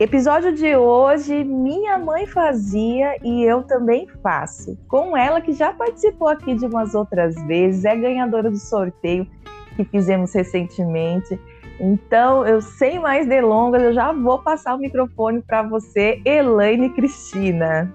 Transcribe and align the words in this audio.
Episódio 0.00 0.52
de 0.54 0.76
hoje, 0.76 1.42
minha 1.42 1.98
mãe 1.98 2.24
fazia 2.24 3.16
e 3.20 3.42
eu 3.42 3.64
também 3.64 4.06
faço. 4.22 4.78
Com 4.86 5.16
ela, 5.16 5.40
que 5.40 5.52
já 5.52 5.72
participou 5.72 6.28
aqui 6.28 6.54
de 6.54 6.66
umas 6.66 6.94
outras 6.94 7.34
vezes, 7.48 7.84
é 7.84 7.96
ganhadora 7.96 8.48
do 8.48 8.58
sorteio 8.58 9.26
que 9.74 9.84
fizemos 9.84 10.32
recentemente. 10.32 11.36
Então, 11.80 12.46
eu 12.46 12.60
sem 12.62 13.00
mais 13.00 13.26
delongas, 13.26 13.82
eu 13.82 13.92
já 13.92 14.12
vou 14.12 14.38
passar 14.38 14.76
o 14.76 14.78
microfone 14.78 15.42
para 15.42 15.64
você, 15.64 16.22
Elaine 16.24 16.90
Cristina. 16.90 17.92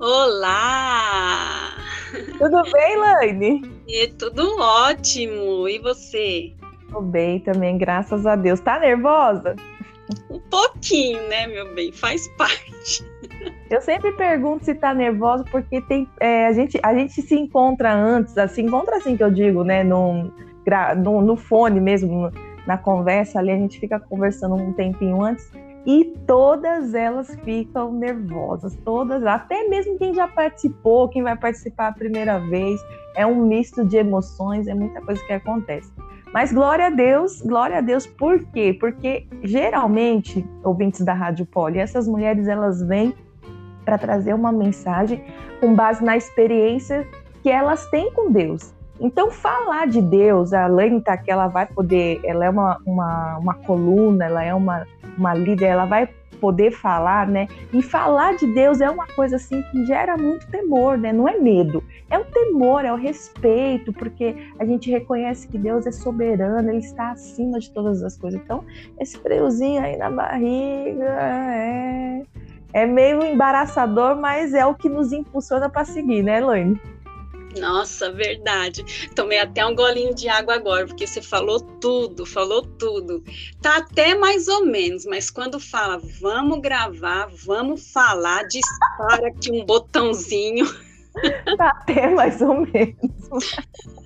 Olá! 0.00 1.72
Tudo 2.38 2.62
bem, 2.72 2.94
Elaine? 2.94 3.70
E 3.86 4.06
tudo 4.08 4.58
ótimo. 4.58 5.68
E 5.68 5.78
você? 5.78 6.54
Tô 6.90 7.02
bem 7.02 7.38
também, 7.40 7.76
graças 7.76 8.26
a 8.26 8.34
Deus. 8.34 8.60
Tá 8.60 8.78
nervosa? 8.78 9.56
Um 10.30 10.40
pouquinho, 10.40 11.28
né, 11.28 11.46
meu 11.46 11.74
bem? 11.74 11.92
Faz 11.92 12.28
parte. 12.36 13.04
Eu 13.70 13.80
sempre 13.80 14.12
pergunto 14.12 14.64
se 14.64 14.74
tá 14.74 14.92
nervosa, 14.92 15.44
porque 15.50 15.80
tem, 15.82 16.08
é, 16.20 16.46
a, 16.46 16.52
gente, 16.52 16.78
a 16.82 16.94
gente 16.94 17.22
se 17.22 17.34
encontra 17.34 17.92
antes, 17.92 18.36
assim, 18.36 18.62
encontra 18.66 18.96
assim 18.96 19.16
que 19.16 19.24
eu 19.24 19.30
digo, 19.30 19.64
né, 19.64 19.82
no, 19.82 20.30
no, 20.96 21.22
no 21.22 21.36
fone 21.36 21.80
mesmo, 21.80 22.30
na 22.66 22.76
conversa 22.76 23.38
ali, 23.38 23.50
a 23.50 23.56
gente 23.56 23.80
fica 23.80 23.98
conversando 23.98 24.56
um 24.56 24.72
tempinho 24.72 25.22
antes, 25.22 25.50
e 25.84 26.04
todas 26.26 26.94
elas 26.94 27.34
ficam 27.44 27.92
nervosas, 27.92 28.76
todas, 28.84 29.24
até 29.24 29.66
mesmo 29.68 29.98
quem 29.98 30.14
já 30.14 30.28
participou, 30.28 31.08
quem 31.08 31.22
vai 31.22 31.36
participar 31.36 31.88
a 31.88 31.92
primeira 31.92 32.38
vez, 32.38 32.80
é 33.16 33.26
um 33.26 33.46
misto 33.46 33.84
de 33.84 33.96
emoções, 33.96 34.66
é 34.68 34.74
muita 34.74 35.00
coisa 35.00 35.24
que 35.24 35.32
acontece. 35.32 35.90
Mas 36.32 36.50
glória 36.50 36.86
a 36.86 36.90
Deus, 36.90 37.42
glória 37.42 37.78
a 37.78 37.80
Deus, 37.80 38.06
por 38.06 38.42
quê? 38.46 38.74
Porque 38.78 39.26
geralmente, 39.42 40.44
ouvintes 40.64 41.02
da 41.04 41.12
Rádio 41.12 41.44
Poli, 41.44 41.78
essas 41.78 42.08
mulheres 42.08 42.48
elas 42.48 42.82
vêm 42.82 43.14
para 43.84 43.98
trazer 43.98 44.32
uma 44.32 44.50
mensagem 44.50 45.22
com 45.60 45.74
base 45.74 46.02
na 46.02 46.16
experiência 46.16 47.06
que 47.42 47.50
elas 47.50 47.86
têm 47.90 48.10
com 48.12 48.30
Deus. 48.32 48.72
Então, 48.98 49.30
falar 49.30 49.86
de 49.88 50.00
Deus, 50.00 50.52
a 50.52 50.66
Laine 50.68 51.00
tá 51.00 51.14
aqui, 51.14 51.30
ela 51.30 51.48
vai 51.48 51.66
poder, 51.66 52.20
ela 52.24 52.44
é 52.44 52.50
uma, 52.50 52.78
uma, 52.86 53.38
uma 53.38 53.54
coluna, 53.54 54.24
ela 54.24 54.44
é 54.44 54.54
uma, 54.54 54.86
uma 55.18 55.34
líder, 55.34 55.66
ela 55.66 55.84
vai 55.84 56.08
poder 56.42 56.72
falar, 56.72 57.28
né? 57.28 57.46
E 57.72 57.80
falar 57.80 58.34
de 58.34 58.52
Deus 58.52 58.80
é 58.80 58.90
uma 58.90 59.06
coisa 59.06 59.36
assim 59.36 59.62
que 59.70 59.86
gera 59.86 60.16
muito 60.16 60.44
temor, 60.48 60.98
né? 60.98 61.12
Não 61.12 61.28
é 61.28 61.38
medo, 61.38 61.84
é 62.10 62.18
o 62.18 62.24
temor, 62.24 62.84
é 62.84 62.92
o 62.92 62.96
respeito, 62.96 63.92
porque 63.92 64.34
a 64.58 64.64
gente 64.64 64.90
reconhece 64.90 65.46
que 65.46 65.56
Deus 65.56 65.86
é 65.86 65.92
soberano, 65.92 66.68
ele 66.68 66.78
está 66.78 67.12
acima 67.12 67.60
de 67.60 67.70
todas 67.70 68.02
as 68.02 68.18
coisas. 68.18 68.40
Então, 68.42 68.64
esse 68.98 69.16
friozinho 69.18 69.80
aí 69.80 69.96
na 69.96 70.10
barriga 70.10 71.04
é 71.04 72.22
é 72.72 72.86
meio 72.86 73.22
embaraçador, 73.22 74.16
mas 74.16 74.54
é 74.54 74.64
o 74.64 74.74
que 74.74 74.88
nos 74.88 75.12
impulsiona 75.12 75.68
para 75.68 75.84
seguir, 75.84 76.22
né, 76.22 76.38
Elaine? 76.38 76.80
Nossa, 77.58 78.10
verdade. 78.10 78.84
Tomei 79.14 79.38
até 79.38 79.64
um 79.64 79.74
golinho 79.74 80.14
de 80.14 80.28
água 80.28 80.54
agora, 80.54 80.86
porque 80.86 81.06
você 81.06 81.20
falou 81.20 81.60
tudo, 81.60 82.24
falou 82.24 82.62
tudo. 82.62 83.22
Tá 83.60 83.78
até 83.78 84.14
mais 84.14 84.48
ou 84.48 84.64
menos, 84.64 85.04
mas 85.04 85.30
quando 85.30 85.60
fala 85.60 86.00
vamos 86.20 86.60
gravar, 86.60 87.28
vamos 87.32 87.92
falar, 87.92 88.44
dispara 88.44 89.28
aqui 89.28 89.50
um 89.50 89.64
botãozinho. 89.64 90.66
Tá 91.58 91.68
até 91.68 92.08
mais 92.08 92.40
ou 92.40 92.66
menos. 92.66 92.96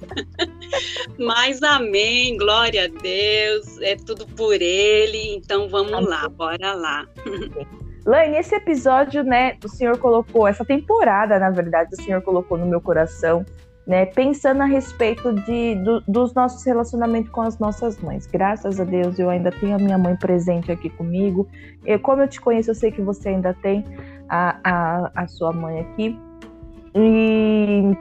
Mas 1.18 1.62
amém, 1.62 2.36
glória 2.36 2.86
a 2.86 2.88
Deus, 2.88 3.80
é 3.80 3.94
tudo 3.94 4.26
por 4.26 4.60
ele, 4.60 5.36
então 5.36 5.68
vamos 5.68 5.92
amém. 5.92 6.08
lá, 6.08 6.28
bora 6.28 6.74
lá. 6.74 7.08
Laine, 8.06 8.36
esse 8.36 8.54
episódio, 8.54 9.24
né, 9.24 9.56
o 9.64 9.68
Senhor 9.68 9.98
colocou, 9.98 10.46
essa 10.46 10.64
temporada, 10.64 11.40
na 11.40 11.50
verdade, 11.50 11.90
o 11.92 12.00
Senhor 12.00 12.22
colocou 12.22 12.56
no 12.56 12.64
meu 12.64 12.80
coração, 12.80 13.44
né, 13.84 14.06
pensando 14.06 14.62
a 14.62 14.64
respeito 14.64 15.32
de, 15.32 15.74
do, 15.74 16.00
dos 16.02 16.32
nossos 16.32 16.64
relacionamentos 16.64 17.30
com 17.32 17.40
as 17.40 17.58
nossas 17.58 18.00
mães. 18.00 18.24
Graças 18.26 18.78
a 18.78 18.84
Deus, 18.84 19.18
eu 19.18 19.28
ainda 19.28 19.50
tenho 19.50 19.74
a 19.74 19.78
minha 19.78 19.98
mãe 19.98 20.14
presente 20.14 20.70
aqui 20.70 20.88
comigo. 20.88 21.48
Eu, 21.84 21.98
como 21.98 22.22
eu 22.22 22.28
te 22.28 22.40
conheço, 22.40 22.70
eu 22.70 22.76
sei 22.76 22.92
que 22.92 23.02
você 23.02 23.30
ainda 23.30 23.52
tem 23.54 23.84
a, 24.28 24.56
a, 24.62 25.10
a 25.22 25.26
sua 25.26 25.52
mãe 25.52 25.80
aqui. 25.80 26.16
E, 26.94 27.96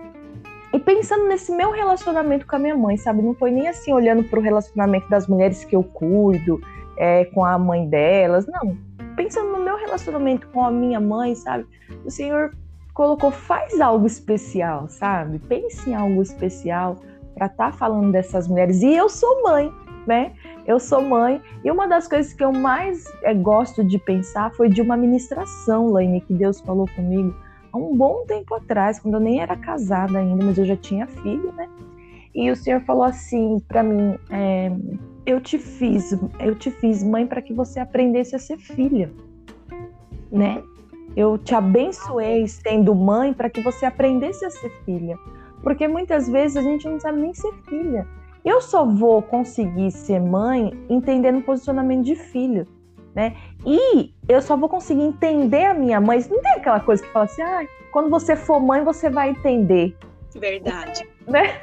e 0.71 0.79
pensando 0.81 1.27
nesse 1.27 1.51
meu 1.51 1.71
relacionamento 1.71 2.45
com 2.45 2.55
a 2.55 2.59
minha 2.59 2.77
mãe, 2.77 2.95
sabe? 2.95 3.23
Não 3.23 3.33
foi 3.33 3.49
nem 3.49 3.67
assim 3.67 3.91
olhando 3.91 4.23
para 4.23 4.39
o 4.39 4.41
relacionamento 4.41 5.09
das 5.09 5.27
mulheres 5.27 5.65
que 5.65 5.75
eu 5.75 5.83
cuido, 5.83 6.59
é, 6.95 7.25
com 7.25 7.43
a 7.43 7.57
mãe 7.57 7.89
delas, 7.89 8.45
não 8.45 8.84
pensando 9.15 9.51
no 9.51 9.63
meu 9.63 9.77
relacionamento 9.77 10.47
com 10.49 10.63
a 10.63 10.71
minha 10.71 10.99
mãe, 10.99 11.35
sabe? 11.35 11.65
O 12.03 12.11
Senhor 12.11 12.51
colocou, 12.93 13.31
faz 13.31 13.79
algo 13.79 14.05
especial, 14.05 14.87
sabe? 14.87 15.39
Pense 15.39 15.89
em 15.89 15.95
algo 15.95 16.21
especial 16.21 16.97
para 17.33 17.47
estar 17.47 17.71
tá 17.71 17.77
falando 17.77 18.11
dessas 18.11 18.47
mulheres. 18.47 18.81
E 18.81 18.93
eu 18.95 19.09
sou 19.09 19.43
mãe, 19.43 19.71
né? 20.07 20.33
Eu 20.65 20.79
sou 20.79 21.01
mãe. 21.01 21.41
E 21.63 21.69
uma 21.69 21.87
das 21.87 22.07
coisas 22.07 22.33
que 22.33 22.43
eu 22.43 22.51
mais 22.51 23.05
é, 23.21 23.33
gosto 23.33 23.83
de 23.83 23.97
pensar 23.97 24.51
foi 24.53 24.69
de 24.69 24.81
uma 24.81 24.95
ministração, 24.95 25.91
Laine, 25.91 26.21
que 26.21 26.33
Deus 26.33 26.59
falou 26.61 26.87
comigo 26.95 27.35
há 27.75 27.77
um 27.77 27.95
bom 27.95 28.25
tempo 28.25 28.55
atrás, 28.55 28.99
quando 28.99 29.15
eu 29.15 29.19
nem 29.19 29.41
era 29.41 29.55
casada 29.57 30.17
ainda, 30.17 30.45
mas 30.45 30.57
eu 30.57 30.65
já 30.65 30.77
tinha 30.77 31.05
filho, 31.05 31.51
né? 31.53 31.67
E 32.33 32.49
o 32.49 32.55
Senhor 32.55 32.81
falou 32.81 33.03
assim 33.03 33.59
para 33.67 33.83
mim: 33.83 34.17
é, 34.29 34.71
eu 35.25 35.41
te 35.41 35.57
fiz, 35.57 36.17
eu 36.39 36.55
te 36.55 36.69
fiz 36.69 37.03
mãe 37.03 37.25
para 37.25 37.41
que 37.41 37.53
você 37.53 37.79
aprendesse 37.79 38.35
a 38.35 38.39
ser 38.39 38.57
filha, 38.57 39.11
né? 40.31 40.61
Eu 41.15 41.37
te 41.37 41.55
abençoei 41.55 42.47
sendo 42.47 42.93
mãe 42.93 43.33
para 43.33 43.49
que 43.49 43.61
você 43.61 43.85
aprendesse 43.85 44.45
a 44.45 44.49
ser 44.49 44.69
filha, 44.85 45.17
porque 45.63 45.87
muitas 45.87 46.29
vezes 46.29 46.57
a 46.57 46.61
gente 46.61 46.87
não 46.87 46.99
sabe 46.99 47.19
nem 47.19 47.33
ser 47.33 47.53
filha. 47.67 48.07
Eu 48.43 48.61
só 48.61 48.85
vou 48.85 49.21
conseguir 49.23 49.89
ser 49.91 50.19
mãe 50.19 50.71
entendendo 50.87 51.39
o 51.39 51.41
posicionamento 51.41 52.05
de 52.05 52.15
filho, 52.15 52.67
né? 53.15 53.35
E 53.65 54.13
eu 54.27 54.41
só 54.41 54.55
vou 54.55 54.69
conseguir 54.69 55.01
entender 55.01 55.65
a 55.65 55.73
minha 55.73 55.99
mãe. 55.99 56.23
Não 56.29 56.41
tem 56.41 56.51
aquela 56.51 56.79
coisa 56.79 57.01
que 57.01 57.09
fala 57.11 57.25
assim, 57.25 57.41
ah, 57.41 57.65
quando 57.91 58.09
você 58.09 58.35
for 58.35 58.59
mãe 58.59 58.83
você 58.83 59.09
vai 59.09 59.31
entender. 59.31 59.97
Verdade. 60.35 61.07
Né? 61.25 61.59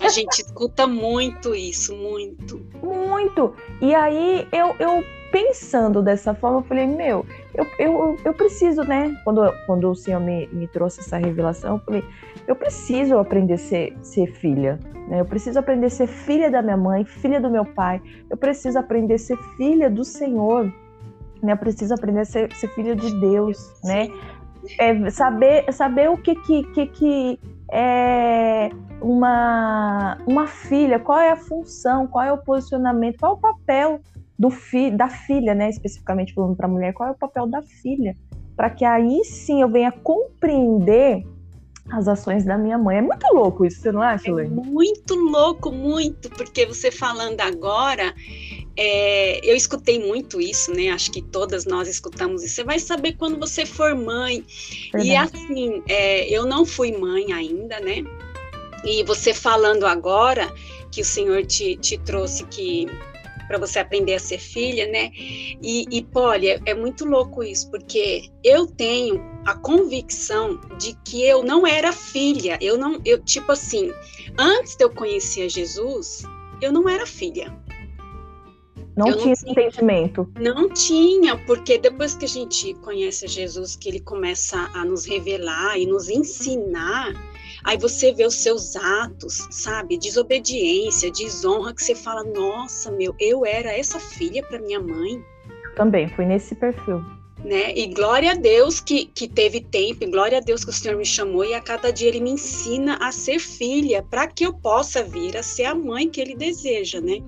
A 0.00 0.08
gente 0.08 0.40
escuta 0.40 0.86
muito 0.86 1.54
isso, 1.54 1.94
muito. 1.94 2.60
Muito. 2.82 3.54
E 3.80 3.94
aí 3.94 4.46
eu, 4.52 4.74
eu 4.78 5.04
pensando 5.30 6.00
dessa 6.00 6.32
forma, 6.32 6.58
eu 6.58 6.62
falei, 6.62 6.86
meu, 6.86 7.26
eu, 7.54 7.66
eu, 7.78 8.16
eu 8.24 8.32
preciso, 8.34 8.82
né? 8.84 9.20
Quando, 9.24 9.52
quando 9.66 9.90
o 9.90 9.94
Senhor 9.94 10.20
me, 10.20 10.46
me 10.52 10.68
trouxe 10.68 11.00
essa 11.00 11.18
revelação, 11.18 11.74
eu 11.74 11.80
falei, 11.80 12.04
eu 12.46 12.54
preciso 12.54 13.18
aprender 13.18 13.54
a 13.54 13.58
ser, 13.58 13.96
ser 14.00 14.26
filha. 14.28 14.78
Né? 15.08 15.20
Eu 15.20 15.24
preciso 15.24 15.58
aprender 15.58 15.86
a 15.86 15.90
ser 15.90 16.06
filha 16.06 16.50
da 16.50 16.62
minha 16.62 16.76
mãe, 16.76 17.04
filha 17.04 17.40
do 17.40 17.50
meu 17.50 17.64
pai. 17.64 18.00
Eu 18.30 18.36
preciso 18.36 18.78
aprender 18.78 19.14
a 19.14 19.18
ser 19.18 19.36
filha 19.56 19.90
do 19.90 20.04
Senhor. 20.04 20.72
Né? 21.42 21.52
Eu 21.52 21.56
preciso 21.56 21.92
aprender 21.94 22.20
a 22.20 22.24
ser, 22.24 22.54
ser 22.54 22.68
filha 22.68 22.94
de 22.94 23.12
Deus, 23.20 23.72
né? 23.82 24.08
É, 24.78 25.10
saber, 25.10 25.70
saber 25.72 26.08
o 26.08 26.16
que 26.16 26.34
que, 26.36 26.62
que, 26.72 26.86
que 26.86 27.40
é 27.70 28.70
uma, 29.00 30.18
uma 30.26 30.46
filha, 30.46 30.98
qual 30.98 31.18
é 31.18 31.30
a 31.30 31.36
função, 31.36 32.06
qual 32.06 32.24
é 32.24 32.32
o 32.32 32.38
posicionamento, 32.38 33.18
qual 33.18 33.32
é 33.32 33.34
o 33.34 33.38
papel 33.38 34.00
do 34.38 34.50
fi, 34.50 34.90
da 34.90 35.08
filha, 35.08 35.54
né? 35.54 35.68
Especificamente 35.68 36.34
falando 36.34 36.56
para 36.56 36.66
a 36.66 36.70
mulher, 36.70 36.92
qual 36.92 37.08
é 37.08 37.12
o 37.12 37.18
papel 37.18 37.46
da 37.46 37.62
filha, 37.62 38.16
para 38.56 38.70
que 38.70 38.84
aí 38.84 39.24
sim 39.24 39.62
eu 39.62 39.68
venha 39.68 39.92
compreender 39.92 41.24
as 41.90 42.08
ações 42.08 42.44
da 42.44 42.56
minha 42.56 42.78
mãe. 42.78 42.98
É 42.98 43.02
muito 43.02 43.26
louco 43.32 43.64
isso, 43.64 43.80
você 43.80 43.92
não 43.92 44.02
acha, 44.02 44.30
É 44.30 44.44
muito 44.44 45.14
louco, 45.14 45.70
muito, 45.70 46.30
porque 46.30 46.66
você 46.66 46.90
falando 46.90 47.40
agora, 47.40 48.14
é, 48.76 49.40
eu 49.48 49.54
escutei 49.54 49.98
muito 49.98 50.40
isso, 50.40 50.72
né? 50.72 50.88
Acho 50.90 51.10
que 51.10 51.22
todas 51.22 51.64
nós 51.64 51.88
escutamos 51.88 52.42
isso. 52.42 52.56
Você 52.56 52.64
vai 52.64 52.78
saber 52.78 53.12
quando 53.12 53.38
você 53.38 53.64
for 53.66 53.94
mãe. 53.94 54.44
Verdade. 54.92 55.08
E 55.08 55.16
assim, 55.16 55.82
é, 55.88 56.28
eu 56.28 56.46
não 56.46 56.64
fui 56.64 56.92
mãe 56.92 57.32
ainda, 57.32 57.78
né? 57.80 58.02
E 58.84 59.02
você 59.04 59.32
falando 59.32 59.84
agora 59.84 60.52
que 60.90 61.00
o 61.00 61.04
Senhor 61.04 61.44
te, 61.44 61.76
te 61.76 61.98
trouxe 61.98 62.44
que 62.46 62.86
para 63.46 63.58
você 63.58 63.78
aprender 63.78 64.14
a 64.14 64.18
ser 64.18 64.38
filha, 64.38 64.86
né? 64.86 65.10
E, 65.14 65.86
e 65.90 66.02
Polly, 66.02 66.48
é, 66.48 66.60
é 66.66 66.74
muito 66.74 67.04
louco 67.04 67.42
isso, 67.42 67.70
porque 67.70 68.28
eu 68.42 68.66
tenho 68.66 69.33
a 69.44 69.54
convicção 69.54 70.58
de 70.78 70.94
que 71.04 71.24
eu 71.24 71.42
não 71.42 71.66
era 71.66 71.92
filha. 71.92 72.58
Eu 72.60 72.78
não, 72.78 73.00
eu 73.04 73.22
tipo 73.22 73.52
assim, 73.52 73.92
antes 74.38 74.76
de 74.76 74.84
eu 74.84 74.90
conhecer 74.90 75.48
Jesus, 75.48 76.22
eu 76.60 76.72
não 76.72 76.88
era 76.88 77.06
filha. 77.06 77.54
Não 78.96 79.08
eu 79.08 79.16
tinha 79.16 79.32
esse 79.32 79.48
entendimento. 79.48 80.30
Não 80.40 80.68
tinha, 80.68 81.36
porque 81.36 81.78
depois 81.78 82.14
que 82.14 82.24
a 82.26 82.28
gente 82.28 82.74
conhece 82.74 83.26
Jesus, 83.26 83.74
que 83.74 83.88
ele 83.88 84.00
começa 84.00 84.70
a 84.72 84.84
nos 84.84 85.04
revelar 85.04 85.78
e 85.78 85.86
nos 85.86 86.08
ensinar, 86.08 87.12
Aí 87.64 87.78
você 87.78 88.12
vê 88.12 88.26
os 88.26 88.34
seus 88.34 88.76
atos, 88.76 89.48
sabe? 89.50 89.96
Desobediência, 89.96 91.10
desonra, 91.10 91.72
que 91.72 91.82
você 91.82 91.94
fala: 91.94 92.22
nossa, 92.22 92.90
meu, 92.90 93.16
eu 93.18 93.44
era 93.46 93.72
essa 93.72 93.98
filha 93.98 94.42
para 94.42 94.58
minha 94.58 94.78
mãe. 94.78 95.24
também, 95.74 96.06
foi 96.10 96.26
nesse 96.26 96.54
perfil. 96.54 97.02
Né? 97.44 97.76
E 97.76 97.86
glória 97.88 98.32
a 98.32 98.34
Deus 98.34 98.80
que, 98.80 99.04
que 99.04 99.28
teve 99.28 99.60
tempo, 99.60 100.02
e 100.02 100.06
glória 100.06 100.38
a 100.38 100.40
Deus 100.40 100.64
que 100.64 100.70
o 100.70 100.72
Senhor 100.72 100.96
me 100.96 101.04
chamou, 101.04 101.44
e 101.44 101.52
a 101.52 101.60
cada 101.60 101.92
dia 101.92 102.08
Ele 102.08 102.20
me 102.20 102.30
ensina 102.30 102.96
a 102.96 103.12
ser 103.12 103.38
filha, 103.38 104.02
para 104.02 104.26
que 104.26 104.46
eu 104.46 104.54
possa 104.54 105.02
vir 105.02 105.36
a 105.36 105.42
ser 105.42 105.64
a 105.64 105.74
mãe 105.74 106.08
que 106.08 106.20
Ele 106.20 106.34
deseja, 106.34 107.02
né? 107.02 107.22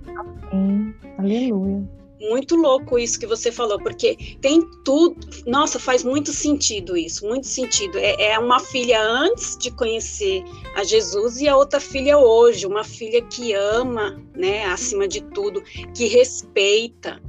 Amém. 0.50 0.94
Aleluia. 1.18 1.96
Muito 2.20 2.56
louco 2.56 2.98
isso 2.98 3.20
que 3.20 3.26
você 3.26 3.52
falou, 3.52 3.78
porque 3.78 4.16
tem 4.40 4.62
tudo. 4.84 5.16
Nossa, 5.46 5.78
faz 5.78 6.02
muito 6.02 6.32
sentido 6.32 6.96
isso, 6.96 7.26
muito 7.26 7.46
sentido. 7.46 7.98
É, 7.98 8.32
é, 8.32 8.38
uma 8.38 8.58
filha 8.58 9.02
antes 9.02 9.56
de 9.58 9.70
conhecer 9.70 10.42
a 10.74 10.82
Jesus 10.82 11.40
e 11.40 11.48
a 11.48 11.56
outra 11.56 11.78
filha 11.78 12.16
hoje, 12.18 12.66
uma 12.66 12.84
filha 12.84 13.20
que 13.22 13.52
ama, 13.52 14.18
né, 14.34 14.64
acima 14.64 15.06
de 15.06 15.20
tudo, 15.20 15.62
que 15.94 16.06
respeita. 16.06 17.20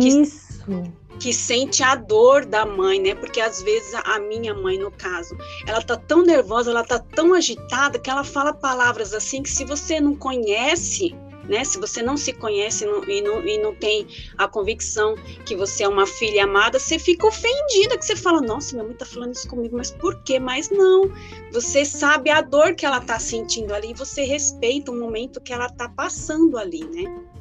Isso. 0.00 0.64
Que, 0.64 1.03
que 1.18 1.32
sente 1.32 1.82
a 1.82 1.94
dor 1.94 2.44
da 2.44 2.66
mãe, 2.66 3.00
né? 3.00 3.14
Porque 3.14 3.40
às 3.40 3.62
vezes 3.62 3.94
a 3.94 4.18
minha 4.18 4.54
mãe, 4.54 4.78
no 4.78 4.90
caso, 4.90 5.36
ela 5.66 5.82
tá 5.82 5.96
tão 5.96 6.22
nervosa, 6.22 6.70
ela 6.70 6.84
tá 6.84 6.98
tão 6.98 7.34
agitada 7.34 7.98
que 7.98 8.10
ela 8.10 8.24
fala 8.24 8.52
palavras 8.52 9.14
assim 9.14 9.42
que 9.42 9.50
se 9.50 9.64
você 9.64 10.00
não 10.00 10.14
conhece, 10.14 11.14
né? 11.48 11.64
Se 11.64 11.78
você 11.78 12.02
não 12.02 12.16
se 12.16 12.32
conhece 12.32 12.86
não, 12.86 13.04
e, 13.04 13.20
não, 13.20 13.46
e 13.46 13.58
não 13.58 13.74
tem 13.74 14.06
a 14.38 14.48
convicção 14.48 15.14
que 15.44 15.54
você 15.54 15.84
é 15.84 15.88
uma 15.88 16.06
filha 16.06 16.44
amada, 16.44 16.78
você 16.78 16.98
fica 16.98 17.26
ofendida, 17.26 17.98
que 17.98 18.04
você 18.04 18.16
fala, 18.16 18.40
nossa, 18.40 18.74
minha 18.74 18.84
mãe 18.84 18.94
tá 18.94 19.04
falando 19.06 19.34
isso 19.34 19.48
comigo, 19.48 19.76
mas 19.76 19.90
por 19.90 20.22
quê? 20.22 20.38
Mas 20.38 20.70
não, 20.70 21.10
você 21.52 21.84
sabe 21.84 22.30
a 22.30 22.40
dor 22.40 22.74
que 22.74 22.86
ela 22.86 23.00
tá 23.00 23.18
sentindo 23.18 23.74
ali 23.74 23.94
você 23.94 24.24
respeita 24.24 24.90
o 24.90 24.98
momento 24.98 25.40
que 25.40 25.52
ela 25.52 25.68
tá 25.68 25.88
passando 25.88 26.58
ali, 26.58 26.84
né? 26.84 27.33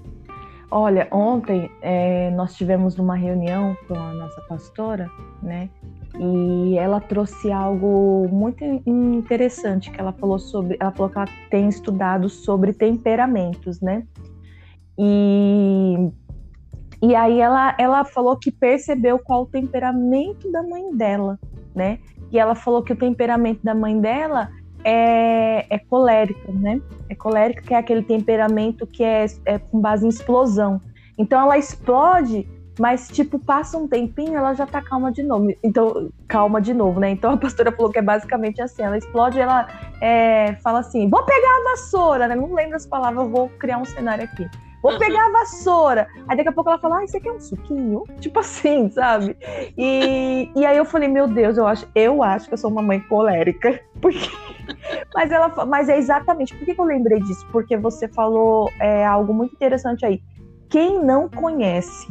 Olha, 0.71 1.07
ontem 1.11 1.69
é, 1.81 2.31
nós 2.31 2.55
tivemos 2.55 2.97
uma 2.97 3.15
reunião 3.15 3.77
com 3.87 3.93
a 3.93 4.13
nossa 4.13 4.41
pastora, 4.41 5.09
né? 5.41 5.69
E 6.19 6.77
ela 6.77 6.99
trouxe 6.99 7.51
algo 7.51 8.27
muito 8.29 8.63
interessante 8.85 9.91
que 9.91 9.99
ela 9.99 10.11
falou 10.13 10.37
sobre, 10.37 10.77
ela 10.79 10.91
falou 10.91 11.11
que 11.11 11.17
ela 11.17 11.27
tem 11.49 11.67
estudado 11.67 12.29
sobre 12.29 12.73
temperamentos, 12.73 13.81
né? 13.81 14.03
E 14.97 16.11
e 17.01 17.15
aí 17.15 17.39
ela 17.39 17.75
ela 17.77 18.05
falou 18.05 18.37
que 18.37 18.51
percebeu 18.51 19.19
qual 19.19 19.43
o 19.43 19.45
temperamento 19.47 20.51
da 20.51 20.63
mãe 20.63 20.95
dela, 20.95 21.39
né? 21.75 21.99
E 22.31 22.39
ela 22.39 22.55
falou 22.55 22.81
que 22.81 22.93
o 22.93 22.95
temperamento 22.95 23.63
da 23.63 23.75
mãe 23.75 23.99
dela 23.99 24.49
é, 24.83 25.65
é 25.69 25.79
colérico, 25.79 26.51
né? 26.51 26.81
É 27.09 27.15
colérico 27.15 27.63
que 27.63 27.73
é 27.73 27.77
aquele 27.77 28.03
temperamento 28.03 28.85
que 28.85 29.03
é, 29.03 29.25
é 29.45 29.57
com 29.57 29.79
base 29.79 30.05
em 30.05 30.09
explosão. 30.09 30.81
Então 31.17 31.41
ela 31.41 31.57
explode 31.57 32.47
mas, 32.79 33.07
tipo, 33.07 33.37
passa 33.37 33.77
um 33.77 33.87
tempinho, 33.87 34.35
ela 34.35 34.53
já 34.53 34.65
tá 34.65 34.81
calma 34.81 35.11
de 35.11 35.21
novo. 35.21 35.53
Então, 35.63 36.09
calma 36.27 36.59
de 36.59 36.73
novo, 36.73 36.99
né? 36.99 37.11
Então 37.11 37.31
a 37.31 37.37
pastora 37.37 37.71
falou 37.71 37.91
que 37.91 37.99
é 37.99 38.01
basicamente 38.01 38.61
assim: 38.61 38.81
ela 38.81 38.97
explode, 38.97 39.39
ela 39.39 39.67
é, 40.01 40.55
fala 40.63 40.79
assim: 40.79 41.09
vou 41.09 41.23
pegar 41.23 41.49
a 41.49 41.71
vassoura, 41.71 42.27
né? 42.27 42.35
Não 42.35 42.53
lembro 42.53 42.75
as 42.75 42.85
palavras, 42.85 43.29
vou 43.29 43.47
criar 43.59 43.77
um 43.77 43.85
cenário 43.85 44.23
aqui. 44.23 44.49
Vou 44.83 44.99
pegar 44.99 45.27
a 45.27 45.31
vassoura. 45.31 46.07
Aí 46.27 46.35
daqui 46.35 46.49
a 46.49 46.51
pouco 46.51 46.69
ela 46.69 46.77
fala, 46.77 46.99
ah, 46.99 47.03
isso 47.05 47.15
aqui 47.15 47.29
é 47.29 47.31
um 47.31 47.39
suquinho? 47.39 48.03
Tipo 48.19 48.41
assim, 48.41 48.89
sabe? 48.89 49.37
E, 49.77 50.51
e 50.53 50.65
aí 50.65 50.77
eu 50.77 50.83
falei, 50.83 51.07
meu 51.07 51.25
Deus, 51.25 51.57
eu 51.57 51.65
acho, 51.65 51.87
eu 51.95 52.21
acho 52.21 52.49
que 52.49 52.53
eu 52.53 52.57
sou 52.57 52.69
uma 52.69 52.81
mãe 52.81 52.99
colérica. 52.99 53.79
Porque... 54.01 54.29
Mas, 55.13 55.31
ela, 55.31 55.65
mas 55.65 55.89
é 55.89 55.97
exatamente, 55.97 56.55
por 56.55 56.65
que, 56.65 56.73
que 56.73 56.79
eu 56.79 56.85
lembrei 56.85 57.19
disso? 57.19 57.45
Porque 57.51 57.75
você 57.77 58.07
falou 58.07 58.69
é, 58.79 59.05
algo 59.05 59.33
muito 59.33 59.53
interessante 59.53 60.05
aí. 60.05 60.21
Quem 60.69 61.03
não 61.03 61.29
conhece 61.29 62.07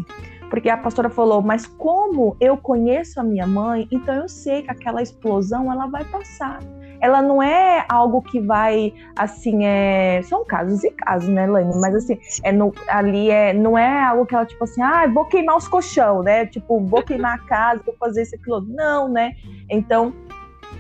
porque 0.53 0.69
a 0.69 0.77
pastora 0.77 1.09
falou, 1.09 1.41
mas 1.41 1.67
como 1.67 2.37
eu 2.39 2.59
conheço 2.59 3.19
a 3.19 3.23
minha 3.23 3.47
mãe, 3.47 3.89
então 3.91 4.15
eu 4.15 4.29
sei 4.29 4.61
que 4.61 4.71
aquela 4.71 5.01
explosão 5.01 5.73
ela 5.73 5.87
vai 5.87 6.05
passar. 6.05 6.61
Ela 7.03 7.21
não 7.21 7.43
é 7.43 7.85
algo 7.89 8.23
que 8.23 8.41
vai, 8.41 8.95
assim, 9.17 9.65
é... 9.65 10.23
são 10.23 10.45
casos 10.45 10.85
e 10.85 10.91
casos, 10.91 11.29
né, 11.29 11.47
Lane? 11.47 11.75
Mas 11.81 11.97
assim, 11.97 12.19
é 12.45 12.53
no, 12.53 12.73
ali 12.89 13.29
é, 13.31 13.53
não 13.53 13.77
é 13.77 14.05
algo 14.05 14.25
que 14.25 14.35
ela, 14.35 14.47
tipo 14.47 14.63
assim, 14.63 14.81
ah, 14.81 15.07
vou 15.09 15.25
queimar 15.25 15.57
os 15.57 15.67
colchão, 15.67 16.23
né? 16.23 16.47
Tipo, 16.47 16.81
vou 16.81 17.03
queimar 17.03 17.35
a 17.35 17.47
casa, 17.47 17.83
vou 17.85 17.97
fazer 17.99 18.23
isso, 18.23 18.37
aquilo. 18.37 18.61
Não, 18.61 19.09
né? 19.09 19.33
Então, 19.69 20.15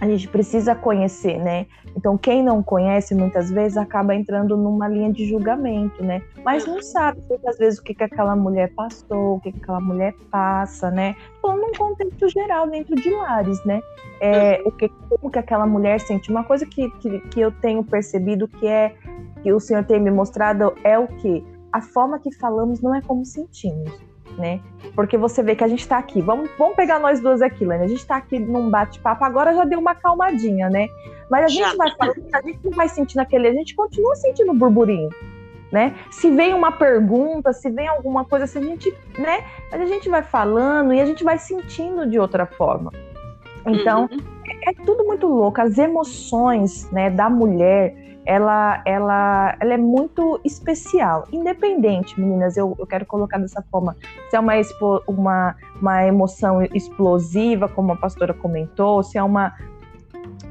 a 0.02 0.06
gente 0.08 0.26
precisa 0.26 0.74
conhecer, 0.74 1.38
né? 1.38 1.64
Então, 1.96 2.18
quem 2.18 2.42
não 2.42 2.60
conhece, 2.60 3.14
muitas 3.14 3.52
vezes, 3.52 3.76
acaba 3.76 4.12
entrando 4.16 4.56
numa 4.56 4.88
linha 4.88 5.12
de 5.12 5.24
julgamento, 5.24 6.02
né? 6.02 6.20
Mas 6.44 6.66
não 6.66 6.82
sabe, 6.82 7.22
muitas 7.30 7.56
vezes, 7.56 7.78
o 7.78 7.84
que, 7.84 7.94
que 7.94 8.02
aquela 8.02 8.34
mulher 8.34 8.74
passou, 8.74 9.36
o 9.36 9.40
que, 9.40 9.52
que 9.52 9.58
aquela 9.58 9.80
mulher 9.80 10.12
passa, 10.28 10.90
né? 10.90 11.14
Falando 11.40 11.60
num 11.60 11.72
contexto 11.74 12.28
geral, 12.30 12.68
dentro 12.68 12.96
de 12.96 13.10
lares, 13.10 13.64
né? 13.64 13.80
É, 14.20 14.60
o 14.64 14.72
que, 14.72 14.88
como 14.88 15.30
que 15.30 15.38
aquela 15.38 15.66
mulher 15.66 16.00
sente. 16.00 16.32
Uma 16.32 16.42
coisa 16.42 16.66
que, 16.66 16.90
que, 16.98 17.20
que 17.20 17.40
eu 17.40 17.52
tenho 17.52 17.84
percebido 17.84 18.48
que 18.48 18.66
é, 18.66 18.96
que 19.40 19.52
o 19.52 19.60
Senhor 19.60 19.84
tem 19.84 20.00
me 20.00 20.10
mostrado 20.10 20.74
é 20.82 20.98
o 20.98 21.06
que? 21.06 21.44
A 21.72 21.80
forma 21.80 22.18
que 22.18 22.34
falamos 22.38 22.80
não 22.80 22.92
é 22.92 23.00
como 23.00 23.24
sentimos 23.24 24.11
né? 24.36 24.60
Porque 24.94 25.16
você 25.16 25.42
vê 25.42 25.54
que 25.54 25.64
a 25.64 25.68
gente 25.68 25.86
tá 25.86 25.98
aqui. 25.98 26.20
Vamos, 26.20 26.50
vamos 26.58 26.76
pegar 26.76 26.98
nós 26.98 27.20
duas 27.20 27.40
aqui, 27.42 27.64
Lene. 27.64 27.84
A 27.84 27.88
gente 27.88 28.06
tá 28.06 28.16
aqui 28.16 28.38
num 28.38 28.70
bate-papo, 28.70 29.24
agora 29.24 29.54
já 29.54 29.64
deu 29.64 29.78
uma 29.78 29.94
calmadinha, 29.94 30.68
né? 30.68 30.88
Mas 31.30 31.44
a 31.44 31.48
já. 31.48 31.68
gente 31.68 31.76
vai 31.76 31.90
falando, 31.96 32.26
a 32.32 32.42
gente 32.42 32.58
não 32.64 32.72
vai 32.72 32.88
sentindo 32.88 33.20
aquele, 33.20 33.48
a 33.48 33.52
gente 33.52 33.74
continua 33.74 34.14
sentindo 34.16 34.52
burburinho. 34.52 35.08
Né? 35.70 35.94
Se 36.10 36.30
vem 36.30 36.52
uma 36.52 36.70
pergunta, 36.70 37.50
se 37.54 37.70
vem 37.70 37.88
alguma 37.88 38.26
coisa, 38.26 38.46
se 38.46 38.58
a 38.58 38.60
gente, 38.60 38.94
né? 39.18 39.42
A 39.72 39.86
gente 39.86 40.06
vai 40.10 40.22
falando 40.22 40.92
e 40.92 41.00
a 41.00 41.06
gente 41.06 41.24
vai 41.24 41.38
sentindo 41.38 42.06
de 42.06 42.18
outra 42.18 42.44
forma. 42.44 42.92
Então, 43.66 44.08
uhum. 44.10 44.18
é, 44.46 44.70
é, 44.70 44.74
tudo 44.84 45.04
muito 45.04 45.26
louco. 45.26 45.60
As 45.60 45.78
emoções, 45.78 46.90
né, 46.90 47.08
da 47.08 47.30
mulher, 47.30 47.94
ela, 48.24 48.82
ela, 48.86 49.56
ela 49.60 49.74
é 49.74 49.76
muito 49.76 50.40
especial. 50.44 51.26
Independente, 51.32 52.18
meninas, 52.20 52.56
eu, 52.56 52.76
eu 52.78 52.86
quero 52.86 53.04
colocar 53.06 53.38
dessa 53.38 53.62
forma. 53.70 53.96
Se 54.30 54.36
é 54.36 54.40
uma, 54.40 54.52
uma, 55.06 55.56
uma 55.80 56.06
emoção 56.06 56.62
explosiva, 56.62 57.68
como 57.68 57.92
a 57.92 57.96
pastora 57.96 58.32
comentou, 58.32 59.02
se 59.02 59.18
é 59.18 59.22
uma, 59.22 59.54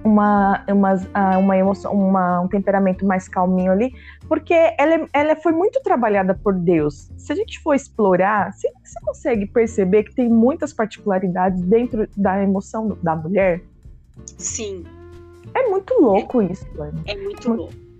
uma, 0.03 0.63
uma, 0.67 1.37
uma 1.37 1.57
emoção, 1.57 1.93
uma, 1.93 2.41
um 2.41 2.47
temperamento 2.47 3.05
mais 3.05 3.27
calminho 3.27 3.71
ali, 3.71 3.93
porque 4.27 4.53
ela, 4.77 5.07
ela 5.13 5.35
foi 5.35 5.51
muito 5.51 5.81
trabalhada 5.81 6.33
por 6.33 6.53
Deus. 6.53 7.09
Se 7.17 7.31
a 7.31 7.35
gente 7.35 7.59
for 7.59 7.73
explorar, 7.73 8.51
você, 8.51 8.69
você 8.83 8.99
consegue 9.01 9.45
perceber 9.45 10.03
que 10.03 10.15
tem 10.15 10.29
muitas 10.29 10.73
particularidades 10.73 11.61
dentro 11.61 12.07
da 12.17 12.41
emoção 12.41 12.97
da 13.01 13.15
mulher? 13.15 13.61
Sim, 14.37 14.83
é 15.53 15.69
muito 15.69 15.93
louco 15.99 16.41
é, 16.41 16.45
isso, 16.45 16.65
Lani. 16.75 17.01
É 17.05 17.15
muito, 17.15 17.49
muito 17.49 17.53
louco. 17.53 17.91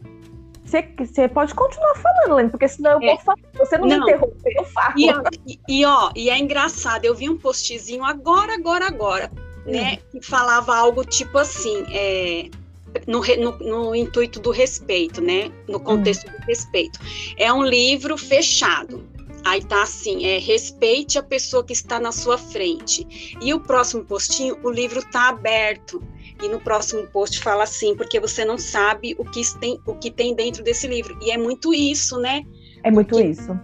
Você 0.64 1.28
pode 1.28 1.54
continuar 1.54 1.96
falando, 1.96 2.36
Lani, 2.36 2.50
porque 2.50 2.68
senão 2.68 2.92
eu 2.92 3.02
é. 3.02 3.16
vou 3.16 3.20
falar. 3.20 3.40
Você 3.56 3.78
não, 3.78 3.88
não, 3.88 3.98
me 3.98 4.04
interromper, 4.04 4.54
eu 4.56 4.64
falo. 4.64 4.94
E, 5.46 5.60
e, 5.68 5.86
ó, 5.86 6.12
e 6.16 6.30
é 6.30 6.38
engraçado, 6.38 7.04
eu 7.04 7.14
vi 7.14 7.30
um 7.30 7.38
postzinho 7.38 8.06
agora, 8.06 8.54
agora, 8.54 8.88
agora, 8.88 9.32
hum. 9.68 9.72
né? 9.72 9.98
Que 10.12 10.26
falava 10.26 10.74
algo 10.74 11.04
tipo 11.04 11.38
assim, 11.38 11.84
é, 11.92 12.50
no, 13.06 13.22
no, 13.22 13.58
no, 13.60 13.96
intuito 13.96 14.40
do 14.40 14.52
respeito, 14.52 15.22
né? 15.22 15.52
No 15.68 15.78
hum. 15.78 15.84
contexto 15.84 16.30
hum. 16.30 16.40
do 16.40 16.46
respeito. 16.46 17.00
É 17.38 17.52
um 17.52 17.64
livro 17.64 18.18
fechado. 18.18 19.06
Aí 19.44 19.64
tá 19.64 19.82
assim, 19.82 20.26
é 20.26 20.38
respeite 20.38 21.18
a 21.18 21.24
pessoa 21.24 21.64
que 21.64 21.74
está 21.74 22.00
na 22.00 22.12
sua 22.12 22.38
frente. 22.38 23.36
E 23.42 23.54
o 23.54 23.60
próximo 23.60 24.06
postinho, 24.06 24.58
o 24.64 24.70
livro 24.70 25.04
tá 25.12 25.30
aberto. 25.30 26.02
E 26.42 26.50
no 26.50 26.60
próximo 26.60 27.06
post 27.08 27.40
fala 27.40 27.64
assim, 27.64 27.96
porque 27.96 28.20
você 28.20 28.44
não 28.44 28.58
sabe 28.58 29.16
o 29.18 29.26
que 29.26 29.42
tem, 29.60 29.80
o 29.86 29.96
que 29.96 30.10
tem 30.10 30.36
dentro 30.36 30.64
desse 30.64 30.88
livro. 30.88 31.18
E 31.22 31.32
é 31.32 31.38
muito 31.38 31.74
isso, 31.74 32.18
né? 32.20 32.44
É 32.84 32.92
muito 32.92 33.16
porque 33.16 33.28
isso. 33.28 33.60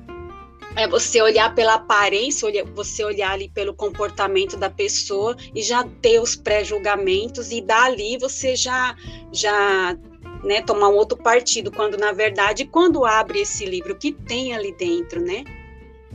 É 0.75 0.87
você 0.87 1.21
olhar 1.21 1.55
pela 1.55 1.73
aparência, 1.73 2.47
você 2.75 3.03
olhar 3.03 3.31
ali 3.31 3.49
pelo 3.49 3.73
comportamento 3.73 4.55
da 4.55 4.69
pessoa 4.69 5.35
e 5.55 5.63
já 5.63 5.83
ter 6.01 6.19
os 6.21 6.35
pré-julgamentos 6.35 7.51
e 7.51 7.61
dali 7.61 8.17
você 8.19 8.55
já 8.55 8.95
já 9.31 9.97
né, 10.43 10.61
tomar 10.61 10.89
um 10.89 10.93
outro 10.93 11.17
partido, 11.17 11.71
quando 11.71 11.97
na 11.97 12.11
verdade, 12.11 12.65
quando 12.65 13.05
abre 13.05 13.41
esse 13.41 13.65
livro, 13.65 13.93
o 13.93 13.97
que 13.97 14.11
tem 14.11 14.53
ali 14.53 14.71
dentro, 14.71 15.19
né? 15.19 15.43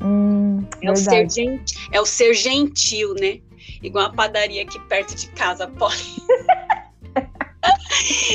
Hum, 0.01 0.65
é, 0.81 0.91
o 0.91 0.97
ser 0.97 1.29
gentil, 1.29 1.61
é 1.93 2.01
o 2.01 2.07
ser 2.07 2.35
gentil, 2.35 3.15
né? 3.15 3.41
Igual 3.83 4.07
a 4.07 4.13
padaria 4.13 4.63
aqui 4.63 4.79
perto 4.89 5.15
de 5.15 5.29
casa 5.31 5.67
pode. 5.67 6.23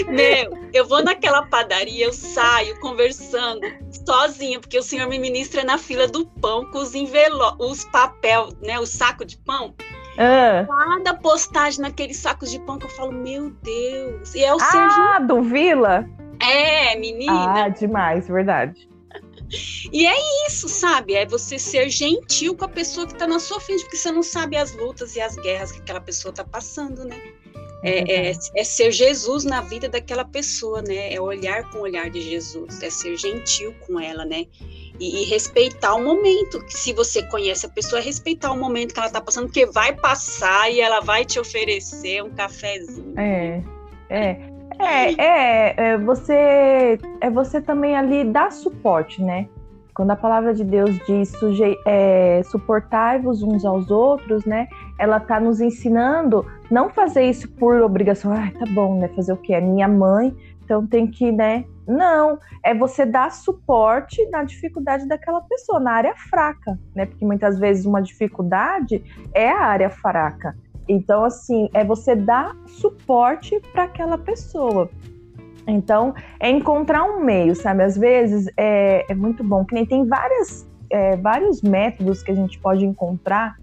Meu, 0.08 0.58
eu 0.74 0.88
vou 0.88 1.04
naquela 1.04 1.46
padaria, 1.48 2.06
eu 2.06 2.14
saio 2.14 2.80
conversando 2.80 3.62
sozinha, 4.06 4.60
porque 4.60 4.78
o 4.78 4.84
senhor 4.84 5.08
me 5.08 5.20
ministra 5.20 5.64
na 5.64 5.78
fila 5.78 6.08
do 6.08 6.26
pão 6.26 6.66
com 6.72 6.80
os 6.80 6.96
envelopes, 6.96 7.58
os 7.60 7.86
papel, 7.86 8.50
né, 8.62 8.80
o 8.80 8.86
saco 8.86 9.26
de 9.26 9.38
pão. 9.38 9.74
Ah. 10.18 10.66
Cada 10.68 11.14
postagem 11.16 11.82
naqueles 11.82 12.18
sacos 12.18 12.50
de 12.50 12.60
pão 12.60 12.80
que 12.80 12.86
eu 12.86 12.90
falo, 12.90 13.12
meu 13.12 13.52
Deus. 13.62 14.34
E 14.34 14.44
é 14.44 14.54
o 14.54 14.58
ah, 14.60 15.20
do 15.20 15.44
Vila? 15.44 16.10
É, 16.40 16.98
menina. 16.98 17.66
Ah, 17.66 17.70
demais, 17.70 18.28
verdade. 18.28 18.90
E 19.92 20.06
é 20.06 20.48
isso, 20.48 20.68
sabe? 20.68 21.16
É 21.16 21.26
você 21.26 21.58
ser 21.58 21.90
gentil 21.90 22.56
com 22.56 22.66
a 22.66 22.70
pessoa 22.70 23.08
que 23.08 23.14
está 23.14 23.26
na 23.26 23.40
sua 23.40 23.60
frente, 23.60 23.84
porque 23.84 23.98
você 23.98 24.12
não 24.12 24.24
sabe 24.24 24.58
as 24.58 24.74
lutas 24.76 25.16
e 25.16 25.22
as 25.22 25.36
guerras 25.36 25.72
que 25.72 25.80
aquela 25.80 26.02
pessoa 26.02 26.32
está 26.32 26.44
passando, 26.44 27.06
né? 27.06 27.22
É, 27.84 28.30
é, 28.30 28.34
é, 28.56 28.64
ser 28.64 28.92
Jesus 28.92 29.44
na 29.44 29.62
vida 29.62 29.88
daquela 29.88 30.26
pessoa, 30.26 30.82
né? 30.82 31.14
É 31.14 31.22
olhar 31.22 31.70
com 31.70 31.80
o 31.80 31.82
olhar 31.82 32.10
de 32.10 32.22
Jesus, 32.22 32.82
é 32.82 32.90
ser 32.90 33.16
gentil 33.16 33.74
com 33.86 34.00
ela, 34.00 34.26
né? 34.26 34.46
E, 35.00 35.22
e, 35.22 35.26
respeitar 35.26 35.94
o 35.94 36.04
momento. 36.04 36.60
Se 36.70 36.92
você 36.92 37.22
conhece 37.28 37.68
a 37.68 37.70
pessoa, 37.70 38.02
é 38.02 38.04
respeitar 38.04 38.52
o 38.52 38.58
momento 38.58 38.94
que 38.94 39.00
ela 39.00 39.08
está 39.08 39.22
passando, 39.22 39.46
porque 39.46 39.68
vai 39.68 39.96
passar 39.96 40.72
e 40.72 40.82
ela 40.82 41.02
vai 41.02 41.24
te 41.24 41.40
oferecer 41.40 42.24
um 42.24 42.32
cafezinho. 42.32 43.14
É, 43.18 43.64
é. 44.10 44.57
É, 44.80 45.14
é, 45.14 45.74
é 45.78 45.98
você 45.98 47.00
é 47.20 47.30
você 47.30 47.62
também 47.62 47.96
ali 47.96 48.24
dar 48.24 48.52
suporte, 48.52 49.24
né? 49.24 49.48
Quando 49.98 50.12
a 50.12 50.16
palavra 50.16 50.54
de 50.54 50.64
Deus 50.64 50.96
diz 51.08 51.34
é, 51.84 52.44
suportai-vos 52.44 53.42
uns 53.42 53.66
aos 53.66 53.90
outros, 53.90 54.46
né? 54.46 54.68
Ela 55.00 55.18
está 55.18 55.40
nos 55.40 55.60
ensinando 55.60 56.46
não 56.70 56.90
fazer 56.90 57.24
isso 57.24 57.50
por 57.50 57.82
obrigação. 57.82 58.32
Ah, 58.32 58.52
tá 58.60 58.66
bom, 58.68 59.00
né? 59.00 59.08
Fazer 59.10 59.34
o 59.34 59.38
quê? 59.38 59.54
É 59.54 59.62
minha 59.62 59.88
mãe, 59.88 60.36
então 60.64 60.86
tem 60.86 61.08
que, 61.08 61.32
né? 61.32 61.66
Não, 61.88 62.38
é 62.62 62.76
você 62.76 63.06
dar 63.06 63.32
suporte 63.32 64.24
na 64.30 64.44
dificuldade 64.44 65.08
daquela 65.08 65.42
pessoa, 65.42 65.80
na 65.80 65.94
área 65.94 66.14
fraca, 66.30 66.78
né? 66.94 67.06
Porque 67.06 67.26
muitas 67.26 67.58
vezes 67.58 67.86
uma 67.86 68.02
dificuldade 68.02 69.02
é 69.34 69.50
a 69.50 69.62
área 69.62 69.90
fraca. 69.90 70.56
Então, 70.88 71.24
assim, 71.26 71.70
é 71.74 71.84
você 71.84 72.16
dar 72.16 72.56
suporte 72.66 73.60
para 73.72 73.84
aquela 73.84 74.18
pessoa. 74.18 74.90
Então, 75.68 76.14
é 76.40 76.50
encontrar 76.50 77.04
um 77.04 77.20
meio, 77.24 77.54
sabe? 77.56 77.84
Às 77.84 77.98
vezes 77.98 78.50
é, 78.56 79.06
é 79.10 79.14
muito 79.14 79.44
bom, 79.44 79.66
que 79.66 79.74
nem 79.74 79.86
tem 79.86 80.06
várias, 80.08 80.66
é, 80.90 81.18
vários 81.18 81.62
métodos 81.62 82.24
que 82.24 82.32
a 82.32 82.36
gente 82.36 82.58
pode 82.60 82.86
encontrar 82.86 83.58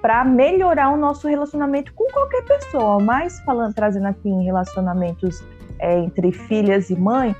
para 0.00 0.24
melhorar 0.24 0.90
o 0.90 0.96
nosso 0.96 1.26
relacionamento 1.26 1.92
com 1.94 2.04
qualquer 2.12 2.44
pessoa, 2.44 3.00
mas 3.00 3.40
falando, 3.40 3.74
trazendo 3.74 4.06
aqui 4.06 4.28
em 4.28 4.44
relacionamentos 4.44 5.42
é, 5.80 5.98
entre 5.98 6.30
filhas 6.30 6.90
e 6.90 6.96
mãe, 6.96 7.34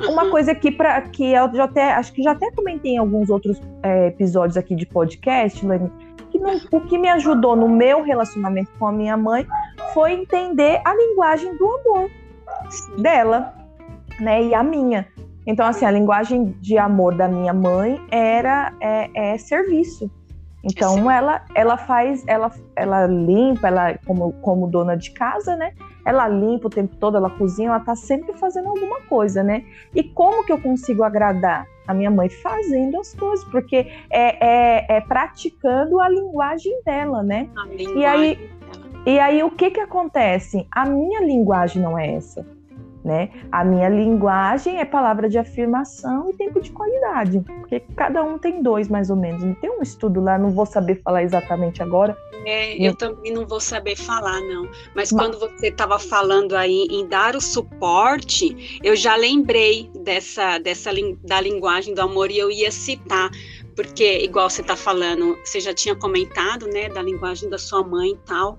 uma 0.00 0.24
uhum. 0.24 0.30
coisa 0.30 0.54
que, 0.54 0.70
pra, 0.70 1.00
que 1.02 1.32
eu 1.32 1.54
já 1.54 1.64
até, 1.64 1.92
acho 1.94 2.12
que 2.12 2.22
já 2.22 2.32
até 2.32 2.50
comentei 2.50 2.92
em 2.92 2.98
alguns 2.98 3.30
outros 3.30 3.60
é, 3.82 4.08
episódios 4.08 4.56
aqui 4.56 4.74
de 4.74 4.86
podcast, 4.86 5.64
Lani, 5.64 5.90
o 6.70 6.80
que 6.80 6.98
me 6.98 7.08
ajudou 7.08 7.56
no 7.56 7.68
meu 7.68 8.02
relacionamento 8.02 8.70
com 8.78 8.86
a 8.86 8.92
minha 8.92 9.16
mãe 9.16 9.46
foi 9.94 10.12
entender 10.12 10.80
a 10.84 10.94
linguagem 10.94 11.56
do 11.56 11.66
amor 11.66 12.10
dela 12.98 13.54
né? 14.20 14.44
E 14.44 14.54
a 14.54 14.62
minha. 14.62 15.06
Então, 15.46 15.66
assim, 15.66 15.84
a 15.84 15.90
linguagem 15.90 16.56
de 16.60 16.78
amor 16.78 17.16
da 17.16 17.26
minha 17.26 17.52
mãe 17.52 18.00
era 18.10 18.72
é, 18.80 19.32
é 19.32 19.38
serviço. 19.38 20.10
Então, 20.64 21.10
ela, 21.10 21.44
ela 21.56 21.76
faz, 21.76 22.22
ela, 22.28 22.52
ela 22.76 23.06
limpa, 23.06 23.66
ela 23.66 23.98
como, 24.06 24.32
como 24.34 24.68
dona 24.68 24.96
de 24.96 25.10
casa, 25.10 25.56
né? 25.56 25.72
Ela 26.04 26.28
limpa 26.28 26.66
o 26.66 26.70
tempo 26.70 26.96
todo, 26.96 27.16
ela 27.16 27.30
cozinha, 27.30 27.68
ela 27.68 27.80
tá 27.80 27.94
sempre 27.94 28.32
fazendo 28.34 28.68
alguma 28.68 29.00
coisa, 29.02 29.42
né? 29.42 29.64
E 29.94 30.02
como 30.02 30.44
que 30.44 30.52
eu 30.52 30.60
consigo 30.60 31.02
agradar 31.02 31.66
a 31.86 31.94
minha 31.94 32.10
mãe? 32.10 32.28
Fazendo 32.28 32.98
as 33.00 33.14
coisas, 33.14 33.44
porque 33.46 33.86
é, 34.10 34.46
é, 34.46 34.96
é 34.96 35.00
praticando 35.00 36.00
a 36.00 36.08
linguagem 36.08 36.80
dela, 36.84 37.22
né? 37.22 37.48
Linguagem 37.68 37.98
e 37.98 38.04
aí, 38.04 38.50
e 39.06 39.18
aí 39.18 39.42
o 39.42 39.50
que 39.50 39.70
que 39.70 39.80
acontece? 39.80 40.66
A 40.70 40.86
minha 40.86 41.20
linguagem 41.20 41.80
não 41.82 41.98
é 41.98 42.14
essa 42.14 42.44
né? 43.04 43.30
A 43.50 43.64
minha 43.64 43.88
linguagem 43.88 44.78
é 44.78 44.84
palavra 44.84 45.28
de 45.28 45.38
afirmação 45.38 46.30
e 46.30 46.34
tempo 46.34 46.60
de 46.60 46.70
qualidade, 46.70 47.40
porque 47.40 47.80
cada 47.96 48.22
um 48.22 48.38
tem 48.38 48.62
dois 48.62 48.88
mais 48.88 49.10
ou 49.10 49.16
menos. 49.16 49.42
Não 49.42 49.54
tem 49.54 49.70
um 49.70 49.82
estudo 49.82 50.20
lá, 50.20 50.38
não 50.38 50.50
vou 50.50 50.66
saber 50.66 51.00
falar 51.02 51.22
exatamente 51.22 51.82
agora. 51.82 52.16
É, 52.44 52.76
eu 52.76 52.94
também 52.94 53.32
não 53.32 53.46
vou 53.46 53.60
saber 53.60 53.96
falar, 53.96 54.40
não. 54.40 54.64
Mas, 54.94 55.12
Mas... 55.12 55.12
quando 55.12 55.38
você 55.38 55.68
estava 55.68 55.98
falando 55.98 56.54
aí 56.54 56.86
em 56.90 57.06
dar 57.06 57.36
o 57.36 57.40
suporte, 57.40 58.80
eu 58.82 58.96
já 58.96 59.16
lembrei 59.16 59.90
dessa, 60.00 60.58
dessa 60.58 60.90
da 61.24 61.40
linguagem 61.40 61.94
do 61.94 62.00
amor 62.00 62.30
e 62.30 62.38
eu 62.38 62.50
ia 62.50 62.70
citar 62.70 63.30
porque 63.74 64.18
igual 64.18 64.50
você 64.50 64.60
está 64.60 64.76
falando, 64.76 65.36
você 65.42 65.58
já 65.58 65.72
tinha 65.72 65.96
comentado, 65.96 66.66
né, 66.66 66.90
da 66.90 67.00
linguagem 67.00 67.48
da 67.48 67.56
sua 67.56 67.82
mãe 67.82 68.10
e 68.10 68.18
tal. 68.26 68.58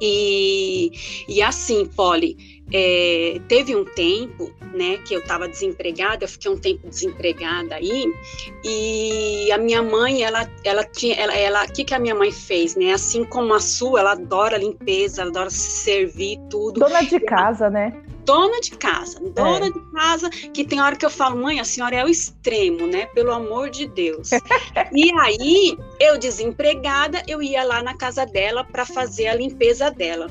E, 0.00 0.90
e 1.28 1.40
assim, 1.40 1.86
Polly, 1.86 2.61
é, 2.72 3.40
teve 3.48 3.76
um 3.76 3.84
tempo, 3.84 4.50
né, 4.74 4.96
que 4.98 5.14
eu 5.14 5.20
estava 5.20 5.46
desempregada, 5.46 6.24
eu 6.24 6.28
fiquei 6.28 6.50
um 6.50 6.56
tempo 6.56 6.88
desempregada 6.88 7.74
aí, 7.74 8.10
e 8.64 9.52
a 9.52 9.58
minha 9.58 9.82
mãe, 9.82 10.22
ela, 10.22 10.48
ela 10.64 10.82
tinha, 10.82 11.14
ela, 11.16 11.36
ela, 11.36 11.64
o 11.64 11.72
que 11.72 11.84
que 11.84 11.94
a 11.94 11.98
minha 11.98 12.14
mãe 12.14 12.32
fez, 12.32 12.74
né, 12.74 12.92
assim 12.92 13.24
como 13.24 13.52
a 13.52 13.60
sua, 13.60 14.00
ela 14.00 14.12
adora 14.12 14.56
limpeza, 14.56 15.20
ela 15.20 15.30
adora 15.30 15.50
servir 15.50 16.40
tudo. 16.48 16.80
Dona 16.80 17.02
de 17.02 17.20
casa, 17.20 17.68
né? 17.68 17.92
Dona 18.24 18.60
de 18.60 18.70
casa, 18.70 19.18
dona 19.34 19.66
é. 19.66 19.70
de 19.70 19.80
casa, 19.92 20.30
que 20.30 20.64
tem 20.64 20.80
hora 20.80 20.94
que 20.94 21.04
eu 21.04 21.10
falo, 21.10 21.42
mãe, 21.42 21.58
a 21.58 21.64
senhora 21.64 21.96
é 21.96 22.04
o 22.04 22.08
extremo, 22.08 22.86
né, 22.86 23.06
pelo 23.06 23.32
amor 23.32 23.68
de 23.68 23.86
Deus. 23.86 24.30
e 24.94 25.12
aí, 25.20 25.76
eu 26.00 26.16
desempregada, 26.18 27.22
eu 27.26 27.42
ia 27.42 27.64
lá 27.64 27.82
na 27.82 27.94
casa 27.96 28.24
dela 28.24 28.64
para 28.64 28.86
fazer 28.86 29.26
a 29.26 29.34
limpeza 29.34 29.90
dela. 29.90 30.28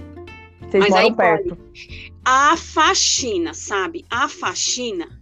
Vocês 0.71 0.83
Mas 0.83 0.89
moram 0.89 1.05
aí, 1.05 1.13
perto 1.13 1.57
a 2.23 2.55
faxina, 2.55 3.53
sabe? 3.53 4.05
A 4.09 4.27
faxina. 4.27 5.19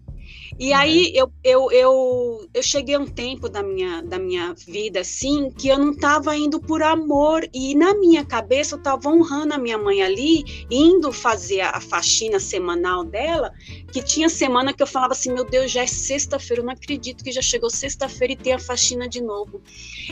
E 0.60 0.72
uhum. 0.72 0.78
aí 0.78 1.12
eu, 1.16 1.32
eu, 1.42 1.72
eu, 1.72 2.50
eu 2.54 2.62
cheguei 2.62 2.96
a 2.96 3.00
um 3.00 3.06
tempo 3.06 3.48
da 3.48 3.64
minha, 3.64 4.02
da 4.02 4.20
minha 4.20 4.54
vida 4.68 5.00
assim 5.00 5.50
que 5.52 5.70
eu 5.70 5.80
não 5.80 5.92
estava 5.92 6.36
indo 6.36 6.60
por 6.60 6.84
amor 6.84 7.48
e 7.54 7.74
na 7.76 7.94
minha 7.94 8.26
cabeça 8.26 8.76
eu 8.76 8.78
estava 8.78 9.08
honrando 9.08 9.54
a 9.54 9.58
minha 9.58 9.78
mãe 9.78 10.02
ali, 10.02 10.44
indo 10.70 11.14
fazer 11.14 11.62
a, 11.62 11.70
a 11.70 11.80
faxina 11.80 12.42
semanal 12.42 13.06
dela, 13.06 13.54
que 13.94 14.04
tinha 14.04 14.28
semana 14.28 14.74
que 14.74 14.84
eu 14.84 14.88
falava 14.88 15.14
assim, 15.14 15.32
meu 15.34 15.46
Deus, 15.46 15.72
já 15.72 15.84
é 15.84 15.88
sexta-feira, 15.88 16.62
eu 16.62 16.66
não 16.66 16.74
acredito 16.74 17.24
que 17.24 17.32
já 17.32 17.42
chegou 17.42 17.70
sexta-feira 17.70 18.34
e 18.34 18.36
tem 18.36 18.52
a 18.52 18.60
faxina 18.60 19.08
de 19.08 19.22
novo. 19.22 19.62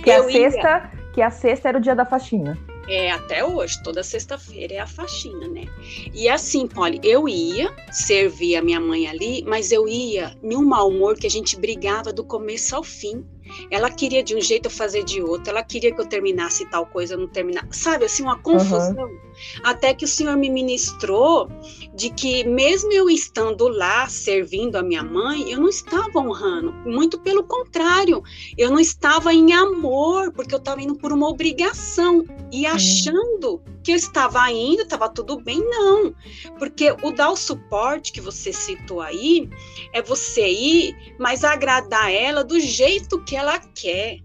Que 0.01 0.09
eu 0.09 0.23
a 0.23 0.31
sexta, 0.31 0.59
ia... 0.61 1.11
que 1.13 1.21
a 1.21 1.29
sexta 1.29 1.67
era 1.67 1.77
o 1.77 1.81
dia 1.81 1.93
da 1.93 2.05
faxina. 2.05 2.57
É, 2.87 3.11
até 3.11 3.43
hoje, 3.43 3.81
toda 3.83 4.01
sexta-feira 4.01 4.75
é 4.75 4.79
a 4.79 4.87
faxina, 4.87 5.47
né? 5.47 5.65
E 6.13 6.29
assim, 6.29 6.67
Polly, 6.67 6.99
eu 7.03 7.27
ia 7.27 7.73
servir 7.91 8.55
a 8.55 8.61
minha 8.61 8.79
mãe 8.79 9.07
ali, 9.07 9.43
mas 9.45 9.71
eu 9.71 9.87
ia 9.87 10.37
em 10.41 10.55
um 10.55 10.63
mau 10.63 10.87
humor 10.87 11.15
que 11.17 11.27
a 11.27 11.29
gente 11.29 11.59
brigava 11.59 12.13
do 12.13 12.23
começo 12.23 12.75
ao 12.75 12.83
fim. 12.83 13.25
Ela 13.69 13.89
queria 13.89 14.23
de 14.23 14.35
um 14.35 14.41
jeito 14.41 14.67
eu 14.67 14.71
fazer 14.71 15.03
de 15.03 15.21
outro, 15.21 15.49
ela 15.49 15.63
queria 15.63 15.93
que 15.93 15.99
eu 15.99 16.05
terminasse 16.05 16.69
tal 16.69 16.85
coisa, 16.85 17.13
eu 17.13 17.19
não 17.19 17.27
terminar. 17.27 17.67
Sabe, 17.71 18.05
assim, 18.05 18.23
uma 18.23 18.39
confusão. 18.39 18.95
Uhum. 18.95 19.26
Até 19.63 19.93
que 19.93 20.05
o 20.05 20.07
Senhor 20.07 20.35
me 20.37 20.49
ministrou 20.49 21.49
de 21.93 22.09
que, 22.09 22.43
mesmo 22.43 22.91
eu 22.91 23.09
estando 23.09 23.67
lá 23.67 24.07
servindo 24.07 24.75
a 24.75 24.83
minha 24.83 25.03
mãe, 25.03 25.51
eu 25.51 25.59
não 25.59 25.69
estava 25.69 26.19
honrando. 26.19 26.71
Muito 26.85 27.19
pelo 27.19 27.43
contrário, 27.43 28.23
eu 28.57 28.69
não 28.69 28.79
estava 28.79 29.33
em 29.33 29.53
amor, 29.53 30.31
porque 30.31 30.53
eu 30.53 30.59
estava 30.59 30.81
indo 30.81 30.95
por 30.95 31.11
uma 31.11 31.27
obrigação 31.27 32.23
e 32.51 32.65
achando 32.65 33.61
que 33.83 33.91
eu 33.91 33.95
estava 33.95 34.51
indo, 34.51 34.81
estava 34.81 35.07
tudo 35.07 35.39
bem, 35.39 35.61
não. 35.61 36.13
Porque 36.59 36.93
o 37.01 37.11
dar 37.11 37.31
o 37.31 37.37
suporte 37.37 38.11
que 38.11 38.19
você 38.19 38.51
citou 38.51 38.99
aí 38.99 39.49
é 39.93 40.01
você 40.01 40.45
ir, 40.45 41.15
mas 41.17 41.43
agradar 41.43 42.11
ela 42.11 42.43
do 42.43 42.59
jeito 42.59 43.23
que 43.23 43.35
ela 43.35 43.59
quer. 43.59 44.19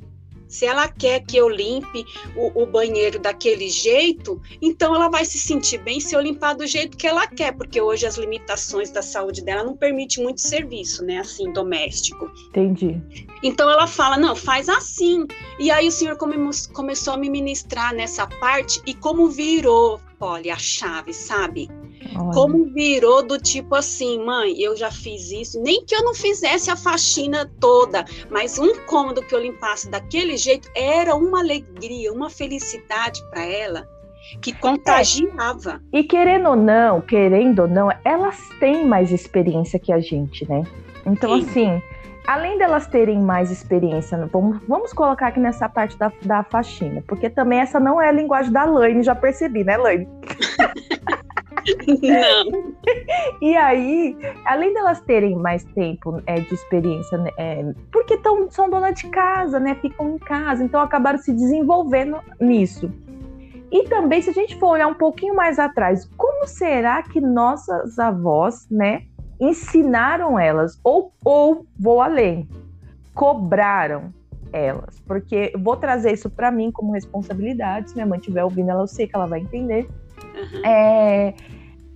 Se 0.53 0.67
ela 0.67 0.87
quer 0.87 1.21
que 1.21 1.35
eu 1.35 1.49
limpe 1.49 2.05
o, 2.37 2.63
o, 2.63 2.67
banheiro 2.67 3.19
daquele 3.19 3.71
jeito, 3.71 4.39
então 4.61 4.95
ela 4.95 5.09
vai 5.09 5.25
se 5.25 5.39
sentir 5.39 5.79
bem 5.79 5.99
se 5.99 6.15
eu 6.15 6.21
limpar 6.21 6.55
do 6.55 6.67
jeito 6.67 6.95
que 6.95 7.07
ela 7.07 7.27
quer, 7.27 7.53
porque 7.53 7.81
hoje 7.81 8.05
as 8.05 8.19
limitações 8.19 8.91
da 8.91 9.01
saúde 9.01 9.43
dela 9.43 9.65
não 9.65 9.75
permitem 9.75 10.23
muito 10.23 10.43
serviço, 10.43 11.03
né? 11.07 11.21
Assim, 11.21 11.51
doméstico. 11.55 12.31
Entendi. 12.51 13.01
Então 13.43 13.71
ela 13.71 13.87
fala: 13.87 14.19
não, 14.19 14.37
faz 14.37 14.69
assim. 14.69 15.27
E 15.59 15.71
aí 15.71 15.89
o 15.89 15.93
senhor 15.93 16.17
come, 16.19 16.37
começou 16.75 17.15
a 17.15 17.17
me 17.17 17.31
ministrar 17.31 17.95
nessa 17.95 18.27
parte 18.27 18.83
e 18.87 18.93
como 18.93 19.31
virou, 19.31 19.99
olha, 20.21 20.53
a 20.53 20.59
chave, 20.59 21.15
sabe? 21.15 21.71
Olha. 22.17 22.33
Como 22.33 22.65
virou 22.73 23.23
do 23.23 23.39
tipo 23.39 23.75
assim, 23.75 24.25
mãe, 24.25 24.61
eu 24.61 24.77
já 24.77 24.91
fiz 24.91 25.31
isso, 25.31 25.61
nem 25.61 25.85
que 25.85 25.95
eu 25.95 26.03
não 26.03 26.15
fizesse 26.15 26.71
a 26.71 26.77
faxina 26.77 27.51
toda, 27.61 28.05
mas 28.31 28.59
um 28.59 28.75
cômodo 28.87 29.23
que 29.23 29.35
eu 29.35 29.41
limpasse 29.41 29.89
daquele 29.89 30.37
jeito 30.37 30.69
era 30.75 31.15
uma 31.15 31.41
alegria, 31.41 32.13
uma 32.13 32.31
felicidade 32.31 33.23
para 33.31 33.45
ela 33.45 33.89
que 34.41 34.53
contagiava. 34.53 35.81
É. 35.93 35.99
E 35.99 36.05
querendo 36.05 36.51
ou 36.51 36.57
não, 36.57 37.01
querendo 37.01 37.63
ou 37.63 37.69
não, 37.69 37.91
elas 38.05 38.39
têm 38.61 38.87
mais 38.87 39.11
experiência 39.11 39.79
que 39.79 39.93
a 39.93 40.01
gente, 40.01 40.49
né? 40.49 40.65
Então, 41.05 41.37
Sim. 41.41 41.47
assim, 41.47 41.83
além 42.27 42.57
delas 42.59 42.87
terem 42.87 43.21
mais 43.21 43.51
experiência, 43.51 44.17
vamos, 44.33 44.59
vamos 44.67 44.93
colocar 44.93 45.29
aqui 45.29 45.41
nessa 45.41 45.69
parte 45.69 45.99
da, 45.99 46.13
da 46.23 46.45
faxina, 46.45 47.03
porque 47.07 47.29
também 47.29 47.61
essa 47.61 47.81
não 47.81 48.01
é 48.01 48.09
a 48.09 48.13
linguagem 48.13 48.53
da 48.53 48.65
Laine, 48.65 49.03
já 49.03 49.15
percebi, 49.15 49.65
né, 49.65 49.77
Laine? 49.77 50.09
E 53.41 53.57
aí, 53.57 54.17
além 54.45 54.73
delas 54.73 55.01
terem 55.01 55.37
mais 55.37 55.65
tempo 55.65 56.23
é, 56.27 56.41
de 56.41 56.55
experiência, 56.55 57.19
né, 57.19 57.31
é, 57.37 57.75
porque 57.91 58.17
tão, 58.19 58.51
são 58.51 58.71
dona 58.71 58.93
de 58.93 59.09
casa, 59.09 59.59
né? 59.59 59.75
Ficam 59.77 60.15
em 60.15 60.19
casa, 60.19 60.63
então 60.63 60.81
acabaram 60.81 61.19
se 61.19 61.33
desenvolvendo 61.33 62.19
nisso. 62.41 62.91
E 63.71 63.85
também, 63.89 64.21
se 64.21 64.31
a 64.31 64.33
gente 64.33 64.59
for 64.59 64.69
olhar 64.69 64.87
um 64.87 64.95
pouquinho 64.95 65.35
mais 65.35 65.59
atrás, 65.59 66.09
como 66.17 66.47
será 66.47 67.03
que 67.03 67.21
nossas 67.21 67.99
avós, 67.99 68.67
né, 68.71 69.03
ensinaram 69.41 70.39
elas? 70.39 70.79
Ou, 70.85 71.13
ou 71.25 71.67
vou 71.79 72.01
além, 72.01 72.49
cobraram 73.15 74.13
elas? 74.53 75.01
Porque 75.01 75.53
vou 75.59 75.77
trazer 75.77 76.13
isso 76.13 76.29
para 76.29 76.51
mim 76.51 76.71
como 76.71 76.93
responsabilidade. 76.93 77.91
Se 77.91 77.95
minha 77.95 78.07
mãe 78.07 78.19
estiver 78.19 78.45
ouvindo, 78.45 78.71
ela 78.71 78.83
eu 78.83 78.87
sei 78.87 79.07
que 79.07 79.17
ela 79.17 79.27
vai 79.27 79.41
entender. 79.41 79.89
Uhum. 80.35 80.65
É, 80.65 81.35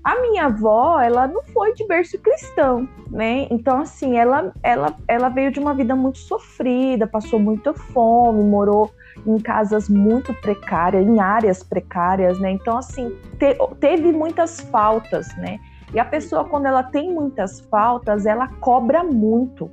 a 0.07 0.21
minha 0.21 0.45
avó, 0.45 1.01
ela 1.01 1.27
não 1.27 1.43
foi 1.43 1.75
de 1.75 1.85
berço 1.85 2.17
cristão, 2.19 2.89
né? 3.11 3.49
Então, 3.51 3.81
assim, 3.81 4.17
ela, 4.17 4.53
ela, 4.63 4.95
ela 5.09 5.29
veio 5.29 5.51
de 5.51 5.59
uma 5.59 5.75
vida 5.75 5.97
muito 5.97 6.19
sofrida, 6.19 7.09
passou 7.09 7.41
muita 7.41 7.75
fome, 7.75 8.45
morou 8.45 8.93
em 9.27 9.37
casas 9.41 9.89
muito 9.89 10.33
precárias, 10.35 11.05
em 11.05 11.19
áreas 11.19 11.65
precárias, 11.65 12.39
né? 12.39 12.53
Então, 12.53 12.79
assim, 12.79 13.17
te, 13.37 13.57
teve 13.81 14.13
muitas 14.13 14.61
faltas, 14.61 15.27
né? 15.39 15.59
E 15.93 15.99
a 15.99 16.05
pessoa, 16.05 16.45
quando 16.45 16.67
ela 16.67 16.85
tem 16.85 17.13
muitas 17.13 17.59
faltas, 17.61 18.27
ela 18.27 18.47
cobra 18.61 19.03
muito. 19.03 19.69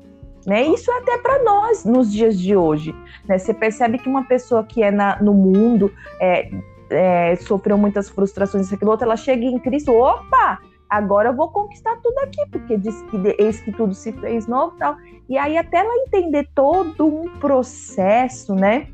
Né? 0.45 0.63
Isso 0.63 0.91
é 0.91 0.97
até 0.97 1.17
para 1.19 1.43
nós 1.43 1.85
nos 1.85 2.11
dias 2.11 2.37
de 2.37 2.55
hoje. 2.55 2.93
Né? 3.27 3.37
Você 3.37 3.53
percebe 3.53 3.97
que 3.97 4.09
uma 4.09 4.25
pessoa 4.25 4.63
que 4.63 4.83
é 4.83 4.91
na, 4.91 5.21
no 5.21 5.33
mundo, 5.33 5.91
é, 6.19 6.49
é, 6.89 7.35
sofreu 7.37 7.77
muitas 7.77 8.09
frustrações, 8.09 8.65
isso, 8.65 8.75
aquilo 8.75 8.91
outro, 8.91 9.05
ela 9.05 9.17
chega 9.17 9.43
em 9.43 9.59
Cristo, 9.59 9.93
opa, 9.93 10.59
agora 10.89 11.29
eu 11.29 11.35
vou 11.35 11.49
conquistar 11.49 11.97
tudo 12.01 12.17
aqui, 12.19 12.41
porque 12.51 12.77
diz 12.77 13.01
que 13.03 13.35
eis 13.39 13.61
que 13.61 13.71
tudo 13.71 13.93
se 13.93 14.11
fez 14.13 14.47
novo 14.47 14.75
tal. 14.77 14.95
E 15.27 15.37
aí, 15.37 15.57
até 15.57 15.77
ela 15.77 15.95
entender 16.05 16.47
todo 16.53 17.05
um 17.05 17.39
processo, 17.39 18.53
né? 18.53 18.87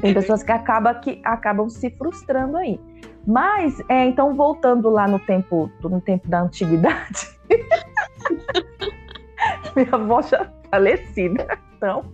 Tem 0.00 0.12
pessoas 0.12 0.42
que, 0.42 0.52
acaba, 0.52 0.94
que 0.94 1.20
acabam 1.24 1.68
se 1.68 1.90
frustrando 1.90 2.56
aí. 2.56 2.80
Mas, 3.26 3.80
é, 3.88 4.06
então, 4.06 4.34
voltando 4.34 4.90
lá 4.90 5.06
no 5.06 5.18
tempo, 5.18 5.70
no 5.82 6.00
tempo 6.00 6.28
da 6.28 6.42
antiguidade, 6.42 7.28
minha 9.76 9.88
avó 9.92 10.22
já 10.22 10.50
falecida, 10.70 11.46
então, 11.76 12.04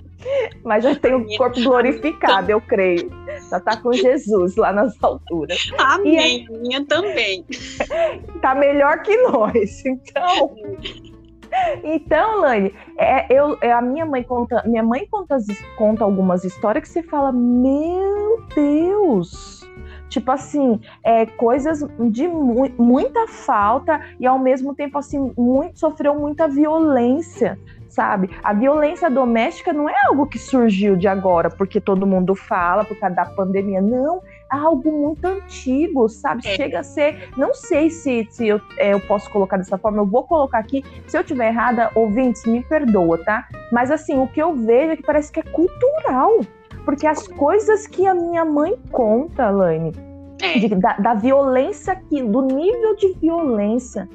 mas 0.64 0.84
já 0.84 0.94
tem 0.94 1.14
o 1.14 1.26
corpo 1.36 1.62
glorificado, 1.62 2.50
eu 2.50 2.60
creio. 2.60 3.10
Já 3.50 3.58
está 3.58 3.76
com 3.76 3.92
Jesus 3.92 4.56
lá 4.56 4.72
nas 4.72 4.94
alturas. 5.02 5.70
Amém, 5.78 6.46
e, 6.50 6.58
minha 6.58 6.84
também. 6.84 7.44
Tá 8.40 8.54
melhor 8.54 9.02
que 9.02 9.16
nós, 9.28 9.84
então. 9.84 10.54
Então, 11.82 12.40
Lani, 12.40 12.74
é, 12.98 13.32
eu, 13.32 13.56
é, 13.60 13.72
a 13.72 13.80
minha 13.80 14.04
mãe 14.04 14.22
conta, 14.22 14.62
minha 14.66 14.82
mãe 14.82 15.06
conta, 15.10 15.36
conta 15.76 16.04
algumas 16.04 16.44
histórias 16.44 16.84
que 16.84 16.90
você 16.90 17.02
fala, 17.02 17.32
meu 17.32 18.42
Deus, 18.54 19.60
tipo 20.08 20.30
assim, 20.30 20.80
é, 21.04 21.26
coisas 21.26 21.80
de 22.10 22.26
mu 22.26 22.68
muita 22.78 23.26
falta 23.28 24.00
e 24.18 24.26
ao 24.26 24.38
mesmo 24.38 24.74
tempo 24.74 24.98
assim, 24.98 25.32
muito, 25.36 25.78
sofreu 25.78 26.18
muita 26.18 26.48
violência, 26.48 27.58
sabe? 27.94 28.28
A 28.42 28.52
violência 28.52 29.08
doméstica 29.08 29.72
não 29.72 29.88
é 29.88 29.94
algo 30.06 30.26
que 30.26 30.38
surgiu 30.38 30.96
de 30.96 31.06
agora, 31.06 31.48
porque 31.48 31.80
todo 31.80 32.06
mundo 32.06 32.34
fala, 32.34 32.84
por 32.84 32.98
causa 32.98 33.14
da 33.14 33.24
pandemia. 33.24 33.80
Não, 33.80 34.20
é 34.52 34.56
algo 34.56 34.90
muito 34.90 35.24
antigo, 35.24 36.08
sabe? 36.08 36.46
É. 36.46 36.56
Chega 36.56 36.80
a 36.80 36.82
ser. 36.82 37.30
Não 37.36 37.54
sei 37.54 37.88
se, 37.90 38.26
se 38.30 38.48
eu, 38.48 38.60
é, 38.76 38.92
eu 38.92 39.00
posso 39.00 39.30
colocar 39.30 39.56
dessa 39.56 39.78
forma, 39.78 39.98
eu 39.98 40.06
vou 40.06 40.24
colocar 40.24 40.58
aqui. 40.58 40.84
Se 41.06 41.16
eu 41.16 41.22
tiver 41.22 41.48
errada, 41.48 41.90
ouvintes, 41.94 42.44
me 42.44 42.62
perdoa, 42.62 43.18
tá? 43.18 43.46
Mas 43.70 43.90
assim, 43.90 44.18
o 44.18 44.26
que 44.26 44.42
eu 44.42 44.54
vejo 44.54 44.92
é 44.92 44.96
que 44.96 45.02
parece 45.02 45.30
que 45.30 45.40
é 45.40 45.44
cultural. 45.44 46.40
Porque 46.84 47.06
as 47.06 47.26
coisas 47.26 47.86
que 47.86 48.06
a 48.06 48.14
minha 48.14 48.44
mãe 48.44 48.76
conta, 48.90 49.48
Laine, 49.48 49.92
é. 50.42 50.68
da, 50.68 50.92
da 50.98 51.14
violência 51.14 51.96
que, 51.96 52.22
do 52.22 52.42
nível 52.42 52.94
de 52.96 53.14
violência 53.14 54.06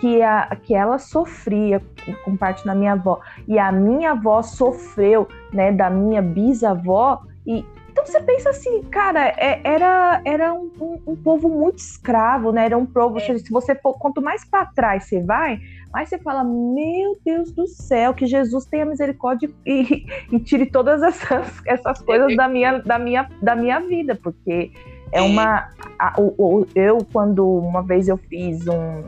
que, 0.00 0.22
a, 0.22 0.56
que 0.62 0.74
ela 0.74 0.98
sofria 0.98 1.82
com 2.24 2.36
parte 2.36 2.64
da 2.64 2.74
minha 2.74 2.92
avó 2.92 3.20
e 3.48 3.58
a 3.58 3.72
minha 3.72 4.12
avó 4.12 4.42
sofreu, 4.42 5.28
né, 5.52 5.72
da 5.72 5.90
minha 5.90 6.22
bisavó 6.22 7.22
e 7.46 7.64
então 7.96 8.04
você 8.04 8.20
pensa 8.20 8.50
assim, 8.50 8.82
cara, 8.82 9.28
é, 9.38 9.58
era, 9.64 10.20
era 10.22 10.52
um, 10.52 10.70
um, 10.78 11.12
um, 11.12 11.16
povo 11.16 11.48
muito 11.48 11.78
escravo, 11.78 12.52
né? 12.52 12.66
Era 12.66 12.76
um 12.76 12.84
povo. 12.84 13.18
É. 13.18 13.38
Se 13.38 13.50
você 13.50 13.74
for, 13.74 13.94
quanto 13.94 14.20
mais 14.20 14.44
para 14.44 14.66
trás 14.66 15.04
você 15.04 15.22
vai, 15.22 15.58
mais 15.90 16.10
você 16.10 16.18
fala, 16.18 16.44
meu 16.44 17.16
Deus 17.24 17.50
do 17.52 17.66
céu, 17.66 18.12
que 18.12 18.26
Jesus 18.26 18.66
tenha 18.66 18.84
misericórdia 18.84 19.48
e, 19.64 20.04
e 20.30 20.38
tire 20.38 20.66
todas 20.66 21.02
essas, 21.02 21.62
essas 21.64 22.02
coisas 22.02 22.36
da 22.36 22.46
minha, 22.46 22.80
da, 22.80 22.98
minha, 22.98 23.30
da 23.40 23.56
minha 23.56 23.80
vida, 23.80 24.14
porque 24.14 24.70
é, 25.10 25.18
é. 25.18 25.22
uma. 25.22 25.70
A, 25.98 26.20
o, 26.20 26.34
o, 26.36 26.66
eu, 26.74 26.98
quando 27.10 27.48
uma 27.48 27.82
vez 27.82 28.08
eu 28.08 28.18
fiz 28.18 28.68
um, 28.68 29.04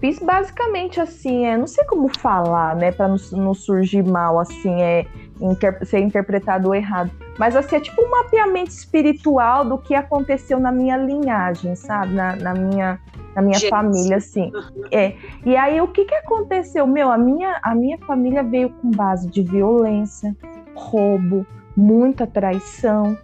fiz 0.00 0.18
basicamente 0.18 1.00
assim, 1.00 1.46
é, 1.46 1.56
não 1.56 1.66
sei 1.66 1.84
como 1.84 2.08
falar, 2.18 2.76
né, 2.76 2.92
para 2.92 3.08
não, 3.08 3.16
não, 3.32 3.54
surgir 3.54 4.02
mal, 4.02 4.38
assim, 4.38 4.80
é 4.80 5.06
inter, 5.40 5.84
ser 5.84 6.00
interpretado 6.00 6.74
errado. 6.74 7.10
Mas 7.38 7.56
assim, 7.56 7.76
é 7.76 7.80
tipo 7.80 8.02
um 8.02 8.10
mapeamento 8.10 8.70
espiritual 8.70 9.64
do 9.64 9.78
que 9.78 9.94
aconteceu 9.94 10.60
na 10.60 10.70
minha 10.70 10.96
linhagem, 10.96 11.74
sabe? 11.74 12.14
Na, 12.14 12.36
na 12.36 12.54
minha, 12.54 13.00
na 13.34 13.42
minha 13.42 13.60
família, 13.68 14.18
assim. 14.18 14.52
É. 14.92 15.14
E 15.44 15.56
aí, 15.56 15.80
o 15.80 15.88
que 15.88 16.04
que 16.04 16.14
aconteceu? 16.14 16.86
Meu, 16.86 17.10
a 17.10 17.18
minha, 17.18 17.58
a 17.62 17.74
minha 17.74 17.98
família 17.98 18.42
veio 18.42 18.70
com 18.70 18.90
base 18.90 19.28
de 19.28 19.42
violência, 19.42 20.36
roubo, 20.76 21.44
muita 21.76 22.26
traição, 22.26 23.18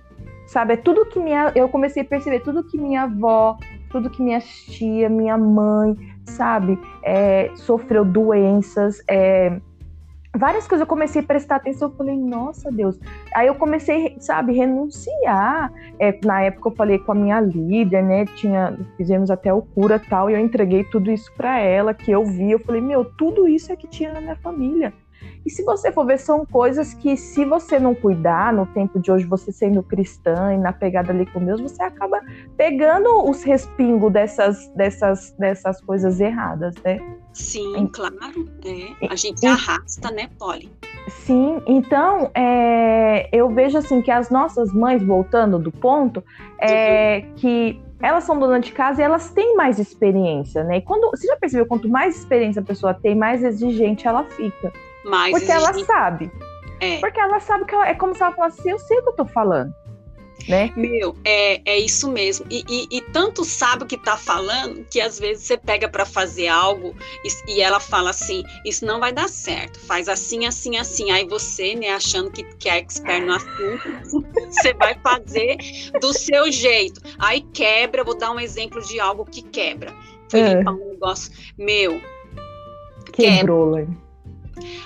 sabe? 0.46 0.74
É 0.74 0.76
tudo 0.76 1.06
que 1.06 1.20
minha. 1.20 1.52
Eu 1.54 1.68
comecei 1.68 2.02
a 2.02 2.06
perceber 2.06 2.40
tudo 2.40 2.64
que 2.64 2.76
minha 2.76 3.02
avó, 3.02 3.56
tudo 3.90 4.10
que 4.10 4.22
minha 4.22 4.40
tia, 4.40 5.08
minha 5.08 5.38
mãe, 5.38 5.96
sabe, 6.30 6.78
é, 7.02 7.50
sofreu 7.54 8.04
doenças, 8.04 9.02
é, 9.08 9.60
várias 10.34 10.66
coisas 10.66 10.82
eu 10.82 10.86
comecei 10.86 11.22
a 11.22 11.24
prestar 11.24 11.56
atenção, 11.56 11.88
eu 11.88 11.96
falei, 11.96 12.16
nossa 12.16 12.70
Deus. 12.70 12.98
Aí 13.34 13.46
eu 13.46 13.54
comecei, 13.54 14.16
sabe, 14.20 14.52
renunciar. 14.52 15.72
É, 15.98 16.18
na 16.24 16.42
época 16.42 16.68
eu 16.68 16.74
falei 16.74 16.98
com 16.98 17.12
a 17.12 17.14
minha 17.14 17.40
líder, 17.40 18.02
né? 18.02 18.24
Tinha, 18.24 18.78
fizemos 18.96 19.30
até 19.30 19.52
o 19.52 19.62
cura 19.62 19.98
tal, 19.98 20.30
e 20.30 20.34
eu 20.34 20.40
entreguei 20.40 20.84
tudo 20.84 21.10
isso 21.10 21.32
para 21.36 21.58
ela, 21.58 21.92
que 21.92 22.10
eu 22.10 22.24
vi. 22.24 22.52
Eu 22.52 22.60
falei, 22.60 22.80
meu, 22.80 23.04
tudo 23.04 23.48
isso 23.48 23.72
é 23.72 23.76
que 23.76 23.88
tinha 23.88 24.12
na 24.12 24.20
minha 24.20 24.36
família. 24.36 24.92
E 25.50 25.52
se 25.52 25.64
você 25.64 25.90
for 25.90 26.06
ver, 26.06 26.20
são 26.20 26.46
coisas 26.46 26.94
que, 26.94 27.16
se 27.16 27.44
você 27.44 27.76
não 27.80 27.92
cuidar, 27.92 28.52
no 28.52 28.66
tempo 28.66 29.00
de 29.00 29.10
hoje, 29.10 29.26
você 29.26 29.50
sendo 29.50 29.82
cristã 29.82 30.54
e 30.54 30.56
na 30.56 30.72
pegada 30.72 31.10
ali 31.12 31.26
com 31.26 31.44
Deus, 31.44 31.60
você 31.60 31.82
acaba 31.82 32.20
pegando 32.56 33.28
os 33.28 33.42
respingos 33.42 34.12
dessas, 34.12 34.68
dessas, 34.76 35.32
dessas 35.36 35.80
coisas 35.80 36.20
erradas, 36.20 36.72
né? 36.84 37.00
Sim, 37.32 37.90
claro. 37.92 38.48
É. 38.64 39.08
A 39.10 39.16
gente 39.16 39.42
e, 39.42 39.46
arrasta, 39.48 40.12
né, 40.12 40.30
Polly? 40.38 40.70
Sim, 41.08 41.60
então 41.66 42.30
é, 42.32 43.28
eu 43.32 43.48
vejo 43.48 43.76
assim 43.76 44.00
que 44.00 44.12
as 44.12 44.30
nossas 44.30 44.72
mães, 44.72 45.02
voltando 45.02 45.58
do 45.58 45.72
ponto, 45.72 46.22
é 46.60 47.24
uhum. 47.24 47.34
que 47.34 47.82
elas 48.00 48.22
são 48.22 48.38
donas 48.38 48.64
de 48.64 48.70
casa 48.70 49.02
e 49.02 49.04
elas 49.04 49.30
têm 49.32 49.56
mais 49.56 49.80
experiência, 49.80 50.62
né? 50.62 50.76
E 50.76 50.80
quando 50.80 51.10
você 51.10 51.26
já 51.26 51.36
percebeu 51.36 51.66
quanto 51.66 51.88
mais 51.88 52.16
experiência 52.16 52.62
a 52.62 52.64
pessoa 52.64 52.94
tem, 52.94 53.16
mais 53.16 53.42
exigente 53.42 54.06
ela 54.06 54.22
fica. 54.22 54.72
Porque 55.32 55.50
ela 55.50 55.72
sabe. 55.84 56.30
É. 56.80 56.98
Porque 56.98 57.20
ela 57.20 57.40
sabe 57.40 57.64
que 57.66 57.74
ela, 57.74 57.88
é 57.88 57.94
como 57.94 58.14
se 58.14 58.22
ela 58.22 58.32
falasse 58.32 58.60
assim, 58.60 58.70
eu 58.70 58.78
sei 58.78 58.98
o 58.98 59.02
que 59.02 59.08
eu 59.10 59.16
tô 59.16 59.26
falando. 59.26 59.74
Né? 60.48 60.72
Meu, 60.76 61.16
é, 61.24 61.60
é 61.64 61.78
isso 61.78 62.10
mesmo. 62.10 62.46
E, 62.50 62.64
e, 62.68 62.96
e 62.96 63.00
tanto 63.12 63.44
sabe 63.44 63.84
o 63.84 63.86
que 63.86 63.96
tá 63.96 64.16
falando 64.16 64.84
que 64.90 65.00
às 65.00 65.18
vezes 65.18 65.44
você 65.44 65.56
pega 65.56 65.88
para 65.88 66.06
fazer 66.06 66.48
algo 66.48 66.94
e, 67.24 67.52
e, 67.52 67.60
ela 67.60 67.78
fala 67.78 68.10
assim: 68.10 68.42
Isso 68.64 68.84
não 68.84 68.98
vai 68.98 69.12
dar 69.12 69.28
certo, 69.28 69.78
faz 69.80 70.08
assim, 70.08 70.46
assim, 70.46 70.76
assim. 70.76 71.10
Aí 71.10 71.26
você, 71.26 71.74
né, 71.74 71.90
achando 71.90 72.30
que, 72.30 72.42
que 72.42 72.68
é 72.68 72.78
expert 72.78 73.24
no 73.24 73.34
assunto, 73.34 74.24
você 74.50 74.72
vai 74.74 74.94
fazer 74.94 75.58
do 76.00 76.12
seu 76.12 76.50
jeito. 76.50 77.00
Aí 77.18 77.42
quebra, 77.52 78.04
vou 78.04 78.16
dar 78.16 78.30
um 78.30 78.40
exemplo 78.40 78.80
de 78.82 78.98
algo 78.98 79.24
que 79.24 79.42
quebra. 79.42 79.94
Felipe, 80.30 80.66
é. 80.66 80.70
um 80.70 80.90
negócio 80.90 81.32
meu. 81.58 82.00
Quebrou, 83.12 83.74
quebra. 83.74 84.09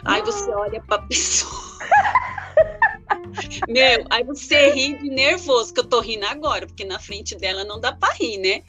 Aí 0.04 0.22
você 0.22 0.50
olha 0.50 0.82
pra 0.82 0.98
pessoa. 0.98 1.52
Meu, 3.68 4.04
aí 4.10 4.24
você 4.24 4.70
ri 4.70 4.96
de 4.98 5.08
nervoso, 5.08 5.72
que 5.72 5.80
eu 5.80 5.84
tô 5.84 6.00
rindo 6.00 6.24
agora, 6.26 6.66
porque 6.66 6.84
na 6.84 6.98
frente 6.98 7.34
dela 7.36 7.64
não 7.64 7.80
dá 7.80 7.92
pra 7.92 8.12
rir, 8.12 8.38
né? 8.38 8.62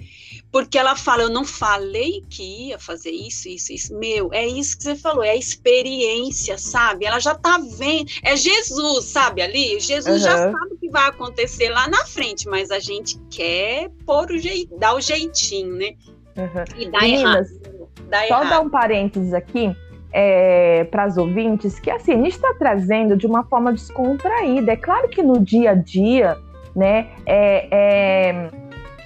Porque 0.51 0.77
ela 0.77 0.95
fala, 0.95 1.23
eu 1.23 1.29
não 1.29 1.45
falei 1.45 2.23
que 2.29 2.69
ia 2.69 2.79
fazer 2.79 3.11
isso, 3.11 3.49
isso, 3.49 3.73
isso. 3.73 3.95
Meu, 3.97 4.33
é 4.33 4.45
isso 4.45 4.77
que 4.77 4.83
você 4.83 4.95
falou, 4.95 5.23
é 5.23 5.31
a 5.31 5.35
experiência, 5.35 6.57
sabe? 6.57 7.05
Ela 7.05 7.19
já 7.19 7.35
tá 7.35 7.59
vendo, 7.77 8.09
é 8.23 8.35
Jesus, 8.35 9.05
sabe 9.05 9.41
ali? 9.41 9.79
Jesus 9.79 10.21
uhum. 10.21 10.27
já 10.27 10.51
sabe 10.51 10.73
o 10.73 10.77
que 10.77 10.89
vai 10.89 11.09
acontecer 11.09 11.69
lá 11.69 11.87
na 11.87 12.05
frente, 12.05 12.47
mas 12.47 12.71
a 12.71 12.79
gente 12.79 13.19
quer 13.29 13.89
pôr 14.05 14.31
o 14.31 14.37
jeito, 14.37 14.77
dar 14.77 14.95
o 14.95 15.01
jeitinho, 15.01 15.75
né? 15.75 15.93
Uhum. 16.37 16.81
E 16.81 16.89
dá 16.89 16.99
Meninas, 17.01 17.51
errado. 17.51 17.75
Dá 18.09 18.19
só 18.19 18.25
errado. 18.25 18.49
dar 18.49 18.61
um 18.61 18.69
parênteses 18.69 19.33
aqui. 19.33 19.75
É, 20.17 20.85
para 20.85 21.03
as 21.03 21.17
ouvintes, 21.17 21.77
que 21.77 21.91
assim, 21.91 22.13
a 22.13 22.15
gente 22.15 22.29
está 22.29 22.53
trazendo 22.53 23.17
de 23.17 23.27
uma 23.27 23.43
forma 23.43 23.73
descontraída. 23.73 24.71
É 24.71 24.77
claro 24.77 25.09
que 25.09 25.21
no 25.21 25.41
dia 25.41 25.71
a 25.71 25.73
dia, 25.73 26.37
né, 26.73 27.09
é, 27.25 27.67
é, 27.69 28.49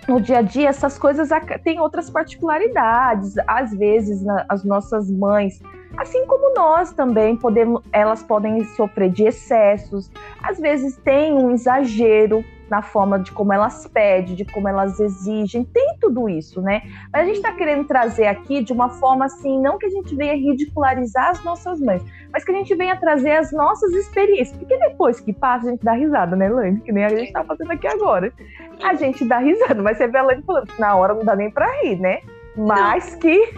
no 0.08 0.22
dia 0.22 0.38
a 0.38 0.42
dia 0.44 0.70
essas 0.70 1.00
coisas 1.00 1.30
têm 1.64 1.80
outras 1.80 2.12
particularidades. 2.12 3.34
Às 3.48 3.74
vezes, 3.74 4.22
na, 4.22 4.46
as 4.48 4.64
nossas 4.64 5.10
mães 5.10 5.60
Assim 6.00 6.26
como 6.26 6.54
nós 6.54 6.94
também 6.94 7.36
podemos, 7.36 7.84
elas 7.92 8.24
podem 8.24 8.64
sofrer 8.64 9.10
de 9.10 9.26
excessos, 9.26 10.10
às 10.42 10.58
vezes 10.58 10.96
tem 10.96 11.34
um 11.34 11.52
exagero 11.52 12.42
na 12.70 12.82
forma 12.82 13.20
de 13.20 13.34
como 13.34 13.52
elas 13.52 13.86
pedem, 13.86 14.34
de 14.34 14.46
como 14.46 14.70
elas 14.70 14.98
exigem, 14.98 15.66
tem 15.66 15.98
tudo 16.00 16.30
isso, 16.30 16.62
né? 16.62 16.84
Mas 17.12 17.24
a 17.24 17.26
gente 17.26 17.36
está 17.36 17.52
querendo 17.52 17.86
trazer 17.86 18.28
aqui 18.28 18.64
de 18.64 18.72
uma 18.72 18.88
forma 18.88 19.26
assim, 19.26 19.60
não 19.60 19.78
que 19.78 19.88
a 19.88 19.90
gente 19.90 20.16
venha 20.16 20.36
ridicularizar 20.36 21.32
as 21.32 21.44
nossas 21.44 21.82
mães, 21.82 22.02
mas 22.32 22.46
que 22.46 22.52
a 22.52 22.56
gente 22.56 22.74
venha 22.76 22.96
trazer 22.96 23.32
as 23.32 23.52
nossas 23.52 23.92
experiências. 23.92 24.56
Porque 24.56 24.78
depois 24.78 25.20
que 25.20 25.34
passa, 25.34 25.68
a 25.68 25.72
gente 25.72 25.84
dá 25.84 25.92
risada, 25.92 26.34
né, 26.34 26.48
Lane? 26.48 26.80
Que 26.80 26.94
nem 26.94 27.04
a 27.04 27.10
gente 27.10 27.28
está 27.28 27.44
fazendo 27.44 27.72
aqui 27.72 27.88
agora. 27.88 28.32
A 28.82 28.94
gente 28.94 29.26
dá 29.26 29.40
risada, 29.40 29.82
mas 29.82 29.98
você 29.98 30.08
vê 30.08 30.18
a 30.18 30.24
Lane 30.24 30.44
falando 30.44 30.72
na 30.80 30.96
hora 30.96 31.14
não 31.14 31.26
dá 31.26 31.36
nem 31.36 31.52
para 31.52 31.70
rir, 31.82 32.00
né? 32.00 32.22
Mas 32.56 33.12
não. 33.12 33.20
que. 33.20 33.54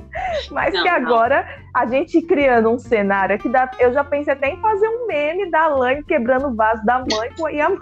Mas 0.50 0.74
não, 0.74 0.82
que 0.82 0.88
agora 0.88 1.42
não. 1.42 1.82
a 1.82 1.86
gente 1.86 2.22
criando 2.22 2.70
um 2.70 2.78
cenário 2.78 3.38
que 3.38 3.48
dá. 3.48 3.70
Eu 3.78 3.92
já 3.92 4.02
pensei 4.04 4.32
até 4.32 4.50
em 4.50 4.60
fazer 4.60 4.88
um 4.88 5.06
meme 5.06 5.50
da 5.50 5.66
Lane 5.68 6.02
quebrando 6.04 6.48
o 6.48 6.54
vaso 6.54 6.84
da 6.84 6.98
mãe 7.00 7.30
e 7.52 7.60
a 7.60 7.70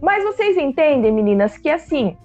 Mas 0.00 0.24
vocês 0.24 0.56
entendem, 0.56 1.12
meninas, 1.12 1.58
que 1.58 1.68
assim, 1.68 2.16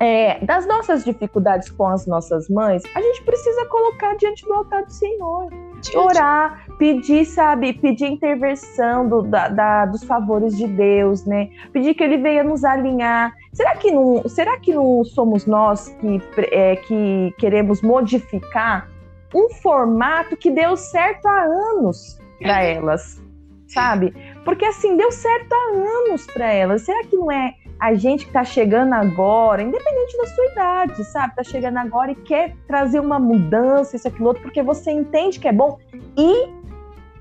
é, 0.00 0.38
das 0.44 0.66
nossas 0.66 1.04
dificuldades 1.04 1.70
com 1.70 1.86
as 1.86 2.06
nossas 2.06 2.48
mães, 2.48 2.82
a 2.94 3.00
gente 3.00 3.22
precisa 3.24 3.66
colocar 3.66 4.14
diante 4.16 4.44
do 4.44 4.52
altar 4.52 4.84
do 4.84 4.92
Senhor. 4.92 5.50
Orar, 5.94 6.64
pedir, 6.78 7.24
sabe, 7.24 7.72
pedir 7.72 8.06
intervenção 8.06 9.08
do, 9.08 9.22
da, 9.22 9.48
da, 9.48 9.86
dos 9.86 10.04
favores 10.04 10.56
de 10.56 10.66
Deus, 10.66 11.24
né? 11.24 11.50
Pedir 11.72 11.94
que 11.94 12.02
Ele 12.02 12.18
venha 12.18 12.42
nos 12.42 12.64
alinhar. 12.64 13.32
Será 13.52 13.76
que 13.76 13.90
não, 13.90 14.26
será 14.28 14.58
que 14.58 14.72
não 14.72 15.04
somos 15.04 15.46
nós 15.46 15.88
que, 16.00 16.20
é, 16.52 16.76
que 16.76 17.34
queremos 17.38 17.82
modificar 17.82 18.88
um 19.34 19.50
formato 19.50 20.36
que 20.36 20.50
deu 20.50 20.76
certo 20.76 21.26
há 21.26 21.42
anos 21.42 22.18
para 22.40 22.62
elas, 22.62 23.20
sabe? 23.66 24.14
Porque 24.44 24.64
assim, 24.64 24.96
deu 24.96 25.10
certo 25.10 25.52
há 25.52 25.76
anos 25.76 26.26
para 26.26 26.52
elas. 26.52 26.82
Será 26.82 27.02
que 27.04 27.16
não 27.16 27.30
é 27.30 27.54
a 27.78 27.94
gente 27.94 28.24
que 28.24 28.30
está 28.30 28.44
chegando 28.44 28.92
agora, 28.92 29.62
independente 29.62 30.16
da 30.16 30.26
sua 30.26 30.44
idade, 30.46 31.04
sabe? 31.04 31.28
Está 31.30 31.42
chegando 31.42 31.78
agora 31.78 32.12
e 32.12 32.14
quer 32.14 32.54
trazer 32.66 33.00
uma 33.00 33.18
mudança, 33.18 33.96
isso, 33.96 34.08
aquilo, 34.08 34.28
outro, 34.28 34.42
porque 34.42 34.62
você 34.62 34.90
entende 34.90 35.38
que 35.38 35.48
é 35.48 35.52
bom 35.52 35.78
e 36.16 36.48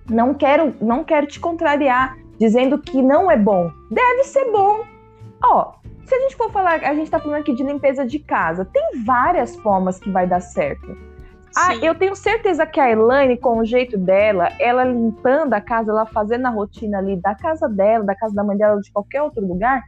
não 0.09 0.33
quero, 0.33 0.73
não 0.81 1.03
quero 1.03 1.27
te 1.27 1.39
contrariar 1.39 2.17
dizendo 2.39 2.77
que 2.79 3.01
não 3.01 3.29
é 3.29 3.37
bom. 3.37 3.71
Deve 3.89 4.23
ser 4.23 4.51
bom. 4.51 4.83
Ó, 5.43 5.73
se 6.05 6.15
a 6.15 6.19
gente 6.19 6.35
for 6.35 6.51
falar, 6.51 6.83
a 6.83 6.93
gente 6.93 7.05
está 7.05 7.19
falando 7.19 7.41
aqui 7.41 7.53
de 7.53 7.63
limpeza 7.63 8.05
de 8.05 8.19
casa, 8.19 8.65
tem 8.65 9.03
várias 9.05 9.55
formas 9.57 9.99
que 9.99 10.09
vai 10.09 10.27
dar 10.27 10.41
certo. 10.41 10.95
Ah, 11.55 11.75
eu 11.75 11.93
tenho 11.93 12.15
certeza 12.15 12.65
que 12.65 12.79
a 12.79 12.89
Elaine, 12.89 13.37
com 13.37 13.59
o 13.59 13.65
jeito 13.65 13.95
dela, 13.95 14.49
ela 14.59 14.83
limpando 14.83 15.53
a 15.53 15.61
casa, 15.61 15.91
ela 15.91 16.05
fazendo 16.05 16.47
a 16.47 16.49
rotina 16.49 16.97
ali 16.97 17.15
da 17.15 17.35
casa 17.35 17.69
dela, 17.69 18.03
da 18.03 18.15
casa 18.15 18.33
da 18.33 18.43
mãe 18.43 18.57
dela, 18.57 18.81
de 18.81 18.91
qualquer 18.91 19.21
outro 19.21 19.45
lugar, 19.45 19.83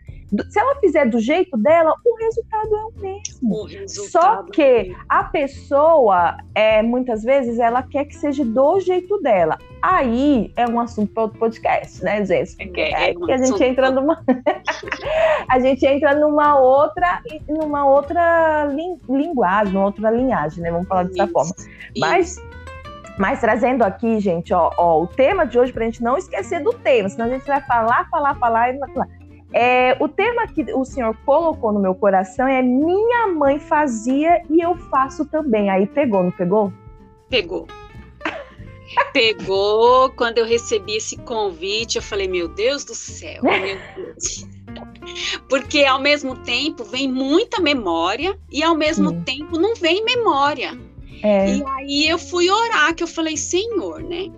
se 0.50 0.60
ela 0.60 0.76
fizer 0.80 1.06
do 1.06 1.20
jeito 1.20 1.56
dela, 1.58 1.94
o 2.04 2.16
resultado 2.16 2.76
é 2.76 2.86
o 2.86 2.92
mesmo. 3.00 3.64
O 3.64 3.88
Só 3.88 4.44
que 4.44 4.62
é 4.62 4.96
a 5.08 5.24
pessoa, 5.24 6.38
é, 6.54 6.82
muitas 6.82 7.24
vezes, 7.24 7.60
ela 7.60 7.84
quer 7.84 8.06
que 8.06 8.16
seja 8.16 8.44
do 8.44 8.80
jeito 8.80 9.20
dela. 9.22 9.58
Aí 9.82 10.52
é 10.56 10.68
um 10.68 10.80
assunto 10.80 11.14
para 11.14 11.24
outro 11.24 11.40
podcast, 11.40 12.04
né, 12.04 12.26
gente? 12.26 12.56
É, 12.60 13.10
é, 13.10 13.12
é 13.12 13.34
a 13.34 13.38
gente 13.38 13.64
entra 13.64 13.92
numa 13.92 14.24
a 15.48 15.60
gente 15.60 15.86
entra 15.86 16.16
numa 16.16 16.60
outra 16.60 17.22
numa 17.48 17.86
outra 17.86 18.66
linguagem, 19.08 19.74
numa 19.74 19.86
outra 19.86 20.10
linhagem, 20.10 20.64
né? 20.64 20.72
Vamos 20.72 20.88
falar 20.88 21.04
dessa 21.04 21.24
isso, 21.24 21.34
forma. 21.34 21.52
Isso. 21.56 22.00
Mas 22.00 22.42
mas 23.18 23.40
trazendo 23.40 23.84
aqui, 23.84 24.20
gente, 24.20 24.54
ó, 24.54 24.72
ó, 24.78 25.02
o 25.02 25.08
tema 25.08 25.46
de 25.46 25.58
hoje, 25.58 25.72
para 25.72 25.84
a 25.84 25.86
gente 25.86 26.04
não 26.04 26.18
esquecer 26.18 26.62
do 26.62 26.74
tema, 26.74 27.08
senão 27.08 27.28
a 27.28 27.30
gente 27.30 27.46
vai 27.46 27.62
falar, 27.62 28.10
falar, 28.10 28.36
falar 28.36 28.74
e 28.74 28.80
falar. 28.80 29.08
É, 29.58 29.96
o 30.02 30.10
tema 30.10 30.46
que 30.48 30.66
o 30.74 30.84
senhor 30.84 31.16
colocou 31.26 31.72
no 31.72 31.80
meu 31.80 31.96
coração 31.96 32.46
é 32.46 32.62
minha 32.62 33.28
mãe 33.28 33.58
fazia 33.58 34.42
e 34.50 34.60
eu 34.60 34.76
faço 34.76 35.24
também. 35.28 35.70
Aí 35.70 35.88
pegou, 35.88 36.24
não 36.24 36.32
pegou? 36.32 36.74
Pegou. 37.30 37.66
Pegou. 39.14 40.10
Quando 40.10 40.40
eu 40.40 40.46
recebi 40.46 40.98
esse 40.98 41.16
convite, 41.20 41.96
eu 41.96 42.02
falei: 42.02 42.28
Meu 42.28 42.50
Deus 42.50 42.84
do 42.84 42.94
céu, 42.94 43.42
meu 43.42 43.78
Deus. 43.96 44.46
Porque 45.50 45.86
ao 45.86 46.02
mesmo 46.02 46.36
tempo 46.40 46.84
vem 46.84 47.10
muita 47.10 47.62
memória 47.62 48.38
e 48.52 48.62
ao 48.62 48.76
mesmo 48.76 49.12
Sim. 49.12 49.22
tempo 49.22 49.58
não 49.58 49.74
vem 49.76 50.04
memória. 50.04 50.78
É. 51.24 51.56
E 51.56 51.66
aí 51.66 52.10
eu 52.10 52.20
fui 52.20 52.50
orar, 52.50 52.94
que 52.94 53.04
eu 53.04 53.08
falei: 53.08 53.38
Senhor, 53.38 54.04
né? 54.04 54.30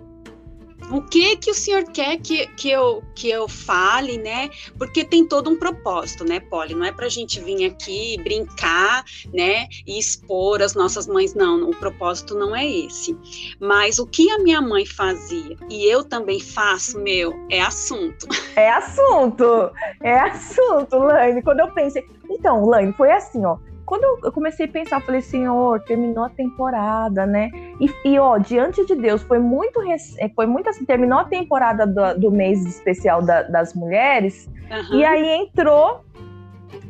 O 0.90 1.02
que 1.02 1.36
que 1.36 1.50
o 1.50 1.54
senhor 1.54 1.84
quer 1.84 2.18
que, 2.18 2.46
que, 2.48 2.70
eu, 2.70 3.02
que 3.14 3.30
eu 3.30 3.48
fale, 3.48 4.18
né? 4.18 4.50
Porque 4.76 5.04
tem 5.04 5.26
todo 5.26 5.50
um 5.50 5.58
propósito, 5.58 6.24
né, 6.24 6.40
Polly? 6.40 6.74
Não 6.74 6.84
é 6.84 6.92
para 6.92 7.06
a 7.06 7.10
gente 7.10 7.40
vir 7.40 7.66
aqui 7.66 8.16
brincar, 8.22 9.04
né, 9.32 9.68
e 9.86 9.98
expor 9.98 10.62
as 10.62 10.74
nossas 10.74 11.06
mães, 11.06 11.34
não. 11.34 11.68
O 11.68 11.76
propósito 11.76 12.34
não 12.34 12.54
é 12.54 12.66
esse. 12.66 13.16
Mas 13.60 13.98
o 13.98 14.06
que 14.06 14.30
a 14.30 14.38
minha 14.38 14.60
mãe 14.60 14.86
fazia 14.86 15.56
e 15.70 15.84
eu 15.84 16.04
também 16.04 16.40
faço, 16.40 16.98
meu, 17.00 17.34
é 17.50 17.60
assunto. 17.60 18.26
É 18.56 18.70
assunto, 18.70 19.70
é 20.02 20.18
assunto, 20.18 20.98
Laine. 20.98 21.42
Quando 21.42 21.60
eu 21.60 21.70
pensei, 21.72 22.04
então, 22.30 22.66
Laine, 22.66 22.92
foi 22.92 23.10
assim, 23.10 23.44
ó 23.44 23.56
quando 23.88 24.04
eu 24.22 24.30
comecei 24.30 24.66
a 24.66 24.68
pensar, 24.68 24.96
eu 24.96 25.00
falei, 25.00 25.22
Senhor, 25.22 25.80
terminou 25.80 26.24
a 26.24 26.28
temporada, 26.28 27.24
né? 27.24 27.50
E, 27.80 27.90
e 28.04 28.18
ó, 28.18 28.36
diante 28.36 28.84
de 28.84 28.94
Deus, 28.94 29.22
foi 29.22 29.38
muito, 29.38 29.80
é, 30.18 30.28
foi 30.28 30.46
muito 30.46 30.68
assim, 30.68 30.84
terminou 30.84 31.20
a 31.20 31.24
temporada 31.24 31.86
do, 31.86 32.20
do 32.20 32.30
mês 32.30 32.66
especial 32.66 33.22
da, 33.22 33.42
das 33.44 33.72
mulheres, 33.72 34.46
uhum. 34.70 34.98
e 34.98 35.04
aí 35.06 35.26
entrou, 35.40 36.04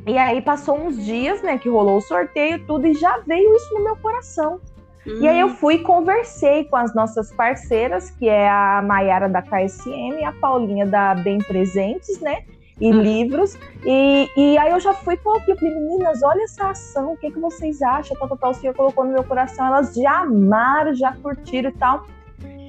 e 0.08 0.18
aí 0.18 0.42
passou 0.42 0.76
uns 0.76 1.04
dias, 1.04 1.40
né, 1.40 1.56
que 1.56 1.68
rolou 1.68 1.98
o 1.98 2.00
sorteio 2.00 2.66
tudo, 2.66 2.88
e 2.88 2.94
já 2.94 3.18
veio 3.18 3.54
isso 3.54 3.74
no 3.74 3.84
meu 3.84 3.96
coração. 3.96 4.60
Uhum. 5.06 5.20
E 5.20 5.28
aí 5.28 5.38
eu 5.38 5.46
hum. 5.46 5.54
fui 5.54 5.76
e 5.76 5.78
conversei 5.78 6.64
com 6.64 6.76
as 6.76 6.92
nossas 6.96 7.32
parceiras, 7.32 8.10
que 8.10 8.28
é 8.28 8.48
a 8.48 8.82
Maiara 8.84 9.28
da 9.28 9.40
KSM 9.40 10.18
e 10.18 10.24
a 10.24 10.32
Paulinha 10.32 10.84
da 10.84 11.14
Bem 11.14 11.38
Presentes, 11.38 12.20
né? 12.20 12.42
E 12.80 12.90
uhum. 12.90 13.00
livros. 13.00 13.56
E, 13.84 14.30
e 14.36 14.58
aí 14.58 14.70
eu 14.70 14.80
já 14.80 14.92
fui, 14.94 15.16
pô, 15.16 15.40
eu 15.46 15.56
falei, 15.56 15.74
meninas, 15.74 16.22
olha 16.22 16.42
essa 16.42 16.70
ação, 16.70 17.12
o 17.12 17.16
que, 17.16 17.30
que 17.30 17.38
vocês 17.38 17.82
acham? 17.82 18.16
Tal, 18.16 18.28
tal, 18.28 18.36
tal, 18.36 18.50
o 18.50 18.54
senhor 18.54 18.74
colocou 18.74 19.04
no 19.04 19.12
meu 19.12 19.24
coração, 19.24 19.66
elas 19.66 19.94
já 19.94 20.20
amaram, 20.20 20.94
já 20.94 21.12
curtiram 21.12 21.70
e 21.70 21.72
tal. 21.72 22.06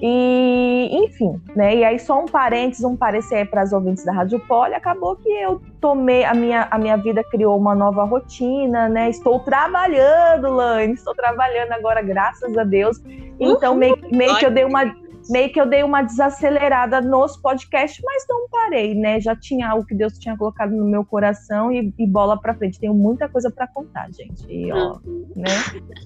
E, 0.01 0.89
enfim, 1.03 1.41
né? 1.53 1.75
E 1.75 1.83
aí, 1.83 1.99
só 1.99 2.21
um 2.21 2.25
parênteses, 2.25 2.85
um 2.85 2.95
parecer 2.95 3.49
para 3.49 3.61
as 3.61 3.73
ouvintes 3.73 4.05
da 4.05 4.13
Rádio 4.13 4.39
Poli, 4.39 4.73
acabou 4.73 5.17
que 5.17 5.29
eu 5.29 5.61
tomei, 5.81 6.23
a 6.23 6.33
minha, 6.33 6.69
a 6.71 6.77
minha 6.77 6.95
vida 6.95 7.21
criou 7.21 7.57
uma 7.57 7.75
nova 7.75 8.05
rotina, 8.05 8.87
né? 8.87 9.09
Estou 9.09 9.39
trabalhando, 9.39 10.53
Lane, 10.53 10.93
estou 10.93 11.13
trabalhando 11.13 11.73
agora, 11.73 12.01
graças 12.01 12.57
a 12.57 12.63
Deus. 12.63 13.01
Então, 13.37 13.75
meio, 13.75 13.97
meio 14.09 14.37
que 14.37 14.45
eu 14.45 14.51
dei 14.51 14.63
uma 14.63 14.85
meio 15.29 15.51
que 15.51 15.61
eu 15.61 15.65
dei 15.65 15.83
uma 15.83 16.01
desacelerada 16.01 16.99
nos 16.99 17.37
podcasts, 17.37 18.01
mas 18.03 18.25
não 18.27 18.49
parei, 18.49 18.95
né? 18.95 19.19
Já 19.21 19.35
tinha 19.35 19.69
algo 19.69 19.85
que 19.85 19.93
Deus 19.93 20.17
tinha 20.17 20.35
colocado 20.35 20.71
no 20.71 20.85
meu 20.85 21.05
coração 21.05 21.71
e, 21.71 21.93
e 21.97 22.07
bola 22.07 22.39
para 22.39 22.53
frente. 22.55 22.79
Tenho 22.79 22.93
muita 22.93 23.29
coisa 23.29 23.51
para 23.51 23.67
contar, 23.67 24.09
gente. 24.11 24.45
E, 24.49 24.71
ó, 24.71 24.99
uhum. 25.05 25.25
né? 25.35 25.51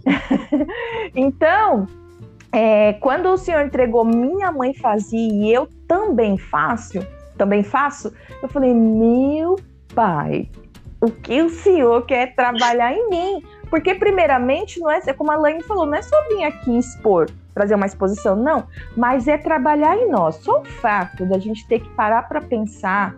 então, 1.15 1.87
é, 2.51 2.93
quando 2.93 3.27
o 3.27 3.37
Senhor 3.37 3.65
entregou 3.65 4.03
minha 4.03 4.51
mãe 4.51 4.73
fazia 4.73 5.33
e 5.33 5.51
eu 5.51 5.67
também 5.87 6.37
faço, 6.37 6.99
também 7.37 7.63
faço, 7.63 8.13
eu 8.41 8.49
falei, 8.49 8.73
meu 8.73 9.55
pai, 9.95 10.49
o 10.99 11.09
que 11.09 11.41
o 11.41 11.49
Senhor 11.49 12.05
quer 12.05 12.35
trabalhar 12.35 12.93
em 12.93 13.09
mim? 13.09 13.43
Porque, 13.69 13.95
primeiramente, 13.95 14.79
não 14.79 14.91
é, 14.91 15.01
como 15.13 15.31
a 15.31 15.35
Laine 15.35 15.63
falou, 15.63 15.85
não 15.85 15.95
é 15.95 16.01
só 16.01 16.15
vir 16.27 16.43
aqui 16.43 16.77
expor 16.77 17.27
trazer 17.53 17.75
uma 17.75 17.85
exposição, 17.85 18.35
não, 18.35 18.65
mas 18.95 19.27
é 19.27 19.37
trabalhar 19.37 19.97
em 19.97 20.09
nós. 20.09 20.35
Só 20.35 20.61
o 20.61 20.65
fato 20.65 21.25
da 21.25 21.37
gente 21.39 21.67
ter 21.67 21.79
que 21.79 21.89
parar 21.91 22.27
para 22.27 22.41
pensar, 22.41 23.15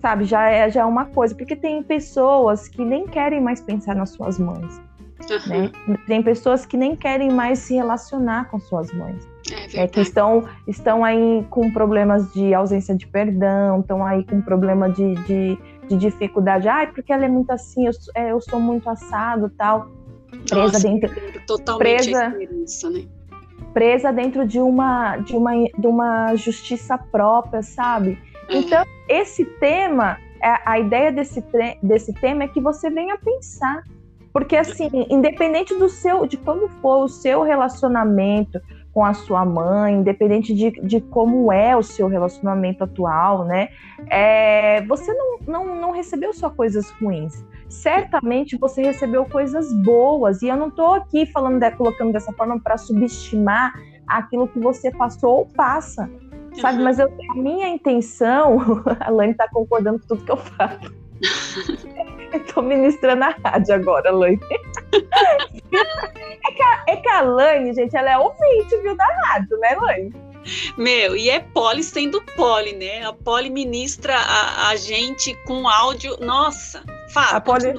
sabe, 0.00 0.24
já 0.24 0.48
é, 0.48 0.70
já 0.70 0.82
é 0.82 0.84
uma 0.84 1.06
coisa, 1.06 1.34
porque 1.34 1.56
tem 1.56 1.82
pessoas 1.82 2.68
que 2.68 2.84
nem 2.84 3.06
querem 3.06 3.40
mais 3.40 3.60
pensar 3.60 3.94
nas 3.94 4.10
suas 4.10 4.38
mães. 4.38 4.80
Uhum. 5.30 5.70
Né? 5.88 5.98
Tem 6.06 6.22
pessoas 6.22 6.64
que 6.64 6.76
nem 6.76 6.96
querem 6.96 7.30
mais 7.30 7.58
se 7.58 7.74
relacionar 7.74 8.48
com 8.50 8.58
suas 8.58 8.92
mães. 8.92 9.28
É, 9.74 9.84
é 9.84 9.88
que 9.88 10.00
estão, 10.00 10.44
estão 10.66 11.04
aí 11.04 11.44
com 11.50 11.70
problemas 11.72 12.32
de 12.32 12.54
ausência 12.54 12.94
de 12.94 13.06
perdão, 13.06 13.80
estão 13.80 14.04
aí 14.04 14.24
com 14.24 14.40
problema 14.40 14.88
de, 14.90 15.14
de 15.24 15.58
de 15.88 15.96
dificuldade, 15.96 16.68
ai, 16.68 16.86
porque 16.92 17.12
ela 17.12 17.24
é 17.24 17.28
muito 17.28 17.50
assim, 17.50 17.86
eu, 17.86 17.92
é, 18.14 18.30
eu 18.30 18.40
sou 18.40 18.60
muito 18.60 18.88
assado 18.88 19.50
tal. 19.56 19.90
Presa 20.46 20.62
Nossa, 20.62 20.80
dentro. 20.80 21.10
Totalmente 21.46 22.10
presa, 22.10 22.28
né? 22.28 23.08
Presa 23.72 24.12
dentro 24.12 24.46
de 24.46 24.60
uma, 24.60 25.16
de 25.18 25.34
uma, 25.34 25.52
de 25.52 25.86
uma 25.86 26.34
justiça 26.36 26.98
própria, 26.98 27.62
sabe? 27.62 28.18
Então, 28.48 28.84
esse 29.08 29.44
tema, 29.44 30.18
a 30.64 30.78
ideia 30.78 31.12
desse, 31.12 31.44
desse 31.82 32.12
tema 32.14 32.44
é 32.44 32.48
que 32.48 32.60
você 32.60 32.90
venha 32.90 33.18
pensar. 33.18 33.82
Porque, 34.32 34.56
assim, 34.56 34.88
independente 35.10 35.74
do 35.74 35.88
seu, 35.88 36.26
de 36.26 36.36
como 36.36 36.68
for 36.68 37.04
o 37.04 37.08
seu 37.08 37.42
relacionamento 37.42 38.60
com 38.92 39.04
a 39.04 39.14
sua 39.14 39.44
mãe, 39.44 39.94
independente 39.94 40.54
de, 40.54 40.70
de 40.70 41.00
como 41.00 41.52
é 41.52 41.76
o 41.76 41.82
seu 41.82 42.08
relacionamento 42.08 42.84
atual, 42.84 43.44
né? 43.44 43.68
É, 44.08 44.82
você 44.86 45.12
não, 45.12 45.38
não, 45.46 45.80
não 45.80 45.90
recebeu 45.92 46.32
só 46.32 46.50
coisas 46.50 46.90
ruins. 46.90 47.44
Certamente 47.68 48.56
você 48.56 48.82
recebeu 48.82 49.24
coisas 49.26 49.72
boas. 49.82 50.42
E 50.42 50.48
eu 50.48 50.56
não 50.56 50.68
estou 50.68 50.94
aqui 50.94 51.26
falando, 51.26 51.60
de, 51.60 51.70
colocando 51.72 52.12
dessa 52.12 52.32
forma 52.32 52.58
para 52.60 52.78
subestimar 52.78 53.72
aquilo 54.06 54.48
que 54.48 54.58
você 54.58 54.90
passou 54.90 55.38
ou 55.38 55.46
passa. 55.46 56.10
Sabe, 56.60 56.78
uhum. 56.78 56.84
mas 56.84 56.98
eu, 56.98 57.08
a 57.30 57.34
minha 57.34 57.68
intenção, 57.68 58.82
a 59.00 59.10
Lane 59.10 59.32
está 59.32 59.48
concordando 59.48 60.00
com 60.00 60.06
tudo 60.06 60.24
que 60.24 60.32
eu 60.32 60.36
falo. 60.36 60.92
Estou 62.32 62.62
ministrando 62.62 63.24
a 63.24 63.34
rádio 63.44 63.74
agora, 63.74 64.10
Lane. 64.10 64.40
é, 64.92 66.52
que 66.52 66.62
a, 66.62 66.84
é 66.88 66.96
que 66.96 67.08
a 67.08 67.22
Lane, 67.22 67.74
gente, 67.74 67.96
ela 67.96 68.10
é 68.10 68.18
ouvinte, 68.18 68.76
viu, 68.82 68.96
da 68.96 69.04
rádio, 69.24 69.56
né, 69.58 69.76
Lane? 69.80 70.12
Meu, 70.76 71.16
e 71.16 71.28
é 71.28 71.40
poli 71.40 71.82
sendo 71.82 72.22
poli, 72.36 72.74
né? 72.74 73.04
A 73.04 73.12
poli 73.12 73.50
ministra 73.50 74.14
a, 74.14 74.68
a 74.68 74.76
gente 74.76 75.34
com 75.44 75.68
áudio. 75.68 76.16
Nossa, 76.20 76.82
fala, 77.12 77.36
a 77.36 77.40
poli... 77.40 77.68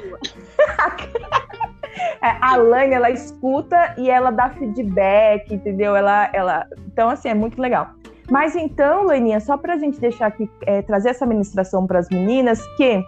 é, 2.22 2.38
a 2.42 2.56
Lane, 2.56 2.94
ela 2.94 3.10
escuta 3.10 3.94
e 3.98 4.10
ela 4.10 4.32
dá 4.32 4.50
feedback, 4.50 5.54
entendeu? 5.54 5.96
Ela, 5.96 6.30
ela... 6.34 6.66
Então, 6.88 7.10
assim, 7.10 7.30
é 7.30 7.34
muito 7.34 7.62
legal. 7.62 7.90
Mas 8.30 8.56
então, 8.56 9.06
Leninha, 9.06 9.40
só 9.40 9.58
para 9.58 9.74
a 9.74 9.78
gente 9.78 10.00
deixar 10.00 10.28
aqui, 10.28 10.50
é, 10.66 10.82
trazer 10.82 11.10
essa 11.10 11.26
ministração 11.26 11.88
para 11.88 12.00
as 12.00 12.10
meninas, 12.10 12.66
que 12.78 13.04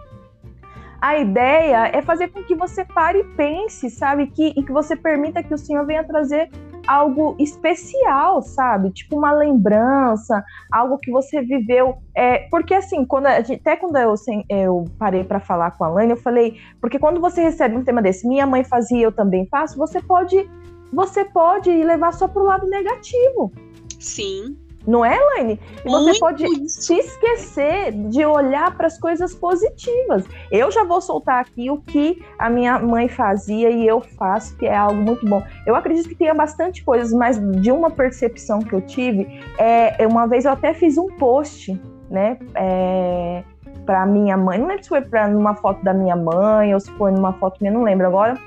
a 1.00 1.18
ideia 1.18 1.90
é 1.92 2.02
fazer 2.02 2.28
com 2.28 2.42
que 2.42 2.54
você 2.54 2.84
pare 2.84 3.20
e 3.20 3.24
pense, 3.36 3.88
sabe? 3.90 4.26
Que, 4.28 4.52
e 4.56 4.62
que 4.62 4.72
você 4.72 4.96
permita 4.96 5.42
que 5.42 5.54
o 5.54 5.58
Senhor 5.58 5.86
venha 5.86 6.04
trazer 6.04 6.50
algo 6.86 7.36
especial, 7.38 8.42
sabe? 8.42 8.90
Tipo 8.90 9.16
uma 9.16 9.32
lembrança, 9.32 10.44
algo 10.70 10.98
que 10.98 11.10
você 11.10 11.42
viveu. 11.42 11.96
É, 12.14 12.48
porque 12.50 12.74
assim, 12.74 13.04
quando 13.04 13.26
gente, 13.44 13.60
até 13.60 13.76
quando 13.76 13.96
eu, 13.96 14.14
eu 14.48 14.84
parei 14.98 15.24
para 15.24 15.40
falar 15.40 15.72
com 15.72 15.84
a 15.84 15.88
Lane, 15.88 16.10
eu 16.10 16.16
falei, 16.16 16.56
porque 16.80 16.98
quando 16.98 17.20
você 17.20 17.42
recebe 17.42 17.76
um 17.76 17.84
tema 17.84 18.02
desse, 18.02 18.26
minha 18.26 18.46
mãe 18.46 18.64
fazia, 18.64 19.02
eu 19.02 19.12
também 19.12 19.46
faço, 19.46 19.76
você 19.76 20.00
pode, 20.00 20.48
você 20.92 21.24
pode 21.24 21.70
levar 21.70 22.12
só 22.12 22.28
pro 22.28 22.44
lado 22.44 22.66
negativo. 22.68 23.52
Sim. 23.98 24.56
Não 24.86 25.04
é, 25.04 25.16
Elaine? 25.16 25.60
E 25.84 25.88
você 25.88 26.18
pode 26.18 26.44
isso. 26.44 26.82
se 26.82 26.94
esquecer 26.94 27.92
de 27.92 28.24
olhar 28.24 28.76
para 28.76 28.86
as 28.86 28.98
coisas 28.98 29.34
positivas. 29.34 30.24
Eu 30.50 30.70
já 30.70 30.84
vou 30.84 31.00
soltar 31.00 31.40
aqui 31.40 31.70
o 31.70 31.78
que 31.78 32.22
a 32.38 32.50
minha 32.50 32.78
mãe 32.78 33.08
fazia 33.08 33.70
e 33.70 33.86
eu 33.86 34.00
faço, 34.00 34.56
que 34.56 34.66
é 34.66 34.76
algo 34.76 35.00
muito 35.00 35.24
bom. 35.26 35.42
Eu 35.66 35.76
acredito 35.76 36.08
que 36.08 36.14
tenha 36.14 36.34
bastante 36.34 36.84
coisas, 36.84 37.12
mas 37.12 37.38
de 37.60 37.70
uma 37.70 37.90
percepção 37.90 38.60
que 38.60 38.72
eu 38.72 38.80
tive, 38.80 39.40
é, 39.58 40.06
uma 40.06 40.26
vez 40.26 40.44
eu 40.44 40.52
até 40.52 40.74
fiz 40.74 40.98
um 40.98 41.06
post, 41.16 41.80
né? 42.10 42.38
É, 42.54 43.44
para 43.86 44.06
minha 44.06 44.36
mãe, 44.36 44.58
não 44.58 44.68
lembro 44.68 44.82
se 44.82 44.88
foi 44.88 45.00
para 45.00 45.28
numa 45.28 45.54
foto 45.54 45.82
da 45.82 45.92
minha 45.92 46.14
mãe 46.14 46.72
ou 46.72 46.80
se 46.80 46.90
foi 46.92 47.10
numa 47.10 47.32
foto 47.32 47.58
minha, 47.60 47.72
não 47.72 47.82
lembro 47.82 48.06
agora, 48.06 48.38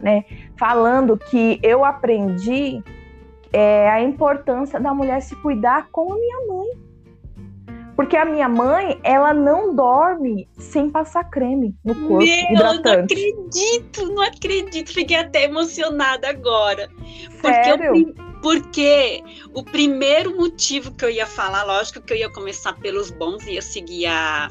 né? 0.00 0.24
Falando 0.56 1.16
que 1.16 1.58
eu 1.62 1.84
aprendi 1.84 2.82
é, 3.52 3.88
a 3.90 4.02
importância 4.02 4.78
da 4.80 4.94
mulher 4.94 5.20
se 5.22 5.34
cuidar 5.36 5.88
com 5.90 6.12
a 6.12 6.16
minha 6.16 6.46
mãe. 6.46 6.90
Porque 7.96 8.16
a 8.16 8.24
minha 8.24 8.48
mãe, 8.48 8.98
ela 9.02 9.34
não 9.34 9.74
dorme 9.74 10.48
sem 10.58 10.88
passar 10.88 11.24
creme 11.24 11.74
no 11.84 11.94
corpo. 11.94 12.24
Meu, 12.24 12.52
hidratante. 12.52 12.82
não 12.82 13.02
acredito, 13.02 14.06
não 14.14 14.22
acredito. 14.22 14.92
Fiquei 14.92 15.16
até 15.18 15.44
emocionada 15.44 16.30
agora. 16.30 16.88
Sério? 17.42 17.92
Porque, 17.92 18.14
porque 18.42 19.22
o 19.52 19.62
primeiro 19.62 20.34
motivo 20.34 20.94
que 20.94 21.04
eu 21.04 21.10
ia 21.10 21.26
falar, 21.26 21.62
lógico 21.64 22.00
que 22.00 22.14
eu 22.14 22.16
ia 22.16 22.32
começar 22.32 22.72
pelos 22.74 23.10
bons, 23.10 23.46
ia 23.46 23.60
seguir 23.60 24.06
a, 24.06 24.48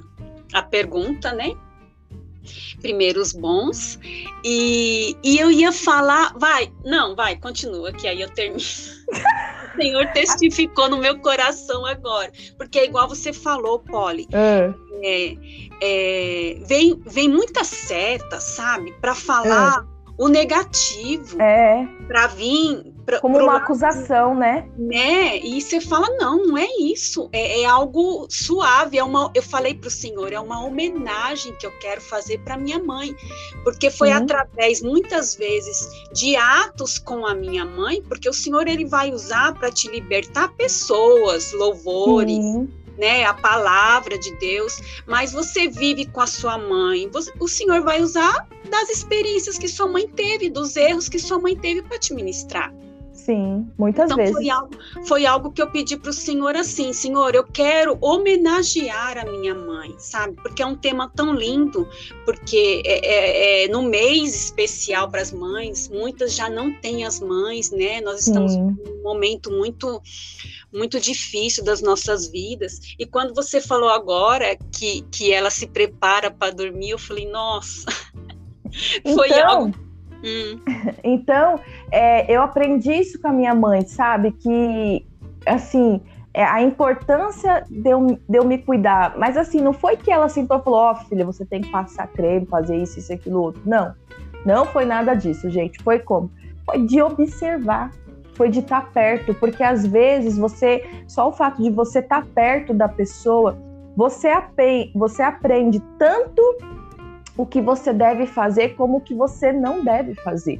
a 0.54 0.62
pergunta, 0.62 1.34
né? 1.34 1.56
Primeiro 2.82 3.22
os 3.22 3.34
bons, 3.34 4.00
e, 4.44 5.16
e 5.24 5.38
eu 5.38 5.52
ia 5.52 5.72
falar, 5.72 6.34
vai, 6.38 6.72
não, 6.84 7.16
vai, 7.16 7.36
continua, 7.36 7.92
que 7.92 8.08
aí 8.08 8.22
eu 8.22 8.30
termino. 8.30 8.60
o 9.74 9.82
Senhor 9.82 10.08
testificou 10.14 10.90
no 10.90 10.98
meu 10.98 11.20
coração 11.20 11.86
agora, 11.86 12.32
porque 12.58 12.80
é 12.80 12.86
igual 12.86 13.08
você 13.08 13.32
falou, 13.32 13.80
Polly, 13.80 14.28
é. 14.32 14.74
É, 15.02 15.38
é, 15.82 16.60
vem, 16.66 17.02
vem 17.06 17.30
muita 17.30 17.64
seta, 17.64 18.40
sabe, 18.40 18.94
para 19.00 19.16
falar 19.16 19.86
é 19.96 20.00
o 20.20 20.28
negativo 20.28 21.42
é. 21.42 21.88
para 22.06 22.28
vir 22.28 22.84
pra, 23.10 23.20
como 23.20 23.40
uma 23.40 23.58
acusação, 23.58 24.36
né? 24.36 24.70
Né? 24.78 25.38
E 25.40 25.60
você 25.60 25.82
fala 25.82 26.08
não, 26.18 26.46
não 26.46 26.58
é 26.58 26.68
isso. 26.80 27.30
É, 27.32 27.62
é 27.62 27.66
algo 27.66 28.28
suave. 28.30 28.98
É 28.98 29.04
uma. 29.04 29.32
Eu 29.34 29.42
falei 29.42 29.74
para 29.74 29.88
o 29.88 29.92
senhor, 29.92 30.32
é 30.32 30.40
uma 30.40 30.64
homenagem 30.64 31.56
que 31.56 31.66
eu 31.66 31.72
quero 31.80 32.00
fazer 32.02 32.40
para 32.40 32.58
minha 32.58 32.80
mãe, 32.80 33.16
porque 33.64 33.90
foi 33.90 34.10
Sim. 34.10 34.16
através 34.16 34.82
muitas 34.82 35.36
vezes 35.36 35.90
de 36.14 36.36
atos 36.36 37.00
com 37.00 37.26
a 37.26 37.34
minha 37.34 37.66
mãe, 37.66 38.02
porque 38.04 38.30
o 38.30 38.34
senhor 38.34 38.68
ele 38.68 38.86
vai 38.86 39.12
usar 39.12 39.54
para 39.56 39.72
te 39.72 39.90
libertar 39.90 40.50
pessoas, 40.56 41.52
louvores. 41.54 42.36
Sim 42.36 42.80
né, 43.00 43.24
a 43.24 43.34
palavra 43.34 44.20
de 44.20 44.36
Deus, 44.36 44.82
mas 45.08 45.32
você 45.32 45.70
vive 45.70 46.06
com 46.06 46.20
a 46.20 46.28
sua 46.28 46.58
mãe, 46.58 47.08
você, 47.08 47.32
o 47.40 47.48
Senhor 47.48 47.82
vai 47.82 48.02
usar 48.02 48.46
das 48.70 48.90
experiências 48.90 49.58
que 49.58 49.70
sua 49.70 49.88
mãe 49.88 50.06
teve, 50.06 50.50
dos 50.50 50.76
erros 50.76 51.08
que 51.08 51.18
sua 51.18 51.40
mãe 51.40 51.56
teve 51.56 51.82
para 51.82 51.98
te 51.98 52.14
ministrar. 52.14 52.74
Sim, 53.30 53.72
muitas 53.78 54.06
então, 54.06 54.18
vezes. 54.18 54.34
Foi 54.34 54.50
algo, 54.50 54.78
foi 55.06 55.26
algo 55.28 55.52
que 55.52 55.62
eu 55.62 55.70
pedi 55.70 55.96
para 55.96 56.10
o 56.10 56.14
Senhor 56.14 56.56
assim, 56.56 56.92
Senhor, 56.92 57.36
eu 57.36 57.44
quero 57.44 57.96
homenagear 58.02 59.20
a 59.20 59.26
minha 59.32 59.54
mãe, 59.54 59.94
sabe? 60.00 60.36
Porque 60.42 60.64
é 60.64 60.66
um 60.66 60.76
tema 60.76 61.12
tão 61.16 61.36
lindo, 61.36 61.88
porque 62.26 62.82
é, 62.84 63.06
é, 63.06 63.66
é 63.66 63.68
no 63.68 63.84
mês 63.84 64.46
especial 64.46 65.12
para 65.12 65.22
as 65.22 65.32
mães, 65.32 65.88
muitas 65.90 66.34
já 66.34 66.50
não 66.50 66.74
têm 66.82 67.06
as 67.06 67.20
mães, 67.20 67.70
né? 67.70 68.02
Nós 68.02 68.22
estamos 68.22 68.54
Sim. 68.54 68.76
num 68.84 69.04
momento 69.04 69.52
muito 69.52 70.02
muito 70.74 71.00
difícil 71.00 71.64
das 71.64 71.84
nossas 71.84 72.32
vidas. 72.32 72.80
E 72.98 73.06
quando 73.06 73.36
você 73.36 73.62
falou 73.62 73.90
agora 73.90 74.58
que, 74.72 75.04
que 75.12 75.32
ela 75.32 75.52
se 75.52 75.68
prepara 75.68 76.32
para 76.32 76.52
dormir, 76.52 76.92
eu 76.92 76.98
falei, 76.98 77.28
nossa, 77.28 77.86
foi 79.06 79.28
então, 79.28 79.50
algo 79.50 79.89
Hum. 80.24 80.60
Então, 81.04 81.60
é, 81.92 82.32
eu 82.32 82.42
aprendi 82.42 82.92
isso 82.92 83.20
com 83.22 83.28
a 83.30 83.32
minha 83.32 83.56
mãe, 83.56 83.86
sabe? 83.86 84.32
Que, 84.32 85.06
assim, 85.46 86.02
é, 86.34 86.44
a 86.44 86.62
importância 86.62 87.66
de 87.70 87.90
eu, 87.90 88.06
de 88.06 88.38
eu 88.38 88.46
me 88.46 88.58
cuidar. 88.58 89.18
Mas, 89.18 89.38
assim, 89.38 89.62
não 89.62 89.74
foi 89.74 89.98
que 89.98 90.12
ela 90.12 90.30
sentou 90.30 90.60
e 90.60 90.64
falou: 90.64 90.80
Ó, 90.80 90.92
oh, 90.92 90.96
filha, 90.96 91.26
você 91.26 91.46
tem 91.46 91.62
que 91.62 91.72
passar 91.72 92.08
creme, 92.08 92.46
fazer 92.46 92.78
isso, 92.78 93.00
isso, 93.00 93.12
aquilo, 93.12 93.42
outro. 93.42 93.62
Não. 93.66 93.94
Não 94.46 94.66
foi 94.66 94.86
nada 94.86 95.16
disso, 95.16 95.50
gente. 95.50 95.82
Foi 95.84 96.00
como? 96.00 96.32
Foi 96.66 96.86
de 96.86 97.02
observar. 97.02 97.92
Foi 98.36 98.50
de 98.50 98.60
estar 98.60 98.82
tá 98.82 98.88
perto. 98.94 99.34
Porque, 99.34 99.64
às 99.64 99.86
vezes, 99.86 100.38
você. 100.38 100.86
Só 101.08 101.30
o 101.30 101.32
fato 101.32 101.62
de 101.62 101.70
você 101.70 102.00
estar 102.00 102.22
tá 102.22 102.28
perto 102.34 102.74
da 102.74 102.88
pessoa. 102.88 103.58
Você, 103.96 104.30
aprende, 104.30 104.92
você 104.96 105.22
aprende 105.22 105.82
tanto 105.98 106.42
o 107.40 107.46
que 107.46 107.62
você 107.62 107.94
deve 107.94 108.26
fazer 108.26 108.76
como 108.76 108.98
o 108.98 109.02
que 109.02 109.16
você 109.16 109.54
não 109.54 109.82
deve 109.82 110.14
fazer. 110.14 110.60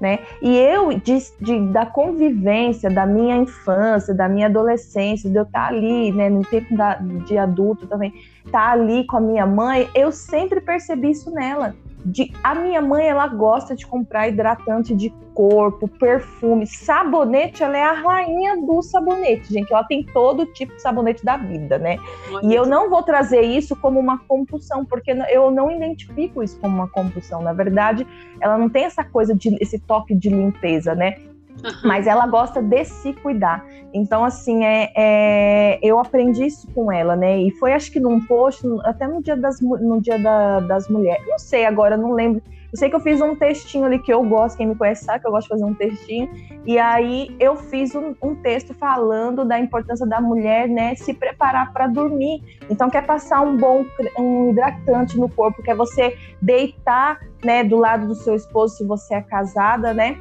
Né? 0.00 0.20
E 0.40 0.56
eu, 0.56 0.96
de, 0.96 1.18
de, 1.40 1.60
da 1.72 1.84
convivência 1.84 2.88
da 2.88 3.04
minha 3.04 3.36
infância, 3.36 4.14
da 4.14 4.28
minha 4.28 4.46
adolescência, 4.46 5.28
de 5.28 5.36
eu 5.36 5.42
estar 5.42 5.66
ali, 5.66 6.12
né, 6.12 6.30
no 6.30 6.42
tempo 6.42 6.74
da, 6.76 6.94
de 6.94 7.36
adulto 7.36 7.84
também, 7.88 8.14
estar 8.46 8.70
ali 8.70 9.04
com 9.06 9.16
a 9.16 9.20
minha 9.20 9.44
mãe, 9.44 9.90
eu 9.92 10.12
sempre 10.12 10.60
percebi 10.60 11.10
isso 11.10 11.32
nela 11.32 11.74
de 12.04 12.32
a 12.42 12.54
minha 12.54 12.80
mãe 12.80 13.06
ela 13.06 13.26
gosta 13.26 13.74
de 13.74 13.86
comprar 13.86 14.28
hidratante 14.28 14.94
de 14.94 15.12
corpo, 15.34 15.88
perfume, 15.88 16.66
sabonete, 16.66 17.62
ela 17.62 17.76
é 17.76 17.82
a 17.82 17.92
rainha 17.92 18.56
do 18.56 18.82
sabonete, 18.82 19.52
gente. 19.52 19.72
Ela 19.72 19.84
tem 19.84 20.04
todo 20.04 20.46
tipo 20.46 20.74
de 20.74 20.82
sabonete 20.82 21.24
da 21.24 21.36
vida, 21.36 21.78
né? 21.78 21.98
E 22.42 22.54
eu 22.54 22.66
não 22.66 22.90
vou 22.90 23.02
trazer 23.02 23.42
isso 23.42 23.74
como 23.76 23.98
uma 23.98 24.18
compulsão, 24.18 24.84
porque 24.84 25.12
eu 25.30 25.50
não 25.50 25.70
identifico 25.70 26.42
isso 26.42 26.58
como 26.60 26.74
uma 26.74 26.88
compulsão. 26.88 27.42
Na 27.42 27.52
verdade, 27.52 28.06
ela 28.40 28.58
não 28.58 28.68
tem 28.68 28.84
essa 28.84 29.04
coisa 29.04 29.34
de 29.34 29.56
esse 29.60 29.78
toque 29.78 30.14
de 30.14 30.28
limpeza, 30.28 30.94
né? 30.94 31.16
Mas 31.84 32.06
ela 32.06 32.26
gosta 32.26 32.62
de 32.62 32.84
se 32.84 33.12
cuidar. 33.14 33.64
Então, 33.92 34.24
assim, 34.24 34.64
é, 34.64 34.92
é, 34.96 35.78
eu 35.82 35.98
aprendi 35.98 36.46
isso 36.46 36.68
com 36.72 36.92
ela, 36.92 37.16
né? 37.16 37.38
E 37.38 37.50
foi, 37.52 37.72
acho 37.72 37.90
que 37.90 37.98
num 37.98 38.24
post, 38.24 38.64
até 38.84 39.06
no 39.06 39.22
dia 39.22 39.36
das, 39.36 39.60
no 39.60 40.00
dia 40.00 40.18
da, 40.18 40.60
das 40.60 40.88
mulheres. 40.88 41.26
Não 41.26 41.38
sei 41.38 41.64
agora, 41.64 41.96
não 41.96 42.12
lembro. 42.12 42.42
Eu 42.72 42.78
sei 42.78 42.88
que 42.88 42.94
eu 42.94 43.00
fiz 43.00 43.20
um 43.20 43.34
textinho 43.34 43.84
ali 43.84 43.98
que 43.98 44.12
eu 44.12 44.22
gosto, 44.22 44.56
quem 44.56 44.68
me 44.68 44.76
conhece 44.76 45.04
sabe 45.04 45.20
que 45.20 45.26
eu 45.26 45.32
gosto 45.32 45.48
de 45.48 45.54
fazer 45.54 45.64
um 45.64 45.74
textinho. 45.74 46.30
E 46.64 46.78
aí 46.78 47.34
eu 47.40 47.56
fiz 47.56 47.96
um, 47.96 48.14
um 48.22 48.36
texto 48.36 48.72
falando 48.72 49.44
da 49.44 49.58
importância 49.58 50.06
da 50.06 50.20
mulher, 50.20 50.68
né, 50.68 50.94
se 50.94 51.12
preparar 51.12 51.72
para 51.72 51.88
dormir. 51.88 52.40
Então, 52.70 52.88
quer 52.88 53.04
passar 53.04 53.40
um 53.40 53.56
bom 53.56 53.84
um 54.16 54.50
hidratante 54.50 55.18
no 55.18 55.28
corpo, 55.28 55.62
quer 55.64 55.74
você 55.74 56.16
deitar, 56.40 57.18
né, 57.44 57.64
do 57.64 57.76
lado 57.76 58.06
do 58.06 58.14
seu 58.14 58.36
esposo, 58.36 58.76
se 58.76 58.84
você 58.86 59.14
é 59.14 59.20
casada, 59.20 59.92
né? 59.92 60.16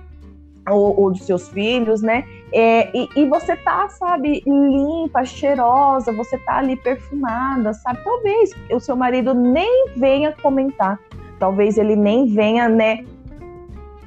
Ou, 0.72 1.00
ou 1.00 1.12
dos 1.12 1.26
seus 1.26 1.50
filhos, 1.50 2.02
né? 2.02 2.24
É, 2.52 2.90
e, 2.98 3.10
e, 3.16 3.26
você 3.28 3.56
tá, 3.56 3.88
sabe, 3.90 4.42
limpa, 4.46 5.24
cheirosa, 5.24 6.12
você 6.12 6.38
tá 6.40 6.58
ali 6.58 6.76
perfumada, 6.76 7.74
sabe? 7.74 8.04
Talvez 8.04 8.52
o 8.72 8.80
seu 8.80 8.96
marido 8.96 9.34
nem 9.34 9.90
venha 9.96 10.36
comentar, 10.42 11.00
talvez 11.38 11.78
ele 11.78 11.96
nem 11.96 12.26
venha, 12.26 12.68
né, 12.68 13.04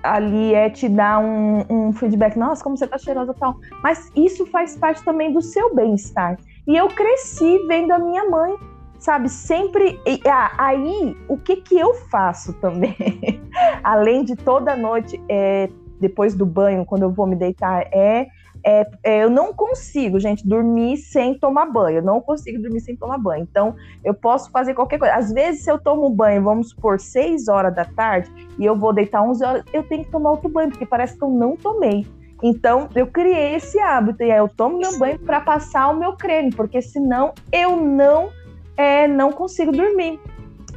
ali 0.03 0.55
é 0.55 0.69
te 0.69 0.89
dar 0.89 1.19
um, 1.19 1.65
um 1.71 1.93
feedback, 1.93 2.37
nossa, 2.37 2.63
como 2.63 2.77
você 2.77 2.87
tá 2.87 2.99
cheirosa 2.99 3.35
tal. 3.35 3.57
Mas 3.83 4.11
isso 4.17 4.45
faz 4.47 4.77
parte 4.77 5.03
também 5.05 5.33
do 5.33 5.41
seu 5.41 5.75
bem-estar. 5.75 6.37
E 6.67 6.77
eu 6.77 6.89
cresci 6.89 7.59
vendo 7.67 7.93
a 7.93 7.99
minha 7.99 8.29
mãe, 8.29 8.57
sabe, 8.99 9.29
sempre. 9.29 10.01
Ah, 10.29 10.53
aí, 10.59 11.17
o 11.29 11.37
que 11.37 11.57
que 11.57 11.79
eu 11.79 11.95
faço 12.11 12.53
também? 12.55 12.97
Além 13.83 14.25
de 14.25 14.37
toda 14.37 14.77
noite 14.77 15.21
é, 15.29 15.69
depois 16.03 16.35
do 16.35 16.45
banho, 16.45 16.85
quando 16.85 17.03
eu 17.05 17.11
vou 17.11 17.29
me 17.29 17.37
deitar, 17.37 17.87
é, 17.93 18.27
é, 18.65 18.87
é, 19.05 19.25
eu 19.25 19.31
não 19.31 19.53
consigo, 19.53 20.19
gente, 20.19 20.47
dormir 20.47 20.97
sem 20.97 21.39
tomar 21.39 21.67
banho. 21.67 21.99
Eu 21.99 22.03
não 22.03 22.21
consigo 22.21 22.61
dormir 22.61 22.81
sem 22.81 22.97
tomar 22.97 23.19
banho. 23.19 23.47
Então, 23.49 23.77
eu 24.05 24.13
posso 24.13 24.51
fazer 24.51 24.75
qualquer 24.75 24.99
coisa. 24.99 25.15
Às 25.15 25.33
vezes, 25.33 25.63
se 25.63 25.71
eu 25.71 25.79
tomo 25.79 26.11
banho, 26.11 26.43
vamos 26.43 26.71
supor, 26.71 26.99
6 26.99 27.47
horas 27.47 27.73
da 27.73 27.85
tarde, 27.85 28.31
e 28.59 28.65
eu 28.65 28.77
vou 28.77 28.93
deitar 28.93 29.23
11 29.23 29.45
horas, 29.45 29.65
eu 29.73 29.85
tenho 29.85 30.05
que 30.05 30.11
tomar 30.11 30.33
outro 30.33 30.49
banho, 30.49 30.71
porque 30.71 30.85
parece 30.85 31.17
que 31.17 31.23
eu 31.23 31.31
não 31.31 31.57
tomei. 31.57 32.05
Então, 32.43 32.89
eu 32.97 33.07
criei 33.07 33.55
esse 33.55 33.79
hábito, 33.79 34.25
e 34.25 34.33
aí 34.33 34.39
eu 34.39 34.49
tomo 34.49 34.77
meu 34.77 34.99
banho 34.99 35.21
para 35.21 35.41
passar 35.41 35.89
o 35.89 35.97
meu 35.97 36.17
creme, 36.17 36.51
porque 36.51 36.83
senão 36.83 37.33
eu 37.53 37.77
não, 37.77 38.29
é, 38.77 39.07
não 39.07 39.31
consigo 39.31 39.71
dormir. 39.71 40.19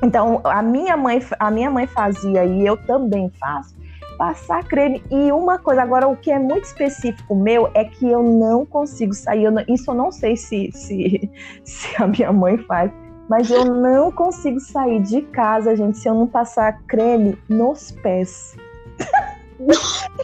Então, 0.03 0.41
a 0.43 0.61
minha 0.61 0.95
mãe, 0.95 1.19
a 1.39 1.49
minha 1.49 1.71
mãe 1.71 1.88
fazia 1.88 2.45
e 2.45 2.63
eu 2.63 2.77
também 2.77 3.31
faço 3.39 3.73
passar 4.17 4.63
creme. 4.65 5.04
E 5.12 5.32
uma 5.32 5.58
coisa, 5.58 5.82
agora, 5.82 6.08
o 6.08 6.15
que 6.15 6.32
é 6.32 6.39
muito 6.39 6.65
específico 6.65 7.36
meu 7.36 7.69
é 7.73 7.86
que 7.86 8.10
eu 8.10 8.23
não 8.23 8.65
consigo 8.65 9.13
sair. 9.13 9.43
Eu 9.45 9.51
não, 9.51 9.63
isso 9.67 9.91
eu 9.91 9.95
não 9.95 10.12
sei 10.12 10.36
se, 10.36 10.71
se, 10.73 11.30
se 11.63 12.01
a 12.01 12.08
minha 12.08 12.32
mãe 12.32 12.58
faz, 12.58 12.91
mas 13.30 13.49
eu 13.49 13.65
não 13.65 14.12
consigo 14.12 14.60
sair 14.60 15.01
de 15.01 15.21
casa, 15.21 15.75
gente, 15.75 15.97
se 15.97 16.08
eu 16.08 16.13
não 16.13 16.28
passar 16.28 16.82
creme 16.88 17.38
nos 17.49 17.91
pés. 17.91 18.56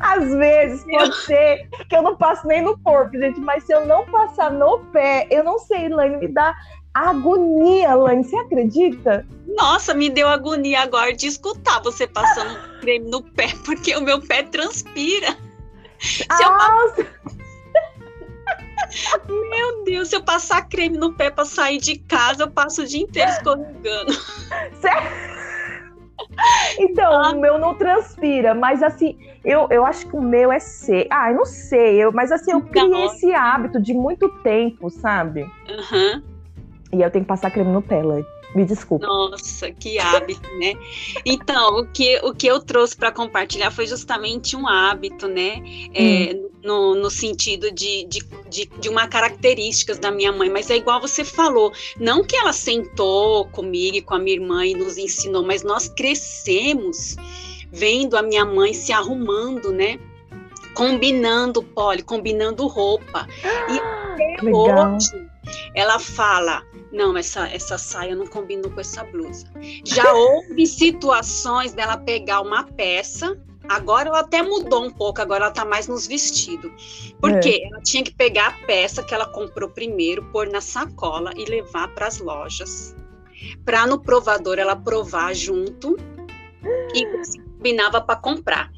Às 0.00 0.32
vezes 0.34 0.84
pode 0.84 1.16
ser 1.24 1.68
que 1.88 1.96
eu 1.96 2.02
não 2.02 2.16
passo 2.16 2.46
nem 2.46 2.62
no 2.62 2.78
corpo, 2.78 3.18
gente, 3.18 3.40
mas 3.40 3.64
se 3.64 3.72
eu 3.72 3.84
não 3.86 4.04
passar 4.06 4.52
no 4.52 4.78
pé, 4.92 5.26
eu 5.30 5.42
não 5.42 5.58
sei, 5.58 5.86
Elaine, 5.86 6.18
me 6.18 6.28
dá 6.28 6.54
agonia, 6.94 7.94
Laine, 7.94 8.24
você 8.24 8.36
acredita? 8.36 9.26
Nossa, 9.48 9.92
me 9.92 10.08
deu 10.08 10.28
agonia 10.28 10.80
agora 10.80 11.12
de 11.12 11.26
escutar 11.26 11.82
você 11.82 12.06
passando 12.06 12.56
creme 12.80 13.10
no 13.10 13.22
pé, 13.22 13.48
porque 13.64 13.94
o 13.96 14.00
meu 14.00 14.20
pé 14.20 14.44
transpira. 14.44 15.36
Nossa. 16.30 17.00
eu... 17.00 17.06
Meu 19.28 19.84
Deus, 19.84 20.08
se 20.08 20.16
eu 20.16 20.22
passar 20.22 20.68
creme 20.68 20.96
no 20.96 21.12
pé 21.12 21.28
para 21.28 21.44
sair 21.44 21.78
de 21.78 21.98
casa, 21.98 22.44
eu 22.44 22.50
passo 22.50 22.82
o 22.82 22.86
dia 22.86 23.02
inteiro 23.02 23.30
escorregando. 23.30 24.12
Sério? 24.80 25.34
Então, 26.78 27.12
ah. 27.12 27.30
o 27.30 27.40
meu 27.40 27.58
não 27.58 27.74
transpira, 27.74 28.54
mas 28.54 28.82
assim, 28.82 29.16
eu, 29.44 29.68
eu 29.70 29.84
acho 29.84 30.06
que 30.08 30.16
o 30.16 30.22
meu 30.22 30.50
é 30.50 30.58
ser. 30.58 31.06
Ah, 31.10 31.30
eu 31.30 31.36
não 31.36 31.44
sei, 31.44 32.02
eu, 32.02 32.12
mas 32.12 32.32
assim, 32.32 32.52
eu 32.52 32.60
criei 32.60 33.04
esse 33.06 33.32
hábito 33.32 33.80
de 33.80 33.94
muito 33.94 34.28
tempo, 34.42 34.90
sabe? 34.90 35.48
Aham. 35.68 36.14
Uhum. 36.14 36.33
E 36.94 37.02
eu 37.02 37.10
tenho 37.10 37.24
que 37.24 37.28
passar 37.28 37.50
creme 37.50 37.72
no 37.72 37.82
pé, 37.82 38.02
Me 38.54 38.64
desculpa. 38.64 39.04
Nossa, 39.04 39.72
que 39.72 39.98
hábito, 39.98 40.48
né? 40.58 40.74
Então, 41.26 41.80
o 41.80 41.86
que, 41.86 42.20
o 42.22 42.32
que 42.32 42.46
eu 42.46 42.60
trouxe 42.60 42.96
para 42.96 43.10
compartilhar 43.10 43.72
foi 43.72 43.84
justamente 43.84 44.54
um 44.54 44.68
hábito, 44.68 45.26
né? 45.26 45.60
É, 45.92 46.34
hum. 46.34 46.50
no, 46.62 46.94
no 46.94 47.10
sentido 47.10 47.72
de, 47.72 48.04
de, 48.04 48.20
de, 48.48 48.66
de 48.78 48.88
uma 48.88 49.08
características 49.08 49.98
da 49.98 50.12
minha 50.12 50.30
mãe, 50.30 50.48
mas 50.48 50.70
é 50.70 50.76
igual 50.76 51.00
você 51.00 51.24
falou, 51.24 51.72
não 51.98 52.22
que 52.22 52.36
ela 52.36 52.52
sentou 52.52 53.46
comigo 53.46 53.96
e 53.96 54.02
com 54.02 54.14
a 54.14 54.20
minha 54.20 54.36
irmã 54.36 54.64
e 54.64 54.74
nos 54.74 54.96
ensinou, 54.96 55.44
mas 55.44 55.64
nós 55.64 55.88
crescemos 55.88 57.16
vendo 57.72 58.16
a 58.16 58.22
minha 58.22 58.44
mãe 58.44 58.72
se 58.72 58.92
arrumando, 58.92 59.72
né? 59.72 59.98
Combinando 60.74 61.60
pole, 61.60 62.02
combinando 62.02 62.68
roupa. 62.68 63.26
E 63.68 63.78
até 63.78 64.44
hoje 64.44 65.23
ela 65.74 65.98
fala: 65.98 66.62
não, 66.92 67.16
essa, 67.16 67.48
essa 67.48 67.76
saia 67.76 68.14
não 68.14 68.26
combinou 68.26 68.70
com 68.70 68.80
essa 68.80 69.02
blusa. 69.04 69.46
Já 69.84 70.10
houve 70.14 70.66
situações 70.66 71.72
dela 71.72 71.96
pegar 71.96 72.40
uma 72.40 72.64
peça. 72.64 73.36
Agora 73.66 74.10
ela 74.10 74.20
até 74.20 74.42
mudou 74.42 74.84
um 74.84 74.90
pouco, 74.90 75.22
agora 75.22 75.46
ela 75.46 75.52
tá 75.52 75.64
mais 75.64 75.88
nos 75.88 76.06
vestidos. 76.06 77.14
Porque 77.18 77.48
é. 77.48 77.66
ela 77.66 77.80
tinha 77.80 78.04
que 78.04 78.14
pegar 78.14 78.48
a 78.48 78.66
peça 78.66 79.02
que 79.02 79.14
ela 79.14 79.26
comprou 79.26 79.70
primeiro, 79.70 80.22
pôr 80.30 80.48
na 80.50 80.60
sacola 80.60 81.32
e 81.34 81.46
levar 81.46 81.88
para 81.94 82.06
as 82.06 82.18
lojas. 82.18 82.94
Para 83.64 83.86
no 83.86 84.00
provador 84.00 84.58
ela 84.58 84.76
provar 84.76 85.34
junto 85.34 85.96
e 86.94 87.06
combinava 87.56 88.00
para 88.02 88.16
comprar. 88.16 88.70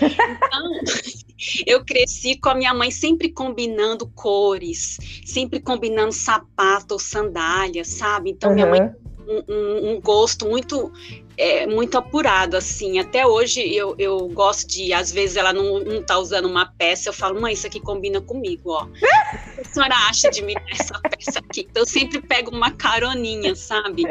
Então, 0.00 0.80
eu 1.66 1.84
cresci 1.84 2.36
com 2.36 2.48
a 2.48 2.54
minha 2.54 2.74
mãe 2.74 2.90
sempre 2.90 3.30
combinando 3.30 4.06
cores, 4.06 4.98
sempre 5.24 5.60
combinando 5.60 6.12
sapato 6.12 6.94
ou 6.94 7.00
sandália, 7.00 7.84
sabe? 7.84 8.30
Então, 8.30 8.50
uhum. 8.50 8.54
minha 8.54 8.66
mãe 8.66 9.01
um, 9.48 9.90
um, 9.90 10.00
gosto 10.00 10.48
muito 10.48 10.92
é, 11.36 11.66
muito 11.66 11.96
apurado, 11.96 12.56
assim. 12.56 12.98
Até 12.98 13.26
hoje 13.26 13.60
eu, 13.74 13.94
eu 13.98 14.28
gosto 14.28 14.68
de, 14.68 14.92
às 14.92 15.10
vezes 15.10 15.36
ela 15.36 15.52
não, 15.52 15.80
não 15.80 16.02
tá 16.02 16.18
usando 16.18 16.46
uma 16.46 16.66
peça, 16.66 17.08
eu 17.08 17.12
falo, 17.12 17.40
mãe, 17.40 17.52
isso 17.52 17.66
aqui 17.66 17.80
combina 17.80 18.20
comigo, 18.20 18.70
ó. 18.70 18.84
o 18.84 18.90
que 18.92 19.60
a 19.60 19.64
senhora 19.64 19.94
acha 20.08 20.30
de 20.30 20.42
dar 20.42 20.62
essa 20.70 21.00
peça 21.00 21.38
aqui? 21.38 21.66
Então 21.70 21.82
eu 21.82 21.86
sempre 21.86 22.20
pego 22.20 22.54
uma 22.54 22.70
caroninha, 22.70 23.54
sabe? 23.54 24.04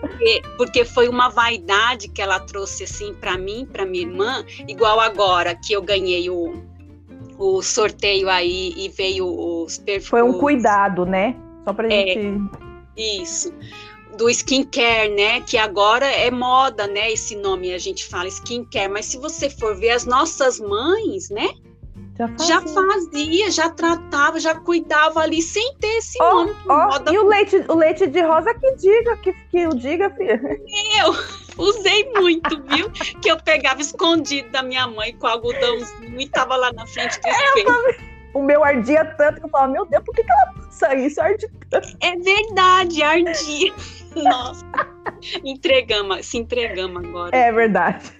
Porque, 0.00 0.42
porque 0.56 0.84
foi 0.84 1.08
uma 1.08 1.28
vaidade 1.28 2.08
que 2.08 2.22
ela 2.22 2.40
trouxe, 2.40 2.84
assim, 2.84 3.14
para 3.14 3.36
mim, 3.36 3.66
para 3.70 3.84
minha 3.84 4.04
irmã, 4.04 4.44
igual 4.66 5.00
agora 5.00 5.54
que 5.54 5.72
eu 5.72 5.82
ganhei 5.82 6.30
o, 6.30 6.54
o 7.38 7.62
sorteio 7.62 8.28
aí 8.28 8.72
e 8.76 8.88
veio 8.88 9.26
os 9.26 9.78
perfumes. 9.78 10.08
Foi 10.08 10.22
um 10.22 10.38
cuidado, 10.38 11.04
né? 11.04 11.36
Só 11.64 11.72
pra 11.72 11.86
é, 11.88 12.06
gente. 12.14 12.50
Isso 12.96 13.52
do 14.16 14.28
skincare, 14.30 15.10
né? 15.10 15.40
Que 15.42 15.58
agora 15.58 16.06
é 16.06 16.30
moda, 16.30 16.86
né? 16.86 17.12
Esse 17.12 17.36
nome 17.36 17.72
a 17.72 17.78
gente 17.78 18.06
fala 18.06 18.28
skincare, 18.28 18.88
mas 18.88 19.06
se 19.06 19.18
você 19.18 19.48
for 19.50 19.76
ver 19.76 19.90
as 19.90 20.04
nossas 20.04 20.58
mães, 20.58 21.30
né? 21.30 21.48
Já 22.18 22.28
fazia. 22.28 22.46
já 22.46 22.62
fazia, 22.62 23.50
já 23.50 23.70
tratava, 23.70 24.40
já 24.40 24.54
cuidava 24.54 25.20
ali 25.20 25.42
sem 25.42 25.74
ter 25.74 25.98
esse 25.98 26.16
oh, 26.22 26.44
nome. 26.44 26.56
Oh, 26.66 27.12
e 27.12 27.18
o 27.18 27.26
leite, 27.26 27.64
o 27.68 27.74
leite 27.74 28.06
de 28.06 28.22
rosa 28.22 28.54
que 28.54 28.74
diga, 28.76 29.16
que, 29.18 29.34
que 29.50 29.66
o 29.66 29.74
diga, 29.74 30.08
filha. 30.10 30.40
Eu 30.98 31.14
usei 31.58 32.10
muito, 32.12 32.62
viu? 32.62 32.90
que 33.20 33.30
eu 33.30 33.36
pegava 33.36 33.82
escondido 33.82 34.50
da 34.50 34.62
minha 34.62 34.86
mãe 34.86 35.14
com 35.14 35.26
algodãozinho 35.26 36.18
e 36.18 36.28
tava 36.28 36.56
lá 36.56 36.72
na 36.72 36.86
frente 36.86 37.20
do 37.20 37.28
espelho. 37.28 38.16
o 38.32 38.42
meu 38.42 38.64
ardia 38.64 39.04
tanto 39.16 39.40
que 39.40 39.46
eu 39.46 39.50
falava, 39.50 39.72
meu 39.72 39.84
Deus, 39.84 40.02
por 40.04 40.14
que, 40.14 40.24
que 40.24 40.32
ela 40.32 40.54
passa 40.54 40.94
isso? 40.94 41.20
Arde 41.20 41.46
tanto. 41.70 41.96
É 42.00 42.16
verdade, 42.16 43.02
ardia. 43.02 43.74
Nossa, 44.16 44.64
entregamos, 45.44 46.26
se 46.26 46.38
entregamos 46.38 47.04
agora. 47.04 47.36
É 47.36 47.52
verdade. 47.52 48.12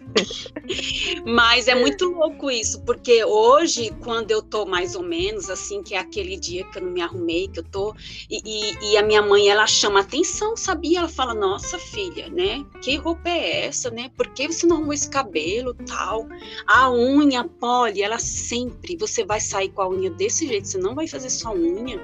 Mas 1.27 1.69
é 1.69 1.75
muito 1.75 2.11
louco 2.11 2.51
isso, 2.51 2.81
porque 2.83 3.25
hoje, 3.25 3.91
quando 4.03 4.31
eu 4.31 4.43
tô 4.43 4.64
mais 4.64 4.95
ou 4.95 5.03
menos, 5.03 5.51
assim, 5.51 5.83
que 5.83 5.95
é 5.95 5.99
aquele 5.99 6.37
dia 6.37 6.64
que 6.64 6.79
eu 6.79 6.83
não 6.83 6.91
me 6.91 7.03
arrumei, 7.03 7.49
que 7.49 7.61
eu 7.61 7.64
tô, 7.64 7.95
e, 8.31 8.41
e, 8.45 8.93
e 8.93 8.97
a 8.97 9.03
minha 9.03 9.23
mãe, 9.23 9.49
ela 9.49 9.66
chama 9.66 10.01
atenção, 10.01 10.57
sabia? 10.57 11.01
Ela 11.01 11.09
fala, 11.09 11.35
nossa 11.35 11.79
filha, 11.79 12.29
né? 12.29 12.64
Que 12.81 12.97
roupa 12.97 13.29
é 13.29 13.66
essa, 13.66 13.91
né? 13.91 14.11
Por 14.16 14.29
que 14.29 14.47
você 14.47 14.66
não 14.66 14.77
arrumou 14.77 14.95
esse 14.95 15.11
cabelo, 15.11 15.75
tal? 15.75 16.27
A 16.66 16.91
unha, 16.91 17.45
Polly, 17.45 18.03
ela 18.03 18.18
sempre, 18.18 18.97
você 18.97 19.25
vai 19.25 19.41
sair 19.41 19.68
com 19.70 19.83
a 19.83 19.89
unha 19.89 20.11
desse 20.11 20.47
jeito, 20.47 20.68
você 20.68 20.79
não 20.79 20.95
vai 20.95 21.07
fazer 21.07 21.31
sua 21.31 21.53
unha 21.53 22.01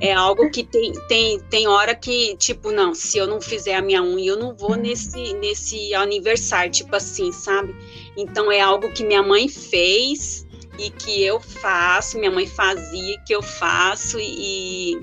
É 0.00 0.12
algo 0.12 0.50
que 0.50 0.64
tem, 0.64 0.92
tem, 1.06 1.38
tem 1.48 1.68
hora 1.68 1.94
que, 1.94 2.36
tipo, 2.36 2.72
não, 2.72 2.92
se 2.92 3.18
eu 3.18 3.26
não 3.26 3.40
fizer 3.40 3.76
a 3.76 3.80
minha 3.80 4.02
unha, 4.02 4.30
eu 4.30 4.36
não 4.36 4.52
vou 4.52 4.74
nesse, 4.74 5.32
nesse 5.34 5.94
aniversário, 5.94 6.72
tipo 6.72 6.96
assim, 6.96 7.30
sabe? 7.30 7.72
Então 8.16 8.50
é 8.50 8.60
algo 8.60 8.90
que 8.92 9.04
minha 9.04 9.22
mãe 9.22 9.48
fez 9.48 10.44
e 10.76 10.90
que 10.90 11.22
eu 11.22 11.38
faço, 11.38 12.18
minha 12.18 12.32
mãe 12.32 12.48
fazia, 12.48 13.16
que 13.24 13.32
eu 13.32 13.42
faço 13.42 14.18
e, 14.18 14.98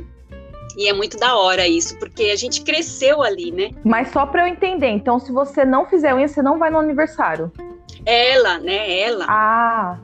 e 0.76 0.90
é 0.90 0.92
muito 0.92 1.18
da 1.18 1.38
hora 1.38 1.66
isso, 1.66 1.98
porque 1.98 2.24
a 2.24 2.36
gente 2.36 2.62
cresceu 2.62 3.22
ali, 3.22 3.52
né? 3.52 3.72
Mas 3.86 4.12
só 4.12 4.26
para 4.26 4.44
eu 4.44 4.48
entender, 4.48 4.90
então 4.90 5.18
se 5.18 5.32
você 5.32 5.64
não 5.64 5.86
fizer 5.86 6.14
unha, 6.14 6.28
você 6.28 6.42
não 6.42 6.60
vai 6.60 6.70
no 6.70 6.78
aniversário? 6.78 7.50
Ela, 8.06 8.60
né? 8.60 9.00
Ela. 9.00 9.26
Ah, 9.30 10.00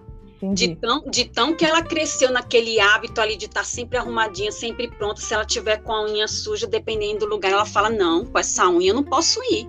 de 0.54 0.76
tão, 0.76 1.02
de 1.10 1.26
tão 1.26 1.56
que 1.56 1.66
ela 1.66 1.82
cresceu 1.82 2.32
naquele 2.32 2.80
hábito 2.80 3.22
ali 3.22 3.36
de 3.36 3.46
estar 3.46 3.62
tá 3.62 3.66
sempre 3.66 3.98
arrumadinha, 3.98 4.52
sempre 4.52 4.88
pronta. 4.88 5.22
Se 5.22 5.34
ela 5.34 5.46
tiver 5.46 5.78
com 5.78 5.92
a 5.92 6.06
unha 6.06 6.28
suja, 6.28 6.68
dependendo 6.68 7.20
do 7.20 7.28
lugar, 7.28 7.52
ela 7.52 7.66
fala: 7.66 7.90
Não, 7.90 8.26
com 8.26 8.38
essa 8.38 8.70
unha 8.70 8.92
eu 8.92 8.96
não 8.96 9.04
posso 9.04 9.42
ir. 9.44 9.68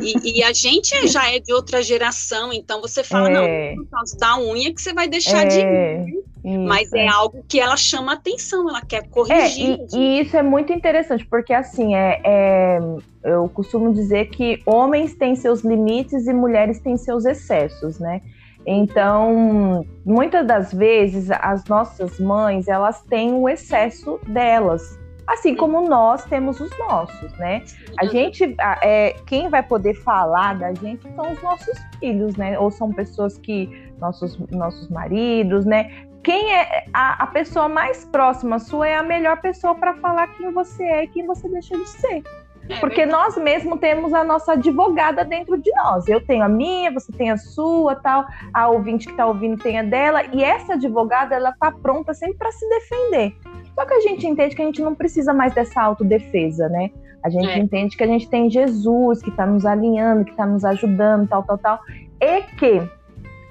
E, 0.00 0.38
e, 0.38 0.42
a 0.42 0.52
gente 0.52 1.06
já 1.08 1.32
é 1.32 1.38
de 1.38 1.52
outra 1.52 1.82
geração, 1.82 2.52
então 2.52 2.80
você 2.80 3.02
fala, 3.02 3.28
é. 3.28 3.74
não, 3.74 3.84
por 3.84 3.90
causa 3.90 4.16
da 4.16 4.38
unha 4.38 4.72
que 4.72 4.80
você 4.80 4.92
vai 4.92 5.08
deixar 5.08 5.44
é. 5.44 5.46
de 5.46 5.58
ir. 5.60 6.24
Mas 6.58 6.92
é, 6.92 7.06
é 7.06 7.08
algo 7.08 7.42
que 7.48 7.58
ela 7.58 7.76
chama 7.76 8.12
atenção, 8.12 8.68
ela 8.68 8.82
quer 8.82 9.08
corrigir. 9.08 9.80
É, 9.80 9.96
e, 9.96 9.98
e, 9.98 10.20
isso 10.20 10.36
é 10.36 10.42
muito 10.42 10.72
interessante, 10.72 11.24
porque 11.26 11.52
assim, 11.52 11.94
é, 11.94 12.20
é, 12.22 12.78
eu 13.24 13.48
costumo 13.48 13.92
dizer 13.92 14.26
que 14.26 14.60
homens 14.66 15.14
têm 15.14 15.34
seus 15.34 15.62
limites 15.62 16.26
e 16.26 16.32
mulheres 16.34 16.80
têm 16.80 16.96
seus 16.98 17.24
excessos, 17.24 17.98
né? 17.98 18.20
Então, 18.66 19.84
muitas 20.04 20.46
das 20.46 20.72
vezes, 20.72 21.30
as 21.30 21.64
nossas 21.66 22.18
mães, 22.18 22.66
elas 22.68 23.02
têm 23.02 23.34
o 23.34 23.48
excesso 23.48 24.18
delas, 24.26 24.98
assim 25.26 25.54
como 25.54 25.86
nós 25.88 26.24
temos 26.24 26.60
os 26.60 26.70
nossos, 26.78 27.32
né? 27.34 27.62
A 27.98 28.06
gente, 28.06 28.56
é, 28.82 29.14
quem 29.26 29.48
vai 29.48 29.62
poder 29.62 29.94
falar 29.94 30.58
da 30.58 30.72
gente 30.74 31.10
são 31.14 31.32
os 31.32 31.42
nossos 31.42 31.78
filhos, 31.98 32.36
né? 32.36 32.58
Ou 32.58 32.70
são 32.70 32.90
pessoas 32.92 33.38
que 33.38 33.68
nossos 33.98 34.38
nossos 34.50 34.88
maridos, 34.88 35.64
né? 35.64 36.06
Quem 36.22 36.54
é 36.54 36.86
a, 36.94 37.24
a 37.24 37.26
pessoa 37.26 37.68
mais 37.68 38.06
próxima 38.06 38.58
sua 38.58 38.88
é 38.88 38.96
a 38.96 39.02
melhor 39.02 39.40
pessoa 39.42 39.74
para 39.74 39.94
falar 39.96 40.26
quem 40.28 40.50
você 40.52 40.82
é 40.82 41.04
e 41.04 41.08
quem 41.08 41.26
você 41.26 41.46
deixa 41.48 41.76
de 41.76 41.86
ser. 41.86 42.22
É 42.68 42.80
Porque 42.80 43.04
nós 43.04 43.36
mesmos 43.36 43.78
temos 43.78 44.14
a 44.14 44.24
nossa 44.24 44.52
advogada 44.52 45.24
dentro 45.24 45.60
de 45.60 45.70
nós. 45.76 46.08
Eu 46.08 46.24
tenho 46.24 46.44
a 46.44 46.48
minha, 46.48 46.90
você 46.90 47.12
tem 47.12 47.30
a 47.30 47.36
sua, 47.36 47.94
tal. 47.96 48.24
A 48.52 48.68
ouvinte 48.68 49.06
que 49.06 49.12
está 49.12 49.26
ouvindo 49.26 49.62
tem 49.62 49.78
a 49.78 49.82
dela. 49.82 50.22
E 50.32 50.42
essa 50.42 50.74
advogada, 50.74 51.34
ela 51.34 51.52
tá 51.52 51.70
pronta 51.70 52.14
sempre 52.14 52.38
para 52.38 52.52
se 52.52 52.66
defender. 52.68 53.34
Só 53.74 53.84
que 53.84 53.94
a 53.94 54.00
gente 54.00 54.26
entende 54.26 54.54
que 54.54 54.62
a 54.62 54.64
gente 54.64 54.82
não 54.82 54.94
precisa 54.94 55.32
mais 55.32 55.52
dessa 55.52 55.82
autodefesa, 55.82 56.68
né? 56.68 56.90
A 57.22 57.30
gente 57.30 57.48
é. 57.48 57.58
entende 57.58 57.96
que 57.96 58.04
a 58.04 58.06
gente 58.06 58.28
tem 58.28 58.50
Jesus 58.50 59.22
que 59.22 59.30
está 59.30 59.46
nos 59.46 59.66
alinhando, 59.66 60.24
que 60.24 60.30
está 60.30 60.46
nos 60.46 60.64
ajudando, 60.64 61.28
tal, 61.28 61.42
tal, 61.42 61.58
tal. 61.58 61.80
E 62.20 62.42
que 62.42 62.82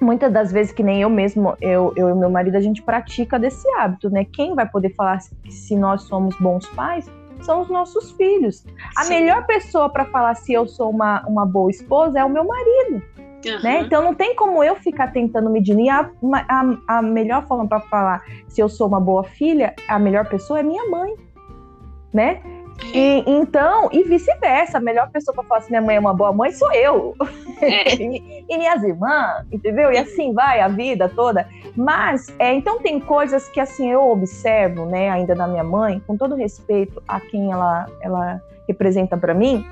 muitas 0.00 0.32
das 0.32 0.50
vezes 0.52 0.72
que 0.72 0.82
nem 0.82 1.02
eu 1.02 1.10
mesmo, 1.10 1.56
eu, 1.60 1.92
eu 1.96 2.08
e 2.10 2.14
meu 2.14 2.30
marido, 2.30 2.56
a 2.56 2.60
gente 2.60 2.82
pratica 2.82 3.38
desse 3.38 3.68
hábito, 3.76 4.10
né? 4.10 4.24
Quem 4.24 4.54
vai 4.54 4.68
poder 4.68 4.90
falar 4.94 5.20
se 5.20 5.76
nós 5.76 6.02
somos 6.02 6.36
bons 6.38 6.66
pais 6.68 7.10
são 7.44 7.60
os 7.60 7.68
nossos 7.68 8.12
filhos. 8.12 8.64
A 8.96 9.04
melhor 9.06 9.46
pessoa 9.46 9.88
para 9.88 10.04
falar 10.06 10.34
se 10.34 10.52
eu 10.52 10.66
sou 10.66 10.90
uma, 10.90 11.24
uma 11.26 11.46
boa 11.46 11.70
esposa 11.70 12.18
é 12.18 12.24
o 12.24 12.30
meu 12.30 12.44
marido. 12.44 13.02
Uhum. 13.46 13.62
Né? 13.62 13.80
Então 13.80 14.02
não 14.02 14.14
tem 14.14 14.34
como 14.34 14.64
eu 14.64 14.74
ficar 14.76 15.12
tentando 15.12 15.50
medir. 15.50 15.78
E 15.78 15.88
a, 15.88 16.10
a, 16.48 16.98
a 16.98 17.02
melhor 17.02 17.46
forma 17.46 17.66
para 17.66 17.80
falar 17.80 18.22
se 18.48 18.60
eu 18.60 18.68
sou 18.68 18.88
uma 18.88 19.00
boa 19.00 19.24
filha, 19.24 19.74
a 19.88 19.98
melhor 19.98 20.28
pessoa 20.28 20.60
é 20.60 20.62
minha 20.62 20.88
mãe. 20.88 21.14
Né? 22.12 22.40
E, 22.92 23.24
então, 23.26 23.88
e 23.92 24.02
vice-versa, 24.04 24.78
a 24.78 24.80
melhor 24.80 25.10
pessoa 25.10 25.34
para 25.34 25.44
falar 25.44 25.60
se 25.62 25.70
minha 25.70 25.82
mãe 25.82 25.96
é 25.96 26.00
uma 26.00 26.14
boa 26.14 26.32
mãe 26.32 26.52
sou 26.52 26.72
eu. 26.72 27.14
É. 27.60 27.94
e, 27.94 28.44
e, 28.48 28.58
minhas 28.58 28.82
irmãs, 28.82 29.46
entendeu? 29.50 29.92
E 29.92 29.98
assim 29.98 30.32
vai 30.32 30.60
a 30.60 30.68
vida 30.68 31.08
toda. 31.08 31.48
Mas, 31.76 32.32
é, 32.38 32.52
então 32.52 32.80
tem 32.80 33.00
coisas 33.00 33.48
que 33.48 33.60
assim 33.60 33.90
eu 33.90 34.10
observo, 34.10 34.86
né, 34.86 35.10
ainda 35.10 35.34
da 35.34 35.46
minha 35.46 35.64
mãe, 35.64 36.02
com 36.06 36.16
todo 36.16 36.34
respeito 36.34 37.02
a 37.06 37.20
quem 37.20 37.50
ela, 37.50 37.86
ela 38.00 38.40
representa 38.68 39.16
para 39.16 39.34
mim, 39.34 39.64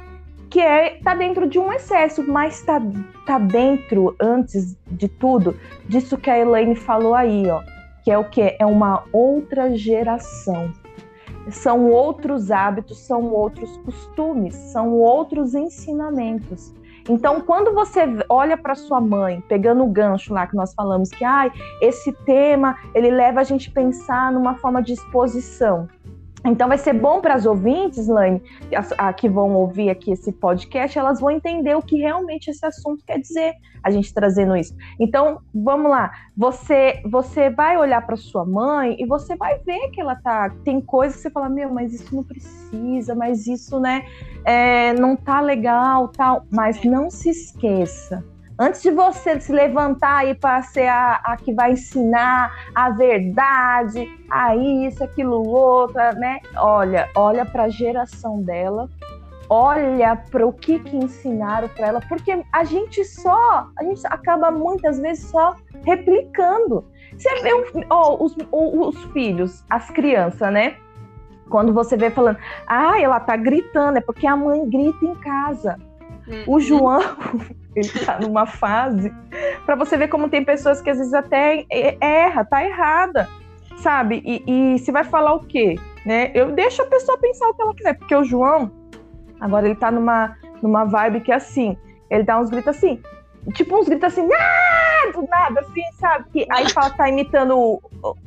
que 0.50 0.60
é 0.60 0.98
tá 1.02 1.14
dentro 1.14 1.48
de 1.48 1.58
um 1.58 1.72
excesso, 1.72 2.22
mas 2.28 2.62
tá, 2.62 2.80
tá 3.26 3.38
dentro, 3.38 4.14
antes 4.20 4.76
de 4.86 5.08
tudo, 5.08 5.56
disso 5.88 6.18
que 6.18 6.28
a 6.28 6.38
Elaine 6.38 6.76
falou 6.76 7.14
aí, 7.14 7.48
ó, 7.48 7.62
que 8.04 8.10
é 8.10 8.18
o 8.18 8.24
que? 8.24 8.56
É 8.58 8.66
uma 8.66 9.04
outra 9.12 9.74
geração 9.74 10.72
são 11.50 11.90
outros 11.90 12.50
hábitos, 12.50 12.98
são 12.98 13.32
outros 13.32 13.76
costumes, 13.78 14.54
são 14.54 14.92
outros 14.94 15.54
ensinamentos. 15.54 16.72
Então, 17.08 17.40
quando 17.40 17.74
você 17.74 18.00
olha 18.28 18.56
para 18.56 18.74
sua 18.74 19.00
mãe, 19.00 19.42
pegando 19.48 19.82
o 19.82 19.88
gancho 19.88 20.32
lá 20.32 20.46
que 20.46 20.54
nós 20.54 20.72
falamos 20.72 21.10
que 21.10 21.24
ah, 21.24 21.50
esse 21.80 22.12
tema 22.24 22.76
ele 22.94 23.10
leva 23.10 23.40
a 23.40 23.44
gente 23.44 23.70
a 23.70 23.72
pensar 23.72 24.32
numa 24.32 24.54
forma 24.56 24.80
de 24.80 24.92
exposição. 24.92 25.88
Então 26.44 26.68
vai 26.68 26.78
ser 26.78 26.92
bom 26.92 27.20
para 27.20 27.34
as 27.34 27.46
ouvintes, 27.46 28.08
Laine, 28.08 28.42
a, 28.98 29.12
que 29.12 29.28
vão 29.28 29.54
ouvir 29.54 29.90
aqui 29.90 30.10
esse 30.10 30.32
podcast, 30.32 30.98
elas 30.98 31.20
vão 31.20 31.30
entender 31.30 31.74
o 31.76 31.82
que 31.82 31.96
realmente 31.96 32.50
esse 32.50 32.64
assunto 32.66 33.04
quer 33.06 33.18
dizer, 33.18 33.54
a 33.82 33.90
gente 33.90 34.12
trazendo 34.12 34.56
isso. 34.56 34.74
Então, 34.98 35.40
vamos 35.54 35.90
lá. 35.90 36.10
Você 36.36 37.00
você 37.04 37.50
vai 37.50 37.76
olhar 37.76 38.04
para 38.04 38.16
sua 38.16 38.44
mãe 38.44 38.96
e 38.98 39.06
você 39.06 39.36
vai 39.36 39.58
ver 39.58 39.90
que 39.90 40.00
ela 40.00 40.16
tá 40.16 40.50
tem 40.64 40.80
coisas 40.80 41.16
que 41.16 41.22
você 41.22 41.30
fala, 41.30 41.48
meu, 41.48 41.72
mas 41.72 41.92
isso 41.92 42.14
não 42.14 42.24
precisa, 42.24 43.14
mas 43.14 43.46
isso, 43.46 43.78
né, 43.78 44.04
é, 44.44 44.92
não 44.94 45.14
tá 45.16 45.40
legal, 45.40 46.08
tal. 46.08 46.44
Mas 46.50 46.82
não 46.84 47.10
se 47.10 47.30
esqueça 47.30 48.31
Antes 48.62 48.80
de 48.80 48.92
você 48.92 49.40
se 49.40 49.52
levantar 49.52 50.18
aí 50.18 50.36
para 50.36 50.62
ser 50.62 50.86
a, 50.86 51.14
a, 51.24 51.36
que 51.36 51.52
vai 51.52 51.72
ensinar 51.72 52.54
a 52.72 52.90
verdade, 52.90 54.08
a 54.30 54.54
isso, 54.54 55.02
aquilo, 55.02 55.44
outro, 55.48 55.96
né? 55.96 56.38
Olha, 56.56 57.10
olha 57.16 57.44
para 57.44 57.64
a 57.64 57.68
geração 57.68 58.40
dela, 58.40 58.88
olha 59.50 60.14
para 60.30 60.46
o 60.46 60.52
que, 60.52 60.78
que 60.78 60.96
ensinaram 60.96 61.68
para 61.70 61.88
ela, 61.88 62.00
porque 62.08 62.40
a 62.52 62.62
gente 62.62 63.04
só, 63.04 63.66
a 63.76 63.82
gente 63.82 64.06
acaba 64.06 64.48
muitas 64.52 65.00
vezes 65.00 65.28
só 65.28 65.56
replicando. 65.84 66.84
Você 67.18 67.42
vê 67.42 67.50
oh, 67.90 68.24
os, 68.24 68.36
os 68.52 69.04
filhos, 69.06 69.64
as 69.68 69.90
crianças, 69.90 70.52
né? 70.52 70.76
Quando 71.50 71.72
você 71.72 71.96
vê 71.96 72.10
falando, 72.10 72.38
ah, 72.68 73.00
ela 73.00 73.18
tá 73.18 73.36
gritando, 73.36 73.98
é 73.98 74.00
porque 74.00 74.24
a 74.24 74.36
mãe 74.36 74.70
grita 74.70 75.04
em 75.04 75.16
casa. 75.16 75.76
O 76.46 76.52
uhum. 76.52 76.60
João, 76.60 77.00
ele 77.74 77.88
tá 78.04 78.18
numa 78.20 78.46
fase 78.46 79.12
para 79.64 79.74
você 79.74 79.96
ver 79.96 80.08
como 80.08 80.28
tem 80.28 80.44
pessoas 80.44 80.80
que 80.80 80.90
às 80.90 80.98
vezes 80.98 81.14
até 81.14 81.64
erra, 82.00 82.44
tá 82.44 82.64
errada, 82.64 83.28
sabe? 83.78 84.22
E, 84.24 84.74
e 84.74 84.78
se 84.78 84.92
vai 84.92 85.04
falar 85.04 85.34
o 85.34 85.44
quê? 85.44 85.76
Né? 86.04 86.30
Eu 86.34 86.52
deixo 86.52 86.82
a 86.82 86.86
pessoa 86.86 87.18
pensar 87.18 87.48
o 87.48 87.54
que 87.54 87.62
ela 87.62 87.74
quiser, 87.74 87.98
porque 87.98 88.14
o 88.14 88.24
João, 88.24 88.70
agora 89.40 89.66
ele 89.66 89.76
tá 89.76 89.90
numa, 89.90 90.36
numa 90.60 90.84
vibe 90.84 91.20
que 91.20 91.32
é 91.32 91.36
assim, 91.36 91.76
ele 92.10 92.24
dá 92.24 92.38
uns 92.38 92.50
gritos 92.50 92.76
assim, 92.76 93.00
tipo 93.54 93.78
uns 93.78 93.86
gritos 93.86 94.12
assim, 94.12 94.28
ah! 94.32 94.82
do 95.12 95.26
nada, 95.26 95.60
assim, 95.60 95.82
sabe? 95.98 96.26
Que 96.32 96.46
aí 96.50 96.68
fala 96.70 96.90
tá 96.90 97.08
imitando, 97.08 97.80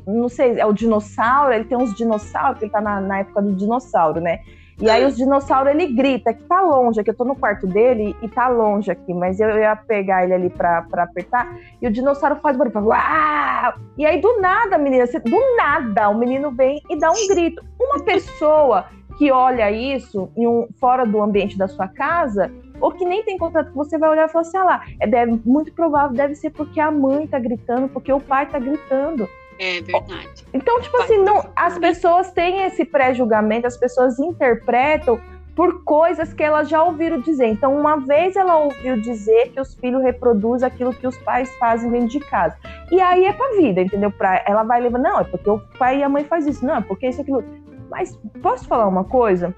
não 0.06 0.28
sei, 0.28 0.60
é 0.60 0.66
o 0.66 0.74
dinossauro, 0.74 1.54
ele 1.54 1.66
tem 1.66 1.78
uns 1.78 1.94
dinossauros, 1.94 2.62
ele 2.62 2.72
tá 2.72 2.82
na, 2.82 3.00
na 3.00 3.20
época 3.20 3.42
do 3.42 3.54
dinossauro, 3.54 4.20
né? 4.20 4.40
E 4.82 4.90
aí 4.90 5.06
os 5.06 5.16
dinossauros, 5.16 5.74
ele 5.74 5.88
grita 5.88 6.34
que 6.34 6.44
tá 6.44 6.62
longe, 6.62 7.02
que 7.02 7.10
eu 7.10 7.16
tô 7.16 7.24
no 7.24 7.36
quarto 7.36 7.66
dele 7.66 8.16
e 8.22 8.28
tá 8.28 8.50
longe 8.50 8.92
aqui, 8.92 9.14
mas 9.14 9.40
eu 9.40 9.50
ia 9.58 9.76
pegar 9.76 10.26
ele 10.26 10.34
ali 10.34 10.50
pra, 10.50 10.82
pra 10.82 11.04
apertar, 11.04 11.58
e 11.82 11.88
o 11.88 11.92
dinossauro 11.92 12.36
faz 12.38 12.58
barulho, 12.58 12.74
fala, 12.74 12.88
Uau! 12.88 13.74
e 13.98 14.06
aí 14.06 14.20
do 14.20 14.42
nada, 14.42 14.78
menina, 14.78 15.06
do 15.06 15.56
nada, 15.56 16.10
o 16.10 16.18
menino 16.18 16.52
vem 16.52 16.82
e 16.90 17.00
dá 17.00 17.10
um 17.10 17.28
grito. 17.28 17.64
Uma 17.80 18.04
pessoa 18.04 18.88
que 19.18 19.32
olha 19.32 19.72
isso 19.72 20.30
em 20.36 20.46
um, 20.46 20.68
fora 20.78 21.06
do 21.06 21.22
ambiente 21.22 21.58
da 21.58 21.70
sua 21.70 21.88
casa, 21.88 22.52
ou 22.82 22.92
que 22.92 23.06
nem 23.06 23.24
tem 23.24 23.38
contato 23.38 23.72
com 23.72 23.84
você, 23.84 23.98
vai 23.98 24.10
olhar 24.10 24.28
e 24.28 24.32
falar 24.32 24.42
assim, 24.42 24.58
ah 24.58 24.64
lá, 24.64 24.86
é 25.00 25.08
deve, 25.08 25.40
muito 25.46 25.74
provável, 25.74 26.16
deve 26.16 26.36
ser 26.36 26.50
porque 26.50 26.80
a 26.80 26.92
mãe 26.92 27.26
tá 27.26 27.40
gritando, 27.40 27.88
porque 27.88 28.12
o 28.12 28.20
pai 28.20 28.46
tá 28.46 28.60
gritando. 28.60 29.28
É 29.60 29.82
verdade. 29.82 30.46
Então, 30.54 30.82
tipo 30.82 30.98
assim, 30.98 31.18
não, 31.18 31.50
as 31.56 31.78
pessoas 31.78 32.32
têm 32.32 32.64
esse 32.64 32.84
pré-julgamento, 32.86 33.68
as 33.68 33.78
pessoas 33.78 34.20
interpretam 34.20 35.20
por 35.56 35.84
coisas 35.84 36.34
que 36.34 36.44
elas 36.44 36.68
já 36.68 36.84
ouviram 36.84 37.20
dizer. 37.22 37.48
Então, 37.48 37.76
uma 37.80 37.96
vez 37.96 38.36
ela 38.36 38.58
ouviu 38.58 39.00
dizer 39.00 39.52
que 39.52 39.62
os 39.62 39.74
filhos 39.76 40.04
reproduzem 40.04 40.68
aquilo 40.68 40.94
que 40.94 41.08
os 41.08 41.18
pais 41.18 41.50
fazem 41.56 41.90
dentro 41.90 42.10
de 42.10 42.20
casa. 42.20 42.58
E 42.92 43.00
aí 43.00 43.26
é 43.26 43.32
pra 43.32 43.56
vida, 43.56 43.82
entendeu? 43.82 44.12
Pra, 44.12 44.44
ela 44.46 44.64
vai 44.64 44.82
levar, 44.82 45.00
não, 45.00 45.22
é 45.22 45.24
porque 45.24 45.50
o 45.50 45.60
pai 45.80 46.00
e 46.00 46.04
a 46.04 46.10
mãe 46.10 46.26
fazem 46.26 46.52
isso, 46.52 46.66
não, 46.66 46.76
é 46.76 46.82
porque 46.82 47.08
isso, 47.08 47.22
aquilo. 47.22 47.44
Mas 47.90 48.20
posso 48.42 48.68
falar 48.68 48.88
uma 48.88 49.06
coisa? 49.06 49.56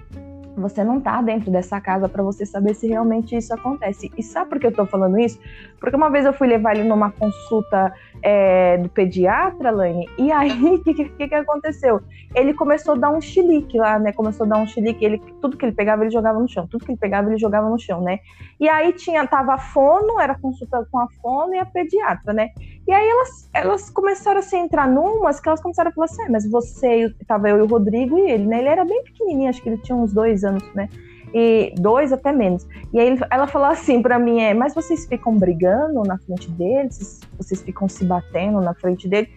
Você 0.57 0.83
não 0.83 0.99
tá 0.99 1.21
dentro 1.21 1.51
dessa 1.51 1.79
casa 1.79 2.09
para 2.09 2.23
você 2.23 2.45
saber 2.45 2.73
se 2.73 2.87
realmente 2.87 3.35
isso 3.35 3.53
acontece. 3.53 4.11
E 4.17 4.23
sabe 4.23 4.49
por 4.49 4.59
que 4.59 4.67
eu 4.67 4.71
tô 4.71 4.85
falando 4.85 5.19
isso? 5.19 5.39
Porque 5.79 5.95
uma 5.95 6.09
vez 6.09 6.25
eu 6.25 6.33
fui 6.33 6.47
levar 6.47 6.75
ele 6.75 6.87
numa 6.87 7.11
consulta 7.11 7.93
é, 8.21 8.77
do 8.77 8.89
pediatra, 8.89 9.71
Lane. 9.71 10.07
E 10.17 10.31
aí, 10.31 10.51
o 10.75 10.83
que, 10.83 10.93
que, 10.93 11.27
que, 11.27 11.35
aconteceu? 11.35 12.01
Ele 12.35 12.53
começou 12.53 12.95
a 12.95 12.97
dar 12.97 13.09
um 13.11 13.21
chilique 13.21 13.77
lá, 13.77 13.99
né? 13.99 14.11
Começou 14.11 14.45
a 14.45 14.49
dar 14.49 14.57
um 14.57 14.67
chilique. 14.67 15.03
Ele, 15.03 15.21
tudo 15.41 15.57
que 15.57 15.65
ele 15.65 15.75
pegava, 15.75 16.03
ele 16.03 16.11
jogava 16.11 16.39
no 16.39 16.47
chão. 16.47 16.67
Tudo 16.67 16.85
que 16.85 16.91
ele 16.91 16.99
pegava, 16.99 17.29
ele 17.29 17.37
jogava 17.37 17.69
no 17.69 17.79
chão, 17.79 18.01
né? 18.01 18.19
E 18.59 18.67
aí 18.67 18.93
tinha, 18.93 19.25
tava 19.27 19.53
a 19.53 19.57
fono, 19.57 20.19
era 20.19 20.35
consulta 20.35 20.87
com 20.91 20.99
a 20.99 21.07
fono 21.21 21.53
e 21.53 21.59
a 21.59 21.65
pediatra, 21.65 22.33
né? 22.33 22.49
E 22.87 22.91
aí 22.91 23.07
elas, 23.07 23.49
elas 23.53 23.89
começaram 23.89 24.39
a 24.39 24.43
se 24.43 24.55
entrar 24.55 24.87
numas 24.87 25.39
que 25.39 25.47
elas 25.47 25.61
começaram 25.61 25.91
a 25.91 25.93
falar 25.93 26.05
assim, 26.05 26.23
ah, 26.23 26.27
mas 26.29 26.49
você, 26.49 27.13
tava 27.27 27.49
eu 27.49 27.57
e 27.57 27.61
o 27.61 27.67
Rodrigo 27.67 28.17
e 28.17 28.31
ele, 28.31 28.45
né? 28.45 28.59
Ele 28.59 28.69
era 28.69 28.85
bem 28.85 29.03
pequenininho, 29.03 29.49
acho 29.49 29.61
que 29.61 29.69
ele 29.69 29.77
tinha 29.77 29.95
uns 29.95 30.13
dois 30.13 30.43
anos, 30.43 30.63
né? 30.73 30.89
E 31.33 31.73
dois 31.77 32.11
até 32.13 32.31
menos. 32.31 32.67
E 32.93 32.99
aí 32.99 33.17
ela 33.29 33.47
falou 33.47 33.67
assim 33.67 34.01
para 34.01 34.17
mim, 34.17 34.41
é, 34.41 34.53
mas 34.53 34.73
vocês 34.73 35.05
ficam 35.05 35.37
brigando 35.37 36.01
na 36.03 36.17
frente 36.17 36.49
deles? 36.51 37.21
Vocês 37.37 37.61
ficam 37.61 37.87
se 37.87 38.05
batendo 38.05 38.61
na 38.61 38.73
frente 38.73 39.07
dele? 39.07 39.29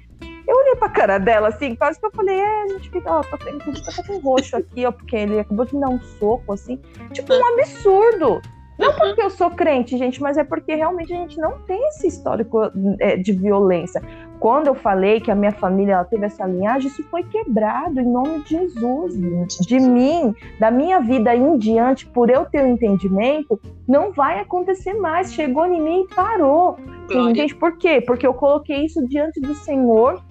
Eu 0.47 0.57
olhei 0.57 0.75
pra 0.77 0.89
cara 0.89 1.19
dela, 1.19 1.49
assim, 1.49 1.77
quase 1.77 2.01
que 2.01 2.07
eu 2.07 2.11
falei, 2.11 2.37
é, 2.37 2.63
a 2.63 2.69
gente 2.69 2.91
fica, 2.91 3.11
ó, 3.11 3.23
tô 3.23 3.39
tá 3.39 4.03
com 4.05 4.19
roxo 4.19 4.57
aqui, 4.57 4.85
ó, 4.85 4.91
porque 4.91 5.15
ele 5.15 5.39
acabou 5.39 5.65
de 5.65 5.75
me 5.75 5.81
dar 5.81 5.89
um 5.89 6.01
soco, 6.01 6.53
assim. 6.53 6.81
Tipo, 7.13 7.35
um 7.35 7.47
absurdo. 7.55 8.43
Não 8.81 8.95
porque 8.95 9.23
eu 9.23 9.31
sou 9.31 9.51
crente, 9.51 9.97
gente, 9.97 10.21
mas 10.23 10.37
é 10.37 10.45
porque 10.45 10.75
realmente 10.75 11.13
a 11.13 11.17
gente 11.17 11.39
não 11.39 11.59
tem 11.61 11.89
esse 11.89 12.07
histórico 12.07 12.71
é, 12.99 13.17
de 13.17 13.33
violência. 13.33 14.03
Quando 14.39 14.69
eu 14.69 14.75
falei 14.75 15.21
que 15.21 15.31
a 15.31 15.35
minha 15.35 15.53
família 15.53 16.03
teve 16.05 16.25
essa 16.25 16.47
linhagem, 16.47 16.89
isso 16.89 17.03
foi 17.11 17.23
quebrado 17.25 18.01
em 18.01 18.11
nome 18.11 18.43
de 18.43 18.51
Jesus, 18.51 19.15
de 19.61 19.79
mim, 19.79 20.35
da 20.59 20.71
minha 20.71 20.99
vida 21.01 21.37
em 21.37 21.59
diante, 21.59 22.07
por 22.07 22.31
eu 22.31 22.47
ter 22.47 22.63
o 22.63 22.65
um 22.65 22.69
entendimento, 22.69 23.61
não 23.87 24.13
vai 24.13 24.41
acontecer 24.41 24.95
mais. 24.95 25.33
Chegou 25.35 25.67
em 25.67 25.83
mim 25.83 26.07
e 26.11 26.15
parou. 26.15 26.79
Entende 27.11 27.55
por 27.55 27.77
quê? 27.77 28.01
Porque 28.01 28.27
eu 28.27 28.33
coloquei 28.33 28.87
isso 28.87 29.07
diante 29.07 29.41
do 29.41 29.55
Senhor 29.55 30.23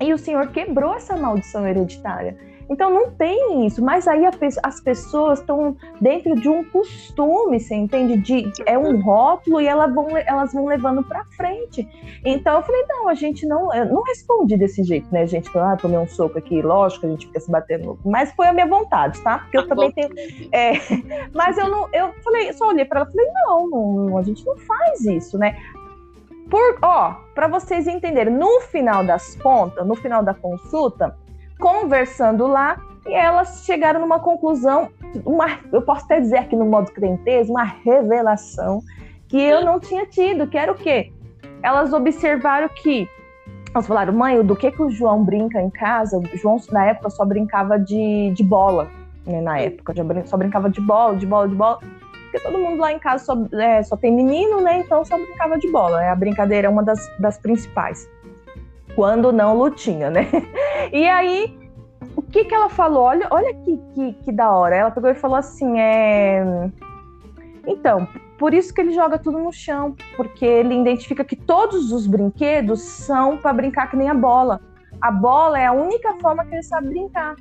e 0.00 0.12
o 0.12 0.18
Senhor 0.18 0.48
quebrou 0.48 0.94
essa 0.94 1.16
maldição 1.16 1.66
hereditária. 1.66 2.36
Então 2.68 2.90
não 2.90 3.10
tem 3.10 3.66
isso, 3.66 3.82
mas 3.84 4.08
aí 4.08 4.24
as 4.62 4.80
pessoas 4.80 5.40
estão 5.40 5.76
dentro 6.00 6.34
de 6.34 6.48
um 6.48 6.64
costume, 6.64 7.60
você 7.60 7.74
entende? 7.74 8.16
De, 8.16 8.52
é 8.66 8.78
um 8.78 9.00
rótulo 9.00 9.60
e 9.60 9.66
elas 9.66 9.94
vão, 9.94 10.08
elas 10.16 10.52
vão 10.52 10.66
levando 10.66 11.02
para 11.02 11.24
frente. 11.36 11.86
Então 12.24 12.56
eu 12.56 12.62
falei, 12.62 12.84
não, 12.88 13.08
a 13.08 13.14
gente 13.14 13.46
não, 13.46 13.68
não 13.68 14.02
respondi 14.02 14.56
desse 14.56 14.82
jeito, 14.82 15.08
né, 15.12 15.26
gente? 15.26 15.50
Ah, 15.58 15.76
tomei 15.76 15.98
um 15.98 16.08
soco 16.08 16.38
aqui, 16.38 16.62
lógico, 16.62 17.06
a 17.06 17.10
gente 17.10 17.26
fica 17.26 17.40
se 17.40 17.50
batendo, 17.50 17.98
mas 18.04 18.32
foi 18.32 18.46
a 18.46 18.52
minha 18.52 18.66
vontade, 18.66 19.20
tá? 19.20 19.38
Porque 19.38 19.58
eu 19.58 19.62
ah, 19.62 19.68
também 19.68 19.92
tenho. 19.92 20.10
É, 20.52 20.72
mas 21.34 21.58
eu 21.58 21.68
não, 21.68 21.88
eu 21.92 22.12
falei, 22.22 22.52
só 22.52 22.68
olhei 22.68 22.84
para 22.84 23.00
ela 23.00 23.08
e 23.08 23.12
falei, 23.12 23.30
não, 23.32 23.68
não, 23.68 24.18
a 24.18 24.22
gente 24.22 24.44
não 24.46 24.56
faz 24.56 25.04
isso, 25.04 25.38
né? 25.38 25.56
Por, 26.50 26.78
ó, 26.82 27.14
para 27.34 27.48
vocês 27.48 27.86
entenderem, 27.86 28.32
no 28.32 28.60
final 28.60 29.04
das 29.04 29.34
contas, 29.36 29.86
no 29.86 29.94
final 29.94 30.22
da 30.22 30.34
consulta, 30.34 31.16
conversando 31.58 32.46
lá 32.46 32.76
e 33.06 33.12
elas 33.12 33.64
chegaram 33.64 34.00
numa 34.00 34.18
conclusão, 34.18 34.88
uma, 35.24 35.58
eu 35.72 35.82
posso 35.82 36.04
até 36.04 36.20
dizer 36.20 36.38
aqui 36.38 36.56
no 36.56 36.64
modo 36.64 36.90
crentez, 36.90 37.48
uma 37.48 37.64
revelação 37.64 38.82
que 39.28 39.38
eu 39.38 39.64
não 39.64 39.78
tinha 39.78 40.06
tido, 40.06 40.46
que 40.46 40.56
era 40.56 40.72
o 40.72 40.74
quê? 40.74 41.12
Elas 41.62 41.92
observaram 41.92 42.68
que 42.68 43.08
elas 43.74 43.86
falaram, 43.86 44.12
mãe, 44.12 44.40
do 44.42 44.54
que 44.54 44.70
que 44.70 44.82
o 44.82 44.90
João 44.90 45.24
brinca 45.24 45.60
em 45.60 45.68
casa? 45.68 46.18
O 46.18 46.36
João, 46.36 46.60
na 46.70 46.86
época, 46.86 47.10
só 47.10 47.24
brincava 47.24 47.78
de, 47.78 48.30
de 48.32 48.44
bola, 48.44 48.88
né, 49.26 49.40
na 49.40 49.58
época, 49.58 49.92
só 50.26 50.36
brincava 50.36 50.70
de 50.70 50.80
bola, 50.80 51.16
de 51.16 51.26
bola, 51.26 51.48
de 51.48 51.54
bola, 51.54 51.78
porque 51.80 52.40
todo 52.40 52.58
mundo 52.58 52.80
lá 52.80 52.92
em 52.92 52.98
casa 52.98 53.24
só, 53.24 53.36
é, 53.58 53.82
só 53.82 53.96
tem 53.96 54.12
menino, 54.12 54.60
né, 54.60 54.78
então 54.78 55.04
só 55.04 55.16
brincava 55.16 55.58
de 55.58 55.70
bola, 55.70 56.02
é 56.02 56.10
a 56.10 56.14
brincadeira 56.14 56.68
é 56.68 56.70
uma 56.70 56.82
das, 56.82 57.00
das 57.18 57.36
principais 57.38 58.08
quando 58.94 59.32
não 59.32 59.56
lutinha, 59.56 60.10
né? 60.10 60.28
E 60.92 61.08
aí, 61.08 61.56
o 62.16 62.22
que 62.22 62.44
que 62.44 62.54
ela 62.54 62.68
falou? 62.68 63.04
Olha, 63.04 63.26
olha 63.30 63.54
que, 63.54 63.76
que, 63.94 64.12
que 64.24 64.32
da 64.32 64.50
hora. 64.50 64.76
Ela 64.76 64.90
pegou 64.90 65.10
e 65.10 65.14
falou 65.14 65.36
assim, 65.36 65.78
é... 65.78 66.44
Então, 67.66 68.06
por 68.38 68.52
isso 68.52 68.72
que 68.74 68.80
ele 68.80 68.92
joga 68.92 69.18
tudo 69.18 69.38
no 69.38 69.52
chão, 69.52 69.96
porque 70.16 70.44
ele 70.44 70.78
identifica 70.78 71.24
que 71.24 71.36
todos 71.36 71.92
os 71.92 72.06
brinquedos 72.06 72.82
são 72.82 73.36
para 73.38 73.52
brincar 73.52 73.90
que 73.90 73.96
nem 73.96 74.08
a 74.08 74.14
bola. 74.14 74.60
A 75.00 75.10
bola 75.10 75.58
é 75.58 75.66
a 75.66 75.72
única 75.72 76.14
forma 76.20 76.44
que 76.44 76.54
ele 76.54 76.62
sabe 76.62 76.88
brincar. 76.88 77.36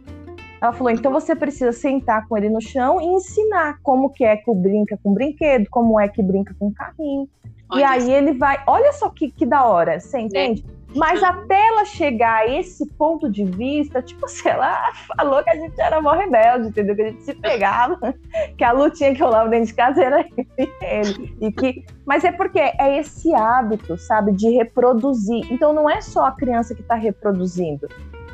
Ela 0.61 0.71
falou, 0.71 0.91
então 0.91 1.11
você 1.11 1.35
precisa 1.35 1.73
sentar 1.73 2.25
com 2.27 2.37
ele 2.37 2.49
no 2.49 2.61
chão 2.61 3.01
e 3.01 3.05
ensinar 3.05 3.79
como 3.83 4.09
que 4.09 4.23
é 4.23 4.37
que 4.37 4.53
brinca 4.53 4.97
com 5.03 5.13
brinquedo, 5.13 5.67
como 5.69 5.99
é 5.99 6.07
que 6.07 6.23
brinca 6.23 6.55
com 6.57 6.71
carrinho. 6.71 7.27
Olha 7.69 7.81
e 7.81 7.83
aí 7.83 8.11
ele 8.11 8.31
vai, 8.33 8.63
olha 8.65 8.93
só 8.93 9.09
que, 9.09 9.29
que 9.29 9.45
da 9.45 9.65
hora, 9.65 9.99
você 9.99 10.19
entende? 10.19 10.65
É. 10.65 10.82
Mas 10.95 11.23
até 11.23 11.67
ela 11.67 11.85
chegar 11.85 12.41
a 12.41 12.47
esse 12.47 12.85
ponto 12.93 13.29
de 13.29 13.43
vista, 13.45 14.01
tipo, 14.01 14.27
sei 14.27 14.55
lá, 14.55 14.91
falou 15.17 15.43
que 15.43 15.49
a 15.49 15.55
gente 15.55 15.79
era 15.79 16.01
mó 16.01 16.11
rebelde, 16.11 16.67
entendeu? 16.67 16.95
Que 16.95 17.01
a 17.01 17.09
gente 17.09 17.23
se 17.23 17.33
pegava, 17.33 18.15
que 18.57 18.63
a 18.63 18.71
lutinha 18.71 19.13
que 19.13 19.21
rolava 19.21 19.49
dentro 19.49 19.67
de 19.67 19.73
casa 19.73 20.03
era 20.03 20.25
ele. 20.81 21.35
E 21.41 21.51
que... 21.51 21.85
Mas 22.05 22.23
é 22.23 22.31
porque 22.31 22.59
é 22.59 22.99
esse 22.99 23.33
hábito, 23.33 23.97
sabe, 23.97 24.33
de 24.33 24.49
reproduzir. 24.49 25.45
Então 25.51 25.73
não 25.73 25.89
é 25.89 26.01
só 26.01 26.25
a 26.25 26.31
criança 26.31 26.75
que 26.75 26.81
está 26.81 26.95
reproduzindo 26.95 27.87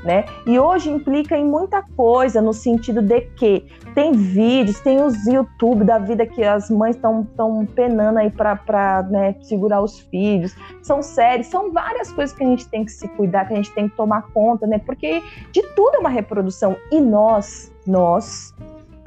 né? 0.04 0.26
E 0.45 0.60
hoje 0.60 0.89
implica 0.89 1.38
em 1.38 1.45
muita 1.45 1.84
coisa, 1.95 2.41
no 2.41 2.54
sentido 2.54 3.02
de 3.02 3.22
que 3.22 3.66
tem 3.93 4.12
vídeos, 4.12 4.80
tem 4.80 5.02
os 5.04 5.26
YouTube 5.26 5.84
da 5.84 5.97
vida 5.97 6.26
que 6.26 6.43
as 6.43 6.70
mães 6.70 6.95
estão 6.95 7.28
tão 7.36 7.66
penando 7.66 8.20
aí 8.20 8.30
para 8.30 9.04
né, 9.10 9.36
segurar 9.41 9.82
os 9.82 10.00
filhos, 10.00 10.56
são 10.82 11.02
séries, 11.02 11.47
são 11.47 11.72
várias 11.72 12.12
coisas 12.12 12.36
que 12.36 12.43
a 12.43 12.47
gente 12.47 12.68
tem 12.68 12.86
que 12.86 12.91
se 12.91 13.08
cuidar, 13.10 13.45
que 13.45 13.54
a 13.54 13.58
gente 13.58 13.72
tem 13.72 13.89
que 13.89 13.95
tomar 13.95 14.24
conta, 14.34 14.66
né? 14.66 14.80
Porque 14.80 15.22
de 15.52 15.62
tudo 15.76 15.95
é 15.95 16.00
uma 16.00 16.10
reprodução. 16.10 16.76
E 16.91 17.02
nós, 17.02 17.72
nós, 17.86 18.54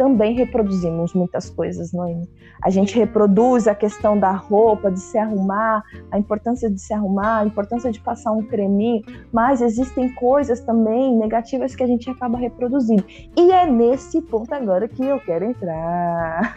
também 0.03 0.34
reproduzimos 0.34 1.14
muitas 1.14 1.48
coisas, 1.48 1.92
Noemi. 1.92 2.28
A 2.61 2.70
gente 2.70 2.98
reproduz 2.98 3.68
a 3.68 3.74
questão 3.74 4.18
da 4.18 4.32
roupa, 4.32 4.90
de 4.90 4.98
se 4.98 5.16
arrumar, 5.16 5.84
a 6.11 6.18
importância 6.18 6.68
de 6.68 6.80
se 6.80 6.92
arrumar, 6.92 7.38
a 7.38 7.46
importância 7.46 7.92
de 7.92 8.00
passar 8.00 8.32
um 8.32 8.42
creminho, 8.42 9.05
mas 9.32 9.61
existem 9.61 10.12
coisas 10.14 10.59
também 10.59 11.16
negativas 11.16 11.76
que 11.76 11.84
a 11.84 11.86
gente 11.86 12.11
acaba 12.11 12.36
reproduzindo. 12.36 13.05
E 13.38 13.53
é 13.53 13.64
nesse 13.64 14.20
ponto 14.22 14.53
agora 14.53 14.88
que 14.88 15.05
eu 15.05 15.20
quero 15.20 15.44
entrar. 15.44 16.57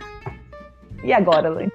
E 1.04 1.14
agora, 1.14 1.48
Lane? 1.48 1.72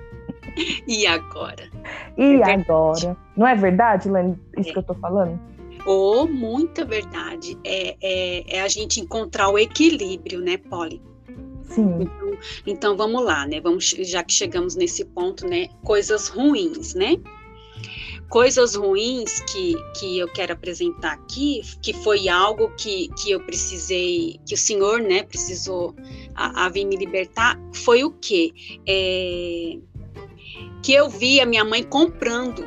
E 0.89 1.07
agora? 1.07 1.71
E 2.19 2.43
é 2.43 2.53
agora? 2.53 3.17
Não 3.37 3.47
é 3.47 3.55
verdade, 3.55 4.09
Lane, 4.09 4.37
isso 4.59 4.71
é. 4.71 4.73
que 4.73 4.79
eu 4.81 4.83
tô 4.83 4.95
falando? 4.95 5.39
Oh, 5.87 6.27
muita 6.27 6.85
verdade. 6.85 7.57
É, 7.65 7.97
é, 8.03 8.57
é, 8.57 8.61
a 8.61 8.67
gente 8.67 9.01
encontrar 9.01 9.51
o 9.51 9.57
equilíbrio, 9.57 10.41
né, 10.41 10.57
Polly? 10.57 11.01
Sim. 11.71 12.01
Então, 12.01 12.39
então 12.67 12.97
vamos 12.97 13.25
lá, 13.25 13.47
né? 13.47 13.61
Vamos, 13.61 13.95
já 13.99 14.23
que 14.23 14.33
chegamos 14.33 14.75
nesse 14.75 15.05
ponto, 15.05 15.47
né? 15.47 15.69
Coisas 15.85 16.29
ruins, 16.29 16.95
né? 16.95 17.17
Coisas 18.29 18.77
ruins 18.77 19.41
que, 19.41 19.75
que 19.99 20.19
eu 20.19 20.29
quero 20.29 20.53
apresentar 20.53 21.13
aqui, 21.13 21.63
que 21.83 21.93
foi 21.93 22.29
algo 22.29 22.71
que, 22.77 23.09
que 23.21 23.33
eu 23.33 23.41
precisei, 23.41 24.39
que 24.47 24.55
o 24.55 24.57
Senhor, 24.57 25.01
né, 25.01 25.25
precisou 25.25 25.97
a, 26.37 26.67
a 26.67 26.69
vir 26.69 26.85
me 26.85 26.97
libertar, 26.97 27.59
foi 27.75 28.05
o 28.05 28.13
quê? 28.13 28.53
É, 28.87 29.79
que 30.81 30.93
eu 30.93 31.11
vi 31.11 31.41
a 31.41 31.47
minha 31.47 31.65
mãe 31.65 31.83
comprando 31.83 32.65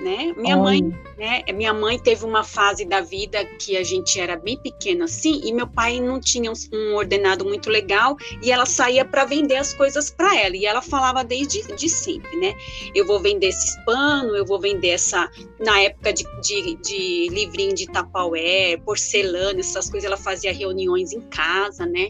né? 0.00 0.34
Minha 0.36 0.56
mãe, 0.56 0.82
né? 1.18 1.42
Minha 1.52 1.74
mãe 1.74 1.98
teve 1.98 2.24
uma 2.24 2.42
fase 2.42 2.84
da 2.84 3.00
vida 3.00 3.44
que 3.44 3.76
a 3.76 3.84
gente 3.84 4.18
era 4.18 4.36
bem 4.36 4.56
pequena 4.58 5.04
assim, 5.04 5.40
e 5.44 5.52
meu 5.52 5.66
pai 5.66 6.00
não 6.00 6.18
tinha 6.20 6.50
um 6.72 6.94
ordenado 6.94 7.44
muito 7.44 7.68
legal, 7.68 8.16
e 8.42 8.50
ela 8.50 8.66
saía 8.66 9.04
para 9.04 9.24
vender 9.24 9.56
as 9.56 9.74
coisas 9.74 10.10
para 10.10 10.38
ela, 10.38 10.56
e 10.56 10.64
ela 10.64 10.82
falava 10.82 11.22
desde 11.22 11.62
de 11.74 11.88
sempre, 11.88 12.34
né? 12.36 12.54
Eu 12.94 13.06
vou 13.06 13.20
vender 13.20 13.48
esse 13.48 13.84
pano, 13.84 14.36
eu 14.36 14.44
vou 14.44 14.58
vender 14.58 14.90
essa, 14.90 15.30
na 15.58 15.80
época 15.80 16.12
de, 16.12 16.24
de, 16.40 16.74
de 16.76 17.28
livrinho 17.30 17.74
de 17.74 17.86
tapaué, 17.86 18.76
porcelana, 18.78 19.60
essas 19.60 19.90
coisas, 19.90 20.06
ela 20.06 20.16
fazia 20.16 20.52
reuniões 20.52 21.12
em 21.12 21.20
casa, 21.20 21.86
né? 21.86 22.08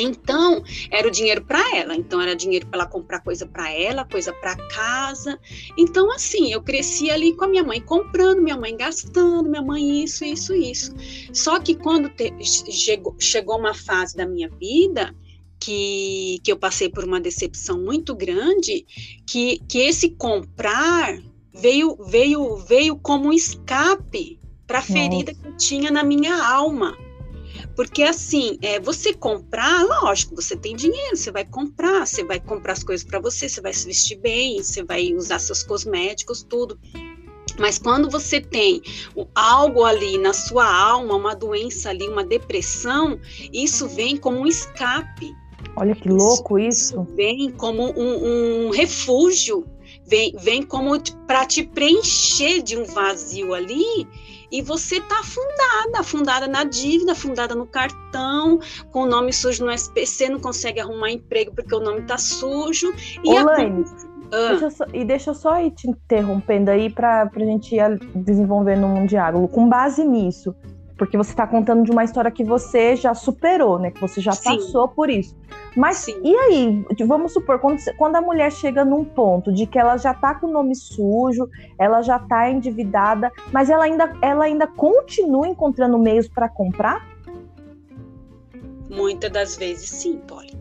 Então, 0.00 0.62
era 0.90 1.06
o 1.06 1.10
dinheiro 1.10 1.44
para 1.44 1.76
ela. 1.76 1.94
Então, 1.94 2.20
era 2.20 2.34
dinheiro 2.34 2.66
para 2.66 2.80
ela 2.80 2.88
comprar 2.88 3.20
coisa 3.20 3.46
para 3.46 3.72
ela, 3.72 4.04
coisa 4.04 4.32
para 4.32 4.56
casa. 4.68 5.38
Então, 5.76 6.10
assim, 6.12 6.52
eu 6.52 6.62
cresci 6.62 7.10
ali 7.10 7.34
com 7.34 7.44
a 7.44 7.48
minha 7.48 7.64
mãe 7.64 7.80
comprando, 7.80 8.42
minha 8.42 8.56
mãe 8.56 8.76
gastando, 8.76 9.48
minha 9.48 9.62
mãe 9.62 10.02
isso, 10.02 10.24
isso, 10.24 10.54
isso. 10.54 10.94
Só 11.32 11.58
que 11.60 11.74
quando 11.74 12.08
te, 12.08 12.32
chegou, 12.42 13.14
chegou 13.18 13.58
uma 13.58 13.74
fase 13.74 14.16
da 14.16 14.26
minha 14.26 14.48
vida 14.48 15.14
que, 15.60 16.40
que 16.42 16.52
eu 16.52 16.56
passei 16.56 16.88
por 16.88 17.04
uma 17.04 17.20
decepção 17.20 17.80
muito 17.80 18.14
grande, 18.14 18.86
que, 19.26 19.60
que 19.68 19.78
esse 19.78 20.10
comprar 20.10 21.20
veio, 21.52 21.96
veio, 22.06 22.56
veio 22.56 22.96
como 22.96 23.28
um 23.28 23.32
escape 23.32 24.38
para 24.66 24.78
a 24.78 24.82
ferida 24.82 25.34
que 25.34 25.46
eu 25.46 25.56
tinha 25.56 25.90
na 25.90 26.04
minha 26.04 26.46
alma. 26.46 26.96
Porque 27.78 28.02
assim, 28.02 28.58
é, 28.60 28.80
você 28.80 29.14
comprar, 29.14 29.84
lógico, 29.84 30.34
você 30.34 30.56
tem 30.56 30.74
dinheiro, 30.74 31.16
você 31.16 31.30
vai 31.30 31.44
comprar, 31.44 32.04
você 32.04 32.24
vai 32.24 32.40
comprar 32.40 32.72
as 32.72 32.82
coisas 32.82 33.06
para 33.06 33.20
você, 33.20 33.48
você 33.48 33.60
vai 33.60 33.72
se 33.72 33.86
vestir 33.86 34.18
bem, 34.18 34.60
você 34.60 34.82
vai 34.82 35.14
usar 35.14 35.38
seus 35.38 35.62
cosméticos, 35.62 36.42
tudo. 36.42 36.76
Mas 37.56 37.78
quando 37.78 38.10
você 38.10 38.40
tem 38.40 38.82
algo 39.32 39.84
ali 39.84 40.18
na 40.18 40.32
sua 40.32 40.68
alma, 40.68 41.14
uma 41.14 41.36
doença 41.36 41.90
ali, 41.90 42.08
uma 42.08 42.24
depressão, 42.24 43.16
isso 43.52 43.86
vem 43.86 44.16
como 44.16 44.40
um 44.40 44.46
escape. 44.48 45.32
Olha 45.76 45.94
que 45.94 46.08
louco 46.08 46.58
isso. 46.58 46.94
isso 46.94 47.14
vem 47.14 47.52
como 47.52 47.92
um, 47.96 48.66
um 48.66 48.70
refúgio, 48.70 49.64
vem, 50.04 50.34
vem 50.40 50.64
como 50.64 51.00
para 51.28 51.46
te 51.46 51.62
preencher 51.62 52.60
de 52.60 52.76
um 52.76 52.82
vazio 52.82 53.54
ali 53.54 54.04
e 54.50 54.62
você 54.62 55.00
tá 55.00 55.20
afundada, 55.20 56.00
afundada 56.00 56.48
na 56.48 56.64
dívida, 56.64 57.12
afundada 57.12 57.54
no 57.54 57.66
cartão, 57.66 58.58
com 58.90 59.02
o 59.02 59.06
nome 59.06 59.32
sujo 59.32 59.64
no 59.64 59.72
SPC, 59.72 60.28
não 60.28 60.40
consegue 60.40 60.80
arrumar 60.80 61.10
emprego 61.10 61.52
porque 61.54 61.74
o 61.74 61.80
nome 61.80 62.02
tá 62.02 62.18
sujo. 62.18 62.92
E 63.24 63.30
Ô, 63.30 63.48
a... 63.48 63.56
Ah. 64.30 64.48
deixa 64.50 64.70
só, 64.70 64.84
e 64.92 65.04
deixa 65.04 65.30
eu 65.30 65.34
só 65.34 65.60
ir 65.60 65.70
te 65.70 65.88
interrompendo 65.88 66.70
aí 66.70 66.90
para 66.90 67.22
a 67.22 67.38
gente 67.38 67.74
ir 67.74 67.98
desenvolvendo 68.14 68.86
um 68.86 69.06
diálogo. 69.06 69.48
Com 69.48 69.68
base 69.68 70.04
nisso, 70.04 70.54
porque 70.98 71.16
você 71.16 71.30
está 71.30 71.46
contando 71.46 71.84
de 71.84 71.90
uma 71.92 72.02
história 72.02 72.30
que 72.30 72.42
você 72.44 72.96
já 72.96 73.14
superou, 73.14 73.78
né? 73.78 73.92
Que 73.92 74.00
você 74.00 74.20
já 74.20 74.32
Sim. 74.32 74.56
passou 74.56 74.88
por 74.88 75.08
isso. 75.08 75.34
Mas 75.76 75.98
Sim. 75.98 76.20
e 76.24 76.36
aí? 76.36 76.84
Vamos 77.06 77.32
supor, 77.32 77.60
quando, 77.60 77.78
quando 77.96 78.16
a 78.16 78.20
mulher 78.20 78.50
chega 78.50 78.84
num 78.84 79.04
ponto 79.04 79.52
de 79.52 79.64
que 79.64 79.78
ela 79.78 79.96
já 79.96 80.10
está 80.10 80.34
com 80.34 80.48
o 80.48 80.50
nome 80.50 80.74
sujo, 80.74 81.48
ela 81.78 82.02
já 82.02 82.16
está 82.16 82.50
endividada, 82.50 83.32
mas 83.52 83.70
ela 83.70 83.84
ainda, 83.84 84.12
ela 84.20 84.44
ainda 84.44 84.66
continua 84.66 85.46
encontrando 85.46 85.96
meios 85.96 86.28
para 86.28 86.48
comprar? 86.48 87.06
Muitas 88.90 89.30
das 89.30 89.56
vezes 89.56 89.88
sim, 89.88 90.18
Polly. 90.26 90.58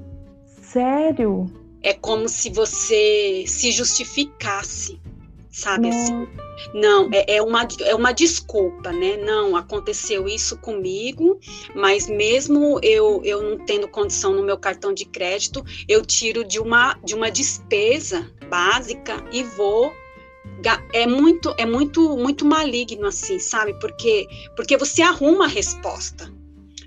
Sério? 0.62 1.48
É 1.82 1.94
como 1.94 2.30
se 2.30 2.52
você 2.52 3.44
se 3.48 3.72
justificasse 3.72 5.00
sabe 5.58 5.90
Não. 5.90 5.98
assim? 5.98 6.28
Não, 6.74 7.10
é, 7.12 7.36
é, 7.38 7.42
uma, 7.42 7.68
é 7.82 7.96
uma 7.96 8.12
desculpa, 8.12 8.92
né? 8.92 9.18
Não, 9.18 9.56
aconteceu 9.56 10.28
isso 10.28 10.58
comigo, 10.58 11.40
mas 11.76 12.08
mesmo 12.08 12.80
eu, 12.84 13.22
eu 13.24 13.42
não 13.42 13.66
tendo 13.66 13.88
condição 13.88 14.34
no 14.34 14.44
meu 14.44 14.58
cartão 14.58 14.94
de 14.94 15.06
crédito, 15.06 15.64
eu 15.88 16.06
tiro 16.06 16.44
de 16.44 16.60
uma, 16.60 16.96
de 17.04 17.16
uma 17.16 17.30
despesa 17.30 18.32
básica 18.50 19.24
e 19.32 19.44
vou 19.44 19.94
é 20.94 21.06
muito 21.06 21.54
é 21.58 21.66
muito 21.66 22.18
muito 22.18 22.46
maligno 22.46 23.06
assim, 23.06 23.38
sabe? 23.38 23.74
Porque 23.80 24.28
porque 24.56 24.78
você 24.78 25.02
arruma 25.02 25.46
a 25.46 25.48
resposta. 25.48 26.34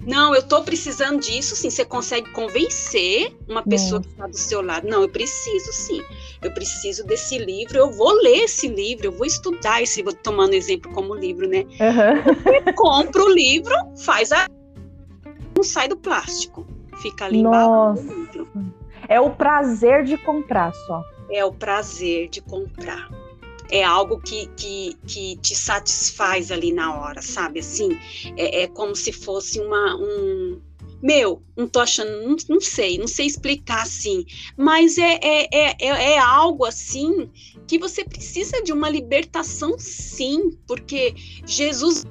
Não, 0.07 0.35
eu 0.35 0.41
estou 0.41 0.63
precisando 0.63 1.21
disso, 1.21 1.55
sim. 1.55 1.69
Você 1.69 1.85
consegue 1.85 2.31
convencer 2.31 3.37
uma 3.49 3.63
pessoa 3.63 4.01
que 4.01 4.09
está 4.09 4.27
do 4.27 4.37
seu 4.37 4.63
lado. 4.63 4.89
Não, 4.89 5.03
eu 5.03 5.09
preciso, 5.09 5.73
sim. 5.73 6.03
Eu 6.43 6.53
preciso 6.53 7.05
desse 7.05 7.39
livro. 7.39 7.77
Eu 7.77 7.91
vou 7.91 8.13
ler 8.23 8.45
esse 8.45 8.67
livro. 8.67 9.07
Eu 9.07 9.13
vou 9.13 9.27
estudar 9.27 9.83
esse 9.83 10.03
livro. 10.03 10.15
Tomando 10.15 10.55
exemplo 10.55 10.91
como 10.93 11.15
livro, 11.15 11.47
né? 11.47 11.65
Uhum. 11.65 12.73
compra 12.75 13.23
o 13.23 13.29
livro, 13.29 13.75
faz 13.99 14.33
a. 14.33 14.47
Não 15.55 15.63
sai 15.63 15.89
do 15.89 15.97
plástico. 15.97 16.67
Fica 17.03 17.27
ali 17.27 17.43
Nossa. 17.43 18.03
embaixo 18.03 18.49
É 19.09 19.21
o 19.21 19.31
prazer 19.31 20.05
de 20.05 20.17
comprar 20.17 20.73
só. 20.87 21.05
É 21.31 21.45
o 21.45 21.53
prazer 21.53 22.29
de 22.29 22.41
comprar 22.41 23.09
é 23.71 23.85
algo 23.85 24.21
que, 24.21 24.47
que, 24.57 24.97
que 25.07 25.37
te 25.37 25.55
satisfaz 25.55 26.51
ali 26.51 26.73
na 26.73 27.01
hora, 27.01 27.23
sabe? 27.23 27.61
Assim, 27.61 27.97
é, 28.37 28.63
é 28.63 28.67
como 28.67 28.95
se 28.95 29.13
fosse 29.13 29.61
uma, 29.61 29.97
um, 29.97 30.61
meu, 31.03 31.43
não 31.57 31.67
tô 31.67 31.81
achando, 31.81 32.11
não, 32.11 32.37
não, 32.49 32.61
sei, 32.61 32.99
não 32.99 33.07
sei 33.07 33.27
explicar 33.27 33.83
assim, 33.83 34.25
mas 34.57 34.99
é, 34.99 35.19
é, 35.23 35.49
é, 35.53 35.77
é, 35.81 36.13
é 36.13 36.19
algo 36.19 36.65
assim 36.65 37.31
que 37.67 37.79
você 37.79 38.05
precisa 38.05 38.63
de 38.63 38.73
uma 38.73 38.91
libertação, 38.91 39.79
sim, 39.79 40.59
porque 40.67 41.15
Jesus 41.47 42.05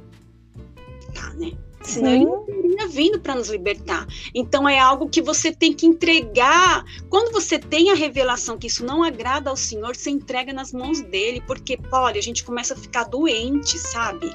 tá, 1.13 1.33
né? 1.35 1.51
Senão 1.81 2.11
ele 2.11 2.58
vindo 2.87 3.19
para 3.19 3.35
nos 3.35 3.49
libertar. 3.49 4.07
Então 4.33 4.67
é 4.67 4.79
algo 4.79 5.09
que 5.09 5.21
você 5.21 5.51
tem 5.51 5.73
que 5.73 5.85
entregar. 5.85 6.83
Quando 7.09 7.31
você 7.31 7.57
tem 7.59 7.91
a 7.91 7.95
revelação 7.95 8.57
que 8.57 8.67
isso 8.67 8.85
não 8.85 9.03
agrada 9.03 9.49
ao 9.49 9.55
Senhor, 9.55 9.95
você 9.95 10.09
entrega 10.09 10.53
nas 10.53 10.71
mãos 10.71 11.01
dele, 11.01 11.41
porque, 11.45 11.79
olha, 11.91 12.19
a 12.19 12.23
gente 12.23 12.43
começa 12.43 12.73
a 12.73 12.77
ficar 12.77 13.05
doente, 13.05 13.77
sabe? 13.77 14.31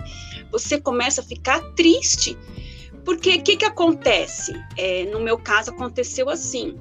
Você 0.51 0.81
começa 0.81 1.21
a 1.21 1.25
ficar 1.25 1.61
triste. 1.75 2.37
Porque 3.05 3.37
o 3.37 3.43
que, 3.43 3.57
que 3.57 3.65
acontece? 3.65 4.53
É, 4.77 5.05
no 5.07 5.21
meu 5.21 5.37
caso, 5.37 5.71
aconteceu 5.71 6.31
assim. 6.31 6.77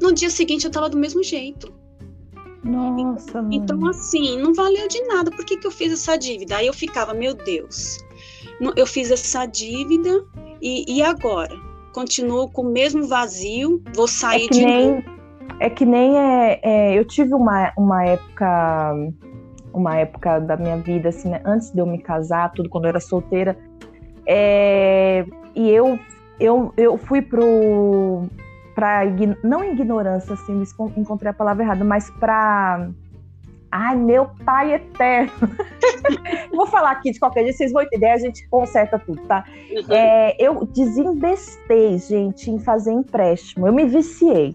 No 0.00 0.12
dia 0.12 0.30
seguinte, 0.30 0.64
eu 0.64 0.68
estava 0.68 0.88
do 0.88 0.98
mesmo 0.98 1.22
jeito. 1.22 1.72
Nossa. 2.62 3.46
Então, 3.50 3.86
assim, 3.88 4.38
não 4.38 4.52
valeu 4.52 4.86
de 4.86 5.00
nada. 5.06 5.30
Por 5.30 5.44
que, 5.44 5.56
que 5.56 5.66
eu 5.66 5.70
fiz 5.70 5.92
essa 5.92 6.16
dívida? 6.16 6.56
Aí 6.56 6.66
eu 6.66 6.74
ficava, 6.74 7.14
meu 7.14 7.34
Deus, 7.34 7.98
eu 8.76 8.86
fiz 8.86 9.10
essa 9.10 9.46
dívida 9.46 10.24
e, 10.60 10.84
e 10.88 11.02
agora? 11.02 11.54
Continuo 11.92 12.48
com 12.50 12.62
o 12.62 12.70
mesmo 12.70 13.06
vazio, 13.08 13.82
vou 13.94 14.06
sair 14.06 14.46
é 14.46 14.48
de 14.48 14.64
nem, 14.64 14.90
novo. 14.90 15.02
É 15.58 15.70
que 15.70 15.84
nem 15.84 16.16
é, 16.16 16.60
é, 16.62 16.98
eu 16.98 17.04
tive 17.04 17.34
uma, 17.34 17.72
uma 17.76 18.04
época 18.04 18.94
uma 19.72 19.96
época 19.96 20.40
da 20.40 20.56
minha 20.56 20.76
vida 20.78 21.10
assim, 21.10 21.28
né, 21.28 21.40
antes 21.44 21.70
de 21.70 21.78
eu 21.78 21.86
me 21.86 21.98
casar, 21.98 22.50
tudo 22.52 22.68
quando 22.68 22.84
eu 22.84 22.88
era 22.90 23.00
solteira, 23.00 23.56
é, 24.26 25.24
e 25.54 25.70
eu 25.70 25.98
eu, 26.38 26.72
eu 26.76 26.96
fui 26.96 27.20
pro 27.20 28.24
para 28.74 29.02
não 29.44 29.62
ignorância 29.62 30.32
assim, 30.34 30.62
encontrei 30.96 31.30
a 31.30 31.34
palavra 31.34 31.62
errada, 31.62 31.84
mas 31.84 32.10
para 32.10 32.88
Ai, 33.70 33.96
meu 33.96 34.30
pai 34.44 34.74
eterno. 34.74 35.32
Vou 36.52 36.66
falar 36.66 36.90
aqui 36.90 37.12
de 37.12 37.20
qualquer 37.20 37.42
jeito, 37.44 37.56
vocês 37.56 37.72
vão 37.72 37.82
entender, 37.82 38.10
a 38.10 38.18
gente 38.18 38.46
conserta 38.48 38.98
tudo, 38.98 39.22
tá? 39.22 39.44
Uhum. 39.70 39.94
É, 39.94 40.36
eu 40.38 40.66
desinvestei, 40.66 41.98
gente, 41.98 42.50
em 42.50 42.58
fazer 42.58 42.92
empréstimo. 42.92 43.68
Eu 43.68 43.72
me 43.72 43.84
viciei 43.84 44.54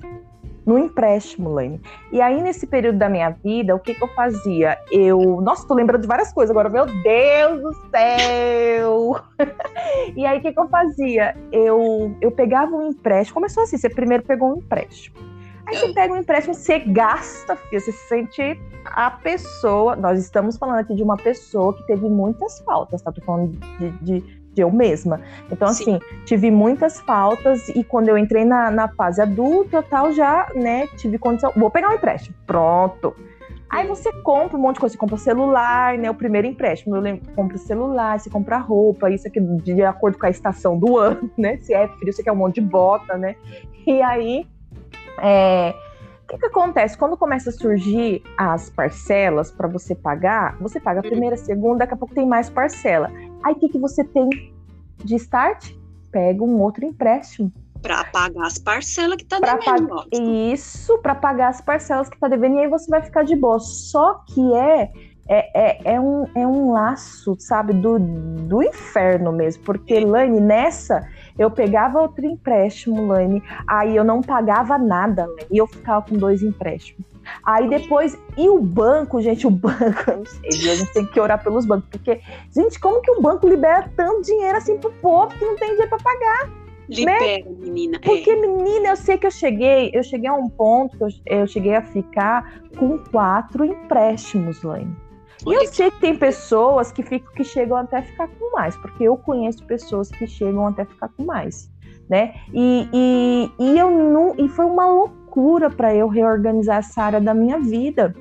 no 0.65 0.77
empréstimo, 0.77 1.49
Lane. 1.49 1.79
E 2.11 2.19
aí, 2.19 2.41
nesse 2.41 2.65
período 2.65 2.97
da 2.97 3.07
minha 3.07 3.29
vida, 3.29 3.75
o 3.75 3.79
que, 3.79 3.93
que 3.93 4.03
eu 4.03 4.07
fazia? 4.09 4.77
Eu. 4.91 5.39
Nossa, 5.41 5.67
tô 5.67 5.75
lembrando 5.75 6.01
de 6.01 6.07
várias 6.07 6.33
coisas 6.33 6.51
agora, 6.51 6.69
meu 6.69 6.85
Deus 6.85 7.61
do 7.61 7.73
céu! 7.91 9.21
e 10.15 10.25
aí, 10.25 10.39
o 10.39 10.41
que, 10.41 10.51
que 10.51 10.59
eu 10.59 10.67
fazia? 10.67 11.37
Eu, 11.51 12.15
eu 12.19 12.31
pegava 12.31 12.75
um 12.75 12.89
empréstimo. 12.89 13.35
Começou 13.35 13.63
assim: 13.63 13.77
você 13.77 13.89
primeiro 13.89 14.23
pegou 14.23 14.53
um 14.53 14.57
empréstimo. 14.57 15.34
Aí 15.67 15.77
você 15.77 15.93
pega 15.93 16.13
um 16.13 16.17
empréstimo, 16.17 16.53
você 16.53 16.79
gasta, 16.79 17.55
filho, 17.55 17.81
você 17.81 17.91
se 17.91 18.07
sente 18.07 18.59
a 18.85 19.09
pessoa. 19.09 19.95
Nós 19.95 20.19
estamos 20.19 20.57
falando 20.57 20.79
aqui 20.79 20.93
de 20.93 21.01
uma 21.01 21.17
pessoa 21.17 21.73
que 21.73 21.85
teve 21.87 22.07
muitas 22.07 22.59
faltas, 22.59 23.01
tá? 23.01 23.11
Tô 23.11 23.21
falando 23.21 23.57
de, 23.79 23.89
de, 24.01 24.19
de 24.53 24.61
eu 24.61 24.71
mesma. 24.71 25.21
Então, 25.51 25.67
Sim. 25.69 25.95
assim, 25.95 25.99
tive 26.25 26.51
muitas 26.51 26.99
faltas 27.01 27.67
e 27.69 27.83
quando 27.83 28.09
eu 28.09 28.17
entrei 28.17 28.45
na, 28.45 28.69
na 28.69 28.87
fase 28.89 29.21
adulta 29.21 29.81
tal, 29.81 30.11
já, 30.11 30.47
né, 30.53 30.87
tive 30.97 31.17
condição. 31.17 31.51
Vou 31.55 31.71
pegar 31.71 31.89
um 31.89 31.93
empréstimo. 31.93 32.35
Pronto. 32.45 33.15
Aí 33.67 33.87
você 33.87 34.11
compra 34.21 34.55
um 34.55 34.61
monte 34.61 34.75
de 34.75 34.81
coisa, 34.81 34.93
você 34.93 34.99
compra 34.99 35.17
celular, 35.17 35.97
né? 35.97 36.09
O 36.09 36.13
primeiro 36.13 36.47
empréstimo, 36.47 36.95
eu 36.95 37.01
lembro, 37.01 37.29
compra 37.35 37.57
celular, 37.57 38.19
você 38.19 38.29
compra 38.29 38.57
roupa, 38.57 39.09
isso 39.09 39.27
aqui 39.27 39.41
de 39.41 39.81
acordo 39.83 40.17
com 40.19 40.27
a 40.27 40.29
estação 40.29 40.77
do 40.77 40.97
ano, 40.97 41.29
né? 41.35 41.57
Se 41.57 41.73
é 41.73 41.87
frio, 41.87 42.13
você 42.13 42.23
quer 42.23 42.31
um 42.31 42.35
monte 42.35 42.55
de 42.55 42.61
bota, 42.61 43.17
né? 43.17 43.35
E 43.85 44.01
aí 44.01 44.45
é, 45.21 45.73
o 46.23 46.27
que, 46.27 46.37
que, 46.37 46.45
acontece? 46.47 46.97
Quando 46.97 47.15
começa 47.15 47.49
a 47.49 47.53
surgir 47.53 48.23
as 48.37 48.69
parcelas 48.69 49.51
para 49.51 49.67
você 49.67 49.93
pagar, 49.93 50.57
você 50.59 50.79
paga 50.79 50.99
a 50.99 51.03
uhum. 51.03 51.09
primeira, 51.09 51.35
a 51.35 51.37
segunda, 51.37 51.79
daqui 51.79 51.93
a 51.93 51.97
pouco 51.97 52.15
tem 52.15 52.27
mais 52.27 52.49
parcela. 52.49 53.11
Aí 53.43 53.53
o 53.53 53.55
que, 53.55 53.69
que 53.69 53.77
você 53.77 54.03
tem 54.03 54.29
de 55.03 55.15
start? 55.15 55.71
Pega 56.11 56.43
um 56.43 56.59
outro 56.61 56.85
empréstimo. 56.85 57.51
Para 57.81 58.03
pagar 58.05 58.47
as 58.47 58.57
parcelas 58.57 59.17
que 59.17 59.23
está 59.23 59.39
devendo. 59.39 59.95
Pag... 59.95 60.51
Isso, 60.51 60.97
para 60.99 61.13
pagar 61.13 61.49
as 61.49 61.61
parcelas 61.61 62.09
que 62.09 62.15
está 62.15 62.27
devendo, 62.27 62.55
e 62.55 62.59
aí 62.61 62.67
você 62.67 62.89
vai 62.89 63.03
ficar 63.03 63.23
de 63.23 63.35
boa. 63.35 63.59
Só 63.59 64.23
que 64.27 64.53
é 64.55 64.91
é, 65.27 65.49
é, 65.59 65.95
é, 65.95 65.99
um, 65.99 66.25
é 66.35 66.45
um 66.45 66.71
laço, 66.71 67.35
sabe, 67.39 67.73
do, 67.73 67.97
do 67.99 68.61
inferno 68.61 69.31
mesmo. 69.31 69.63
Porque, 69.63 69.99
Lane, 69.99 70.39
nessa, 70.39 71.07
eu 71.37 71.49
pegava 71.49 72.01
outro 72.01 72.25
empréstimo, 72.25 73.07
Lane, 73.07 73.41
aí 73.67 73.95
eu 73.95 74.03
não 74.03 74.21
pagava 74.21 74.77
nada, 74.77 75.25
Lane, 75.25 75.47
e 75.51 75.57
eu 75.57 75.67
ficava 75.67 76.05
com 76.05 76.15
dois 76.15 76.43
empréstimos. 76.43 77.05
Aí 77.43 77.67
depois, 77.67 78.15
e 78.37 78.47
o 78.47 78.59
banco, 78.59 79.19
gente, 79.19 79.47
o 79.47 79.49
banco, 79.49 80.11
eu 80.11 80.17
não 80.17 80.25
sei, 80.25 80.71
a 80.71 80.75
gente 80.75 80.93
tem 80.93 81.05
que 81.05 81.19
orar 81.19 81.43
pelos 81.43 81.65
bancos, 81.65 81.89
porque, 81.89 82.21
gente, 82.51 82.79
como 82.79 83.01
que 83.01 83.09
o 83.09 83.21
banco 83.21 83.47
libera 83.47 83.89
tanto 83.95 84.21
dinheiro 84.21 84.57
assim 84.57 84.77
pro 84.77 84.91
povo 84.93 85.33
que 85.35 85.43
não 85.43 85.55
tem 85.55 85.69
dinheiro 85.69 85.89
pra 85.89 85.97
pagar? 85.97 86.49
Libera, 86.87 87.49
né? 87.49 87.55
menina. 87.57 87.97
É. 87.97 87.99
Porque, 87.99 88.29
é. 88.29 88.35
menina, 88.35 88.89
eu 88.89 88.95
sei 88.95 89.17
que 89.17 89.25
eu 89.25 89.31
cheguei, 89.31 89.89
eu 89.91 90.03
cheguei 90.03 90.29
a 90.29 90.33
um 90.33 90.47
ponto 90.47 90.95
que 90.95 91.03
eu, 91.03 91.07
eu 91.25 91.47
cheguei 91.47 91.75
a 91.75 91.81
ficar 91.81 92.61
com 92.77 92.99
quatro 92.99 93.65
empréstimos, 93.65 94.61
Lane. 94.61 94.95
E 95.45 95.53
eu 95.53 95.67
sei 95.67 95.91
que 95.91 95.99
tem 95.99 96.15
pessoas 96.15 96.91
que, 96.91 97.03
ficam, 97.03 97.31
que 97.33 97.43
chegam 97.43 97.77
até 97.77 98.01
ficar 98.01 98.27
com 98.27 98.51
mais, 98.53 98.75
porque 98.77 99.03
eu 99.03 99.15
conheço 99.15 99.63
pessoas 99.65 100.09
que 100.09 100.25
chegam 100.25 100.67
até 100.67 100.85
ficar 100.85 101.09
com 101.09 101.23
mais, 101.23 101.71
né? 102.09 102.33
E, 102.53 102.89
e, 102.91 103.51
e 103.59 103.79
eu 103.79 103.91
não, 103.91 104.33
e 104.37 104.49
foi 104.49 104.65
uma 104.65 104.87
loucura 104.87 105.69
para 105.69 105.93
eu 105.93 106.07
reorganizar 106.07 106.77
essa 106.77 107.03
área 107.03 107.21
da 107.21 107.33
minha 107.33 107.59
vida. 107.59 108.15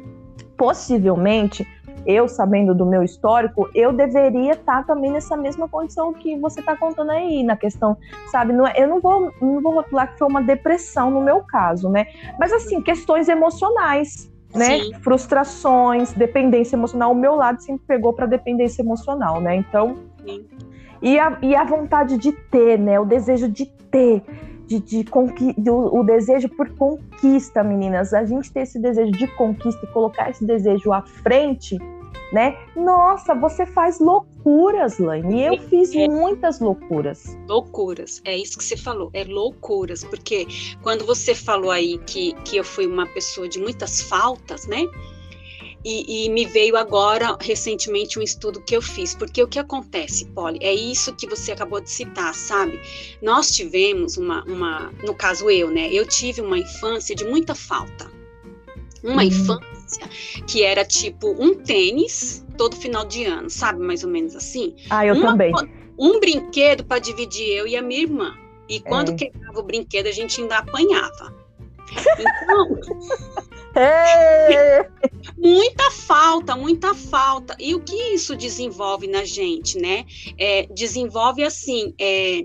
Possivelmente 0.57 1.67
eu 2.07 2.29
sabendo 2.29 2.75
do 2.75 2.85
meu 2.85 3.03
histórico, 3.03 3.69
eu 3.75 3.93
deveria 3.93 4.53
estar 4.53 4.83
tá 4.83 4.95
também 4.95 5.11
nessa 5.11 5.37
mesma 5.37 5.69
condição 5.69 6.13
que 6.13 6.39
você 6.39 6.61
está 6.61 6.77
contando 6.77 7.11
aí, 7.11 7.43
na 7.43 7.57
questão, 7.57 7.97
sabe? 8.31 8.53
Não 8.53 8.67
é, 8.67 8.75
eu 8.77 8.89
não 8.89 9.01
vou, 9.01 9.33
não 9.41 9.63
vou 9.63 9.75
rotular 9.75 10.13
que 10.13 10.19
foi 10.19 10.29
uma 10.29 10.43
depressão 10.43 11.11
no 11.11 11.23
meu 11.23 11.43
caso, 11.43 11.89
né? 11.89 12.07
Mas 12.39 12.53
assim, 12.53 12.81
questões 12.83 13.29
emocionais, 13.29 14.31
né? 14.55 14.79
Sim. 14.79 14.95
Frustrações, 15.01 16.13
dependência 16.13 16.77
emocional. 16.77 17.13
O 17.13 17.15
meu 17.15 17.35
lado 17.35 17.61
sempre 17.63 17.85
pegou 17.87 18.13
para 18.13 18.27
dependência 18.27 18.83
emocional, 18.83 19.41
né? 19.41 19.57
Então. 19.57 19.97
Sim. 20.25 20.45
E 21.03 21.19
a, 21.19 21.37
e 21.43 21.55
a 21.55 21.65
vontade 21.65 22.17
de 22.17 22.33
ter, 22.33 22.79
né? 22.79 22.99
O 22.99 23.05
desejo 23.05 23.49
de 23.49 23.67
ter 23.91 24.23
de, 24.67 24.81
de 24.81 25.05
conqui... 25.05 25.55
o, 25.69 26.01
o 26.01 26.03
desejo 26.03 26.49
por 26.49 26.69
conquista, 26.71 27.63
meninas. 27.63 28.13
A 28.15 28.25
gente 28.25 28.53
ter 28.53 28.61
esse 28.61 28.79
desejo 28.81 29.13
de 29.13 29.27
conquista 29.29 29.85
e 29.85 29.89
colocar 29.89 30.31
esse 30.31 30.45
desejo 30.45 30.93
à 30.93 31.03
frente, 31.03 31.79
né? 32.33 32.57
Nossa, 32.75 33.35
você 33.35 33.67
faz 33.67 34.01
loucuras, 34.01 34.99
Laine. 34.99 35.41
E 35.41 35.47
eu 35.47 35.59
fiz 35.69 35.95
é. 35.95 36.09
muitas 36.09 36.61
loucuras. 36.61 37.37
Loucuras, 37.49 38.21
é 38.25 38.37
isso 38.37 38.59
que 38.59 38.65
você 38.65 38.77
falou, 38.77 39.11
é 39.13 39.25
loucuras. 39.25 40.05
Porque 40.05 40.47
quando 40.83 41.05
você 41.05 41.35
falou 41.35 41.71
aí 41.71 41.99
que, 41.99 42.33
que 42.45 42.57
eu 42.57 42.65
fui 42.65 42.87
uma 42.87 43.07
pessoa 43.07 43.49
de 43.49 43.59
muitas 43.59 44.01
faltas, 44.03 44.67
né? 44.67 44.89
E, 45.85 46.25
e, 46.25 46.31
me 46.31 46.47
veio 46.47 46.79
agora, 46.79 47.37
recentemente, 47.39 48.19
um 48.19 48.23
estudo 48.23 48.59
que 48.63 48.75
eu 48.75 48.81
fiz. 48.81 49.15
Porque 49.15 49.43
o 49.43 49.47
que 49.47 49.59
acontece, 49.59 50.25
Polly, 50.25 50.59
é 50.63 50.73
isso 50.73 51.15
que 51.15 51.29
você 51.29 51.53
acabou 51.53 51.79
de 51.79 51.91
citar, 51.91 52.35
sabe? 52.35 52.81
Nós 53.21 53.51
tivemos 53.51 54.17
uma, 54.17 54.43
uma 54.45 54.91
no 55.05 55.15
caso 55.15 55.51
eu, 55.51 55.71
né? 55.71 55.93
Eu 55.93 56.07
tive 56.07 56.41
uma 56.41 56.59
infância 56.59 57.15
de 57.15 57.27
muita 57.27 57.55
falta. 57.55 58.11
Uma 59.05 59.17
uhum. 59.17 59.29
infância 59.29 60.09
que 60.47 60.63
era 60.63 60.85
tipo 60.85 61.31
um 61.39 61.55
tênis 61.55 62.45
todo 62.57 62.75
final 62.77 63.05
de 63.05 63.25
ano, 63.25 63.51
sabe? 63.51 63.81
Mais 63.81 64.03
ou 64.03 64.11
menos 64.11 64.35
assim. 64.35 64.75
Ah, 64.89 65.05
eu 65.05 65.15
uma, 65.15 65.27
também. 65.27 65.53
Um 65.99 66.19
brinquedo 66.19 66.85
para 66.85 66.99
dividir 66.99 67.47
eu 67.49 67.67
e 67.67 67.77
a 67.77 67.83
minha 67.83 68.01
irmã. 68.01 68.35
E 68.69 68.81
quando 68.81 69.13
é. 69.13 69.15
quebrava 69.15 69.61
o 69.61 69.63
brinquedo, 69.63 70.07
a 70.07 70.13
gente 70.13 70.41
ainda 70.41 70.59
apanhava. 70.59 71.35
Então, 72.19 72.81
é. 73.77 74.89
muita 75.37 75.91
falta, 75.91 76.57
muita 76.57 76.95
falta. 76.95 77.55
E 77.59 77.75
o 77.75 77.81
que 77.81 77.95
isso 78.15 78.35
desenvolve 78.35 79.07
na 79.07 79.25
gente, 79.25 79.79
né? 79.79 80.07
É, 80.39 80.67
desenvolve 80.73 81.45
assim, 81.45 81.95
é, 81.99 82.45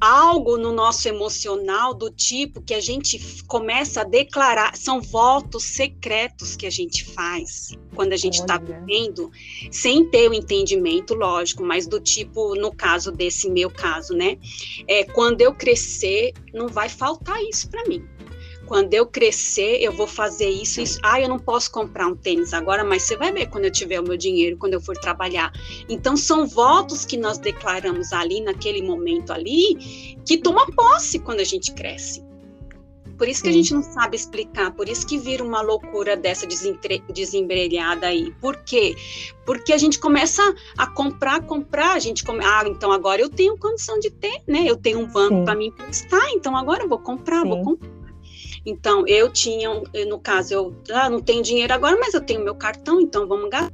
algo 0.00 0.56
no 0.56 0.72
nosso 0.72 1.06
emocional 1.08 1.92
do 1.92 2.10
tipo 2.10 2.62
que 2.62 2.72
a 2.72 2.80
gente 2.80 3.20
começa 3.46 4.00
a 4.00 4.04
declarar, 4.04 4.76
são 4.76 5.00
votos 5.00 5.64
secretos 5.64 6.56
que 6.56 6.66
a 6.66 6.70
gente 6.70 7.04
faz 7.04 7.76
quando 7.94 8.12
a 8.12 8.16
gente 8.16 8.40
está 8.40 8.56
vivendo, 8.56 9.30
sem 9.70 10.08
ter 10.08 10.30
o 10.30 10.34
entendimento, 10.34 11.14
lógico, 11.14 11.62
mas 11.62 11.86
do 11.86 12.00
tipo, 12.00 12.54
no 12.54 12.74
caso 12.74 13.12
desse 13.12 13.50
meu 13.50 13.70
caso, 13.70 14.14
né? 14.14 14.38
É, 14.88 15.04
quando 15.04 15.42
eu 15.42 15.54
crescer, 15.54 16.32
não 16.54 16.68
vai 16.68 16.88
faltar 16.88 17.42
isso 17.42 17.68
para 17.68 17.84
mim 17.84 18.02
quando 18.70 18.94
eu 18.94 19.04
crescer, 19.04 19.82
eu 19.82 19.90
vou 19.90 20.06
fazer 20.06 20.48
isso, 20.48 20.80
isso. 20.80 21.00
Ah, 21.02 21.20
eu 21.20 21.28
não 21.28 21.40
posso 21.40 21.68
comprar 21.72 22.06
um 22.06 22.14
tênis 22.14 22.54
agora, 22.54 22.84
mas 22.84 23.02
você 23.02 23.16
vai 23.16 23.32
ver 23.32 23.48
quando 23.48 23.64
eu 23.64 23.70
tiver 23.72 23.98
o 23.98 24.04
meu 24.04 24.16
dinheiro, 24.16 24.56
quando 24.56 24.74
eu 24.74 24.80
for 24.80 24.96
trabalhar. 24.96 25.52
Então, 25.88 26.16
são 26.16 26.46
votos 26.46 27.04
que 27.04 27.16
nós 27.16 27.36
declaramos 27.36 28.12
ali, 28.12 28.40
naquele 28.40 28.80
momento 28.80 29.32
ali, 29.32 30.16
que 30.24 30.38
toma 30.38 30.64
posse 30.66 31.18
quando 31.18 31.40
a 31.40 31.44
gente 31.44 31.72
cresce. 31.72 32.22
Por 33.18 33.26
isso 33.26 33.42
que 33.42 33.48
a 33.48 33.52
gente 33.52 33.74
não 33.74 33.82
sabe 33.82 34.14
explicar, 34.14 34.70
por 34.70 34.88
isso 34.88 35.04
que 35.04 35.18
vira 35.18 35.42
uma 35.42 35.60
loucura 35.60 36.16
dessa 36.16 36.46
desembrelhada 36.46 38.06
aí. 38.06 38.32
Por 38.40 38.56
quê? 38.58 38.94
Porque 39.44 39.72
a 39.72 39.78
gente 39.78 39.98
começa 39.98 40.42
a 40.78 40.86
comprar, 40.86 41.42
comprar, 41.42 41.94
a 41.94 41.98
gente 41.98 42.22
come... 42.22 42.44
ah, 42.44 42.62
então 42.68 42.92
agora 42.92 43.20
eu 43.20 43.28
tenho 43.28 43.58
condição 43.58 43.98
de 43.98 44.10
ter, 44.10 44.40
né? 44.46 44.62
Eu 44.64 44.76
tenho 44.76 45.00
um 45.00 45.08
banco 45.08 45.44
para 45.44 45.56
me 45.56 45.66
emprestar, 45.66 46.30
então 46.30 46.56
agora 46.56 46.84
eu 46.84 46.88
vou 46.88 47.00
comprar, 47.00 47.42
Sim. 47.42 47.48
vou 47.48 47.64
comprar. 47.64 47.99
Então, 48.64 49.04
eu 49.06 49.30
tinha, 49.30 49.70
no 50.08 50.18
caso, 50.18 50.54
eu 50.54 50.74
ah, 50.92 51.08
não 51.08 51.20
tenho 51.20 51.42
dinheiro 51.42 51.72
agora, 51.72 51.96
mas 51.98 52.14
eu 52.14 52.20
tenho 52.20 52.44
meu 52.44 52.54
cartão, 52.54 53.00
então 53.00 53.26
vamos 53.26 53.48
gastar. 53.48 53.72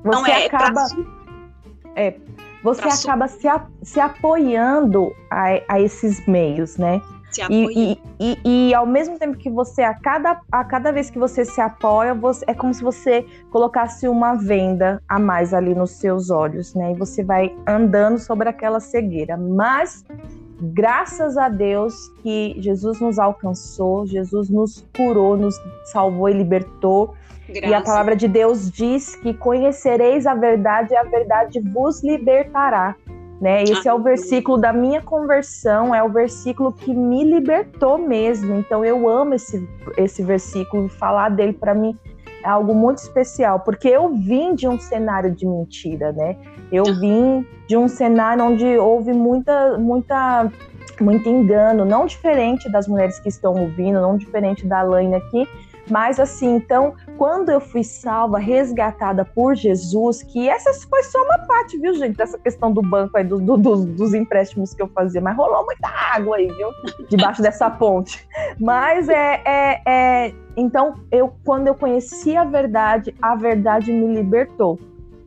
Então, 0.00 0.22
você 0.22 0.30
é, 0.30 0.46
acaba, 0.46 0.86
pra... 0.88 1.92
é, 1.96 2.14
você 2.62 2.82
pra 2.82 2.94
acaba 2.94 3.28
se, 3.28 3.48
a, 3.48 3.66
se 3.82 4.00
apoiando 4.00 5.14
a, 5.30 5.60
a 5.68 5.80
esses 5.80 6.26
meios, 6.26 6.76
né? 6.76 7.02
E, 7.50 7.92
e, 7.92 7.98
e, 8.18 8.68
e, 8.68 8.74
ao 8.74 8.86
mesmo 8.86 9.18
tempo 9.18 9.36
que 9.36 9.50
você, 9.50 9.82
a 9.82 9.94
cada, 9.94 10.40
a 10.50 10.64
cada 10.64 10.90
vez 10.90 11.10
que 11.10 11.18
você 11.18 11.44
se 11.44 11.60
apoia, 11.60 12.14
você, 12.14 12.44
é 12.48 12.54
como 12.54 12.72
se 12.72 12.82
você 12.82 13.24
colocasse 13.50 14.08
uma 14.08 14.34
venda 14.34 15.02
a 15.06 15.18
mais 15.18 15.52
ali 15.52 15.74
nos 15.74 15.90
seus 15.92 16.30
olhos, 16.30 16.74
né? 16.74 16.92
E 16.92 16.94
você 16.94 17.22
vai 17.22 17.54
andando 17.66 18.18
sobre 18.18 18.48
aquela 18.48 18.80
cegueira. 18.80 19.36
Mas 19.36 20.04
graças 20.60 21.36
a 21.36 21.48
Deus 21.48 22.08
que 22.22 22.56
Jesus 22.58 23.00
nos 23.00 23.18
alcançou, 23.18 24.06
Jesus 24.06 24.50
nos 24.50 24.84
curou, 24.96 25.36
nos 25.36 25.60
salvou 25.84 26.28
e 26.28 26.32
libertou. 26.32 27.14
Graças. 27.48 27.70
E 27.70 27.74
a 27.74 27.80
palavra 27.80 28.14
de 28.14 28.28
Deus 28.28 28.70
diz 28.70 29.16
que 29.16 29.32
conhecereis 29.32 30.26
a 30.26 30.34
verdade 30.34 30.92
e 30.92 30.96
a 30.96 31.02
verdade 31.04 31.60
vos 31.60 32.02
libertará. 32.02 32.94
Né? 33.40 33.62
Esse 33.62 33.88
ah, 33.88 33.92
é 33.92 33.94
o 33.94 34.02
versículo 34.02 34.58
da 34.58 34.72
minha 34.72 35.00
conversão, 35.00 35.94
é 35.94 36.02
o 36.02 36.08
versículo 36.10 36.72
que 36.72 36.92
me 36.92 37.22
libertou 37.22 37.96
mesmo. 37.96 38.56
Então 38.56 38.84
eu 38.84 39.08
amo 39.08 39.34
esse, 39.34 39.66
esse 39.96 40.22
versículo, 40.22 40.88
falar 40.88 41.30
dele 41.30 41.52
para 41.52 41.74
mim 41.74 41.96
é 42.44 42.48
algo 42.48 42.74
muito 42.74 42.98
especial, 42.98 43.60
porque 43.60 43.88
eu 43.88 44.14
vim 44.14 44.54
de 44.54 44.68
um 44.68 44.78
cenário 44.78 45.30
de 45.30 45.46
mentira, 45.46 46.12
né? 46.12 46.36
Eu 46.70 46.84
vim 46.84 47.46
de 47.66 47.76
um 47.76 47.88
cenário 47.88 48.44
onde 48.44 48.64
houve 48.78 49.12
muita, 49.12 49.78
muita, 49.78 50.50
muito 51.00 51.28
engano, 51.28 51.84
não 51.84 52.06
diferente 52.06 52.70
das 52.70 52.86
mulheres 52.86 53.18
que 53.20 53.28
estão 53.28 53.54
ouvindo, 53.54 54.00
não 54.00 54.16
diferente 54.16 54.66
da 54.66 54.82
Laine 54.82 55.16
aqui, 55.16 55.48
mas 55.90 56.20
assim, 56.20 56.56
então, 56.56 56.94
quando 57.16 57.50
eu 57.50 57.60
fui 57.60 57.82
salva, 57.82 58.38
resgatada 58.38 59.24
por 59.24 59.54
Jesus, 59.54 60.22
que 60.22 60.48
essa 60.48 60.72
foi 60.88 61.02
só 61.02 61.22
uma 61.24 61.38
parte, 61.38 61.78
viu, 61.78 61.94
gente, 61.94 62.16
dessa 62.16 62.38
questão 62.38 62.72
do 62.72 62.82
banco 62.82 63.16
aí, 63.16 63.24
do, 63.24 63.38
do, 63.38 63.56
dos, 63.56 63.84
dos 63.84 64.14
empréstimos 64.14 64.74
que 64.74 64.82
eu 64.82 64.88
fazia, 64.88 65.20
mas 65.20 65.36
rolou 65.36 65.64
muita 65.64 65.88
água 65.88 66.36
aí, 66.36 66.46
viu, 66.46 66.68
debaixo 67.08 67.42
dessa 67.42 67.70
ponte. 67.70 68.26
Mas 68.60 69.08
é, 69.08 69.42
é, 69.44 69.82
é, 69.86 70.34
então, 70.56 70.94
eu, 71.10 71.32
quando 71.44 71.68
eu 71.68 71.74
conheci 71.74 72.36
a 72.36 72.44
verdade, 72.44 73.14
a 73.20 73.34
verdade 73.34 73.92
me 73.92 74.14
libertou 74.14 74.78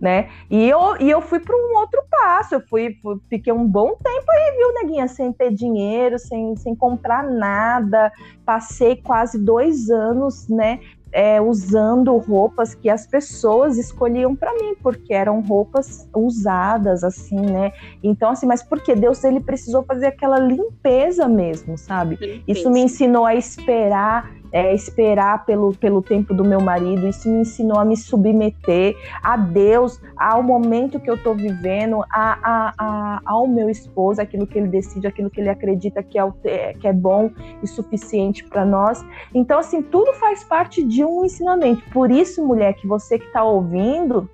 né? 0.02 0.30
E 0.50 0.68
eu, 0.68 0.98
e 1.00 1.10
eu 1.10 1.22
fui 1.22 1.40
para 1.40 1.56
um 1.56 1.78
outro 1.78 2.04
passo, 2.10 2.56
eu 2.56 2.62
fui, 2.62 2.98
fiquei 3.30 3.54
um 3.54 3.68
bom 3.68 3.96
tempo 4.04 4.32
aí, 4.32 4.58
viu, 4.58 4.74
neguinha, 4.74 5.08
sem 5.08 5.32
ter 5.32 5.54
dinheiro, 5.54 6.18
sem, 6.18 6.56
sem 6.56 6.76
comprar 6.76 7.24
nada, 7.24 8.12
passei 8.44 8.96
quase 8.96 9.38
dois 9.38 9.92
anos, 9.92 10.48
né? 10.50 10.80
É, 11.14 11.42
usando 11.42 12.16
roupas 12.16 12.74
que 12.74 12.90
as 12.90 13.06
pessoas 13.06 13.78
escolhiam 13.78 14.34
para 14.34 14.54
mim, 14.54 14.76
porque 14.82 15.14
eram 15.14 15.42
roupas 15.42 16.08
usadas, 16.16 17.04
assim, 17.04 17.36
né? 17.36 17.74
Então, 18.02 18.30
assim, 18.30 18.48
mas 18.48 18.64
porque 18.64 18.96
Deus 18.96 19.22
ele 19.26 19.42
precisou 19.42 19.84
fazer 19.84 20.08
aquela 20.08 20.40
limpeza 20.40 21.28
mesmo, 21.28 21.78
sabe? 21.78 22.16
Limpeza. 22.16 22.44
Isso 22.48 22.70
me 22.70 22.80
ensinou 22.80 23.26
a 23.26 23.36
esperar 23.36 24.41
é, 24.52 24.74
esperar 24.74 25.46
pelo, 25.46 25.74
pelo 25.76 26.02
tempo 26.02 26.34
do 26.34 26.44
meu 26.44 26.60
marido, 26.60 27.08
isso 27.08 27.30
me 27.30 27.42
ensinou 27.42 27.80
a 27.80 27.86
me 27.86 27.96
submeter 27.96 28.96
a 29.24 29.38
Deus, 29.38 30.02
ao 30.18 30.44
momento 30.44 31.00
que 31.00 31.10
eu 31.10 31.16
estou 31.16 31.34
vivendo, 31.34 32.04
a, 32.12 32.38
a, 32.44 32.74
a, 32.78 33.22
ao 33.26 33.48
meu 33.48 33.70
esposo, 33.70 34.22
aquilo 34.22 34.46
que 34.46 34.58
ele 34.58 34.68
decide, 34.68 35.08
aquilo 35.08 35.30
que 35.30 35.40
ele 35.40 35.50
acredita 35.50 36.04
que 36.04 36.18
é, 36.18 36.24
o, 36.24 36.32
que 36.32 36.88
é 36.88 36.94
bom 36.94 37.32
e 37.64 37.68
suficiente 37.68 38.44
para 38.44 38.66
nós. 38.66 39.04
Então, 39.34 39.60
assim, 39.60 39.82
tudo 39.82 40.14
faz 40.14 40.44
parte 40.44 40.84
de 40.84 41.04
um 41.04 41.26
ensinamento. 41.26 41.84
Por 41.92 42.12
isso, 42.12 42.46
mulher, 42.46 42.74
que 42.74 42.88
você 42.88 43.18
que 43.18 43.26
está 43.26 43.44
ouvindo, 43.44 44.30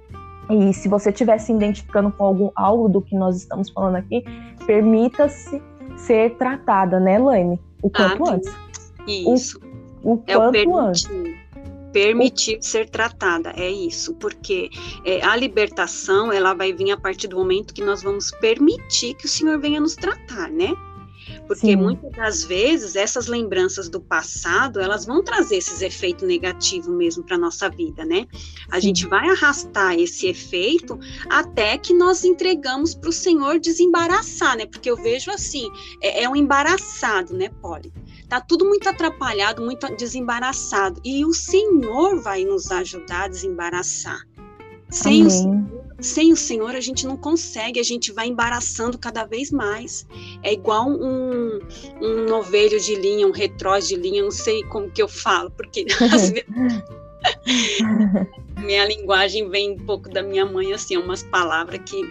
e 0.49 0.73
se 0.73 0.87
você 0.87 1.09
estiver 1.09 1.37
se 1.39 1.51
identificando 1.51 2.11
com 2.11 2.23
algum, 2.23 2.49
algo 2.55 2.87
do 2.87 3.01
que 3.01 3.15
nós 3.15 3.37
estamos 3.37 3.69
falando 3.69 3.95
aqui, 3.95 4.23
permita-se 4.65 5.61
ser 5.97 6.35
tratada, 6.37 6.99
né, 6.99 7.17
Laine? 7.17 7.59
O 7.81 7.89
quanto 7.89 8.25
ah, 8.25 8.33
antes. 8.33 8.55
Isso. 9.07 9.59
O 10.07 10.23
é 10.25 10.37
o 10.37 10.49
permitir, 10.53 11.37
permitir 11.91 12.57
o... 12.59 12.63
ser 12.63 12.89
tratada, 12.89 13.53
é 13.57 13.69
isso, 13.69 14.13
porque 14.13 14.69
é, 15.03 15.21
a 15.21 15.35
libertação 15.35 16.31
ela 16.31 16.53
vai 16.53 16.71
vir 16.71 16.91
a 16.91 16.97
partir 16.97 17.27
do 17.27 17.35
momento 17.35 17.73
que 17.73 17.83
nós 17.83 18.03
vamos 18.03 18.31
permitir 18.39 19.15
que 19.15 19.25
o 19.25 19.27
Senhor 19.27 19.59
venha 19.59 19.81
nos 19.81 19.95
tratar, 19.95 20.49
né? 20.49 20.73
Porque 21.45 21.67
Sim. 21.67 21.75
muitas 21.75 22.09
das 22.13 22.45
vezes 22.45 22.95
essas 22.95 23.27
lembranças 23.27 23.89
do 23.89 23.99
passado, 23.99 24.79
elas 24.79 25.05
vão 25.05 25.21
trazer 25.21 25.57
esses 25.57 25.81
efeitos 25.81 26.25
negativos 26.25 26.87
mesmo 26.87 27.21
para 27.23 27.37
nossa 27.37 27.69
vida, 27.69 28.05
né? 28.05 28.27
A 28.71 28.75
Sim. 28.75 28.87
gente 28.87 29.07
vai 29.07 29.27
arrastar 29.27 29.99
esse 29.99 30.27
efeito 30.27 30.97
até 31.29 31.77
que 31.77 31.93
nós 31.93 32.23
entregamos 32.23 32.95
para 32.95 33.09
o 33.09 33.13
Senhor 33.13 33.59
desembaraçar, 33.59 34.55
né? 34.55 34.65
Porque 34.65 34.89
eu 34.89 34.95
vejo 34.95 35.31
assim, 35.31 35.69
é, 36.01 36.23
é 36.23 36.29
um 36.29 36.35
embaraçado, 36.35 37.33
né, 37.33 37.49
Polly? 37.61 37.91
Tá 38.29 38.41
tudo 38.41 38.65
muito 38.65 38.87
atrapalhado, 38.89 39.63
muito 39.63 39.87
desembaraçado. 39.95 40.99
E 41.03 41.25
o 41.25 41.33
Senhor 41.33 42.21
vai 42.21 42.43
nos 42.43 42.71
ajudar 42.71 43.23
a 43.23 43.27
desembaraçar. 43.27 44.21
Sem 44.89 45.25
o, 45.25 45.29
sem 45.99 46.31
o 46.31 46.37
Senhor 46.37 46.75
a 46.75 46.79
gente 46.79 47.05
não 47.05 47.17
consegue, 47.17 47.79
a 47.79 47.83
gente 47.83 48.11
vai 48.11 48.27
embaraçando 48.27 48.97
cada 48.97 49.25
vez 49.25 49.51
mais. 49.51 50.07
É 50.43 50.53
igual 50.53 50.89
um, 50.89 51.59
um 52.01 52.25
novelho 52.25 52.79
de 52.79 52.95
linha, 52.95 53.27
um 53.27 53.31
retrós 53.31 53.87
de 53.87 53.95
linha, 53.95 54.23
não 54.23 54.31
sei 54.31 54.63
como 54.63 54.89
que 54.89 55.01
eu 55.01 55.07
falo, 55.07 55.51
porque 55.51 55.85
às 56.13 56.29
vezes 56.31 56.45
minha 58.57 58.85
linguagem 58.85 59.49
vem 59.49 59.71
um 59.71 59.85
pouco 59.85 60.09
da 60.09 60.21
minha 60.21 60.45
mãe, 60.45 60.73
assim, 60.73 60.97
umas 60.97 61.23
palavras 61.23 61.79
que. 61.85 62.01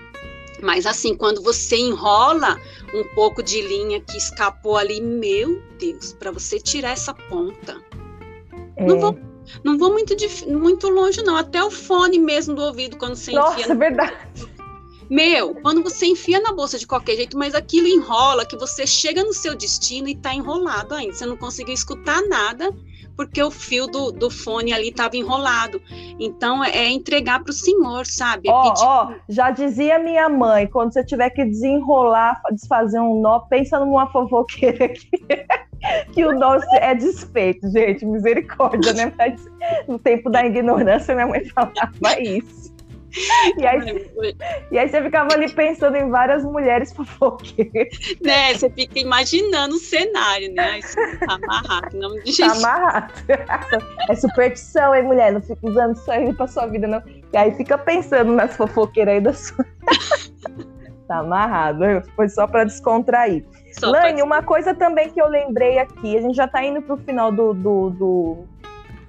Mas 0.62 0.86
assim, 0.86 1.14
quando 1.14 1.42
você 1.42 1.76
enrola 1.76 2.60
um 2.94 3.04
pouco 3.14 3.42
de 3.42 3.60
linha 3.60 4.00
que 4.00 4.16
escapou 4.16 4.76
ali, 4.76 5.00
meu 5.00 5.62
Deus, 5.78 6.12
para 6.14 6.30
você 6.30 6.58
tirar 6.58 6.90
essa 6.90 7.12
ponta. 7.12 7.80
É. 8.76 8.86
Não 8.86 8.98
vou 8.98 9.18
não 9.62 9.78
vou 9.78 9.92
muito, 9.92 10.14
muito 10.48 10.88
longe, 10.88 11.22
não. 11.22 11.36
Até 11.36 11.62
o 11.62 11.70
fone 11.70 12.18
mesmo 12.18 12.54
do 12.54 12.62
ouvido, 12.62 12.96
quando 12.96 13.14
você 13.14 13.32
Nossa, 13.32 13.52
enfia. 13.52 13.62
Nossa, 13.62 13.72
é 13.72 13.76
verdade. 13.76 14.16
Meu, 15.08 15.54
quando 15.56 15.82
você 15.82 16.06
enfia 16.06 16.40
na 16.40 16.52
bolsa 16.52 16.78
de 16.78 16.86
qualquer 16.86 17.16
jeito, 17.16 17.38
mas 17.38 17.54
aquilo 17.54 17.86
enrola, 17.86 18.44
que 18.44 18.56
você 18.56 18.86
chega 18.86 19.22
no 19.22 19.32
seu 19.32 19.54
destino 19.54 20.08
e 20.08 20.16
tá 20.16 20.34
enrolado 20.34 20.94
ainda. 20.94 21.14
Você 21.14 21.24
não 21.24 21.36
conseguiu 21.36 21.74
escutar 21.74 22.22
nada, 22.22 22.74
porque 23.16 23.42
o 23.42 23.50
fio 23.50 23.86
do, 23.86 24.12
do 24.12 24.30
fone 24.30 24.72
ali 24.72 24.88
estava 24.88 25.16
enrolado. 25.16 25.80
Então, 26.20 26.62
é, 26.62 26.70
é 26.70 26.90
entregar 26.90 27.42
para 27.42 27.50
o 27.50 27.54
senhor, 27.54 28.06
sabe? 28.06 28.48
É 28.48 28.52
ó, 28.52 28.62
pedir... 28.62 28.84
ó, 28.84 29.12
já 29.28 29.50
dizia 29.50 29.98
minha 29.98 30.28
mãe, 30.28 30.66
quando 30.66 30.92
você 30.92 31.04
tiver 31.04 31.30
que 31.30 31.44
desenrolar, 31.44 32.40
desfazer 32.52 33.00
um 33.00 33.20
nó, 33.20 33.40
pensa 33.40 33.80
numa 33.80 34.06
fofoqueira 34.10 34.84
aqui. 34.84 35.10
que 36.12 36.24
o 36.24 36.32
nosso 36.32 36.66
é 36.76 36.94
desfeito, 36.94 37.70
gente, 37.70 38.04
misericórdia, 38.04 38.92
né? 38.92 39.12
Mas 39.16 39.46
no 39.86 39.98
tempo 39.98 40.30
da 40.30 40.44
ignorância, 40.44 41.14
minha 41.14 41.26
mãe 41.26 41.44
falava 41.46 42.20
isso. 42.20 42.65
E 43.56 43.66
aí, 43.66 44.10
e 44.70 44.78
aí 44.78 44.88
você 44.88 45.02
ficava 45.02 45.32
ali 45.32 45.50
pensando 45.50 45.96
em 45.96 46.10
várias 46.10 46.44
mulheres 46.44 46.92
fofoqueiras. 46.92 47.88
Né, 48.22 48.54
você 48.54 48.68
fica 48.70 48.98
imaginando 48.98 49.76
o 49.76 49.78
cenário, 49.78 50.52
né? 50.52 50.78
Isso 50.78 50.96
tá 51.20 51.34
amarrado, 51.34 51.96
não 51.96 52.14
de 52.22 52.36
Tá 52.36 52.52
amarrado. 52.52 53.12
É 54.08 54.14
superstição, 54.14 54.94
hein, 54.94 55.02
mulher? 55.04 55.32
Não 55.32 55.40
fica 55.40 55.58
usando 55.62 55.96
isso 55.96 56.10
aí 56.10 56.32
pra 56.34 56.46
sua 56.46 56.66
vida, 56.66 56.86
não. 56.86 57.02
E 57.32 57.36
aí 57.36 57.52
fica 57.52 57.78
pensando 57.78 58.32
nas 58.32 58.56
fofoqueiras 58.56 59.14
aí 59.14 59.20
da 59.20 59.32
sua. 59.32 59.64
tá 61.08 61.18
amarrado. 61.18 61.84
Foi 62.14 62.28
só 62.28 62.46
pra 62.46 62.64
descontrair. 62.64 63.44
Só 63.78 63.90
Lane, 63.90 64.22
uma 64.22 64.42
coisa 64.42 64.74
também 64.74 65.10
que 65.10 65.20
eu 65.20 65.28
lembrei 65.28 65.78
aqui, 65.78 66.16
a 66.16 66.20
gente 66.20 66.34
já 66.34 66.48
tá 66.48 66.64
indo 66.64 66.80
pro 66.80 66.96
final 66.96 67.30
do, 67.30 67.52
do, 67.52 67.90
do, 67.90 68.44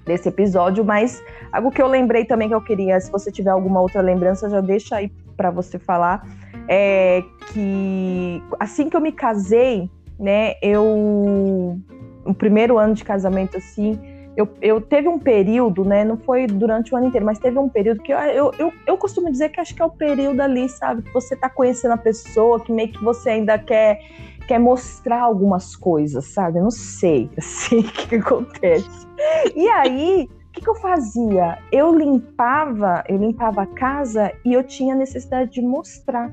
desse 0.08 0.30
episódio, 0.30 0.84
mas 0.84 1.22
algo 1.51 1.70
que 1.70 1.82
eu 1.82 1.88
lembrei 1.88 2.26
também 2.26 2.47
que 2.47 2.55
eu 2.55 2.62
queria, 2.62 2.99
se 2.99 3.12
você 3.12 3.32
tiver 3.32 3.51
alguma 3.51 3.82
outra 3.82 4.01
lembrança, 4.01 4.49
já 4.49 4.62
deixa 4.62 4.95
aí 4.95 5.12
para 5.36 5.51
você 5.51 5.78
falar, 5.78 6.26
é 6.68 7.22
que 7.53 8.41
assim 8.60 8.89
que 8.89 8.95
eu 8.95 9.01
me 9.01 9.12
casei, 9.12 9.89
né, 10.20 10.55
eu 10.62 11.80
o 12.26 12.34
primeiro 12.34 12.78
ano 12.78 12.93
de 12.93 13.03
casamento 13.03 13.58
assim, 13.58 13.99
eu, 14.38 14.47
eu 14.62 14.80
teve 14.80 15.08
um 15.08 15.18
período, 15.18 15.84
né? 15.84 16.05
Não 16.05 16.16
foi 16.16 16.45
durante 16.45 16.93
o 16.93 16.97
ano 16.97 17.08
inteiro, 17.08 17.26
mas 17.26 17.39
teve 17.39 17.58
um 17.58 17.68
período 17.68 18.03
que 18.03 18.14
eu, 18.14 18.20
eu, 18.20 18.51
eu, 18.60 18.74
eu 18.86 18.95
costumo 18.95 19.32
dizer 19.32 19.49
que 19.49 19.60
acho 19.60 19.74
que 19.74 19.82
é 19.82 19.86
o 19.86 19.89
período 19.89 20.39
ali, 20.41 20.70
sabe? 20.70 21.01
Que 21.01 21.12
você 21.12 21.36
tá 21.36 21.49
conhecendo 21.49 21.93
a 21.93 21.97
pessoa, 21.97 22.60
que 22.60 22.72
meio 22.72 22.89
que 22.89 23.03
você 23.03 23.32
ainda 23.32 23.58
quer 23.58 23.99
quer 24.48 24.60
mostrar 24.60 25.22
algumas 25.22 25.76
coisas, 25.76 26.26
sabe? 26.26 26.60
Eu 26.60 26.64
não 26.64 26.72
sei, 26.72 27.30
assim, 27.38 27.80
o 27.80 27.84
que, 27.84 28.08
que 28.08 28.16
acontece. 28.16 29.08
E 29.56 29.68
aí, 29.70 30.30
o 30.32 30.52
que, 30.54 30.62
que 30.62 30.70
eu 30.70 30.76
fazia? 30.76 31.60
Eu 31.72 31.95
limpava, 31.95 33.04
eu 33.08 33.18
limpava 33.18 33.64
a 33.64 33.68
casa 33.68 34.32
e 34.45 34.54
eu 34.54 34.64
tinha 34.64 34.95
necessidade 34.95 35.52
de 35.52 35.62
mostrar. 35.62 36.32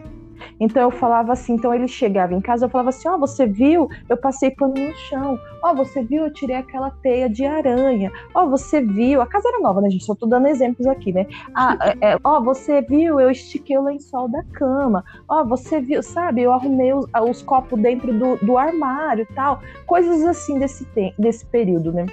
Então 0.59 0.83
eu 0.83 0.91
falava 0.91 1.33
assim, 1.33 1.55
então 1.55 1.75
ele 1.75 1.89
chegava 1.89 2.35
em 2.35 2.41
casa, 2.41 2.67
eu 2.67 2.71
falava 2.71 2.91
assim, 2.91 3.09
ó, 3.09 3.15
oh, 3.15 3.19
você 3.19 3.47
viu? 3.47 3.89
Eu 4.09 4.17
passei 4.17 4.51
pano 4.51 4.75
no 4.75 4.95
chão. 4.95 5.39
Ó, 5.63 5.73
oh, 5.73 5.75
você 5.75 6.03
viu? 6.03 6.25
Eu 6.25 6.33
tirei 6.33 6.57
aquela 6.57 6.91
teia 6.91 7.29
de 7.29 7.45
aranha. 7.45 8.11
Ó, 8.35 8.45
oh, 8.45 8.51
você 8.51 8.81
viu? 8.81 9.21
A 9.21 9.27
casa 9.27 9.49
era 9.49 9.61
nova, 9.61 9.81
né, 9.81 9.91
gente? 9.91 10.05
Só 10.05 10.15
tô 10.15 10.27
dando 10.27 10.47
exemplos 10.47 10.87
aqui, 10.87 11.13
né? 11.13 11.27
Ah, 11.55 11.77
é, 12.01 12.13
é, 12.13 12.19
ó, 12.23 12.41
você 12.41 12.81
viu? 12.83 13.21
Eu 13.21 13.31
estiquei 13.31 13.77
o 13.79 13.85
lençol 13.85 14.29
da 14.29 14.43
cama. 14.53 15.05
Ó, 15.29 15.45
você 15.45 15.81
viu? 15.81 16.03
Sabe? 16.03 16.43
Eu 16.43 16.53
arrumei 16.53 16.93
os, 16.93 17.07
os 17.29 17.43
copos 17.43 17.81
dentro 17.81 18.13
do, 18.13 18.37
do 18.45 18.59
armário, 18.59 19.27
tal. 19.35 19.61
Coisas 19.87 20.23
assim 20.25 20.59
desse, 20.59 20.87
desse 21.19 21.45
período, 21.47 21.93
né? 21.93 22.07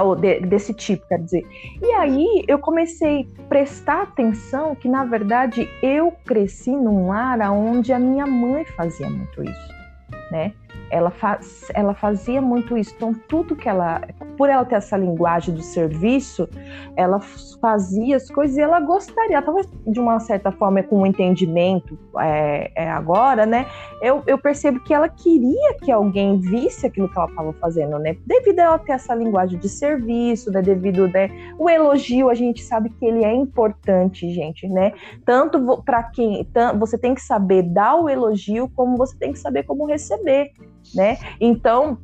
Ou 0.00 0.16
de, 0.16 0.40
desse 0.40 0.74
tipo, 0.74 1.06
quer 1.06 1.18
dizer. 1.18 1.46
E 1.82 1.86
aí 1.92 2.44
eu 2.48 2.58
comecei 2.58 3.28
a 3.38 3.42
prestar 3.48 4.02
atenção 4.02 4.74
que, 4.74 4.88
na 4.88 5.04
verdade, 5.04 5.68
eu 5.82 6.12
cresci 6.24 6.70
num 6.70 7.08
lar 7.08 7.40
onde 7.52 7.92
a 7.92 7.98
minha 7.98 8.26
mãe 8.26 8.64
fazia 8.64 9.08
muito 9.08 9.42
isso, 9.42 9.74
né? 10.30 10.52
Ela, 10.90 11.10
faz, 11.10 11.66
ela 11.74 11.94
fazia 11.94 12.40
muito 12.40 12.76
isso. 12.76 12.92
Então, 12.96 13.12
tudo 13.28 13.56
que 13.56 13.68
ela, 13.68 14.00
por 14.36 14.48
ela 14.48 14.64
ter 14.64 14.76
essa 14.76 14.96
linguagem 14.96 15.54
do 15.54 15.62
serviço, 15.62 16.48
ela 16.96 17.20
fazia 17.60 18.16
as 18.16 18.30
coisas 18.30 18.56
e 18.56 18.60
ela 18.60 18.80
gostaria, 18.80 19.40
talvez 19.42 19.68
de 19.86 19.98
uma 19.98 20.20
certa 20.20 20.50
forma, 20.52 20.82
com 20.82 21.00
um 21.00 21.06
entendimento 21.06 21.98
é, 22.18 22.70
é 22.74 22.90
agora, 22.90 23.46
né? 23.46 23.66
Eu, 24.00 24.22
eu 24.26 24.38
percebo 24.38 24.80
que 24.80 24.92
ela 24.92 25.08
queria 25.08 25.74
que 25.82 25.90
alguém 25.90 26.38
visse 26.38 26.86
aquilo 26.86 27.08
que 27.08 27.18
ela 27.18 27.28
estava 27.28 27.52
fazendo, 27.54 27.98
né? 27.98 28.16
Devido 28.26 28.60
a 28.60 28.62
ela 28.62 28.78
ter 28.78 28.92
essa 28.92 29.14
linguagem 29.14 29.58
de 29.58 29.68
serviço, 29.68 30.50
né? 30.50 30.62
Devido, 30.62 31.08
né? 31.08 31.30
O 31.58 31.68
elogio, 31.68 32.28
a 32.28 32.34
gente 32.34 32.62
sabe 32.62 32.90
que 32.90 33.04
ele 33.04 33.24
é 33.24 33.34
importante, 33.34 34.30
gente, 34.30 34.68
né? 34.68 34.92
Tanto 35.24 35.82
para 35.82 36.02
quem, 36.04 36.46
você 36.78 36.96
tem 36.98 37.14
que 37.14 37.22
saber 37.22 37.62
dar 37.62 37.96
o 37.96 38.08
elogio, 38.08 38.70
como 38.74 38.96
você 38.96 39.16
tem 39.16 39.32
que 39.32 39.38
saber 39.38 39.64
como 39.64 39.86
receber 39.86 40.52
né? 40.94 41.18
Então, 41.40 41.98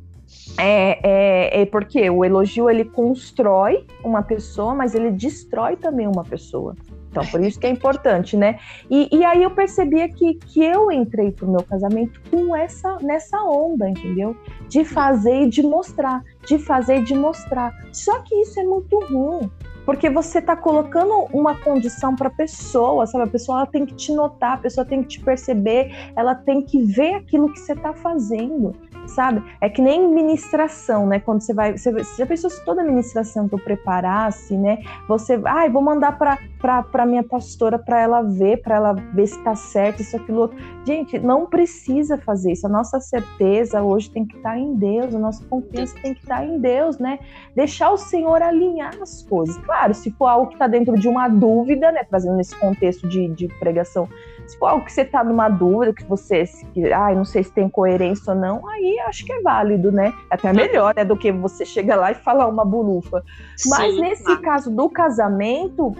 é, 0.57 0.99
é, 1.03 1.61
é, 1.61 1.65
porque 1.65 2.09
o 2.09 2.23
elogio 2.23 2.69
ele 2.69 2.85
constrói 2.85 3.85
uma 4.03 4.21
pessoa, 4.21 4.73
mas 4.73 4.93
ele 4.93 5.11
destrói 5.11 5.75
também 5.75 6.07
uma 6.07 6.23
pessoa. 6.23 6.75
Então, 7.09 7.23
por 7.27 7.41
isso 7.41 7.59
que 7.59 7.67
é 7.67 7.69
importante, 7.69 8.35
né? 8.35 8.57
E, 8.89 9.07
e 9.15 9.23
aí 9.23 9.43
eu 9.43 9.51
percebia 9.51 10.09
que, 10.09 10.33
que 10.33 10.63
eu 10.63 10.91
entrei 10.91 11.31
pro 11.31 11.47
meu 11.47 11.61
casamento 11.61 12.19
com 12.31 12.55
essa 12.55 12.97
nessa 13.01 13.39
onda, 13.43 13.87
entendeu? 13.87 14.35
De 14.67 14.83
fazer 14.83 15.43
e 15.43 15.49
de 15.49 15.61
mostrar, 15.61 16.23
de 16.47 16.57
fazer 16.57 17.01
e 17.01 17.03
de 17.03 17.13
mostrar. 17.13 17.71
Só 17.91 18.19
que 18.21 18.33
isso 18.41 18.59
é 18.59 18.63
muito 18.63 18.99
ruim, 19.05 19.47
porque 19.85 20.09
você 20.09 20.39
está 20.39 20.55
colocando 20.55 21.27
uma 21.33 21.55
condição 21.55 22.15
para 22.15 22.27
a 22.27 22.31
pessoa, 22.31 23.05
sabe? 23.05 23.25
A 23.25 23.31
pessoa 23.31 23.59
ela 23.59 23.67
tem 23.67 23.85
que 23.85 23.93
te 23.95 24.13
notar, 24.13 24.53
a 24.53 24.57
pessoa 24.57 24.85
tem 24.85 25.01
que 25.01 25.09
te 25.09 25.19
perceber, 25.19 25.91
ela 26.15 26.35
tem 26.35 26.61
que 26.61 26.81
ver 26.83 27.15
aquilo 27.15 27.51
que 27.51 27.59
você 27.59 27.73
está 27.73 27.93
fazendo, 27.93 28.75
sabe? 29.07 29.43
É 29.59 29.69
que 29.69 29.81
nem 29.81 30.07
ministração, 30.07 31.07
né? 31.07 31.19
Quando 31.19 31.41
você 31.41 31.53
vai, 31.53 31.77
você, 31.77 31.91
você 31.91 32.17
já 32.17 32.25
pensou 32.25 32.49
se 32.49 32.63
toda 32.63 32.83
ministração 32.83 33.47
que 33.47 33.55
eu 33.55 33.59
preparasse, 33.59 34.55
né? 34.57 34.79
Você, 35.07 35.39
ai, 35.45 35.67
ah, 35.67 35.69
vou 35.69 35.81
mandar 35.81 36.17
para 36.17 36.37
para 36.91 37.05
minha 37.05 37.23
pastora 37.23 37.77
para 37.77 37.99
ela 37.99 38.21
ver, 38.21 38.61
para 38.61 38.75
ela 38.75 38.93
ver 38.93 39.27
se 39.27 39.37
está 39.37 39.53
certo, 39.53 40.01
isso 40.01 40.15
aquilo 40.15 40.39
outro. 40.39 40.57
Gente, 40.85 41.19
não 41.19 41.45
precisa 41.45 42.17
fazer 42.17 42.53
isso. 42.53 42.65
A 42.65 42.69
nossa 42.69 43.01
certeza 43.01 43.81
hoje 43.81 44.09
tem 44.09 44.25
que 44.25 44.37
estar 44.37 44.51
tá 44.51 44.57
em 44.57 44.73
Deus, 44.73 45.13
a 45.13 45.19
nossa 45.19 45.43
confiança 45.45 45.93
tem 46.01 46.13
que 46.13 46.21
estar 46.21 46.37
tá 46.37 46.45
em 46.45 46.57
Deus, 46.59 46.97
né? 46.99 47.19
Deixar 47.53 47.91
o 47.91 47.97
Senhor 47.97 48.41
alinhar 48.41 48.95
as 49.01 49.23
coisas 49.23 49.57
claro, 49.63 49.93
se 49.93 50.11
for 50.11 50.27
algo 50.27 50.47
que 50.47 50.55
está 50.55 50.67
dentro 50.67 50.97
de 50.97 51.07
uma 51.07 51.27
dúvida, 51.27 51.91
né, 51.91 52.03
trazendo 52.03 52.35
nesse 52.35 52.55
contexto 52.55 53.07
de, 53.07 53.27
de 53.29 53.47
pregação, 53.59 54.07
se 54.45 54.57
for 54.57 54.67
algo 54.67 54.85
que 54.85 54.91
você 54.91 55.01
está 55.01 55.23
numa 55.23 55.49
dúvida, 55.49 55.93
que 55.93 56.03
você, 56.03 56.43
que, 56.73 56.91
ah, 56.91 57.13
não 57.15 57.25
sei 57.25 57.43
se 57.43 57.51
tem 57.51 57.69
coerência 57.69 58.33
ou 58.33 58.39
não, 58.39 58.67
aí 58.67 58.92
acho 59.01 59.25
que 59.25 59.33
é 59.33 59.41
válido, 59.41 59.91
né? 59.91 60.13
Até 60.29 60.53
melhor, 60.53 60.93
né, 60.95 61.03
do 61.05 61.15
que 61.17 61.31
você 61.31 61.65
chegar 61.65 61.95
lá 61.95 62.11
e 62.11 62.15
falar 62.15 62.47
uma 62.47 62.65
burufa. 62.65 63.23
Mas 63.67 63.93
Sim, 63.93 64.01
nesse 64.01 64.23
claro. 64.23 64.41
caso 64.41 64.71
do 64.71 64.89
casamento, 64.89 65.93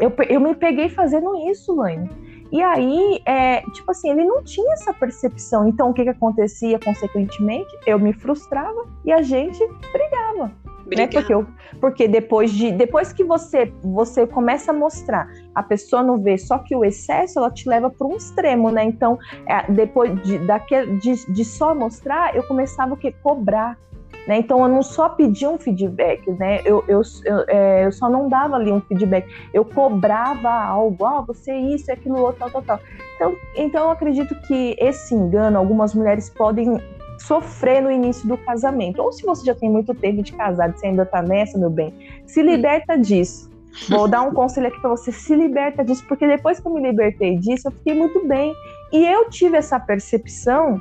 eu, 0.00 0.12
eu 0.28 0.40
me 0.40 0.54
peguei 0.54 0.88
fazendo 0.88 1.34
isso, 1.50 1.74
Laine. 1.74 2.10
E 2.50 2.60
aí, 2.60 3.22
é, 3.24 3.62
tipo 3.70 3.90
assim, 3.90 4.10
ele 4.10 4.24
não 4.24 4.42
tinha 4.42 4.74
essa 4.74 4.92
percepção. 4.92 5.66
Então, 5.66 5.88
o 5.88 5.94
que, 5.94 6.02
que 6.02 6.10
acontecia, 6.10 6.78
consequentemente? 6.78 7.70
Eu 7.86 7.98
me 7.98 8.12
frustrava 8.12 8.86
e 9.06 9.12
a 9.12 9.22
gente 9.22 9.58
brigava. 9.90 10.52
Né? 10.86 11.06
Porque, 11.06 11.32
eu, 11.32 11.46
porque 11.80 12.08
depois 12.08 12.50
de 12.52 12.72
depois 12.72 13.12
que 13.12 13.24
você 13.24 13.72
você 13.82 14.26
começa 14.26 14.72
a 14.72 14.74
mostrar, 14.74 15.28
a 15.54 15.62
pessoa 15.62 16.02
não 16.02 16.20
vê, 16.20 16.36
só 16.36 16.58
que 16.58 16.74
o 16.74 16.84
excesso 16.84 17.38
ela 17.38 17.50
te 17.50 17.68
leva 17.68 17.88
para 17.90 18.06
um 18.06 18.16
extremo, 18.16 18.70
né? 18.70 18.84
Então, 18.84 19.18
é, 19.46 19.70
depois 19.70 20.20
de, 20.22 20.38
daquele, 20.38 20.98
de, 20.98 21.32
de 21.32 21.44
só 21.44 21.74
mostrar, 21.74 22.34
eu 22.34 22.42
começava 22.42 22.94
o 22.94 22.96
que 22.96 23.12
cobrar. 23.12 23.78
Né? 24.26 24.36
Então 24.36 24.62
eu 24.62 24.68
não 24.68 24.82
só 24.82 25.08
pedia 25.08 25.50
um 25.50 25.58
feedback, 25.58 26.30
né? 26.32 26.60
Eu, 26.64 26.84
eu, 26.86 27.02
eu, 27.24 27.44
é, 27.48 27.86
eu, 27.86 27.90
só 27.90 28.08
não 28.08 28.28
dava 28.28 28.54
ali 28.54 28.70
um 28.70 28.80
feedback, 28.80 29.26
eu 29.52 29.64
cobrava 29.64 30.48
algo, 30.48 31.04
ah, 31.04 31.22
você 31.22 31.50
é 31.50 31.60
isso, 31.60 31.90
é 31.90 31.94
aquilo 31.94 32.20
outro, 32.20 32.38
tal, 32.38 32.50
tal, 32.50 32.62
tal. 32.62 32.80
Então, 33.16 33.36
então 33.56 33.84
eu 33.84 33.90
acredito 33.90 34.34
que 34.42 34.76
esse 34.78 35.12
engano, 35.12 35.58
algumas 35.58 35.92
mulheres 35.92 36.30
podem 36.30 36.80
sofrer 37.26 37.82
no 37.82 37.90
início 37.90 38.26
do 38.28 38.36
casamento. 38.36 39.00
Ou 39.00 39.12
se 39.12 39.24
você 39.24 39.44
já 39.44 39.54
tem 39.54 39.70
muito 39.70 39.94
tempo 39.94 40.22
de 40.22 40.32
casado, 40.32 40.76
você 40.76 40.86
ainda 40.86 41.06
tá 41.06 41.22
nessa, 41.22 41.58
meu 41.58 41.70
bem, 41.70 41.92
se 42.26 42.42
liberta 42.42 42.96
disso. 42.96 43.50
Vou 43.88 44.06
dar 44.08 44.22
um 44.22 44.32
conselho 44.34 44.68
aqui 44.68 44.80
para 44.80 44.90
você, 44.90 45.10
se 45.12 45.34
liberta 45.34 45.84
disso, 45.84 46.04
porque 46.06 46.26
depois 46.26 46.60
que 46.60 46.66
eu 46.66 46.72
me 46.72 46.80
libertei 46.80 47.36
disso, 47.38 47.68
eu 47.68 47.72
fiquei 47.72 47.94
muito 47.94 48.26
bem. 48.26 48.54
E 48.92 49.06
eu 49.06 49.28
tive 49.30 49.56
essa 49.56 49.78
percepção 49.80 50.78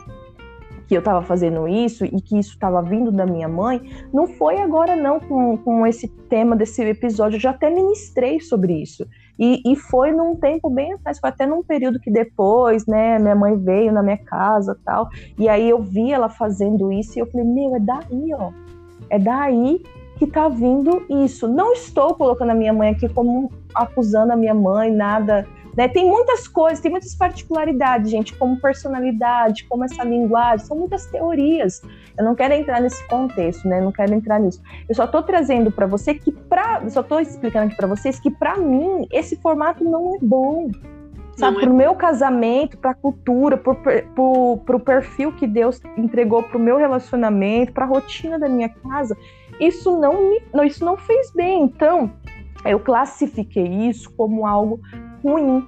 que 0.92 0.96
eu 0.96 1.00
estava 1.00 1.22
fazendo 1.22 1.70
isso 1.70 2.04
e 2.04 2.20
que 2.22 2.38
isso 2.38 2.52
estava 2.52 2.82
vindo 2.82 3.14
da 3.14 3.26
minha 3.26 3.48
mãe, 3.48 3.82
não 4.14 4.28
foi 4.28 4.58
agora 4.58 4.94
não 4.94 5.22
com, 5.22 5.56
com 5.56 5.88
esse 5.88 6.10
tema 6.28 6.54
desse 6.54 6.82
episódio, 6.84 7.38
eu 7.38 7.40
já 7.40 7.52
até 7.52 7.70
ministrei 7.70 8.42
sobre 8.42 8.74
isso. 8.74 9.08
E, 9.40 9.62
e 9.66 9.76
foi 9.76 10.12
num 10.12 10.36
tempo 10.36 10.70
bem 10.70 10.94
atrás, 10.94 11.20
foi 11.20 11.30
até 11.30 11.46
num 11.46 11.64
período 11.64 12.00
que 12.00 12.12
depois, 12.12 12.86
né, 12.86 13.18
minha 13.18 13.36
mãe 13.36 13.58
veio 13.58 13.92
na 13.92 14.04
minha 14.04 14.18
casa 14.18 14.78
tal, 14.86 15.10
e 15.38 15.50
aí 15.50 15.70
eu 15.70 15.82
vi 15.82 16.12
ela 16.12 16.30
fazendo 16.30 16.92
isso 16.92 17.18
e 17.18 17.22
eu 17.22 17.26
falei, 17.26 17.46
meu, 17.46 17.76
é 17.76 17.80
daí, 17.80 18.34
ó, 18.34 18.52
é 19.10 19.18
daí 19.18 19.82
que 20.18 20.28
tá 20.28 20.48
vindo 20.48 21.04
isso. 21.10 21.48
Não 21.48 21.74
estou 21.74 22.14
colocando 22.14 22.52
a 22.52 22.54
minha 22.54 22.72
mãe 22.72 22.92
aqui 22.92 23.10
como 23.10 23.52
acusando 23.74 24.32
a 24.32 24.36
minha 24.36 24.54
mãe, 24.54 24.92
nada 24.92 25.48
né? 25.76 25.88
Tem 25.88 26.06
muitas 26.06 26.48
coisas, 26.48 26.80
tem 26.80 26.92
muitas 26.92 27.16
particularidades, 27.16 28.12
gente, 28.12 28.36
como 28.36 28.60
personalidade, 28.60 29.66
como 29.66 29.84
essa 29.84 30.04
linguagem, 30.04 30.66
são 30.66 30.78
muitas 30.78 31.06
teorias. 31.06 31.82
Eu 32.18 32.26
não 32.26 32.36
quero 32.36 32.54
entrar 32.54 32.82
nesse 32.82 33.06
contexto, 33.08 33.68
né? 33.68 33.80
Não 33.80 33.92
quero 33.92 34.14
entrar 34.14 34.40
nisso. 34.40 34.62
Eu 34.88 34.96
só 34.96 35.06
estou 35.06 35.24
trazendo 35.24 35.72
para 35.72 35.86
você 35.86 36.14
que 36.14 36.32
para, 36.32 36.88
só 36.90 37.02
estou 37.02 37.20
explicando 37.20 37.68
aqui 37.68 37.76
para 37.76 37.88
vocês 37.88 38.20
que 38.20 38.30
para 38.30 38.58
mim 38.58 39.08
esse 39.12 39.36
formato 39.38 39.84
não 39.84 40.16
é 40.16 40.20
bom. 40.22 40.70
Sabe, 41.38 41.58
é. 41.58 41.60
para 41.62 41.70
o 41.70 41.74
meu 41.74 41.96
casamento, 41.96 42.78
para 42.78 42.92
a 42.92 42.94
cultura, 42.94 43.58
para 43.58 43.72
o 44.18 44.80
perfil 44.84 45.32
que 45.32 45.48
Deus 45.48 45.82
entregou 45.98 46.44
para 46.44 46.58
o 46.58 46.60
meu 46.60 46.78
relacionamento, 46.78 47.72
para 47.72 47.86
a 47.86 47.88
rotina 47.88 48.38
da 48.38 48.50
minha 48.50 48.68
casa, 48.68 49.18
isso 49.60 49.98
não, 49.98 50.30
me, 50.30 50.42
não, 50.54 50.64
isso 50.64 50.84
não 50.84 50.98
fez 50.98 51.32
bem. 51.32 51.64
Então, 51.64 52.12
eu 52.66 52.80
classifiquei 52.80 53.66
isso 53.66 54.12
como 54.12 54.46
algo 54.46 54.82
ruim, 55.24 55.68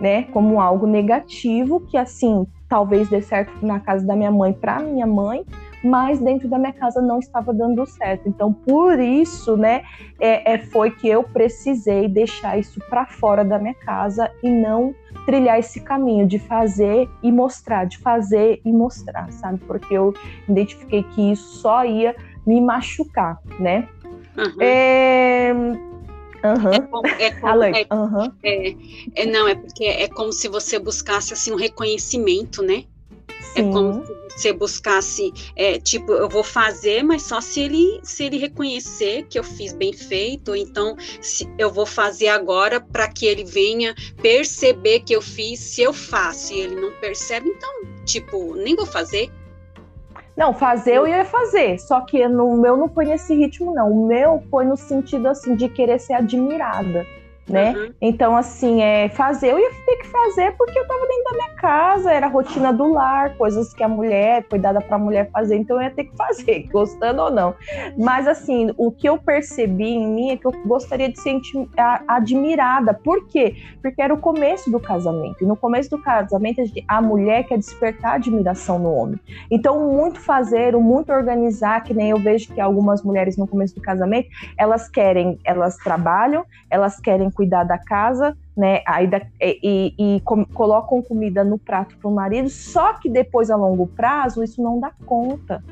né? 0.00 0.24
Como 0.24 0.60
algo 0.60 0.86
negativo, 0.86 1.80
que 1.80 1.96
assim, 1.96 2.46
talvez 2.68 3.08
dê 3.08 3.20
certo 3.20 3.52
na 3.64 3.78
casa 3.78 4.06
da 4.06 4.16
minha 4.16 4.30
mãe 4.30 4.52
para 4.52 4.80
minha 4.80 5.06
mãe, 5.06 5.44
mas 5.84 6.18
dentro 6.20 6.48
da 6.48 6.58
minha 6.58 6.72
casa 6.72 7.02
não 7.02 7.18
estava 7.18 7.52
dando 7.52 7.84
certo. 7.86 8.28
Então, 8.28 8.52
por 8.52 8.98
isso, 8.98 9.56
né, 9.56 9.82
é, 10.18 10.54
é 10.54 10.58
foi 10.58 10.90
que 10.90 11.08
eu 11.08 11.22
precisei 11.22 12.08
deixar 12.08 12.58
isso 12.58 12.80
para 12.88 13.04
fora 13.06 13.44
da 13.44 13.58
minha 13.58 13.74
casa 13.74 14.30
e 14.42 14.48
não 14.48 14.94
trilhar 15.26 15.58
esse 15.58 15.80
caminho 15.80 16.26
de 16.26 16.38
fazer 16.38 17.08
e 17.22 17.30
mostrar, 17.30 17.84
de 17.84 17.98
fazer 17.98 18.60
e 18.64 18.72
mostrar, 18.72 19.30
sabe? 19.32 19.58
Porque 19.66 19.94
eu 19.94 20.14
identifiquei 20.48 21.02
que 21.02 21.32
isso 21.32 21.58
só 21.58 21.84
ia 21.84 22.16
me 22.46 22.60
machucar, 22.60 23.38
né? 23.58 23.88
Uhum. 24.36 24.56
É 24.60 25.54
Uhum. 26.44 26.72
É, 26.72 26.80
como, 26.80 27.06
é, 27.06 27.30
como, 27.30 27.62
é, 27.62 27.86
uhum. 27.92 28.32
é, 28.42 28.76
é, 29.14 29.26
não, 29.26 29.46
é 29.46 29.54
porque 29.54 29.84
é 29.84 30.08
como 30.08 30.32
se 30.32 30.48
você 30.48 30.78
buscasse 30.78 31.32
assim 31.32 31.52
um 31.52 31.56
reconhecimento, 31.56 32.62
né? 32.62 32.84
É 33.54 33.62
Sim. 33.62 33.68
É 33.68 33.72
como 33.72 34.06
se 34.06 34.14
você 34.30 34.52
buscasse, 34.52 35.32
é, 35.54 35.78
tipo, 35.78 36.12
eu 36.12 36.28
vou 36.28 36.42
fazer, 36.42 37.02
mas 37.02 37.22
só 37.22 37.40
se 37.40 37.60
ele 37.60 38.00
se 38.02 38.24
ele 38.24 38.38
reconhecer 38.38 39.26
que 39.28 39.38
eu 39.38 39.44
fiz 39.44 39.72
bem 39.72 39.92
feito, 39.92 40.56
então 40.56 40.96
se 41.20 41.48
eu 41.58 41.70
vou 41.70 41.86
fazer 41.86 42.28
agora 42.28 42.80
para 42.80 43.08
que 43.08 43.26
ele 43.26 43.44
venha 43.44 43.94
perceber 44.20 45.00
que 45.00 45.14
eu 45.14 45.22
fiz, 45.22 45.60
se 45.60 45.82
eu 45.82 45.92
faço 45.92 46.54
e 46.54 46.60
ele 46.60 46.80
não 46.80 46.92
percebe, 46.92 47.48
então, 47.48 47.70
tipo, 48.04 48.54
nem 48.56 48.74
vou 48.74 48.86
fazer. 48.86 49.30
Não, 50.36 50.54
fazer 50.54 50.94
eu 50.94 51.06
ia 51.06 51.24
fazer, 51.24 51.78
só 51.78 52.00
que 52.00 52.26
no 52.26 52.56
meu 52.56 52.76
não 52.76 52.88
foi 52.88 53.04
nesse 53.04 53.34
ritmo, 53.34 53.74
não. 53.74 53.90
O 53.90 54.06
meu 54.06 54.42
foi 54.50 54.64
no 54.64 54.76
sentido 54.76 55.28
assim 55.28 55.54
de 55.54 55.68
querer 55.68 55.98
ser 55.98 56.14
admirada 56.14 57.06
né? 57.48 57.72
Uhum. 57.72 57.92
Então, 58.00 58.36
assim, 58.36 58.82
é, 58.82 59.08
fazer, 59.08 59.52
eu 59.52 59.58
ia 59.58 59.70
ter 59.84 59.96
que 59.96 60.06
fazer 60.06 60.52
porque 60.56 60.78
eu 60.78 60.86
tava 60.86 61.06
dentro 61.06 61.24
da 61.24 61.32
minha 61.32 61.54
casa, 61.56 62.12
era 62.12 62.26
rotina 62.26 62.72
do 62.72 62.92
lar, 62.92 63.36
coisas 63.36 63.74
que 63.74 63.82
a 63.82 63.88
mulher, 63.88 64.44
cuidada 64.44 64.80
para 64.80 64.96
a 64.96 64.98
mulher 64.98 65.30
fazer, 65.30 65.56
então 65.56 65.76
eu 65.76 65.82
ia 65.82 65.90
ter 65.90 66.04
que 66.04 66.16
fazer, 66.16 66.68
gostando 66.72 67.22
ou 67.22 67.30
não. 67.30 67.54
Mas, 67.98 68.28
assim, 68.28 68.72
o 68.76 68.90
que 68.90 69.08
eu 69.08 69.18
percebi 69.18 69.90
em 69.90 70.06
mim 70.06 70.30
é 70.30 70.36
que 70.36 70.46
eu 70.46 70.52
gostaria 70.66 71.08
de 71.08 71.20
ser 71.20 71.32
admirada. 72.06 72.94
Por 72.94 73.26
quê? 73.28 73.56
Porque 73.80 74.00
era 74.00 74.12
o 74.12 74.18
começo 74.18 74.70
do 74.70 74.78
casamento. 74.78 75.42
E 75.42 75.46
no 75.46 75.56
começo 75.56 75.90
do 75.90 75.98
casamento, 75.98 76.62
a 76.86 77.02
mulher 77.02 77.44
quer 77.44 77.58
despertar 77.58 78.14
admiração 78.14 78.78
no 78.78 78.94
homem. 78.94 79.18
Então, 79.50 79.92
muito 79.92 80.20
fazer, 80.20 80.76
muito 80.76 81.12
organizar, 81.12 81.82
que 81.82 81.94
nem 81.94 82.10
eu 82.10 82.18
vejo 82.18 82.52
que 82.52 82.60
algumas 82.60 83.02
mulheres 83.02 83.36
no 83.36 83.46
começo 83.46 83.74
do 83.74 83.80
casamento, 83.80 84.28
elas 84.56 84.88
querem, 84.88 85.38
elas 85.44 85.76
trabalham, 85.76 86.44
elas 86.70 87.00
querem 87.00 87.30
cuidar 87.32 87.64
da 87.64 87.78
casa, 87.78 88.36
né? 88.56 88.82
Aí 88.86 89.06
da, 89.06 89.20
e, 89.40 89.94
e, 89.98 90.20
com, 90.20 90.44
colocam 90.44 91.02
comida 91.02 91.42
no 91.42 91.58
prato 91.58 91.96
para 91.96 92.08
o 92.08 92.14
marido, 92.14 92.48
só 92.48 92.94
que 92.94 93.08
depois 93.08 93.50
a 93.50 93.56
longo 93.56 93.86
prazo 93.86 94.42
isso 94.42 94.62
não 94.62 94.78
dá 94.78 94.92
conta. 95.06 95.62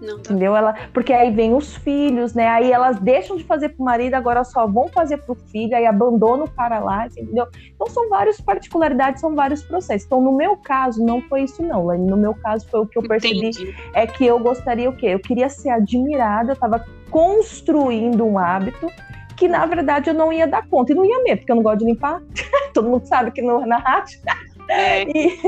Não. 0.00 0.18
Entendeu? 0.18 0.56
Ela, 0.56 0.74
porque 0.94 1.12
aí 1.12 1.30
vem 1.30 1.54
os 1.54 1.76
filhos, 1.76 2.32
né? 2.32 2.48
Aí 2.48 2.72
elas 2.72 2.98
deixam 2.98 3.36
de 3.36 3.44
fazer 3.44 3.70
pro 3.70 3.84
marido, 3.84 4.14
agora 4.14 4.42
só 4.44 4.66
vão 4.66 4.88
fazer 4.88 5.18
pro 5.18 5.34
filho, 5.34 5.76
aí 5.76 5.86
abandonam 5.86 6.46
o 6.46 6.50
cara 6.50 6.78
lá, 6.78 7.06
entendeu? 7.06 7.46
Então 7.74 7.86
são 7.88 8.08
várias 8.08 8.40
particularidades, 8.40 9.20
são 9.20 9.34
vários 9.34 9.62
processos. 9.62 10.06
Então, 10.06 10.20
no 10.20 10.32
meu 10.32 10.56
caso, 10.56 11.04
não 11.04 11.20
foi 11.20 11.42
isso, 11.42 11.62
não, 11.62 11.86
Lani. 11.86 12.06
No 12.06 12.16
meu 12.16 12.34
caso, 12.34 12.66
foi 12.68 12.80
o 12.80 12.86
que 12.86 12.96
eu 12.96 13.02
percebi 13.02 13.48
Entendi. 13.48 13.74
é 13.92 14.06
que 14.06 14.24
eu 14.24 14.38
gostaria 14.38 14.88
o 14.88 14.96
quê? 14.96 15.08
Eu 15.08 15.20
queria 15.20 15.50
ser 15.50 15.68
admirada, 15.68 16.52
eu 16.52 16.54
estava 16.54 16.82
construindo 17.10 18.24
um 18.24 18.38
hábito 18.38 18.90
que 19.40 19.48
na 19.48 19.64
verdade 19.64 20.10
eu 20.10 20.14
não 20.14 20.30
ia 20.30 20.46
dar 20.46 20.68
conta. 20.68 20.92
E 20.92 20.94
não 20.94 21.04
ia 21.04 21.22
mesmo, 21.22 21.38
porque 21.38 21.50
eu 21.50 21.56
não 21.56 21.62
gosto 21.62 21.78
de 21.78 21.86
limpar. 21.86 22.22
Todo 22.74 22.90
mundo 22.90 23.06
sabe 23.06 23.30
que 23.30 23.40
no, 23.40 23.66
na 23.66 23.78
rádio. 23.78 24.20
É. 24.68 25.02
E, 25.04 25.40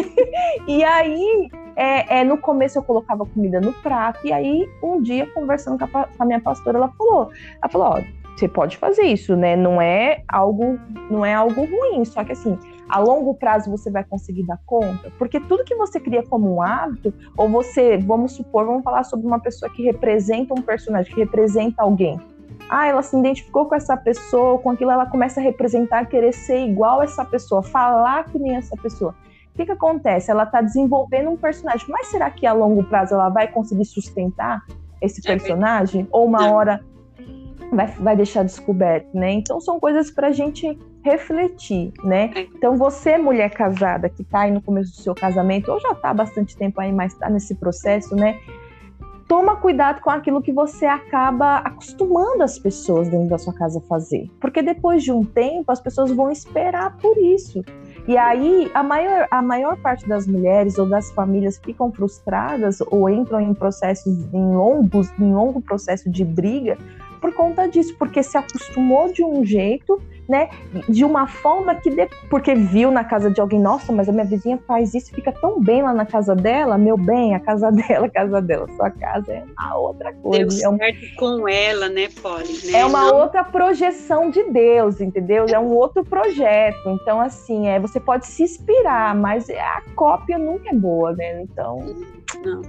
e 0.67 0.83
aí, 0.83 1.51
é, 1.77 2.21
é, 2.21 2.25
no 2.25 2.39
começo 2.39 2.79
eu 2.79 2.83
colocava 2.83 3.27
comida 3.27 3.61
no 3.61 3.73
prato, 3.75 4.27
e 4.27 4.33
aí 4.33 4.69
um 4.83 5.01
dia, 5.01 5.27
conversando 5.33 5.79
com 5.79 5.99
a, 5.99 6.05
com 6.07 6.23
a 6.23 6.27
minha 6.27 6.41
pastora, 6.41 6.79
ela 6.79 6.89
falou: 6.99 7.31
ela 7.61 7.71
falou, 7.71 7.87
ó, 7.89 8.01
você 8.35 8.49
pode 8.49 8.79
fazer 8.79 9.03
isso, 9.03 9.37
né? 9.37 9.55
Não 9.55 9.81
é 9.81 10.25
algo, 10.27 10.81
não 11.11 11.25
é 11.25 11.35
algo 11.35 11.67
ruim, 11.67 12.05
só 12.05 12.25
que 12.25 12.33
assim, 12.33 12.59
a 12.89 12.99
longo 12.99 13.35
prazo 13.35 13.71
você 13.71 13.91
vai 13.91 14.03
conseguir 14.03 14.45
dar 14.45 14.59
conta? 14.65 15.13
Porque 15.19 15.39
tudo 15.39 15.65
que 15.65 15.77
você 15.77 16.01
cria 16.01 16.23
como 16.23 16.57
um 16.57 16.63
hábito, 16.63 17.13
ou 17.37 17.49
você, 17.49 17.99
vamos 17.99 18.33
supor, 18.33 18.65
vamos 18.65 18.83
falar 18.83 19.05
sobre 19.05 19.27
uma 19.27 19.39
pessoa 19.39 19.71
que 19.71 19.83
representa 19.83 20.55
um 20.55 20.63
personagem, 20.63 21.15
que 21.15 21.21
representa 21.21 21.83
alguém 21.83 22.19
ah, 22.73 22.87
ela 22.87 23.03
se 23.03 23.15
identificou 23.15 23.67
com 23.67 23.75
essa 23.75 23.95
pessoa, 23.99 24.59
com 24.59 24.71
aquilo 24.71 24.91
ela 24.91 25.05
começa 25.05 25.39
a 25.39 25.43
representar, 25.43 26.07
querer 26.07 26.33
ser 26.33 26.65
igual 26.67 27.01
a 27.01 27.05
essa 27.05 27.23
pessoa, 27.23 27.63
falar 27.63 28.25
que 28.25 28.39
nem 28.39 28.57
essa 28.57 28.75
pessoa. 28.77 29.15
O 29.53 29.57
que, 29.57 29.67
que 29.67 29.73
acontece? 29.73 30.31
Ela 30.31 30.45
está 30.45 30.63
desenvolvendo 30.63 31.29
um 31.29 31.37
personagem, 31.37 31.87
mas 31.91 32.07
será 32.07 32.31
que 32.31 32.47
a 32.47 32.55
longo 32.55 32.83
prazo 32.85 33.13
ela 33.13 33.29
vai 33.29 33.47
conseguir 33.47 33.85
sustentar 33.85 34.63
esse 35.03 35.21
personagem? 35.21 36.09
Ou 36.11 36.25
uma 36.25 36.51
hora 36.51 36.83
vai, 37.71 37.89
vai 37.89 38.17
deixar 38.17 38.43
descoberto, 38.43 39.15
né? 39.15 39.33
Então 39.33 39.61
são 39.61 39.79
coisas 39.79 40.11
para 40.11 40.29
a 40.29 40.33
gente 40.33 40.79
refletir, 41.05 41.93
né? 42.03 42.31
É. 42.35 42.41
Então 42.55 42.79
você, 42.79 43.19
mulher 43.19 43.51
casada, 43.51 44.09
que 44.09 44.23
está 44.23 44.41
aí 44.41 44.51
no 44.51 44.63
começo 44.63 44.93
do 44.93 45.03
seu 45.03 45.15
casamento, 45.15 45.71
ou 45.71 45.79
já 45.79 45.91
está 45.91 46.09
há 46.09 46.15
bastante 46.15 46.57
tempo 46.57 46.81
aí, 46.81 46.91
mas 46.91 47.13
está 47.13 47.29
nesse 47.29 47.55
processo, 47.55 48.17
né? 48.17 48.39
Toma 49.33 49.57
cuidado 49.57 50.03
com 50.03 50.11
aquilo 50.11 50.43
que 50.43 50.53
você 50.53 50.85
acaba 50.85 51.57
acostumando 51.61 52.43
as 52.43 52.59
pessoas 52.59 53.09
dentro 53.09 53.31
da 53.31 53.39
sua 53.39 53.55
casa 53.55 53.79
a 53.79 53.81
fazer. 53.81 54.31
Porque 54.39 54.61
depois 54.61 55.03
de 55.03 55.11
um 55.11 55.25
tempo, 55.25 55.73
as 55.73 55.81
pessoas 55.81 56.11
vão 56.11 56.31
esperar 56.31 56.99
por 56.99 57.17
isso. 57.17 57.65
E 58.07 58.15
aí, 58.15 58.71
a 58.75 58.83
maior, 58.83 59.27
a 59.31 59.41
maior 59.41 59.79
parte 59.79 60.07
das 60.07 60.27
mulheres 60.27 60.77
ou 60.77 60.85
das 60.85 61.11
famílias 61.13 61.57
ficam 61.57 61.91
frustradas 61.91 62.83
ou 62.83 63.09
entram 63.09 63.41
em 63.41 63.55
processos, 63.55 64.13
em 64.35 64.55
longos, 64.55 65.11
em 65.19 65.33
longo 65.33 65.63
processo 65.63 66.11
de 66.11 66.27
briga 66.27 66.77
por 67.19 67.33
conta 67.33 67.67
disso, 67.67 67.97
porque 67.99 68.23
se 68.23 68.37
acostumou 68.37 69.11
de 69.11 69.25
um 69.25 69.43
jeito 69.43 69.99
né, 70.29 70.49
de 70.89 71.05
uma 71.05 71.27
forma 71.27 71.75
que, 71.75 71.91
de... 71.91 72.09
porque 72.31 72.55
viu 72.55 72.91
na 72.91 73.05
casa 73.05 73.31
de 73.31 73.41
alguém, 73.41 73.61
nossa, 73.61 73.93
mas 73.93 74.09
a 74.09 74.13
minha 74.13 74.25
vizinha 74.25 74.59
faz 74.67 74.95
isso, 74.95 75.13
fica 75.15 75.33
tão 75.33 75.61
bem 75.61 75.83
lá 75.83 75.93
na 75.93 76.07
casa 76.07 76.35
dela, 76.35 76.79
meu 76.79 76.97
bem, 76.97 77.35
a 77.35 77.41
casa 77.41 77.71
dela, 77.73 78.07
a 78.07 78.11
casa 78.11 78.41
dela, 78.41 78.69
sua 78.77 78.91
casa 78.91 79.33
é 79.33 79.45
a 79.57 79.77
outra 79.77 80.13
coisa. 80.15 80.57
Deu 80.57 80.71
é 80.71 80.75
um... 80.75 80.77
certo 80.77 81.17
com 81.17 81.49
ela, 81.49 81.89
né, 81.89 82.09
Polly? 82.23 82.67
Né? 82.67 82.79
É 82.79 82.87
uma 82.87 83.07
Não... 83.07 83.17
outra 83.17 83.45
projeção 83.45 84.31
de 84.31 84.43
Deus, 84.45 85.01
entendeu? 85.01 85.47
É 85.49 85.59
um 85.59 85.75
outro 85.75 86.05
projeto. 86.05 86.89
Então, 86.89 87.21
assim, 87.21 87.69
é, 87.69 87.79
você 87.79 87.99
pode 87.99 88.27
se 88.27 88.43
inspirar, 88.43 89.15
mas 89.15 89.49
a 89.51 89.83
cópia 89.95 90.39
nunca 90.39 90.71
é 90.71 90.75
boa, 90.75 91.13
né? 91.13 91.43
Então. 91.43 91.79
Não. 92.45 92.63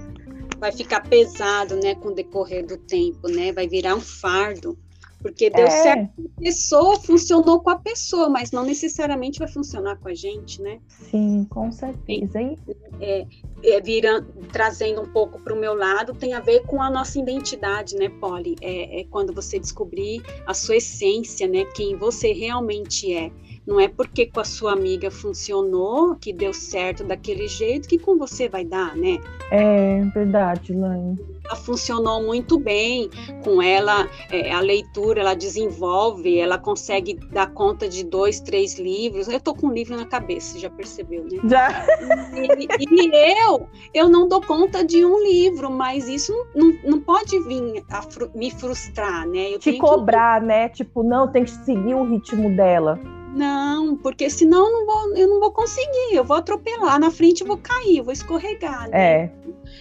Vai 0.58 0.72
ficar 0.72 1.02
pesado, 1.02 1.76
né, 1.76 1.94
com 1.94 2.08
o 2.08 2.14
decorrer 2.14 2.64
do 2.64 2.76
tempo, 2.76 3.28
né? 3.28 3.52
Vai 3.52 3.68
virar 3.68 3.94
um 3.94 4.00
fardo 4.00 4.78
Porque 5.24 5.48
deu 5.48 5.64
é. 5.64 5.70
certo 5.70 6.10
com 6.16 6.28
a 6.36 6.40
pessoa, 6.42 7.00
funcionou 7.00 7.58
com 7.60 7.70
a 7.70 7.78
pessoa, 7.78 8.28
mas 8.28 8.50
não 8.50 8.62
necessariamente 8.62 9.38
vai 9.38 9.48
funcionar 9.48 9.96
com 9.96 10.08
a 10.08 10.14
gente, 10.14 10.60
né? 10.60 10.78
Sim, 10.86 11.46
com 11.48 11.72
certeza. 11.72 12.42
E, 12.42 12.58
é, 13.00 13.26
é, 13.62 13.80
vira, 13.80 14.22
trazendo 14.52 15.00
um 15.00 15.10
pouco 15.10 15.40
para 15.40 15.54
o 15.54 15.58
meu 15.58 15.72
lado, 15.72 16.12
tem 16.12 16.34
a 16.34 16.40
ver 16.40 16.66
com 16.66 16.82
a 16.82 16.90
nossa 16.90 17.18
identidade, 17.18 17.96
né, 17.96 18.10
Polly? 18.20 18.54
É, 18.60 19.00
é 19.00 19.04
quando 19.04 19.32
você 19.32 19.58
descobrir 19.58 20.22
a 20.46 20.52
sua 20.52 20.76
essência, 20.76 21.48
né? 21.48 21.64
Quem 21.74 21.96
você 21.96 22.34
realmente 22.34 23.10
é. 23.10 23.32
Não 23.66 23.80
é 23.80 23.88
porque 23.88 24.26
com 24.26 24.40
a 24.40 24.44
sua 24.44 24.74
amiga 24.74 25.10
funcionou, 25.10 26.16
que 26.16 26.34
deu 26.34 26.52
certo 26.52 27.02
daquele 27.02 27.48
jeito, 27.48 27.88
que 27.88 27.98
com 27.98 28.18
você 28.18 28.46
vai 28.46 28.62
dar, 28.62 28.94
né? 28.94 29.18
É 29.50 30.02
verdade, 30.12 30.74
Lani. 30.74 31.18
Ela 31.44 31.56
funcionou 31.56 32.22
muito 32.22 32.58
bem 32.58 33.10
com 33.42 33.60
ela, 33.60 34.08
é, 34.30 34.50
a 34.50 34.60
leitura, 34.60 35.20
ela 35.20 35.34
desenvolve, 35.34 36.38
ela 36.38 36.58
consegue 36.58 37.14
dar 37.30 37.52
conta 37.52 37.88
de 37.88 38.02
dois, 38.02 38.40
três 38.40 38.78
livros. 38.78 39.28
Eu 39.28 39.38
tô 39.38 39.54
com 39.54 39.66
um 39.66 39.72
livro 39.72 39.96
na 39.96 40.06
cabeça, 40.06 40.58
já 40.58 40.70
percebeu, 40.70 41.24
né? 41.24 41.38
Já. 41.48 41.86
E, 42.34 42.66
e 42.80 43.44
eu, 43.46 43.68
eu 43.92 44.08
não 44.08 44.26
dou 44.26 44.40
conta 44.40 44.84
de 44.84 45.04
um 45.04 45.22
livro, 45.22 45.70
mas 45.70 46.08
isso 46.08 46.32
não, 46.54 46.72
não 46.82 47.00
pode 47.00 47.38
vir 47.40 47.84
a 47.90 48.02
fru 48.02 48.30
me 48.34 48.50
frustrar, 48.50 49.26
né? 49.28 49.54
Eu 49.54 49.58
Te 49.58 49.76
cobrar, 49.78 50.40
que... 50.40 50.46
né? 50.46 50.68
Tipo, 50.70 51.02
não, 51.02 51.30
tem 51.30 51.44
que 51.44 51.50
seguir 51.50 51.94
o 51.94 52.04
ritmo 52.04 52.54
dela. 52.56 52.98
Não, 53.34 53.96
porque 53.96 54.30
senão 54.30 54.66
eu 54.66 54.72
não 54.72 54.86
vou, 54.86 55.16
eu 55.16 55.28
não 55.28 55.40
vou 55.40 55.50
conseguir, 55.50 56.14
eu 56.14 56.24
vou 56.24 56.36
atropelar, 56.36 57.00
na 57.00 57.10
frente 57.10 57.40
eu 57.40 57.46
vou 57.48 57.58
cair, 57.58 57.98
eu 57.98 58.04
vou 58.04 58.12
escorregar. 58.12 58.88
Né? 58.88 58.90
É, 58.92 59.30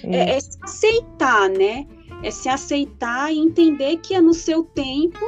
é, 0.04 0.38
é 0.38 0.40
se 0.40 0.58
aceitar, 0.62 1.50
né? 1.50 1.88
É 2.22 2.32
se 2.32 2.48
aceitar 2.50 3.34
e 3.34 3.40
entender 3.40 3.98
que 3.98 4.14
é 4.14 4.22
no 4.22 4.34
seu 4.34 4.64
tempo 4.64 5.20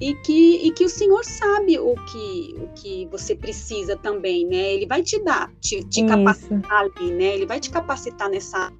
e 0.00 0.14
que, 0.14 0.66
e 0.66 0.70
que 0.72 0.84
o 0.84 0.88
Senhor 0.88 1.24
sabe 1.24 1.78
o 1.78 1.94
que, 1.94 2.54
o 2.58 2.68
que 2.74 3.06
você 3.06 3.34
precisa 3.34 3.96
também, 3.96 4.46
né? 4.46 4.74
Ele 4.74 4.86
vai 4.86 5.02
te 5.02 5.22
dar, 5.22 5.52
te, 5.60 5.82
te 5.84 6.04
capacitar 6.04 6.84
ali, 6.84 7.12
né? 7.12 7.34
Ele 7.34 7.46
vai 7.46 7.60
te 7.60 7.70
capacitar 7.70 8.28
nessa 8.30 8.72